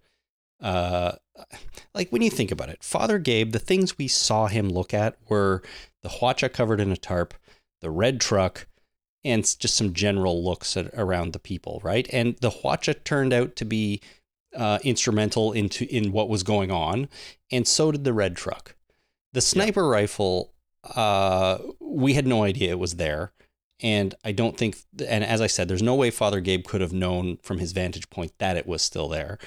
Uh, 0.62 1.14
like 1.94 2.10
when 2.10 2.22
you 2.22 2.30
think 2.30 2.52
about 2.52 2.70
it, 2.70 2.84
Father 2.84 3.20
Gabe, 3.20 3.52
the 3.52 3.60
things 3.60 3.98
we 3.98 4.08
saw 4.08 4.48
him 4.48 4.70
look 4.70 4.94
at 4.94 5.18
were 5.30 5.62
the 6.02 6.10
Hwacha 6.10 6.52
covered 6.52 6.80
in 6.80 6.92
a 6.92 6.98
tarp, 6.98 7.34
the 7.82 7.90
red 7.90 8.20
truck, 8.22 8.68
and 9.24 9.44
just 9.60 9.76
some 9.76 9.94
general 9.94 10.44
looks 10.44 10.76
at, 10.78 10.88
around 10.94 11.34
the 11.34 11.40
people, 11.40 11.80
right? 11.84 12.08
And 12.12 12.36
the 12.38 12.50
Hwacha 12.50 13.04
turned 13.04 13.34
out 13.34 13.56
to 13.58 13.66
be 13.66 14.02
uh, 14.56 14.80
instrumental 14.84 15.52
into 15.52 15.86
in 15.94 16.12
what 16.12 16.30
was 16.30 16.44
going 16.44 16.72
on, 16.72 17.10
and 17.52 17.68
so 17.68 17.92
did 17.92 18.04
the 18.04 18.14
red 18.14 18.36
truck. 18.36 18.76
The 19.34 19.42
sniper 19.42 19.88
rifle, 19.88 20.54
uh, 20.96 21.58
we 21.80 22.14
had 22.14 22.28
no 22.28 22.44
idea 22.44 22.72
it 22.72 22.80
was 22.80 22.96
there. 22.96 23.32
And 23.82 24.16
I 24.24 24.32
don't 24.32 24.58
think, 24.58 24.78
and 25.06 25.26
as 25.26 25.42
I 25.42 25.48
said, 25.48 25.68
there's 25.68 25.82
no 25.82 25.96
way 25.96 26.10
Father 26.10 26.40
Gabe 26.40 26.64
could 26.64 26.80
have 26.80 26.94
known 26.94 27.38
from 27.42 27.58
his 27.58 27.74
vantage 27.74 28.10
point 28.10 28.32
that 28.38 28.56
it 28.56 28.66
was 28.66 28.82
still 28.82 29.10
there. 29.10 29.40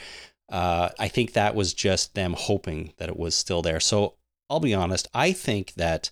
Uh, 0.51 0.91
I 0.99 1.09
think 1.09 1.33
that 1.33 1.55
was 1.55 1.73
just 1.73 2.15
them 2.15 2.35
hoping 2.37 2.93
that 2.99 3.09
it 3.09 3.17
was 3.17 3.35
still 3.35 3.63
there. 3.63 3.81
So 3.81 4.15
I'll 4.51 4.61
be 4.61 4.75
honest, 4.75 5.09
I 5.15 5.33
think 5.33 5.75
that, 5.75 6.11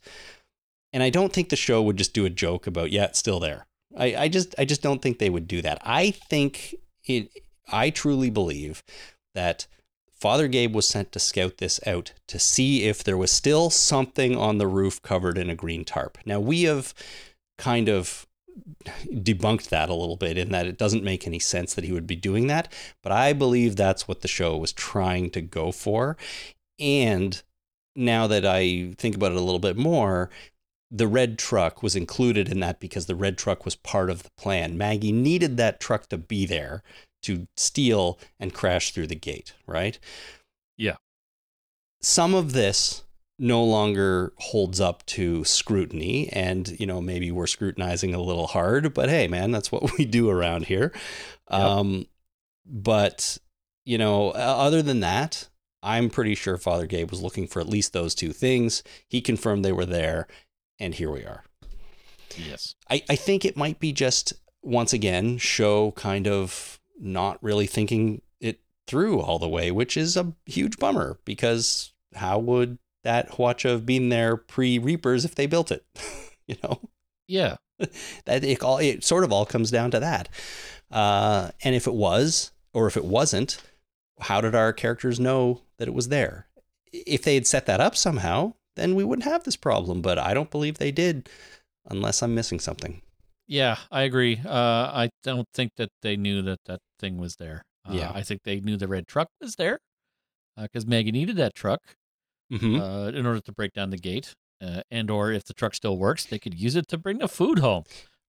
and 0.92 1.02
I 1.02 1.10
don't 1.10 1.34
think 1.34 1.50
the 1.50 1.56
show 1.56 1.82
would 1.82 1.98
just 1.98 2.14
do 2.14 2.24
a 2.24 2.30
joke 2.30 2.66
about, 2.66 2.92
yeah, 2.92 3.04
it's 3.04 3.18
still 3.18 3.40
there. 3.40 3.66
I, 3.96 4.16
I 4.16 4.28
just, 4.28 4.54
I 4.58 4.64
just 4.64 4.80
don't 4.80 5.02
think 5.02 5.18
they 5.18 5.30
would 5.30 5.46
do 5.46 5.60
that. 5.60 5.78
I 5.82 6.12
think 6.12 6.76
it, 7.04 7.28
I 7.70 7.90
truly 7.90 8.30
believe 8.30 8.82
that 9.34 9.66
Father 10.12 10.48
Gabe 10.48 10.74
was 10.74 10.88
sent 10.88 11.12
to 11.12 11.18
scout 11.18 11.58
this 11.58 11.80
out 11.86 12.12
to 12.28 12.38
see 12.38 12.84
if 12.84 13.04
there 13.04 13.16
was 13.16 13.30
still 13.30 13.68
something 13.68 14.36
on 14.36 14.58
the 14.58 14.66
roof 14.66 15.02
covered 15.02 15.36
in 15.36 15.50
a 15.50 15.54
green 15.54 15.84
tarp. 15.84 16.18
Now, 16.24 16.40
we 16.40 16.62
have 16.62 16.94
kind 17.58 17.88
of 17.88 18.26
debunked 19.12 19.68
that 19.68 19.88
a 19.88 19.94
little 19.94 20.16
bit 20.16 20.38
in 20.38 20.50
that 20.52 20.66
it 20.66 20.78
doesn't 20.78 21.04
make 21.04 21.26
any 21.26 21.38
sense 21.38 21.74
that 21.74 21.84
he 21.84 21.92
would 21.92 22.06
be 22.06 22.16
doing 22.16 22.46
that, 22.46 22.72
but 23.02 23.12
I 23.12 23.32
believe 23.32 23.76
that's 23.76 24.06
what 24.06 24.20
the 24.20 24.28
show 24.28 24.56
was 24.56 24.72
trying 24.72 25.30
to 25.30 25.40
go 25.40 25.72
for. 25.72 26.16
And 26.78 27.42
now 27.96 28.26
that 28.26 28.46
I 28.46 28.94
think 28.96 29.16
about 29.16 29.32
it 29.32 29.38
a 29.38 29.42
little 29.42 29.58
bit 29.58 29.76
more, 29.76 30.30
the 30.90 31.08
red 31.08 31.38
truck 31.38 31.82
was 31.82 31.96
included 31.96 32.48
in 32.48 32.60
that 32.60 32.78
because 32.78 33.06
the 33.06 33.16
red 33.16 33.36
truck 33.36 33.64
was 33.64 33.74
part 33.74 34.10
of 34.10 34.22
the 34.22 34.30
plan. 34.38 34.78
Maggie 34.78 35.12
needed 35.12 35.56
that 35.56 35.80
truck 35.80 36.08
to 36.08 36.16
be 36.18 36.46
there 36.46 36.82
to 37.24 37.46
steal 37.56 38.18
and 38.38 38.54
crash 38.54 38.92
through 38.92 39.08
the 39.08 39.14
gate, 39.14 39.52
right? 39.66 39.98
Yeah. 40.76 40.96
Some 42.00 42.34
of 42.34 42.52
this 42.52 43.02
no 43.38 43.64
longer 43.64 44.32
holds 44.38 44.80
up 44.80 45.04
to 45.06 45.44
scrutiny 45.44 46.28
and 46.28 46.78
you 46.78 46.86
know 46.86 47.00
maybe 47.00 47.32
we're 47.32 47.48
scrutinizing 47.48 48.14
a 48.14 48.22
little 48.22 48.46
hard 48.46 48.94
but 48.94 49.08
hey 49.08 49.26
man 49.26 49.50
that's 49.50 49.72
what 49.72 49.90
we 49.98 50.04
do 50.04 50.30
around 50.30 50.66
here. 50.66 50.92
Um 51.48 52.06
but 52.64 53.38
you 53.84 53.98
know 53.98 54.30
other 54.30 54.82
than 54.82 55.00
that 55.00 55.48
i'm 55.82 56.08
pretty 56.08 56.34
sure 56.34 56.56
father 56.56 56.86
gabe 56.86 57.10
was 57.10 57.20
looking 57.20 57.46
for 57.48 57.60
at 57.60 57.68
least 57.68 57.92
those 57.92 58.14
two 58.14 58.32
things. 58.32 58.82
He 59.08 59.20
confirmed 59.20 59.64
they 59.64 59.72
were 59.72 59.84
there 59.84 60.28
and 60.78 60.94
here 60.94 61.10
we 61.10 61.24
are. 61.24 61.44
Yes. 62.36 62.74
I, 62.90 63.02
I 63.08 63.16
think 63.16 63.44
it 63.44 63.56
might 63.56 63.80
be 63.80 63.92
just 63.92 64.32
once 64.62 64.92
again 64.92 65.38
show 65.38 65.92
kind 65.92 66.26
of 66.26 66.80
not 66.98 67.42
really 67.42 67.66
thinking 67.66 68.22
it 68.40 68.60
through 68.86 69.20
all 69.20 69.38
the 69.38 69.48
way, 69.48 69.70
which 69.70 69.96
is 69.96 70.16
a 70.16 70.32
huge 70.46 70.78
bummer 70.78 71.18
because 71.24 71.92
how 72.14 72.38
would 72.38 72.78
that 73.02 73.30
Hwacha 73.32 73.70
have 73.70 73.86
been 73.86 74.08
there 74.08 74.36
pre 74.36 74.78
Reapers 74.78 75.24
if 75.24 75.34
they 75.34 75.46
built 75.46 75.70
it? 75.70 75.84
you 76.46 76.56
know, 76.62 76.80
yeah 77.26 77.56
that 78.26 78.44
it 78.44 78.62
all 78.62 78.78
it 78.78 79.04
sort 79.04 79.24
of 79.24 79.32
all 79.32 79.46
comes 79.46 79.70
down 79.70 79.90
to 79.92 80.00
that. 80.00 80.28
Uh, 80.90 81.50
and 81.62 81.74
if 81.74 81.86
it 81.86 81.94
was, 81.94 82.52
or 82.72 82.86
if 82.86 82.96
it 82.96 83.04
wasn't, 83.04 83.58
how 84.20 84.40
did 84.40 84.54
our 84.54 84.72
characters 84.72 85.18
know 85.18 85.62
that 85.78 85.88
it 85.88 85.94
was 85.94 86.08
there? 86.08 86.46
If 86.92 87.22
they 87.22 87.34
had 87.34 87.46
set 87.46 87.66
that 87.66 87.80
up 87.80 87.96
somehow, 87.96 88.54
then 88.76 88.94
we 88.94 89.02
wouldn't 89.04 89.24
have 89.28 89.44
this 89.44 89.56
problem. 89.56 90.02
But 90.02 90.18
I 90.18 90.34
don't 90.34 90.50
believe 90.50 90.78
they 90.78 90.92
did, 90.92 91.28
unless 91.86 92.22
I'm 92.22 92.34
missing 92.34 92.60
something. 92.60 93.02
yeah 93.46 93.76
i 93.90 94.02
agree 94.02 94.40
uh 94.46 94.88
i 95.04 95.10
don't 95.22 95.48
think 95.52 95.70
that 95.76 95.90
they 96.02 96.16
knew 96.16 96.40
that 96.42 96.58
that 96.66 96.80
thing 96.98 97.16
was 97.18 97.36
there 97.36 97.64
uh, 97.88 97.92
Yeah. 97.92 98.12
i 98.14 98.22
think 98.22 98.42
they 98.44 98.60
knew 98.60 98.76
the 98.76 98.88
red 98.88 99.06
truck 99.06 99.28
was 99.40 99.56
there 99.56 99.78
because 100.56 100.86
maggie 100.86 101.12
needed 101.12 101.36
that 101.36 101.54
truck 101.54 101.80
Mm-hmm. 102.52 102.78
uh, 102.78 103.08
in 103.08 103.24
order 103.26 103.40
to 103.40 103.52
break 103.52 103.72
down 103.72 103.88
the 103.90 103.96
gate 103.96 104.34
uh, 104.62 104.82
and 104.90 105.10
or 105.10 105.32
if 105.32 105.44
the 105.44 105.54
truck 105.54 105.74
still 105.74 105.96
works 105.96 106.24
they 106.26 106.38
could 106.38 106.54
use 106.54 106.76
it 106.76 106.86
to 106.88 106.98
bring 106.98 107.18
the 107.18 107.26
food 107.28 107.60
home 107.60 107.84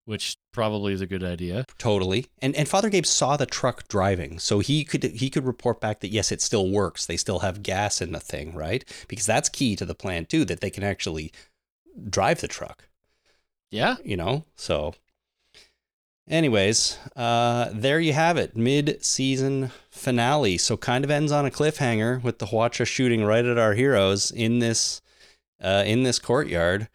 which 0.05 0.37
probably 0.53 0.93
is 0.93 1.01
a 1.01 1.05
good 1.05 1.23
idea 1.23 1.65
Totally. 1.77 2.27
And 2.41 2.55
and 2.55 2.67
Father 2.69 2.89
Gabe 2.89 3.05
saw 3.05 3.35
the 3.37 3.45
truck 3.47 3.87
driving, 3.87 4.37
so 4.39 4.59
he 4.59 4.85
could 4.85 5.03
he 5.03 5.29
could 5.31 5.45
report 5.45 5.81
back 5.81 5.99
that 5.99 6.09
yes, 6.09 6.31
it 6.31 6.41
still 6.43 6.69
works. 6.69 7.05
They 7.07 7.17
still 7.17 7.39
have 7.39 7.63
gas 7.63 8.01
in 8.01 8.11
the 8.13 8.19
thing, 8.19 8.53
right? 8.55 8.85
Because 9.07 9.25
that's 9.25 9.49
key 9.49 9.75
to 9.75 9.85
the 9.85 9.95
plan 9.95 10.25
too, 10.25 10.45
that 10.45 10.61
they 10.61 10.69
can 10.69 10.83
actually 10.83 11.31
drive 12.09 12.39
the 12.41 12.47
truck. 12.47 12.87
yeah 13.71 13.95
You 14.03 14.15
know, 14.17 14.45
so. 14.55 14.93
Anyways, 16.27 16.97
uh, 17.15 17.69
there 17.71 17.99
you 17.99 18.13
have 18.13 18.35
it, 18.37 18.57
mid-season 18.57 19.71
finale. 19.91 20.57
So 20.57 20.75
kind 20.75 21.03
of 21.03 21.11
ends 21.11 21.31
on 21.31 21.45
a 21.45 21.51
cliffhanger 21.51 22.23
with 22.23 22.39
the 22.39 22.47
Hwacha 22.47 22.87
shooting 22.87 23.23
right 23.23 23.45
at 23.45 23.59
our 23.59 23.73
heroes 23.73 24.31
in 24.31 24.59
this, 24.59 25.01
uh, 25.61 25.83
in 25.85 26.03
this 26.03 26.17
courtyard. 26.17 26.87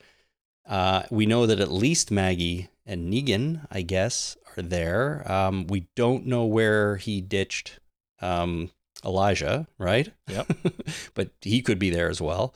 Uh, 0.66 1.04
we 1.10 1.26
know 1.26 1.46
that 1.46 1.60
at 1.60 1.70
least 1.70 2.10
Maggie 2.10 2.70
and 2.84 3.12
Negan, 3.12 3.66
I 3.70 3.82
guess, 3.82 4.36
are 4.56 4.62
there. 4.62 5.30
Um, 5.30 5.68
we 5.68 5.86
don't 5.94 6.26
know 6.26 6.44
where 6.44 6.96
he 6.96 7.20
ditched 7.20 7.78
um, 8.20 8.70
Elijah, 9.04 9.68
right? 9.78 10.12
Yep. 10.28 10.50
but 11.14 11.30
he 11.40 11.62
could 11.62 11.78
be 11.78 11.90
there 11.90 12.10
as 12.10 12.20
well. 12.20 12.52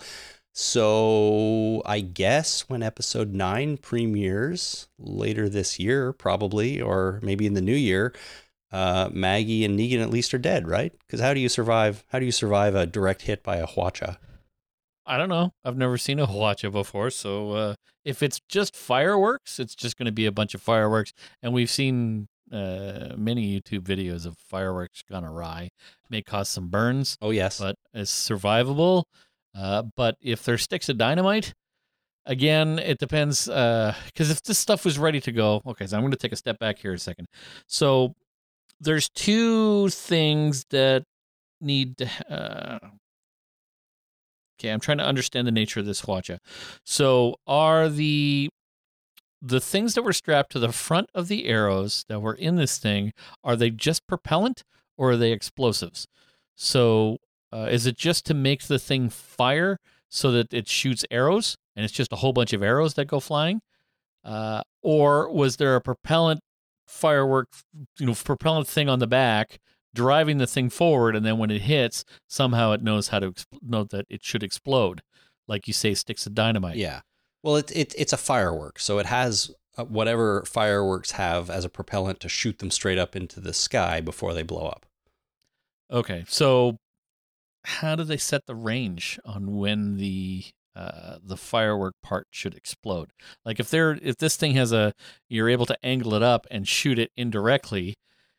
So 0.57 1.83
I 1.85 1.99
guess 1.99 2.69
when 2.69 2.81
episode 2.81 3.35
nine 3.35 3.77
premieres 3.77 4.87
later 5.01 5.49
this 5.49 5.81
year, 5.81 6.13
probably, 6.13 6.81
or 6.81 7.19
maybe 7.25 7.45
in 7.45 7.55
the 7.55 7.61
new 7.61 7.75
year, 7.75 8.15
uh, 8.71 9.09
Maggie 9.13 9.65
and 9.65 9.77
Negan 9.77 10.01
at 10.01 10.11
least 10.11 10.33
are 10.33 10.39
dead, 10.39 10.69
right? 10.69 10.93
Because 11.01 11.21
how 11.21 11.35
do 11.35 11.41
you 11.41 11.49
survive? 11.49 12.05
How 12.11 12.21
do 12.21 12.25
you 12.25 12.31
survive 12.31 12.77
a 12.77 12.87
direct 12.87 13.23
hit 13.23 13.43
by 13.43 13.57
a 13.57 13.67
Hwacha? 13.67 14.19
I 15.05 15.17
don't 15.17 15.29
know. 15.29 15.51
I've 15.65 15.77
never 15.77 15.99
seen 15.99 16.21
a 16.21 16.27
Hwacha 16.27 16.71
before, 16.71 17.11
so 17.11 17.51
uh, 17.53 17.75
if 18.05 18.23
it's 18.23 18.41
just 18.49 18.77
fireworks, 18.77 19.59
it's 19.59 19.75
just 19.75 19.99
going 19.99 20.07
to 20.07 20.13
be 20.13 20.27
a 20.27 20.33
bunch 20.33 20.55
of 20.55 20.63
fireworks. 20.63 21.13
And 21.43 21.53
we've 21.53 21.69
seen 21.69 22.29
uh, 22.53 23.15
many 23.17 23.61
YouTube 23.61 23.81
videos 23.81 24.25
of 24.25 24.39
fireworks 24.39 25.03
gone 25.03 25.25
awry. 25.25 25.71
May 26.09 26.23
cause 26.23 26.49
some 26.49 26.69
burns, 26.69 27.19
Oh 27.21 27.31
yes, 27.31 27.59
but 27.59 27.75
it's 27.93 28.13
survivable. 28.13 29.05
Uh, 29.55 29.83
but 29.97 30.17
if 30.21 30.45
there's 30.45 30.63
sticks 30.63 30.89
of 30.89 30.99
dynamite, 30.99 31.55
again, 32.27 32.79
it 32.79 32.99
depends. 32.99 33.47
Because 33.47 34.31
if 34.31 34.43
this 34.43 34.59
stuff 34.59 34.85
was 34.85 34.99
ready 34.99 35.21
to 35.21 35.33
go, 35.33 35.63
okay, 35.67 35.87
so 35.87 35.97
I'm 35.97 36.03
going 36.03 36.13
to 36.13 36.19
take 36.19 36.33
a 36.33 36.37
step 36.37 36.59
back 36.59 36.79
here 36.79 36.93
a 36.93 36.99
second. 36.99 37.27
So 37.67 38.15
there's 38.81 39.09
two 39.09 39.89
things 39.91 40.65
that 40.71 41.05
need 41.61 41.99
to. 41.99 42.09
Uh, 42.29 42.79
okay, 44.59 44.71
I'm 44.71 44.81
trying 44.81 44.99
to 44.99 45.05
understand 45.05 45.47
the 45.47 45.53
nature 45.53 45.81
of 45.81 45.87
this 45.87 46.03
Hwacha. 46.03 46.39
So 46.85 47.37
are 47.47 47.89
the 47.89 48.51
the 49.41 49.61
things 49.61 49.95
that 49.95 50.03
were 50.03 50.13
strapped 50.15 50.53
to 50.53 50.59
the 50.59 50.73
front 50.73 51.11
of 51.15 51.29
the 51.29 51.47
arrows 51.47 52.07
that 52.09 52.21
were 52.21 52.33
in 52.33 52.57
this 52.57 52.79
thing 52.79 53.13
are 53.45 53.57
they 53.57 53.69
just 53.69 54.07
propellant 54.07 54.65
or 54.97 55.11
are 55.13 55.17
they 55.19 55.33
explosives? 55.33 56.07
So 56.57 57.19
uh, 57.55 57.69
is 57.71 57.87
it 57.87 57.97
just 57.97 58.27
to 58.27 58.35
make 58.35 58.65
the 58.65 58.79
thing 58.79 59.09
fire 59.09 59.79
so 60.09 60.31
that 60.33 60.53
it 60.53 60.69
shoots 60.69 61.05
arrows 61.11 61.57
and 61.77 61.85
it's 61.85 61.95
just 61.95 62.13
a 62.13 62.17
whole 62.17 62.33
bunch 62.33 62.53
of 62.53 62.63
arrows 62.63 62.95
that 62.95 63.07
go 63.07 63.21
flying? 63.21 63.61
Uh, 64.25 64.63
or 64.83 65.31
was 65.31 65.57
there 65.57 65.77
a 65.77 65.81
propellant 65.81 66.41
firework, 66.87 67.49
you 67.99 68.07
know, 68.07 68.15
propellant 68.15 68.67
thing 68.67 68.89
on 68.89 68.99
the 68.99 69.07
back 69.07 69.61
driving 69.95 70.39
the 70.39 70.47
thing 70.47 70.69
forward, 70.69 71.15
and 71.17 71.25
then 71.25 71.39
when 71.39 71.51
it 71.51 71.63
hits, 71.63 72.05
somehow 72.29 72.73
it 72.73 72.83
knows 72.83 73.09
how 73.09 73.21
to 73.21 73.31
expl- 73.31 73.63
know 73.63 73.85
that 73.85 74.07
it 74.11 74.25
should 74.25 74.43
explode, 74.43 75.03
like 75.47 75.67
you 75.67 75.73
say, 75.73 75.95
sticks 75.95 76.27
of 76.27 76.35
dynamite. 76.35 76.77
Yeah. 76.77 77.01
Well, 77.43 77.57
it, 77.57 77.71
it 77.75 77.95
it's 77.97 78.13
a 78.13 78.19
firework, 78.19 78.79
so 78.79 78.99
it 78.99 79.07
has 79.07 79.51
uh, 79.77 79.85
whatever 79.85 80.45
fireworks 80.45 81.13
have 81.13 81.49
as 81.49 81.65
a 81.65 81.69
propellant 81.69 82.21
to 82.21 82.29
shoot 82.29 82.59
them 82.59 82.71
straight 82.71 82.99
up 82.99 83.15
into 83.15 83.41
the 83.41 83.55
sky 83.55 84.01
before 84.01 84.35
they 84.35 84.43
blow 84.43 84.67
up. 84.67 84.87
Okay, 85.91 86.25
so 86.27 86.79
how 87.65 87.97
do 87.97 88.05
they 88.05 88.17
set 88.17 88.47
the 88.47 88.55
range 88.55 89.19
on 89.25 89.57
when 89.57 89.97
the 89.97 90.45
uh, 90.77 91.19
the 91.23 91.37
firework 91.37 91.95
part 92.03 92.27
should 92.31 92.55
explode? 92.55 93.11
Like 93.45 93.61
if 93.61 93.71
they're 93.71 93.99
if 94.03 94.17
this 94.19 94.37
thing 94.37 94.53
has 94.55 94.73
a 94.73 94.93
you're 95.29 95.49
able 95.49 95.67
to 95.67 95.79
angle 95.85 96.15
it 96.15 96.23
up 96.23 96.47
and 96.51 96.69
shoot 96.69 96.99
it 96.99 97.11
indirectly, 97.17 97.95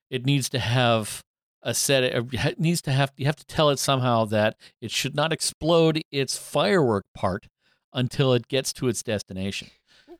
it 0.10 0.26
needs 0.26 0.50
to 0.50 0.60
have 0.60 1.24
a 1.64 1.74
set 1.74 2.04
it 2.04 2.60
needs 2.60 2.82
to 2.84 2.92
have 2.92 3.12
you 3.18 3.26
have 3.26 3.36
to 3.36 3.46
tell 3.46 3.70
it 3.70 3.80
somehow 3.80 4.26
that 4.26 4.56
it 4.82 4.92
should 4.92 5.16
not 5.16 5.34
explode 5.34 6.02
its 6.12 6.38
firework 6.38 7.06
part 7.16 7.48
until 7.94 8.34
it 8.34 8.48
gets 8.48 8.72
to 8.74 8.88
its 8.88 9.02
destination. 9.02 9.70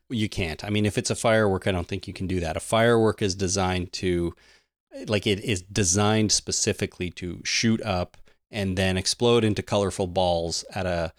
You 0.08 0.28
can't. 0.28 0.64
I 0.64 0.70
mean, 0.70 0.86
if 0.86 0.98
it's 0.98 1.10
a 1.10 1.16
firework, 1.16 1.66
I 1.66 1.72
don't 1.72 1.86
think 1.86 2.08
you 2.08 2.14
can 2.14 2.26
do 2.26 2.40
that. 2.40 2.56
A 2.56 2.60
firework 2.60 3.22
is 3.22 3.34
designed 3.34 3.92
to, 3.94 4.34
like, 5.08 5.26
it 5.26 5.40
is 5.40 5.62
designed 5.62 6.30
specifically 6.30 7.10
to 7.12 7.42
shoot 7.44 7.82
up 7.82 8.16
and 8.50 8.76
then 8.76 8.96
explode 8.96 9.44
into 9.44 9.62
colorful 9.62 10.06
balls 10.06 10.64
at 10.74 10.86
a. 10.86 11.12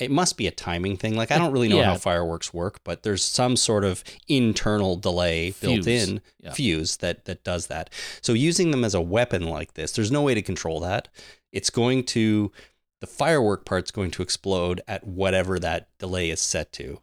It 0.00 0.10
must 0.10 0.38
be 0.38 0.46
a 0.46 0.50
timing 0.50 0.96
thing. 0.96 1.16
Like, 1.16 1.30
I 1.30 1.36
don't 1.36 1.52
really 1.52 1.68
know 1.68 1.76
Yeah. 1.80 1.84
how 1.84 1.96
fireworks 1.98 2.54
work, 2.54 2.80
but 2.82 3.02
there's 3.02 3.22
some 3.22 3.56
sort 3.56 3.84
of 3.84 4.02
internal 4.26 4.96
delay 4.96 5.50
built 5.60 5.86
in, 5.86 6.22
Yeah. 6.42 6.52
fuse 6.54 6.96
that 6.98 7.26
that 7.26 7.44
does 7.44 7.66
that. 7.66 7.90
So 8.22 8.32
using 8.32 8.70
them 8.70 8.84
as 8.84 8.94
a 8.94 9.02
weapon 9.02 9.42
like 9.48 9.74
this, 9.74 9.92
there's 9.92 10.10
no 10.10 10.22
way 10.22 10.32
to 10.34 10.40
control 10.40 10.80
that. 10.80 11.08
It's 11.52 11.68
going 11.68 12.04
to 12.04 12.50
the 13.02 13.06
firework 13.06 13.66
part's 13.66 13.90
going 13.90 14.10
to 14.12 14.22
explode 14.22 14.80
at 14.88 15.06
whatever 15.06 15.58
that 15.58 15.88
delay 15.98 16.30
is 16.30 16.40
set 16.40 16.72
to. 16.72 17.02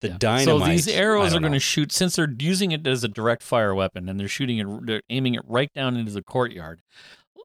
The 0.00 0.08
Yeah. 0.08 0.16
dynamite. 0.18 0.64
So 0.64 0.66
these 0.72 0.88
arrows 0.88 1.34
are 1.34 1.40
going 1.40 1.52
to 1.52 1.60
shoot 1.60 1.92
since 1.92 2.16
they're 2.16 2.34
using 2.38 2.72
it 2.72 2.86
as 2.86 3.04
a 3.04 3.08
direct 3.08 3.42
fire 3.42 3.74
weapon 3.74 4.08
and 4.08 4.18
they're 4.18 4.26
shooting 4.28 4.58
it, 4.58 4.86
they're 4.86 5.02
aiming 5.10 5.34
it 5.34 5.42
right 5.46 5.70
down 5.74 5.96
into 5.96 6.12
the 6.12 6.22
courtyard. 6.22 6.80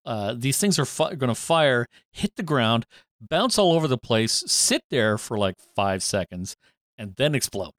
Uh, 0.07 0.33
these 0.37 0.57
things 0.57 0.79
are 0.79 0.85
fi- 0.85 1.13
going 1.15 1.27
to 1.27 1.35
fire, 1.35 1.85
hit 2.11 2.31
the 2.37 2.43
ground, 2.43 2.85
bounce 3.21 3.59
all 3.59 3.73
over 3.73 3.87
the 3.87 3.97
place, 3.97 4.43
sit 4.47 4.81
there 4.89 5.17
for 5.17 5.37
like 5.37 5.55
five 5.75 6.01
seconds, 6.01 6.55
and 6.97 7.13
then 7.17 7.35
explode. 7.35 7.71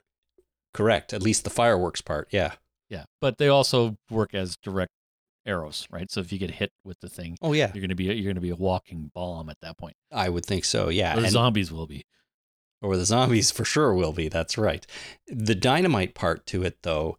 Correct. 0.74 1.12
At 1.14 1.22
least 1.22 1.44
the 1.44 1.50
fireworks 1.50 2.00
part. 2.02 2.28
Yeah. 2.30 2.52
Yeah, 2.90 3.04
but 3.20 3.38
they 3.38 3.48
also 3.48 3.96
work 4.10 4.34
as 4.34 4.56
direct 4.62 4.92
arrows, 5.46 5.86
right? 5.90 6.10
So 6.10 6.20
if 6.20 6.32
you 6.32 6.38
get 6.38 6.52
hit 6.52 6.70
with 6.84 7.00
the 7.00 7.08
thing, 7.08 7.36
Oh 7.42 7.52
yeah. 7.54 7.70
you're 7.74 7.80
going 7.80 7.88
to 7.90 7.94
be 7.94 8.04
you're 8.04 8.22
going 8.24 8.34
to 8.36 8.40
be 8.40 8.50
a 8.50 8.56
walking 8.56 9.10
bomb 9.14 9.48
at 9.50 9.56
that 9.62 9.76
point. 9.78 9.94
I 10.12 10.28
would 10.28 10.44
think 10.46 10.64
so. 10.64 10.88
Yeah. 10.90 11.12
Or 11.14 11.20
the 11.20 11.24
And- 11.24 11.32
zombies 11.32 11.72
will 11.72 11.86
be. 11.86 12.04
or 12.82 12.96
the 12.96 13.04
zombies 13.04 13.50
for 13.50 13.64
sure 13.64 13.92
will 13.94 14.12
be. 14.12 14.28
That's 14.28 14.56
right. 14.56 14.86
The 15.26 15.54
dynamite 15.54 16.14
part 16.14 16.46
to 16.46 16.62
it, 16.62 16.78
though, 16.82 17.18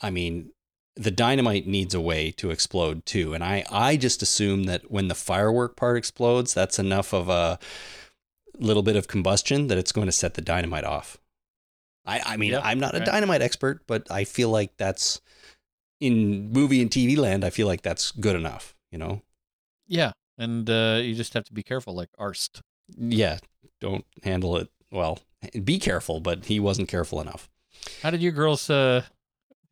I 0.00 0.10
mean, 0.10 0.52
the 0.96 1.10
dynamite 1.10 1.66
needs 1.66 1.94
a 1.94 2.00
way 2.00 2.30
to 2.32 2.50
explode 2.50 3.04
too. 3.04 3.34
And 3.34 3.42
I, 3.42 3.64
I 3.70 3.96
just 3.96 4.22
assume 4.22 4.64
that 4.64 4.90
when 4.90 5.08
the 5.08 5.14
firework 5.14 5.76
part 5.76 5.96
explodes, 5.96 6.54
that's 6.54 6.78
enough 6.78 7.12
of 7.12 7.28
a 7.28 7.58
little 8.58 8.82
bit 8.82 8.96
of 8.96 9.08
combustion 9.08 9.66
that 9.66 9.78
it's 9.78 9.92
going 9.92 10.06
to 10.06 10.12
set 10.12 10.34
the 10.34 10.42
dynamite 10.42 10.84
off. 10.84 11.18
I, 12.06 12.20
I 12.24 12.36
mean, 12.36 12.52
Yep, 12.52 12.62
I'm 12.64 12.78
not 12.78 12.94
a 12.94 13.00
dynamite 13.00 13.42
expert, 13.42 13.86
but 13.86 14.10
I 14.10 14.24
feel 14.24 14.50
like 14.50 14.76
that's 14.76 15.20
in 16.00 16.52
movie 16.52 16.82
and 16.82 16.90
TV 16.90 17.16
land. 17.16 17.44
I 17.44 17.50
feel 17.50 17.66
like 17.66 17.82
that's 17.82 18.10
good 18.12 18.36
enough. 18.36 18.76
You 18.92 18.98
know? 18.98 19.22
Yeah, 19.88 20.12
and 20.38 20.68
uh, 20.68 21.00
you 21.02 21.14
just 21.14 21.34
have 21.34 21.44
to 21.44 21.52
be 21.52 21.62
careful, 21.62 21.94
like 21.94 22.10
Arzt. 22.18 22.60
Yeah. 22.96 23.38
Don't 23.80 24.04
handle 24.22 24.56
it 24.56 24.68
well. 24.90 25.18
Be 25.64 25.78
careful, 25.78 26.20
but 26.20 26.46
he 26.46 26.60
wasn't 26.60 26.88
careful 26.88 27.20
enough. 27.20 27.48
How 28.02 28.10
did 28.10 28.22
your 28.22 28.32
girls? 28.32 28.70
Uh, 28.70 29.02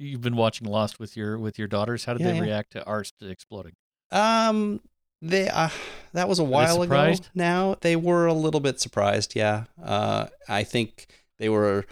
you've 0.03 0.21
been 0.21 0.37
watching 0.37 0.67
Lost 0.67 0.99
with 0.99 1.17
your 1.17 1.39
with 1.39 1.59
your 1.59 1.69
daughters. 1.69 2.05
How 2.05 2.13
did 2.15 2.23
Yeah, 2.23 2.33
they 2.33 2.37
yeah. 2.37 2.43
react 2.43 2.73
to 2.73 2.85
Arzt 2.85 3.15
exploding? 3.23 3.73
Um, 4.11 4.81
they 5.21 5.49
uh, 5.49 5.71
that 6.13 6.29
was 6.29 6.39
a 6.39 6.45
while 6.45 6.83
ago. 6.83 7.15
Now 7.35 7.77
they 7.81 7.97
were 7.97 8.27
a 8.27 8.35
little 8.35 8.61
bit 8.61 8.81
surprised. 8.81 9.35
Yeah. 9.37 9.65
Uh, 9.83 10.27
I 10.49 10.65
think 10.65 11.07
they 11.39 11.49
were 11.49 11.87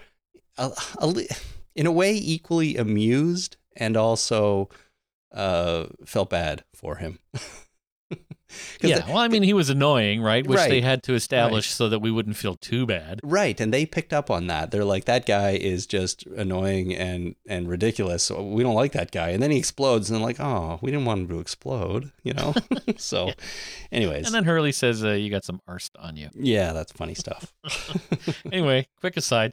a, 0.59 0.71
a, 0.99 1.13
in 1.75 1.87
a 1.87 1.93
way 1.93 2.15
equally 2.15 2.77
amused 2.77 3.57
and 3.77 3.97
also 3.97 4.69
uh 5.33 5.87
felt 6.05 6.29
bad 6.31 6.65
for 6.75 6.97
him. 6.97 7.21
Yeah, 8.83 9.07
well, 9.07 9.19
I 9.19 9.29
mean, 9.29 9.43
he 9.43 9.53
was 9.53 9.71
annoying, 9.71 10.23
right? 10.23 10.47
Which 10.47 10.61
they 10.61 10.81
had 10.81 11.03
to 11.05 11.15
establish 11.15 11.69
so 11.71 11.89
that 11.89 12.01
we 12.01 12.11
wouldn't 12.11 12.37
feel 12.37 12.57
too 12.57 12.87
bad. 12.87 13.21
Right, 13.23 13.61
and 13.61 13.73
they 13.73 13.87
picked 13.87 14.13
up 14.13 14.31
on 14.31 14.47
that. 14.47 14.71
They're 14.71 14.85
like, 14.85 15.05
that 15.05 15.27
guy 15.27 15.51
is 15.51 15.87
just 15.87 16.27
annoying 16.27 16.95
and 16.95 17.37
and 17.47 17.69
ridiculous. 17.69 18.23
So 18.23 18.43
we 18.43 18.63
don't 18.63 18.75
like 18.75 18.93
that 18.93 19.11
guy. 19.11 19.31
And 19.31 19.43
then 19.43 19.51
he 19.51 19.59
explodes, 19.59 20.11
and 20.11 20.19
they're 20.19 20.27
like, 20.27 20.41
oh, 20.41 20.79
we 20.83 20.91
didn't 20.91 21.07
want 21.07 21.21
him 21.23 21.29
to 21.29 21.41
explode, 21.41 22.11
you 22.23 22.33
know. 22.33 22.55
so, 22.97 23.33
anyways, 23.93 24.27
And 24.27 24.35
then 24.35 24.45
Hurley 24.45 24.73
says, 24.73 25.05
uh, 25.05 25.11
"You 25.11 25.31
got 25.31 25.45
some 25.45 25.61
Arzt 25.69 25.97
on 25.99 26.17
you." 26.17 26.31
yeah, 26.35 26.73
that's 26.73 26.93
funny 26.93 27.15
stuff. 27.15 27.53
anyway, 28.51 28.89
quick 28.99 29.17
aside. 29.17 29.53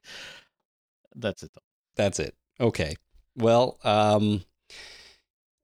That's 1.16 1.44
it. 1.44 1.52
Though. 1.54 1.62
That's 1.96 2.20
it. 2.20 2.36
Okay. 2.60 2.96
Well, 3.36 3.78
um, 3.84 4.44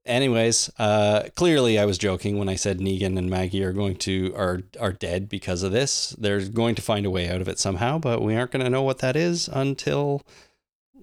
anyways, 0.06 0.70
uh, 0.78 1.28
clearly 1.34 1.78
I 1.78 1.84
was 1.84 1.98
joking 1.98 2.38
when 2.38 2.48
I 2.48 2.54
said 2.56 2.78
Negan 2.78 3.18
and 3.18 3.28
Maggie 3.30 3.62
are 3.64 3.72
going 3.72 3.96
to 3.96 4.34
are 4.36 4.62
are 4.80 4.92
dead 4.92 5.28
because 5.28 5.62
of 5.62 5.72
this. 5.72 6.10
They're 6.18 6.40
going 6.46 6.74
to 6.76 6.82
find 6.82 7.06
a 7.06 7.10
way 7.10 7.28
out 7.28 7.40
of 7.40 7.48
it 7.48 7.58
somehow, 7.58 7.98
but 7.98 8.22
we 8.22 8.36
aren't 8.36 8.50
going 8.52 8.64
to 8.64 8.70
know 8.70 8.82
what 8.82 8.98
that 8.98 9.16
is 9.16 9.48
until 9.48 10.22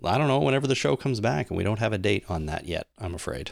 I 0.04 0.18
don't 0.18 0.28
know 0.28 0.40
whenever 0.40 0.68
the 0.68 0.76
show 0.76 0.96
comes 0.96 1.20
back, 1.20 1.50
and 1.50 1.58
we 1.58 1.64
don't 1.64 1.80
have 1.80 1.94
a 1.94 1.98
date 1.98 2.26
on 2.30 2.46
that 2.48 2.66
yet. 2.68 2.88
I'm 2.98 3.14
afraid. 3.14 3.52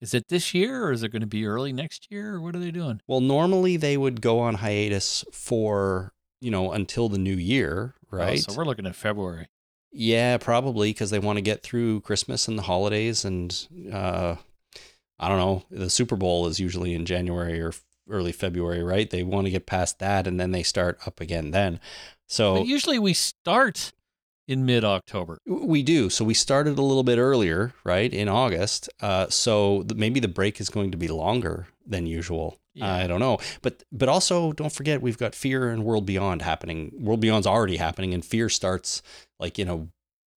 Is 0.00 0.12
it 0.12 0.28
this 0.28 0.52
year 0.52 0.84
or 0.84 0.92
is 0.92 1.02
it 1.02 1.08
going 1.08 1.20
to 1.22 1.26
be 1.26 1.46
early 1.46 1.72
next 1.72 2.08
year? 2.10 2.34
Or 2.34 2.40
what 2.42 2.54
are 2.54 2.58
they 2.58 2.70
doing? 2.70 3.00
Well, 3.06 3.20
normally 3.22 3.78
they 3.78 3.96
would 3.96 4.20
go 4.20 4.40
on 4.40 4.56
hiatus 4.56 5.24
for 5.32 6.12
you 6.40 6.50
know 6.50 6.72
until 6.72 7.08
the 7.08 7.18
new 7.18 7.34
year, 7.36 7.94
Oh, 8.12 8.16
right? 8.18 8.38
so 8.40 8.54
we're 8.54 8.64
looking 8.66 8.86
at 8.86 8.94
February. 8.94 9.46
Yeah, 9.90 10.36
probably 10.36 10.90
because 10.90 11.08
they 11.08 11.18
want 11.18 11.38
to 11.38 11.42
get 11.42 11.62
through 11.62 12.02
Christmas 12.02 12.46
and 12.48 12.58
the 12.58 12.62
holidays, 12.64 13.24
and 13.24 13.66
uh, 13.90 14.36
I 15.18 15.28
don't 15.28 15.38
know. 15.38 15.64
The 15.70 15.90
Super 15.90 16.16
Bowl 16.16 16.46
is 16.46 16.60
usually 16.60 16.94
in 16.94 17.06
January 17.06 17.60
or 17.60 17.72
early 18.08 18.32
February, 18.32 18.82
right? 18.82 19.08
They 19.08 19.22
want 19.22 19.46
to 19.46 19.50
get 19.50 19.66
past 19.66 19.98
that, 19.98 20.26
and 20.26 20.38
then 20.38 20.52
they 20.52 20.62
start 20.62 20.98
up 21.06 21.20
again. 21.20 21.50
Then, 21.50 21.80
so 22.28 22.56
But 22.56 22.66
usually 22.66 22.98
we 22.98 23.14
start 23.14 23.92
in 24.46 24.64
mid 24.64 24.84
October. 24.84 25.38
we 25.46 25.82
do. 25.82 26.08
So 26.10 26.24
we 26.24 26.34
started 26.34 26.78
a 26.78 26.82
little 26.82 27.02
bit 27.02 27.18
earlier, 27.18 27.72
right, 27.84 28.12
in 28.12 28.28
August. 28.28 28.88
Uh, 29.00 29.26
so 29.28 29.82
th- 29.82 29.98
maybe 29.98 30.20
the 30.20 30.28
break 30.28 30.60
is 30.60 30.68
going 30.68 30.90
to 30.92 30.96
be 30.96 31.08
longer 31.08 31.66
than 31.86 32.06
usual. 32.06 32.58
Yeah. 32.74 32.92
I 32.94 33.06
don't 33.06 33.20
know, 33.20 33.38
but 33.62 33.84
but 33.90 34.10
also 34.10 34.52
don't 34.52 34.70
forget 34.72 35.00
we've 35.00 35.16
got 35.16 35.34
Fear 35.34 35.70
and 35.70 35.82
World 35.82 36.04
Beyond 36.04 36.42
happening. 36.42 36.92
World 36.98 37.20
Beyond's 37.20 37.46
already 37.46 37.78
happening, 37.78 38.12
and 38.12 38.22
Fear 38.22 38.50
starts 38.50 39.02
like 39.40 39.58
in 39.58 39.68
a 39.68 39.88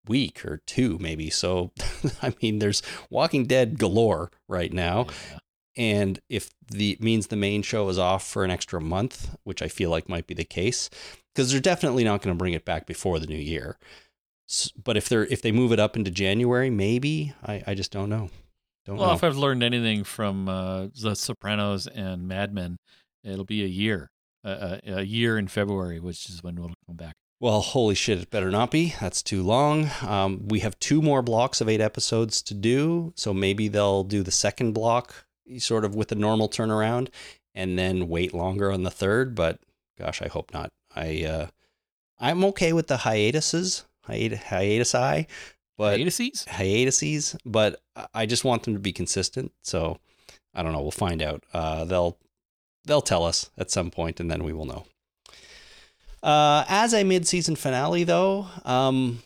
week 0.06 0.44
or 0.44 0.60
two, 0.66 0.98
maybe. 1.00 1.30
So 1.30 1.72
I 2.22 2.34
mean, 2.42 2.58
there's 2.58 2.82
Walking 3.10 3.46
Dead 3.46 3.78
galore 3.78 4.30
right 4.48 4.72
now, 4.72 5.06
Yeah. 5.32 5.38
and 5.76 6.20
if 6.28 6.50
the 6.68 6.96
means 7.00 7.26
the 7.28 7.36
main 7.36 7.62
show 7.62 7.88
is 7.88 7.98
off 7.98 8.26
for 8.26 8.44
an 8.44 8.50
extra 8.50 8.80
month, 8.80 9.34
which 9.44 9.62
I 9.62 9.68
feel 9.68 9.90
like 9.90 10.08
might 10.08 10.26
be 10.26 10.34
the 10.34 10.44
case, 10.44 10.90
because 11.34 11.50
they're 11.52 11.60
definitely 11.60 12.04
not 12.04 12.22
going 12.22 12.34
to 12.34 12.38
bring 12.38 12.54
it 12.54 12.64
back 12.64 12.86
before 12.86 13.18
the 13.18 13.26
new 13.26 13.36
year. 13.38 13.78
But 14.82 14.96
if 14.96 15.08
they're 15.08 15.26
if 15.26 15.42
they 15.42 15.52
move 15.52 15.70
it 15.72 15.78
up 15.78 15.96
into 15.96 16.10
January, 16.10 16.70
maybe 16.70 17.32
I, 17.44 17.62
I 17.68 17.74
just 17.74 17.92
don't 17.92 18.08
know. 18.08 18.30
Don't 18.84 18.96
Well, 18.96 19.08
know. 19.08 19.14
if 19.14 19.22
I've 19.22 19.36
learned 19.36 19.62
anything 19.62 20.02
from 20.04 20.48
uh, 20.48 20.86
The 21.00 21.14
Sopranos 21.14 21.86
and 21.86 22.26
Mad 22.26 22.52
Men, 22.52 22.78
it'll 23.22 23.44
be 23.44 23.62
a 23.62 23.66
year, 23.68 24.08
uh, 24.44 24.78
a, 24.84 24.92
a 24.94 25.02
year 25.02 25.38
in 25.38 25.46
February, 25.48 26.00
which 26.00 26.28
is 26.30 26.42
when 26.42 26.56
we'll 26.56 26.72
come 26.86 26.96
back. 26.96 27.14
Well, 27.40 27.62
holy 27.62 27.94
shit, 27.94 28.18
it 28.18 28.30
better 28.30 28.50
not 28.50 28.70
be. 28.70 28.94
That's 29.00 29.22
too 29.22 29.42
long. 29.42 29.90
Um, 30.02 30.46
we 30.48 30.60
have 30.60 30.78
two 30.78 31.00
more 31.00 31.22
blocks 31.22 31.62
of 31.62 31.70
eight 31.70 31.80
episodes 31.80 32.42
to 32.42 32.54
do. 32.54 33.14
So 33.16 33.32
maybe 33.32 33.66
they'll 33.68 34.04
do 34.04 34.22
the 34.22 34.30
second 34.30 34.72
block 34.72 35.24
sort 35.56 35.86
of 35.86 35.94
with 35.94 36.12
a 36.12 36.16
normal 36.16 36.50
turnaround 36.50 37.08
and 37.54 37.78
then 37.78 38.08
wait 38.08 38.34
longer 38.34 38.70
on 38.70 38.82
the 38.82 38.90
third. 38.90 39.34
But 39.34 39.58
gosh, 39.98 40.20
I 40.20 40.28
hope 40.28 40.52
not. 40.52 40.70
I, 40.94 41.24
uh, 41.24 41.46
I'm 42.18 42.44
okay 42.44 42.74
with 42.74 42.88
the 42.88 42.98
hiatuses, 42.98 43.84
hiat- 44.06 44.42
hiatus 44.44 44.94
eye, 44.94 45.26
but 45.78 45.98
Hiatuses? 45.98 46.44
hiatuses, 46.46 47.36
but 47.46 47.80
I 48.12 48.26
just 48.26 48.44
want 48.44 48.64
them 48.64 48.74
to 48.74 48.80
be 48.80 48.92
consistent. 48.92 49.52
So 49.62 49.98
I 50.52 50.62
don't 50.62 50.72
know. 50.72 50.82
We'll 50.82 50.90
find 50.90 51.22
out. 51.22 51.42
Uh, 51.54 51.86
they'll 51.86 52.18
they'll 52.84 53.00
tell 53.00 53.24
us 53.24 53.48
at 53.56 53.70
some 53.70 53.90
point, 53.90 54.20
and 54.20 54.30
then 54.30 54.44
we 54.44 54.52
will 54.52 54.66
know. 54.66 54.84
Uh, 56.22 56.64
as 56.68 56.92
a 56.92 57.04
mid-season 57.04 57.56
finale, 57.56 58.04
though, 58.04 58.46
um, 58.64 59.22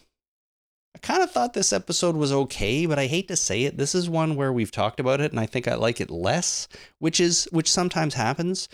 I 0.95 0.99
kind 0.99 1.23
of 1.23 1.31
thought 1.33 1.53
this 1.53 1.73
episode 1.73 2.15
was 2.17 2.33
okay, 2.33 2.87
but 2.87 2.99
I 2.99 3.07
hate 3.07 3.29
to 3.29 3.37
say 3.37 3.65
it. 3.65 3.77
This 3.77 3.95
is 3.95 4.09
one 4.09 4.37
where 4.37 4.53
we've 4.53 4.71
talked 4.71 5.01
about 5.01 5.21
it, 5.21 5.33
and 5.33 5.41
I 5.41 5.47
think 5.47 5.67
I 5.67 5.75
like 5.75 6.01
it 6.01 6.11
less, 6.11 6.69
which 7.01 7.19
is 7.19 7.49
which 7.51 7.71
sometimes 7.71 8.15
happens. 8.15 8.69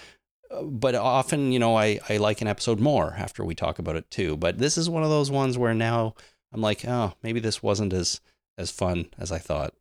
Uh, 0.50 0.62
But 0.64 0.94
often, 0.94 1.50
you 1.52 1.58
know, 1.58 1.76
I, 1.76 1.98
I 2.08 2.18
like 2.18 2.42
an 2.42 2.48
episode 2.48 2.78
more 2.78 3.14
after 3.16 3.44
we 3.44 3.54
talk 3.54 3.78
about 3.78 3.96
it 3.96 4.10
too. 4.10 4.36
But 4.36 4.58
this 4.58 4.76
is 4.76 4.90
one 4.90 5.02
of 5.02 5.08
those 5.10 5.30
ones 5.30 5.56
where 5.56 5.74
now 5.74 6.14
I'm 6.52 6.60
like, 6.60 6.84
oh, 6.86 7.14
maybe 7.22 7.40
this 7.40 7.62
wasn't 7.62 7.92
as 7.94 8.20
as 8.58 8.70
fun 8.70 9.08
as 9.18 9.32
I 9.32 9.38
thought. 9.38 9.72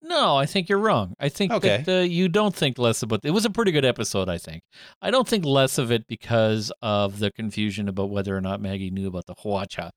No, 0.00 0.36
I 0.36 0.46
think 0.46 0.68
you're 0.68 0.78
wrong. 0.78 1.14
I 1.18 1.28
think 1.28 1.52
Okay. 1.52 1.82
that 1.84 1.98
uh, 2.00 2.02
you 2.02 2.28
don't 2.28 2.54
think 2.54 2.78
less 2.78 3.02
about 3.02 3.20
it. 3.24 3.30
was 3.32 3.44
a 3.44 3.50
pretty 3.50 3.72
good 3.72 3.84
episode, 3.84 4.28
I 4.28 4.38
think. 4.38 4.62
I 5.02 5.10
don't 5.10 5.26
think 5.26 5.44
less 5.44 5.76
of 5.76 5.90
it 5.90 6.06
because 6.06 6.70
of 6.82 7.18
the 7.18 7.32
confusion 7.32 7.88
about 7.88 8.10
whether 8.10 8.36
or 8.36 8.40
not 8.40 8.60
Maggie 8.60 8.90
knew 8.90 9.08
about 9.08 9.26
the 9.26 9.34
Hwacha. 9.34 9.90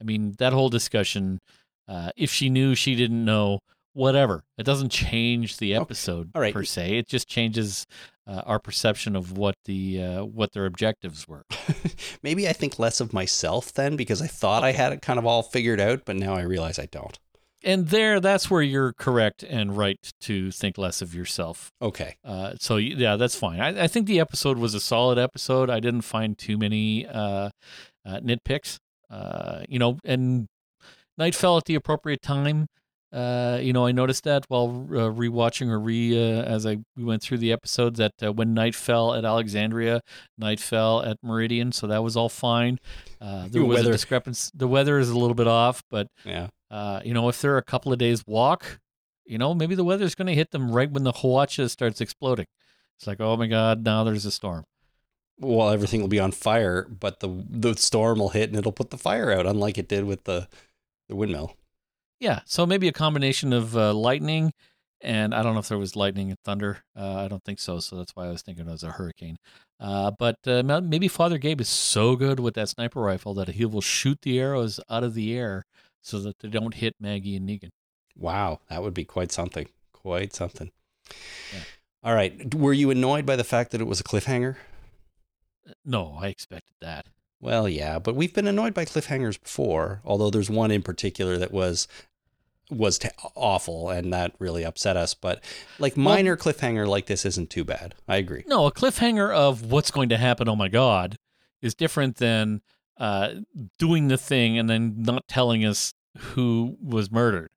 I 0.00 0.04
mean, 0.04 0.34
that 0.38 0.52
whole 0.52 0.68
discussion, 0.70 1.38
uh, 1.86 2.10
if 2.16 2.30
she 2.32 2.50
knew, 2.50 2.74
she 2.74 2.96
didn't 2.96 3.24
know, 3.24 3.60
whatever. 3.92 4.42
It 4.58 4.64
doesn't 4.64 4.90
change 4.90 5.58
the 5.58 5.74
Okay. 5.76 5.82
episode 5.82 6.30
All 6.34 6.40
right. 6.40 6.52
per 6.52 6.64
se. 6.64 6.98
It 6.98 7.06
just 7.06 7.28
changes 7.28 7.86
uh, 8.26 8.42
our 8.46 8.58
perception 8.58 9.14
of 9.14 9.38
what 9.38 9.54
the 9.66 10.02
uh, 10.02 10.24
what 10.24 10.52
their 10.52 10.66
objectives 10.66 11.28
were. 11.28 11.44
maybe 12.24 12.48
I 12.48 12.52
think 12.52 12.78
less 12.80 13.00
of 13.00 13.12
myself 13.12 13.72
then 13.72 13.94
because 13.94 14.20
I 14.20 14.26
thought 14.26 14.64
I 14.64 14.72
had 14.72 14.92
it 14.92 15.00
kind 15.02 15.18
of 15.18 15.26
all 15.26 15.42
figured 15.44 15.78
out, 15.80 16.02
but 16.04 16.16
now 16.16 16.34
I 16.34 16.42
realize 16.42 16.78
I 16.78 16.86
don't. 16.86 17.16
And 17.64 17.88
there, 17.88 18.20
that's 18.20 18.50
where 18.50 18.62
you're 18.62 18.92
correct 18.92 19.42
and 19.42 19.76
right 19.76 19.98
to 20.22 20.50
think 20.50 20.76
less 20.78 21.00
of 21.02 21.14
yourself. 21.14 21.70
Okay. 21.80 22.16
Uh, 22.24 22.54
so 22.60 22.76
yeah, 22.76 23.16
that's 23.16 23.34
fine. 23.34 23.60
I, 23.60 23.84
I 23.84 23.86
think 23.88 24.06
the 24.06 24.20
episode 24.20 24.58
was 24.58 24.74
a 24.74 24.80
solid 24.80 25.18
episode. 25.18 25.70
I 25.70 25.80
didn't 25.80 26.02
find 26.02 26.36
too 26.36 26.58
many 26.58 27.06
uh, 27.06 27.50
uh, 28.06 28.20
nitpicks. 28.20 28.76
Uh, 29.10 29.62
you 29.68 29.78
know, 29.78 29.98
and 30.04 30.46
night 31.16 31.34
fell 31.34 31.56
at 31.56 31.64
the 31.64 31.74
appropriate 31.74 32.20
time. 32.22 32.66
Uh, 33.12 33.60
you 33.62 33.72
know, 33.72 33.86
I 33.86 33.92
noticed 33.92 34.24
that 34.24 34.44
while 34.48 34.88
uh, 34.90 34.96
rewatching 35.08 35.68
or 35.68 35.78
re 35.78 36.16
uh, 36.18 36.42
as 36.42 36.66
I 36.66 36.78
we 36.96 37.04
went 37.04 37.22
through 37.22 37.38
the 37.38 37.52
episodes 37.52 37.98
that 37.98 38.10
uh, 38.20 38.32
when 38.32 38.54
night 38.54 38.74
fell 38.74 39.14
at 39.14 39.24
Alexandria, 39.24 40.00
night 40.36 40.58
fell 40.58 41.00
at 41.02 41.18
Meridian, 41.22 41.70
so 41.70 41.86
that 41.86 42.02
was 42.02 42.16
all 42.16 42.28
fine. 42.28 42.78
Uh, 43.20 43.42
there 43.48 43.62
The 43.62 43.64
was 43.64 43.76
weather- 43.76 43.90
a 43.90 43.92
discrepancy. 43.92 44.50
The 44.54 44.66
weather 44.66 44.98
is 44.98 45.10
a 45.10 45.16
little 45.16 45.36
bit 45.36 45.46
off, 45.46 45.80
but 45.90 46.08
Yeah. 46.24 46.48
Uh, 46.74 47.00
you 47.04 47.14
know, 47.14 47.28
if 47.28 47.40
they're 47.40 47.56
a 47.56 47.62
couple 47.62 47.92
of 47.92 48.00
days 48.00 48.26
walk, 48.26 48.80
you 49.24 49.38
know, 49.38 49.54
maybe 49.54 49.76
the 49.76 49.84
weather's 49.84 50.16
going 50.16 50.26
to 50.26 50.34
hit 50.34 50.50
them 50.50 50.72
right 50.72 50.90
when 50.90 51.04
the 51.04 51.12
Hwacha 51.12 51.70
starts 51.70 52.00
exploding. 52.00 52.46
It's 52.98 53.06
like, 53.06 53.20
oh 53.20 53.36
my 53.36 53.46
God, 53.46 53.84
now 53.84 54.02
there's 54.02 54.24
a 54.24 54.32
storm. 54.32 54.64
Well, 55.38 55.70
everything 55.70 56.00
will 56.00 56.08
be 56.08 56.18
on 56.18 56.32
fire, 56.32 56.88
but 56.88 57.20
the 57.20 57.44
the 57.48 57.76
storm 57.76 58.18
will 58.18 58.30
hit 58.30 58.50
and 58.50 58.58
it'll 58.58 58.72
put 58.72 58.90
the 58.90 58.98
fire 58.98 59.30
out, 59.30 59.46
unlike 59.46 59.78
it 59.78 59.86
did 59.86 60.04
with 60.04 60.24
the 60.24 60.48
the 61.08 61.14
windmill. 61.14 61.56
Yeah, 62.18 62.40
so 62.44 62.66
maybe 62.66 62.88
a 62.88 62.92
combination 62.92 63.52
of 63.52 63.76
uh, 63.76 63.94
lightning 63.94 64.52
and 65.00 65.32
I 65.32 65.44
don't 65.44 65.52
know 65.52 65.60
if 65.60 65.68
there 65.68 65.78
was 65.78 65.94
lightning 65.94 66.30
and 66.30 66.38
thunder. 66.40 66.78
Uh, 66.96 67.24
I 67.24 67.28
don't 67.28 67.44
think 67.44 67.60
so, 67.60 67.78
so 67.78 67.94
that's 67.94 68.16
why 68.16 68.26
I 68.26 68.30
was 68.30 68.42
thinking 68.42 68.66
it 68.66 68.72
was 68.72 68.82
a 68.82 68.90
hurricane. 68.90 69.36
Uh, 69.78 70.10
but 70.18 70.38
uh, 70.46 70.62
maybe 70.82 71.06
Father 71.06 71.38
Gabe 71.38 71.60
is 71.60 71.68
so 71.68 72.16
good 72.16 72.40
with 72.40 72.54
that 72.54 72.70
sniper 72.70 73.00
rifle 73.00 73.34
that 73.34 73.48
he 73.50 73.64
will 73.64 73.80
shoot 73.80 74.18
the 74.22 74.40
arrows 74.40 74.80
out 74.90 75.04
of 75.04 75.14
the 75.14 75.36
air 75.36 75.66
so 76.04 76.20
that 76.20 76.38
they 76.40 76.48
don't 76.48 76.74
hit 76.74 76.94
Maggie 77.00 77.34
and 77.34 77.48
Negan. 77.48 77.70
Wow, 78.16 78.60
that 78.68 78.82
would 78.82 78.94
be 78.94 79.04
quite 79.04 79.32
something. 79.32 79.66
Quite 79.92 80.34
something. 80.34 80.70
Yeah. 81.52 81.60
All 82.04 82.14
right. 82.14 82.54
Were 82.54 82.74
you 82.74 82.90
annoyed 82.90 83.24
by 83.24 83.36
the 83.36 83.42
fact 83.44 83.70
that 83.72 83.80
it 83.80 83.86
was 83.86 84.00
a 84.00 84.04
cliffhanger? 84.04 84.56
Uh, 85.68 85.72
no, 85.84 86.16
I 86.20 86.28
expected 86.28 86.74
that. 86.82 87.06
Well, 87.40 87.68
yeah, 87.68 87.98
but 87.98 88.14
we've 88.14 88.32
been 88.34 88.46
annoyed 88.46 88.74
by 88.74 88.84
cliffhangers 88.84 89.40
before. 89.42 90.00
Although 90.04 90.30
there's 90.30 90.50
one 90.50 90.70
in 90.70 90.82
particular 90.82 91.38
that 91.38 91.52
was 91.52 91.88
was 92.70 92.98
t- 92.98 93.08
awful, 93.34 93.90
and 93.90 94.12
that 94.12 94.34
really 94.38 94.64
upset 94.64 94.96
us. 94.96 95.14
But 95.14 95.42
like 95.78 95.96
Well- 95.96 96.04
minor 96.04 96.36
cliffhanger 96.36 96.86
like 96.86 97.06
this 97.06 97.24
isn't 97.26 97.50
too 97.50 97.64
bad. 97.64 97.94
I 98.06 98.16
agree. 98.16 98.44
No, 98.46 98.66
a 98.66 98.72
cliffhanger 98.72 99.34
of 99.34 99.70
what's 99.72 99.90
going 99.90 100.10
to 100.10 100.16
happen, 100.18 100.48
oh 100.48 100.56
my 100.56 100.68
God, 100.68 101.16
is 101.62 101.74
different 101.74 102.16
than 102.16 102.60
uh, 102.98 103.34
doing 103.78 104.08
the 104.08 104.18
thing 104.18 104.58
and 104.58 104.68
then 104.68 104.94
not 105.02 105.26
telling 105.28 105.64
us 105.64 105.92
who 106.18 106.76
was 106.82 107.10
murdered. 107.10 107.50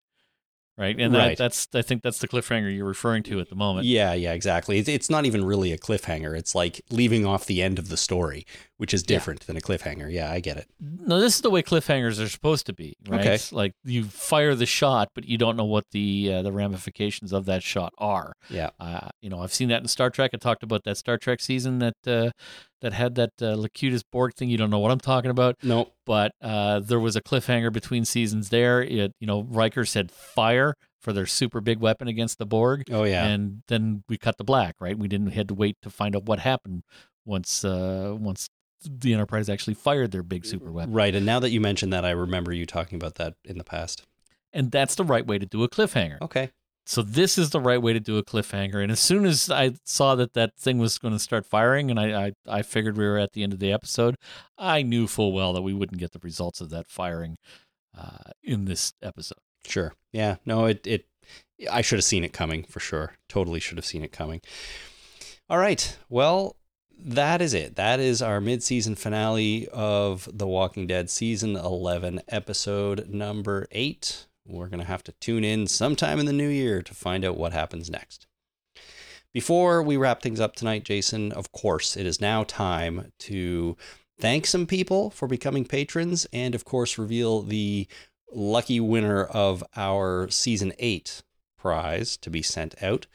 Right. 0.79 0.95
And 0.99 1.11
Right. 1.11 1.29
That, 1.29 1.37
that's, 1.39 1.67
I 1.73 1.81
think 1.81 2.03
that's 2.03 2.19
the 2.19 2.27
cliffhanger 2.27 2.71
you're 2.75 2.85
referring 2.85 3.23
to 3.23 3.39
at 3.39 3.49
the 3.49 3.55
moment. 3.55 3.87
Yeah, 3.87 4.13
yeah, 4.13 4.33
exactly. 4.33 4.77
It's, 4.77 4.87
it's 4.87 5.09
not 5.09 5.25
even 5.25 5.43
really 5.43 5.71
a 5.71 5.77
cliffhanger. 5.79 6.37
It's 6.37 6.53
like 6.53 6.81
leaving 6.91 7.25
off 7.25 7.47
the 7.47 7.63
end 7.63 7.79
of 7.79 7.89
the 7.89 7.97
story, 7.97 8.45
which 8.77 8.93
is 8.93 9.01
Yeah. 9.01 9.15
different 9.15 9.47
than 9.47 9.57
a 9.57 9.59
cliffhanger. 9.59 10.13
Yeah, 10.13 10.31
I 10.31 10.39
get 10.39 10.55
it. 10.57 10.67
No, 10.79 11.19
this 11.19 11.33
is 11.33 11.41
the 11.41 11.49
way 11.49 11.63
cliffhangers 11.63 12.23
are 12.23 12.29
supposed 12.29 12.67
to 12.67 12.73
be. 12.73 12.95
Right. 13.09 13.21
Okay. 13.21 13.33
It's 13.33 13.51
like 13.51 13.73
you 13.83 14.03
fire 14.03 14.53
the 14.53 14.67
shot, 14.67 15.09
but 15.15 15.25
you 15.25 15.39
don't 15.39 15.55
know 15.57 15.65
what 15.65 15.85
the 15.93 16.31
uh, 16.31 16.41
the 16.43 16.51
ramifications 16.51 17.33
of 17.33 17.45
that 17.45 17.63
shot 17.63 17.91
are. 17.97 18.33
Yeah. 18.47 18.69
Uh, 18.79 19.07
you 19.19 19.31
know, 19.31 19.41
I've 19.41 19.55
seen 19.55 19.69
that 19.69 19.81
in 19.81 19.87
Star 19.87 20.11
Trek. 20.11 20.29
I 20.35 20.37
talked 20.37 20.61
about 20.61 20.83
that 20.83 20.97
Star 20.97 21.17
Trek 21.17 21.39
season 21.41 21.79
that 21.79 21.95
uh, 22.05 22.29
that 22.81 22.93
had 22.93 23.15
that 23.15 23.31
uh, 23.41 23.55
Locutus 23.55 24.03
Borg 24.03 24.33
thing. 24.35 24.49
You 24.49 24.57
don't 24.57 24.69
know 24.69 24.79
what 24.79 24.91
I'm 24.91 24.99
talking 24.99 25.31
about. 25.31 25.55
No. 25.63 25.89
but 26.05 26.31
uh, 26.41 26.79
there 26.79 26.99
was 26.99 27.15
a 27.15 27.21
cliffhanger 27.21 27.71
between 27.71 28.05
seasons 28.05 28.49
there. 28.49 28.81
It, 28.83 29.13
you 29.19 29.27
know, 29.27 29.43
Riker 29.43 29.85
said 29.85 30.11
fire 30.11 30.75
for 31.01 31.13
their 31.13 31.25
super 31.25 31.61
big 31.61 31.79
weapon 31.79 32.07
against 32.07 32.37
the 32.37 32.45
Borg, 32.45 32.83
Oh 32.91 33.03
yeah. 33.03 33.25
and 33.25 33.61
then 33.67 34.03
we 34.09 34.17
cut 34.17 34.37
the 34.37 34.43
black. 34.43 34.75
Right, 34.79 34.97
we 34.97 35.07
didn't 35.07 35.27
we 35.27 35.33
had 35.33 35.47
to 35.49 35.53
wait 35.53 35.77
to 35.83 35.89
find 35.89 36.15
out 36.15 36.25
what 36.25 36.39
happened 36.39 36.83
once 37.25 37.63
uh, 37.63 38.15
once 38.17 38.47
the 38.85 39.13
Enterprise 39.13 39.49
actually 39.49 39.73
fired 39.73 40.11
their 40.11 40.21
big 40.23 40.45
super 40.45 40.71
weapon. 40.71 40.93
Right. 40.93 41.15
And 41.15 41.25
now 41.25 41.39
that 41.39 41.49
you 41.49 41.59
mention 41.59 41.89
that, 41.89 42.05
I 42.05 42.11
remember 42.11 42.53
you 42.53 42.65
talking 42.65 42.95
about 42.95 43.15
that 43.15 43.33
in 43.43 43.57
the 43.57 43.63
past. 43.63 44.03
And 44.53 44.71
that's 44.71 44.95
the 44.95 45.03
right 45.03 45.25
way 45.25 45.39
to 45.39 45.45
do 45.45 45.63
a 45.63 45.69
cliffhanger. 45.69 46.21
Okay. 46.21 46.51
So 46.87 47.01
this 47.01 47.37
is 47.37 47.49
the 47.49 47.59
right 47.59 47.81
way 47.81 47.91
to 47.91 47.99
do 47.99 48.17
a 48.17 48.23
cliffhanger. 48.23 48.81
And 48.81 48.93
as 48.93 49.01
soon 49.01 49.25
as 49.25 49.51
I 49.51 49.73
saw 49.83 50.15
that 50.15 50.33
that 50.35 50.55
thing 50.55 50.77
was 50.77 50.97
going 50.97 51.13
to 51.13 51.19
start 51.19 51.45
firing, 51.45 51.91
and 51.91 51.99
I, 51.99 52.27
I 52.27 52.31
I 52.47 52.61
figured 52.61 52.95
we 52.95 53.05
were 53.05 53.17
at 53.17 53.33
the 53.33 53.43
end 53.43 53.51
of 53.51 53.59
the 53.59 53.73
episode, 53.73 54.15
I 54.57 54.83
knew 54.83 55.05
full 55.05 55.33
well 55.33 55.51
that 55.51 55.63
we 55.63 55.73
wouldn't 55.73 55.99
get 55.99 56.13
the 56.13 56.19
results 56.19 56.61
of 56.61 56.69
that 56.69 56.87
firing 56.87 57.35
uh, 57.97 58.31
in 58.41 58.65
this 58.65 58.93
episode. 59.03 59.39
Sure. 59.65 59.93
Yeah. 60.13 60.37
No, 60.45 60.65
it, 60.65 60.87
it, 60.87 61.05
I 61.69 61.81
should 61.81 61.97
have 61.97 62.05
seen 62.05 62.23
it 62.23 62.31
coming 62.31 62.63
for 62.63 62.79
sure. 62.79 63.15
Totally 63.27 63.59
should 63.59 63.77
have 63.77 63.85
seen 63.85 64.05
it 64.05 64.13
coming. 64.13 64.39
All 65.49 65.57
right. 65.57 65.97
Well, 66.07 66.55
that 66.97 67.41
is 67.41 67.53
it. 67.53 67.75
That 67.75 67.99
is 67.99 68.21
our 68.21 68.39
mid 68.39 68.63
season 68.63 68.95
finale 68.95 69.67
of 69.73 70.29
The 70.31 70.47
Walking 70.47 70.87
Dead 70.87 71.09
season 71.09 71.57
11, 71.57 72.21
episode 72.29 73.09
number 73.09 73.67
eight. 73.71 74.27
We're 74.47 74.69
going 74.69 74.79
to 74.79 74.87
have 74.87 75.03
to 75.03 75.11
tune 75.19 75.43
in 75.43 75.67
sometime 75.67 76.19
in 76.19 76.25
the 76.25 76.33
new 76.33 76.47
year 76.47 76.81
to 76.81 76.93
find 76.93 77.25
out 77.25 77.37
what 77.37 77.51
happens 77.51 77.89
next. 77.89 78.27
Before 79.33 79.83
we 79.83 79.97
wrap 79.97 80.21
things 80.21 80.39
up 80.39 80.55
tonight, 80.55 80.85
Jason, 80.85 81.33
of 81.33 81.51
course, 81.51 81.97
it 81.97 82.05
is 82.05 82.21
now 82.21 82.43
time 82.45 83.11
to 83.19 83.75
thank 84.17 84.45
some 84.47 84.65
people 84.65 85.09
for 85.09 85.27
becoming 85.27 85.65
patrons 85.65 86.25
and, 86.31 86.55
of 86.55 86.63
course, 86.63 86.97
reveal 86.97 87.41
the 87.41 87.87
lucky 88.33 88.79
winner 88.79 89.25
of 89.25 89.63
our 89.75 90.29
season 90.29 90.71
eight 90.79 91.23
prize 91.57 92.15
to 92.17 92.29
be 92.29 92.41
sent 92.41 92.81
out. 92.81 93.05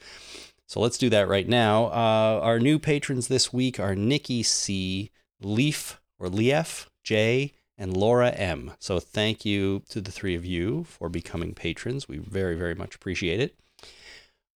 So 0.67 0.79
let's 0.79 0.97
do 0.97 1.09
that 1.09 1.27
right 1.27 1.47
now. 1.47 1.85
Uh, 1.85 2.39
our 2.43 2.59
new 2.59 2.77
patrons 2.77 3.27
this 3.27 3.51
week 3.51 3.79
are 3.79 3.95
Nikki 3.95 4.43
C, 4.43 5.11
Leaf 5.41 5.99
or 6.19 6.29
Leaf 6.29 6.89
J, 7.03 7.53
and 7.83 7.97
Laura 7.97 8.29
M. 8.29 8.71
So 8.79 8.97
thank 8.97 9.43
you 9.43 9.83
to 9.89 9.99
the 9.99 10.09
three 10.09 10.35
of 10.35 10.45
you 10.45 10.85
for 10.85 11.09
becoming 11.09 11.53
patrons. 11.53 12.07
We 12.07 12.17
very, 12.17 12.55
very 12.55 12.75
much 12.75 12.95
appreciate 12.95 13.41
it. 13.41 13.55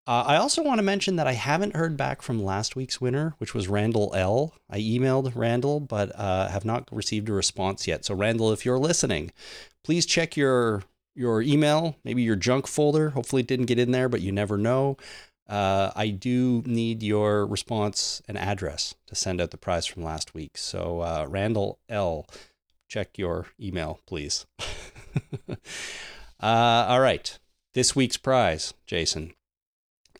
Uh, 0.07 0.23
I 0.25 0.37
also 0.37 0.63
want 0.63 0.77
to 0.79 0.83
mention 0.83 1.17
that 1.17 1.27
I 1.27 1.33
haven't 1.33 1.75
heard 1.75 1.97
back 1.97 2.21
from 2.21 2.41
last 2.41 2.77
week's 2.77 3.01
winner, 3.01 3.35
which 3.39 3.53
was 3.53 3.67
Randall 3.67 4.13
L. 4.15 4.53
I 4.69 4.79
emailed 4.79 5.33
Randall, 5.35 5.81
but 5.81 6.17
uh, 6.17 6.47
have 6.47 6.63
not 6.63 6.87
received 6.89 7.27
a 7.27 7.33
response 7.33 7.85
yet. 7.85 8.05
So 8.05 8.15
Randall, 8.15 8.53
if 8.53 8.65
you're 8.65 8.79
listening, 8.79 9.33
please 9.83 10.05
check 10.05 10.37
your 10.37 10.83
your 11.13 11.41
email, 11.41 11.97
maybe 12.05 12.21
your 12.21 12.37
junk 12.37 12.65
folder. 12.65 13.09
Hopefully, 13.09 13.41
it 13.41 13.47
didn't 13.49 13.65
get 13.65 13.79
in 13.79 13.91
there, 13.91 14.07
but 14.07 14.21
you 14.21 14.31
never 14.31 14.57
know. 14.57 14.95
Uh, 15.49 15.91
I 15.97 16.09
do 16.11 16.63
need 16.65 17.03
your 17.03 17.45
response 17.45 18.21
and 18.25 18.37
address 18.37 18.95
to 19.07 19.15
send 19.15 19.41
out 19.41 19.51
the 19.51 19.57
prize 19.57 19.85
from 19.85 20.03
last 20.03 20.33
week. 20.33 20.57
So 20.57 21.01
uh, 21.01 21.25
Randall 21.27 21.79
L, 21.89 22.25
check 22.87 23.17
your 23.17 23.47
email, 23.59 23.99
please. 24.05 24.45
uh, 25.49 25.55
all 26.39 27.01
right, 27.01 27.37
this 27.73 27.95
week's 27.95 28.17
prize, 28.17 28.73
Jason. 28.85 29.33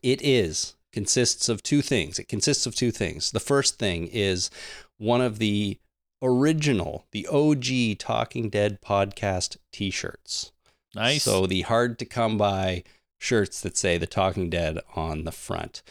It 0.04 0.22
is 0.22 0.76
consists 0.94 1.50
of 1.50 1.62
two 1.64 1.82
things. 1.82 2.20
It 2.20 2.28
consists 2.28 2.66
of 2.66 2.76
two 2.76 2.92
things. 2.92 3.32
The 3.32 3.40
first 3.40 3.78
thing 3.78 4.08
is 4.08 4.50
one 4.98 5.22
of 5.22 5.40
the 5.40 5.80
original, 6.22 7.06
the 7.12 7.28
OG 7.28 8.00
Talking 8.00 8.50
Dead 8.50 8.82
podcast 8.82 9.58
T-shirts. 9.72 10.52
Nice. 10.96 11.24
So 11.24 11.46
the 11.46 11.62
hard 11.62 12.00
to 12.00 12.06
come 12.06 12.38
by 12.38 12.84
shirts 13.20 13.62
that 13.62 13.78
say 13.78 13.98
The 13.98 14.08
Talking 14.08 14.50
Dead 14.50 14.80
on 14.96 15.24
the 15.24 15.32
front. 15.32 15.84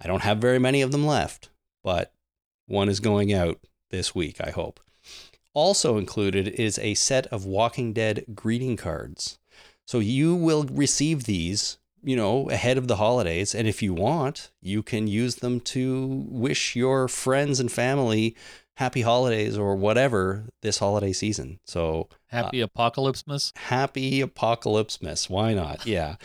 I 0.00 0.06
don't 0.06 0.22
have 0.22 0.38
very 0.38 0.58
many 0.58 0.82
of 0.82 0.90
them 0.90 1.06
left, 1.06 1.50
but 1.84 2.12
one 2.66 2.88
is 2.88 3.00
going 3.00 3.32
out 3.32 3.60
this 3.90 4.14
week, 4.14 4.40
I 4.40 4.50
hope. 4.50 4.80
Also 5.54 5.98
included 5.98 6.48
is 6.48 6.78
a 6.78 6.94
set 6.94 7.26
of 7.28 7.44
Walking 7.44 7.92
Dead 7.92 8.24
greeting 8.34 8.76
cards. 8.76 9.38
So 9.86 9.98
you 9.98 10.34
will 10.34 10.64
receive 10.64 11.24
these, 11.24 11.78
you 12.02 12.16
know, 12.16 12.48
ahead 12.50 12.78
of 12.78 12.88
the 12.88 12.96
holidays. 12.96 13.54
And 13.54 13.68
if 13.68 13.82
you 13.82 13.92
want, 13.92 14.50
you 14.60 14.82
can 14.82 15.06
use 15.06 15.36
them 15.36 15.60
to 15.60 16.24
wish 16.28 16.74
your 16.74 17.08
friends 17.08 17.60
and 17.60 17.70
family 17.70 18.36
happy 18.76 19.02
holidays 19.02 19.58
or 19.58 19.76
whatever 19.76 20.46
this 20.62 20.78
holiday 20.78 21.12
season. 21.12 21.60
So 21.66 22.08
Happy 22.28 22.60
Apocalypse 22.62 23.26
Miss. 23.26 23.52
happy 23.54 24.22
apocalypse 24.22 25.02
miss 25.02 25.28
why 25.28 25.52
not 25.52 25.86
yeah 25.86 26.16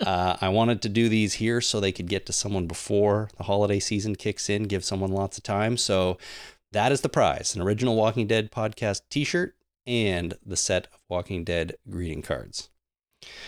uh, 0.00 0.36
i 0.40 0.48
wanted 0.48 0.82
to 0.82 0.88
do 0.88 1.08
these 1.08 1.34
here 1.34 1.60
so 1.60 1.78
they 1.78 1.92
could 1.92 2.08
get 2.08 2.26
to 2.26 2.32
someone 2.32 2.66
before 2.66 3.30
the 3.36 3.44
holiday 3.44 3.78
season 3.78 4.16
kicks 4.16 4.50
in 4.50 4.64
give 4.64 4.84
someone 4.84 5.12
lots 5.12 5.38
of 5.38 5.44
time 5.44 5.76
so 5.76 6.18
that 6.74 6.92
is 6.92 7.00
the 7.00 7.08
prize 7.08 7.54
an 7.56 7.62
original 7.62 7.96
walking 7.96 8.26
dead 8.26 8.50
podcast 8.52 9.00
t-shirt 9.08 9.54
and 9.86 10.34
the 10.44 10.56
set 10.56 10.86
of 10.92 11.00
walking 11.08 11.42
dead 11.44 11.74
greeting 11.88 12.20
cards 12.22 12.68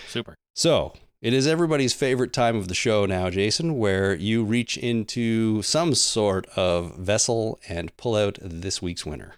Super. 0.09 0.35
so 0.55 0.95
it 1.21 1.33
is 1.33 1.47
everybody's 1.47 1.93
favorite 1.93 2.33
time 2.33 2.57
of 2.57 2.69
the 2.69 2.75
show 2.75 3.05
now 3.05 3.29
jason 3.29 3.77
where 3.79 4.15
you 4.15 4.43
reach 4.45 4.77
into 4.79 5.61
some 5.63 5.95
sort 5.95 6.47
of 6.57 6.97
vessel 6.97 7.61
and 7.69 7.95
pull 7.97 8.17
out 8.17 8.39
this 8.41 8.81
week's 8.81 9.05
winner 9.05 9.35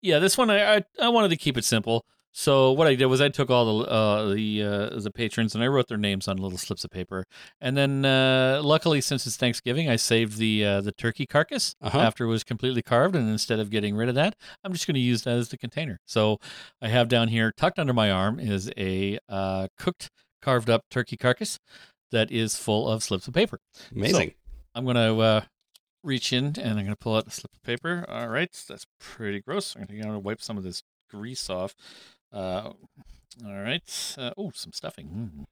Yeah, 0.00 0.18
this 0.18 0.36
one 0.36 0.50
I, 0.50 0.76
I 0.76 0.84
I 1.00 1.08
wanted 1.08 1.28
to 1.30 1.36
keep 1.36 1.56
it 1.56 1.64
simple. 1.64 2.04
So 2.34 2.72
what 2.72 2.86
I 2.86 2.94
did 2.94 3.06
was 3.06 3.20
I 3.20 3.28
took 3.28 3.50
all 3.50 3.82
the 3.84 3.90
uh, 3.90 4.32
the 4.34 4.62
uh, 4.62 4.98
the 5.00 5.10
patrons 5.10 5.54
and 5.54 5.62
I 5.62 5.66
wrote 5.66 5.88
their 5.88 5.98
names 5.98 6.28
on 6.28 6.38
little 6.38 6.56
slips 6.58 6.82
of 6.82 6.90
paper, 6.90 7.24
and 7.60 7.76
then 7.76 8.04
uh, 8.06 8.60
luckily 8.64 9.00
since 9.02 9.26
it's 9.26 9.36
Thanksgiving, 9.36 9.88
I 9.90 9.96
saved 9.96 10.38
the 10.38 10.64
uh, 10.64 10.80
the 10.80 10.92
turkey 10.92 11.26
carcass 11.26 11.74
Uh-huh. 11.82 11.98
after 11.98 12.24
it 12.24 12.28
was 12.28 12.42
completely 12.42 12.80
carved, 12.82 13.14
and 13.14 13.28
instead 13.28 13.60
of 13.60 13.68
getting 13.70 13.94
rid 13.94 14.08
of 14.08 14.14
that, 14.14 14.34
I'm 14.64 14.72
just 14.72 14.86
going 14.86 14.94
to 14.94 15.00
use 15.00 15.22
that 15.24 15.36
as 15.36 15.50
the 15.50 15.58
container. 15.58 16.00
So 16.06 16.38
I 16.80 16.88
have 16.88 17.08
down 17.08 17.28
here 17.28 17.52
tucked 17.54 17.78
under 17.78 17.92
my 17.92 18.10
arm 18.10 18.40
is 18.40 18.70
a 18.78 19.18
uh, 19.28 19.68
cooked 19.78 20.10
carved 20.40 20.70
up 20.70 20.84
turkey 20.90 21.16
carcass 21.18 21.58
that 22.12 22.30
is 22.32 22.56
full 22.56 22.88
of 22.88 23.02
slips 23.02 23.28
of 23.28 23.34
paper. 23.34 23.58
amazing 23.94 24.32
I'm 24.74 24.84
going 24.84 24.96
to 24.96 25.18
uh, 25.20 25.40
reach 26.02 26.32
in 26.32 26.46
and 26.46 26.78
I'm 26.78 26.84
going 26.84 26.88
to 26.88 26.96
pull 26.96 27.14
out 27.14 27.26
the 27.26 27.30
slip 27.30 27.52
of 27.54 27.62
paper. 27.62 28.06
All 28.08 28.28
right, 28.28 28.50
that's 28.66 28.86
pretty 28.98 29.40
gross. 29.40 29.76
I'm 29.76 29.84
going 29.86 30.10
to 30.12 30.18
wipe 30.18 30.40
some 30.40 30.56
of 30.56 30.64
this 30.64 30.82
grease 31.10 31.50
off. 31.50 31.74
Uh, 32.32 32.72
all 33.44 33.54
right. 33.62 34.14
Uh, 34.18 34.30
oh, 34.36 34.50
some 34.54 34.72
stuffing. 34.72 35.08
Mm. 35.08 35.44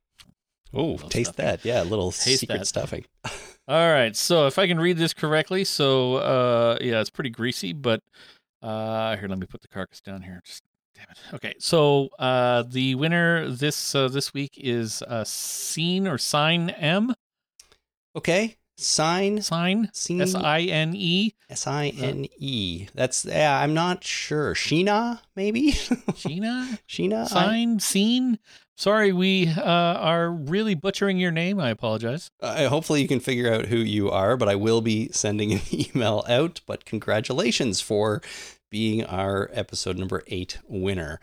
oh 0.74 0.96
taste 1.08 1.32
stuffing. 1.34 1.44
that 1.46 1.64
yeah 1.64 1.82
a 1.82 1.84
little 1.84 2.12
Taste 2.12 2.40
secret 2.40 2.58
that. 2.58 2.66
stuffing 2.66 3.04
All 3.68 3.92
right. 3.92 4.16
So 4.16 4.46
if 4.46 4.58
I 4.58 4.66
can 4.66 4.80
read 4.80 4.96
this 4.96 5.14
correctly, 5.14 5.64
so 5.64 6.16
uh, 6.16 6.78
yeah, 6.80 7.00
it's 7.00 7.10
pretty 7.10 7.30
greasy, 7.30 7.72
but 7.72 8.00
uh, 8.62 9.16
here, 9.16 9.28
let 9.28 9.38
me 9.38 9.46
put 9.46 9.62
the 9.62 9.68
carcass 9.68 10.00
down 10.00 10.22
here. 10.22 10.40
Just 10.44 10.62
damn 10.96 11.06
it. 11.10 11.34
Okay. 11.34 11.54
So 11.58 12.08
uh, 12.18 12.64
the 12.68 12.96
winner 12.96 13.48
this 13.48 13.94
uh, 13.94 14.08
this 14.08 14.34
week 14.34 14.52
is 14.56 15.02
uh, 15.02 15.22
Scene 15.24 16.08
or 16.08 16.18
Sign 16.18 16.70
M. 16.70 17.14
okay 18.16 18.56
sign 18.80 19.42
Sign. 19.42 19.90
S 19.94 20.34
I 20.34 20.60
N 20.62 20.94
E. 20.96 21.32
S 21.48 21.66
I 21.66 21.88
N 21.88 22.26
E. 22.38 22.86
That's 22.94 23.24
yeah. 23.24 23.58
I'm 23.60 23.74
not 23.74 24.02
sure. 24.04 24.54
Sheena, 24.54 25.20
maybe. 25.36 25.72
Sheena. 25.72 26.78
Sheena. 26.88 27.22
I- 27.22 27.26
Sign. 27.26 27.80
Scene. 27.80 28.38
Sorry, 28.76 29.12
we 29.12 29.46
uh, 29.48 29.62
are 29.62 30.30
really 30.30 30.74
butchering 30.74 31.18
your 31.18 31.30
name. 31.30 31.60
I 31.60 31.68
apologize. 31.68 32.30
I, 32.40 32.64
hopefully 32.64 33.02
you 33.02 33.08
can 33.08 33.20
figure 33.20 33.52
out 33.52 33.66
who 33.66 33.76
you 33.76 34.10
are, 34.10 34.38
but 34.38 34.48
I 34.48 34.54
will 34.54 34.80
be 34.80 35.10
sending 35.12 35.52
an 35.52 35.60
email 35.70 36.24
out. 36.26 36.62
But 36.66 36.86
congratulations 36.86 37.82
for 37.82 38.22
being 38.70 39.04
our 39.04 39.50
episode 39.52 39.98
number 39.98 40.22
eight 40.28 40.56
winner. 40.66 41.20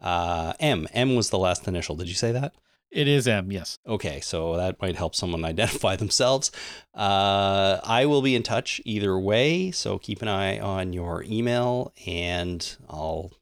Uh, 0.00 0.54
M. 0.58 0.88
M 0.92 1.14
was 1.14 1.30
the 1.30 1.38
last 1.38 1.68
initial. 1.68 1.94
Did 1.94 2.08
you 2.08 2.14
say 2.14 2.32
that? 2.32 2.54
It 2.90 3.08
is 3.08 3.26
M. 3.28 3.50
Yes. 3.52 3.78
Okay, 3.86 4.20
so 4.20 4.56
that 4.56 4.80
might 4.80 4.96
help 4.96 5.14
someone 5.14 5.44
identify 5.44 5.96
themselves. 5.96 6.50
Uh, 6.94 7.78
I 7.84 8.06
will 8.06 8.22
be 8.22 8.34
in 8.34 8.42
touch 8.42 8.80
either 8.84 9.18
way, 9.18 9.70
so 9.70 9.98
keep 9.98 10.22
an 10.22 10.28
eye 10.28 10.58
on 10.58 10.92
your 10.92 11.22
email, 11.24 11.92
and 12.06 12.76
I'll 12.88 13.32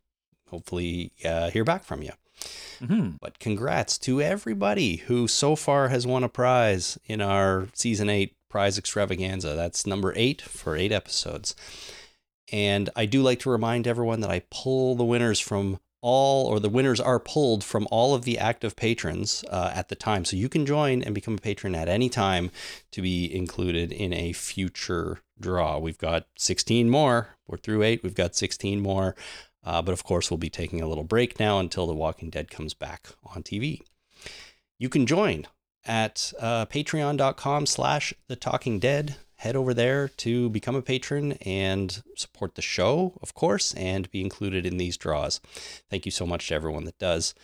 hopefully 0.48 1.12
uh, 1.24 1.50
hear 1.50 1.64
back 1.64 1.84
from 1.84 2.02
you. 2.02 2.12
hmm 2.78 3.10
But 3.20 3.38
congrats 3.38 3.98
to 3.98 4.20
everybody 4.20 4.96
who 4.96 5.28
so 5.28 5.56
far 5.56 5.88
has 5.88 6.06
won 6.06 6.24
a 6.24 6.28
prize 6.28 6.98
in 7.06 7.20
our 7.20 7.68
season 7.74 8.08
eight 8.08 8.34
prize 8.48 8.78
extravaganza. 8.78 9.54
That's 9.54 9.86
number 9.86 10.12
eight 10.16 10.40
for 10.40 10.76
eight 10.76 10.92
episodes. 10.92 11.56
And 12.52 12.90
I 12.94 13.06
do 13.06 13.22
like 13.22 13.40
to 13.40 13.50
remind 13.50 13.86
everyone 13.86 14.20
that 14.20 14.30
I 14.30 14.42
pull 14.50 14.94
the 14.94 15.04
winners 15.04 15.40
from 15.40 15.80
all, 16.04 16.46
or 16.46 16.60
the 16.60 16.68
winners 16.68 17.00
are 17.00 17.18
pulled 17.18 17.64
from 17.64 17.88
all 17.90 18.14
of 18.14 18.26
the 18.26 18.38
active 18.38 18.76
patrons 18.76 19.42
uh, 19.48 19.72
at 19.74 19.88
the 19.88 19.94
time. 19.94 20.26
So 20.26 20.36
you 20.36 20.50
can 20.50 20.66
join 20.66 21.02
and 21.02 21.14
become 21.14 21.36
a 21.36 21.40
patron 21.40 21.74
at 21.74 21.88
any 21.88 22.10
time 22.10 22.50
to 22.92 23.00
be 23.00 23.34
included 23.34 23.90
in 23.90 24.12
a 24.12 24.34
future 24.34 25.20
draw. 25.40 25.78
We've 25.78 25.96
got 25.96 26.26
16 26.36 26.90
more. 26.90 27.30
We're 27.46 27.56
through 27.56 27.84
eight. 27.84 28.02
We've 28.02 28.14
got 28.14 28.36
16 28.36 28.80
more. 28.80 29.16
Uh, 29.64 29.80
but 29.80 29.92
of 29.92 30.04
course, 30.04 30.30
we'll 30.30 30.36
be 30.36 30.50
taking 30.50 30.82
a 30.82 30.86
little 30.86 31.04
break 31.04 31.40
now 31.40 31.58
until 31.58 31.86
The 31.86 31.94
Walking 31.94 32.28
Dead 32.28 32.50
comes 32.50 32.74
back 32.74 33.08
on 33.34 33.42
TV. 33.42 33.80
You 34.78 34.90
can 34.90 35.06
join 35.06 35.46
at 35.86 36.34
uh, 36.38 36.66
patreon.com 36.66 37.64
slash 37.64 38.12
The 38.28 38.36
Talking 38.36 38.78
Dead. 38.78 39.16
Head 39.44 39.56
over 39.56 39.74
there 39.74 40.08
to 40.08 40.48
become 40.48 40.74
a 40.74 40.80
patron 40.80 41.32
and 41.42 42.02
support 42.16 42.54
the 42.54 42.62
show, 42.62 43.12
of 43.20 43.34
course, 43.34 43.74
and 43.74 44.10
be 44.10 44.22
included 44.22 44.64
in 44.64 44.78
these 44.78 44.96
draws. 44.96 45.38
Thank 45.90 46.06
you 46.06 46.10
so 46.10 46.24
much 46.24 46.48
to 46.48 46.54
everyone 46.54 46.84
that 46.84 46.98
does. 46.98 47.34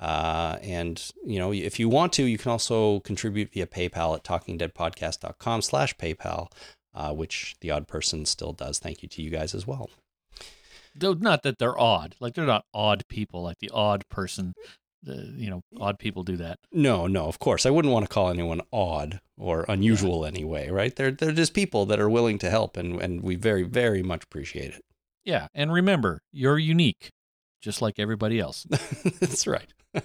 Uh, 0.00 0.58
and, 0.62 1.12
you 1.24 1.38
know, 1.38 1.52
if 1.52 1.78
you 1.78 1.88
want 1.88 2.12
to, 2.14 2.24
you 2.24 2.38
can 2.38 2.50
also 2.50 2.98
contribute 3.00 3.52
via 3.52 3.68
PayPal 3.68 4.16
at 4.16 4.24
talkingdeadpodcast.com 4.24 5.62
slash 5.62 5.96
PayPal, 5.96 6.48
uh, 6.92 7.12
which 7.12 7.54
the 7.60 7.70
odd 7.70 7.86
person 7.86 8.26
still 8.26 8.52
does. 8.52 8.80
Thank 8.80 9.04
you 9.04 9.08
to 9.10 9.22
you 9.22 9.30
guys 9.30 9.54
as 9.54 9.64
well. 9.64 9.90
Though 10.96 11.14
not 11.14 11.44
that 11.44 11.60
they're 11.60 11.78
odd. 11.78 12.16
Like 12.18 12.34
they're 12.34 12.46
not 12.46 12.64
odd 12.74 13.04
people. 13.08 13.44
Like 13.44 13.60
the 13.60 13.70
odd 13.72 14.08
person. 14.08 14.54
The 15.04 15.34
you 15.36 15.50
know 15.50 15.62
odd 15.78 15.98
people 15.98 16.22
do 16.22 16.36
that. 16.38 16.58
No, 16.72 17.06
no, 17.06 17.26
of 17.26 17.38
course. 17.38 17.66
I 17.66 17.70
wouldn't 17.70 17.92
want 17.92 18.06
to 18.06 18.12
call 18.12 18.30
anyone 18.30 18.62
odd 18.72 19.20
or 19.36 19.64
unusual 19.68 20.24
anyway, 20.24 20.70
right? 20.70 20.94
They're 20.96 21.10
they're 21.10 21.32
just 21.32 21.54
people 21.54 21.84
that 21.86 22.00
are 22.00 22.08
willing 22.08 22.38
to 22.38 22.50
help 22.50 22.76
and, 22.76 23.00
and 23.00 23.22
we 23.22 23.36
very, 23.36 23.62
very 23.62 24.02
much 24.02 24.24
appreciate 24.24 24.72
it. 24.74 24.82
Yeah, 25.24 25.48
and 25.54 25.72
remember, 25.72 26.20
you're 26.32 26.58
unique, 26.58 27.10
just 27.62 27.82
like 27.82 27.98
everybody 27.98 28.38
else. 28.38 28.64
That's 29.20 29.46
right. 29.46 29.72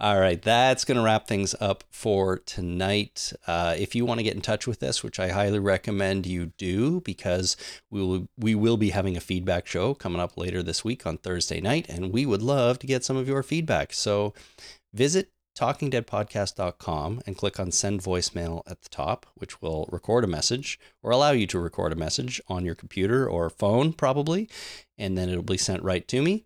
All 0.00 0.20
right, 0.20 0.40
that's 0.40 0.84
going 0.84 0.96
to 0.96 1.02
wrap 1.02 1.26
things 1.26 1.56
up 1.58 1.82
for 1.90 2.38
tonight. 2.38 3.32
Uh, 3.48 3.74
if 3.76 3.96
you 3.96 4.06
want 4.06 4.20
to 4.20 4.24
get 4.24 4.36
in 4.36 4.40
touch 4.40 4.64
with 4.64 4.80
us, 4.80 5.02
which 5.02 5.18
I 5.18 5.30
highly 5.30 5.58
recommend 5.58 6.24
you 6.24 6.52
do, 6.56 7.00
because 7.00 7.56
we 7.90 8.00
will 8.00 8.28
we 8.38 8.54
will 8.54 8.76
be 8.76 8.90
having 8.90 9.16
a 9.16 9.20
feedback 9.20 9.66
show 9.66 9.94
coming 9.94 10.20
up 10.20 10.36
later 10.36 10.62
this 10.62 10.84
week 10.84 11.04
on 11.04 11.18
Thursday 11.18 11.60
night, 11.60 11.88
and 11.88 12.12
we 12.12 12.24
would 12.26 12.42
love 12.42 12.78
to 12.78 12.86
get 12.86 13.04
some 13.04 13.16
of 13.16 13.26
your 13.26 13.42
feedback. 13.42 13.92
So 13.92 14.34
visit 14.94 15.32
talkingdeadpodcast.com 15.58 17.22
and 17.26 17.36
click 17.36 17.58
on 17.58 17.72
send 17.72 18.00
voicemail 18.00 18.62
at 18.70 18.82
the 18.82 18.88
top, 18.90 19.26
which 19.34 19.60
will 19.60 19.88
record 19.90 20.22
a 20.22 20.28
message 20.28 20.78
or 21.02 21.10
allow 21.10 21.32
you 21.32 21.48
to 21.48 21.58
record 21.58 21.92
a 21.92 21.96
message 21.96 22.40
on 22.46 22.64
your 22.64 22.76
computer 22.76 23.28
or 23.28 23.50
phone, 23.50 23.92
probably, 23.92 24.48
and 24.96 25.18
then 25.18 25.28
it'll 25.28 25.42
be 25.42 25.58
sent 25.58 25.82
right 25.82 26.06
to 26.06 26.22
me. 26.22 26.44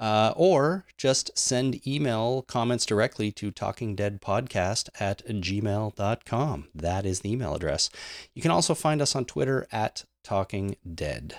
Uh, 0.00 0.34
or 0.36 0.84
just 0.98 1.36
send 1.38 1.86
email 1.86 2.42
comments 2.42 2.84
directly 2.84 3.30
to 3.30 3.52
talkingdeadpodcast 3.52 4.88
at 4.98 5.24
gmail.com. 5.26 6.68
That 6.74 7.06
is 7.06 7.20
the 7.20 7.32
email 7.32 7.54
address. 7.54 7.90
You 8.34 8.42
can 8.42 8.50
also 8.50 8.74
find 8.74 9.00
us 9.00 9.14
on 9.14 9.24
Twitter 9.24 9.66
at 9.70 10.04
talkingdead. 10.26 11.34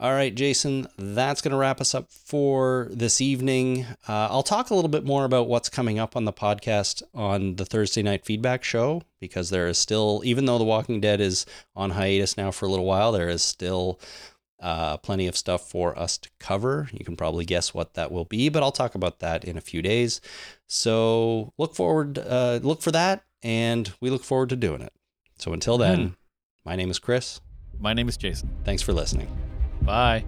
All 0.00 0.12
right, 0.12 0.34
Jason, 0.34 0.86
that's 0.96 1.42
going 1.42 1.52
to 1.52 1.58
wrap 1.58 1.78
us 1.78 1.94
up 1.94 2.10
for 2.10 2.88
this 2.90 3.20
evening. 3.20 3.84
Uh, 4.08 4.28
I'll 4.30 4.42
talk 4.42 4.70
a 4.70 4.74
little 4.74 4.88
bit 4.88 5.04
more 5.04 5.26
about 5.26 5.46
what's 5.46 5.68
coming 5.68 5.98
up 5.98 6.16
on 6.16 6.24
the 6.24 6.32
podcast 6.32 7.02
on 7.14 7.56
the 7.56 7.66
Thursday 7.66 8.02
night 8.02 8.24
feedback 8.24 8.64
show 8.64 9.02
because 9.20 9.50
there 9.50 9.68
is 9.68 9.76
still, 9.76 10.22
even 10.24 10.46
though 10.46 10.56
The 10.56 10.64
Walking 10.64 11.02
Dead 11.02 11.20
is 11.20 11.44
on 11.76 11.90
hiatus 11.90 12.38
now 12.38 12.50
for 12.50 12.64
a 12.64 12.70
little 12.70 12.86
while, 12.86 13.12
there 13.12 13.28
is 13.28 13.42
still 13.42 14.00
uh, 14.60 14.96
plenty 14.98 15.26
of 15.26 15.36
stuff 15.36 15.68
for 15.68 15.98
us 15.98 16.18
to 16.18 16.28
cover. 16.38 16.88
You 16.92 17.04
can 17.04 17.16
probably 17.16 17.44
guess 17.44 17.72
what 17.74 17.94
that 17.94 18.12
will 18.12 18.24
be, 18.26 18.48
but 18.48 18.62
I'll 18.62 18.72
talk 18.72 18.94
about 18.94 19.20
that 19.20 19.44
in 19.44 19.56
a 19.56 19.60
few 19.60 19.82
days. 19.82 20.20
So 20.66 21.52
look 21.58 21.74
forward, 21.74 22.18
uh, 22.18 22.60
look 22.62 22.82
for 22.82 22.90
that, 22.92 23.24
and 23.42 23.92
we 24.00 24.10
look 24.10 24.24
forward 24.24 24.50
to 24.50 24.56
doing 24.56 24.82
it. 24.82 24.92
So 25.38 25.52
until 25.52 25.78
then, 25.78 26.00
Hmm. 26.00 26.08
my 26.64 26.76
name 26.76 26.90
is 26.90 26.98
Chris. 26.98 27.40
My 27.78 27.94
name 27.94 28.08
is 28.08 28.16
Jason. 28.16 28.50
Thanks 28.64 28.82
for 28.82 28.92
listening. 28.92 29.28
Bye. 29.82 30.24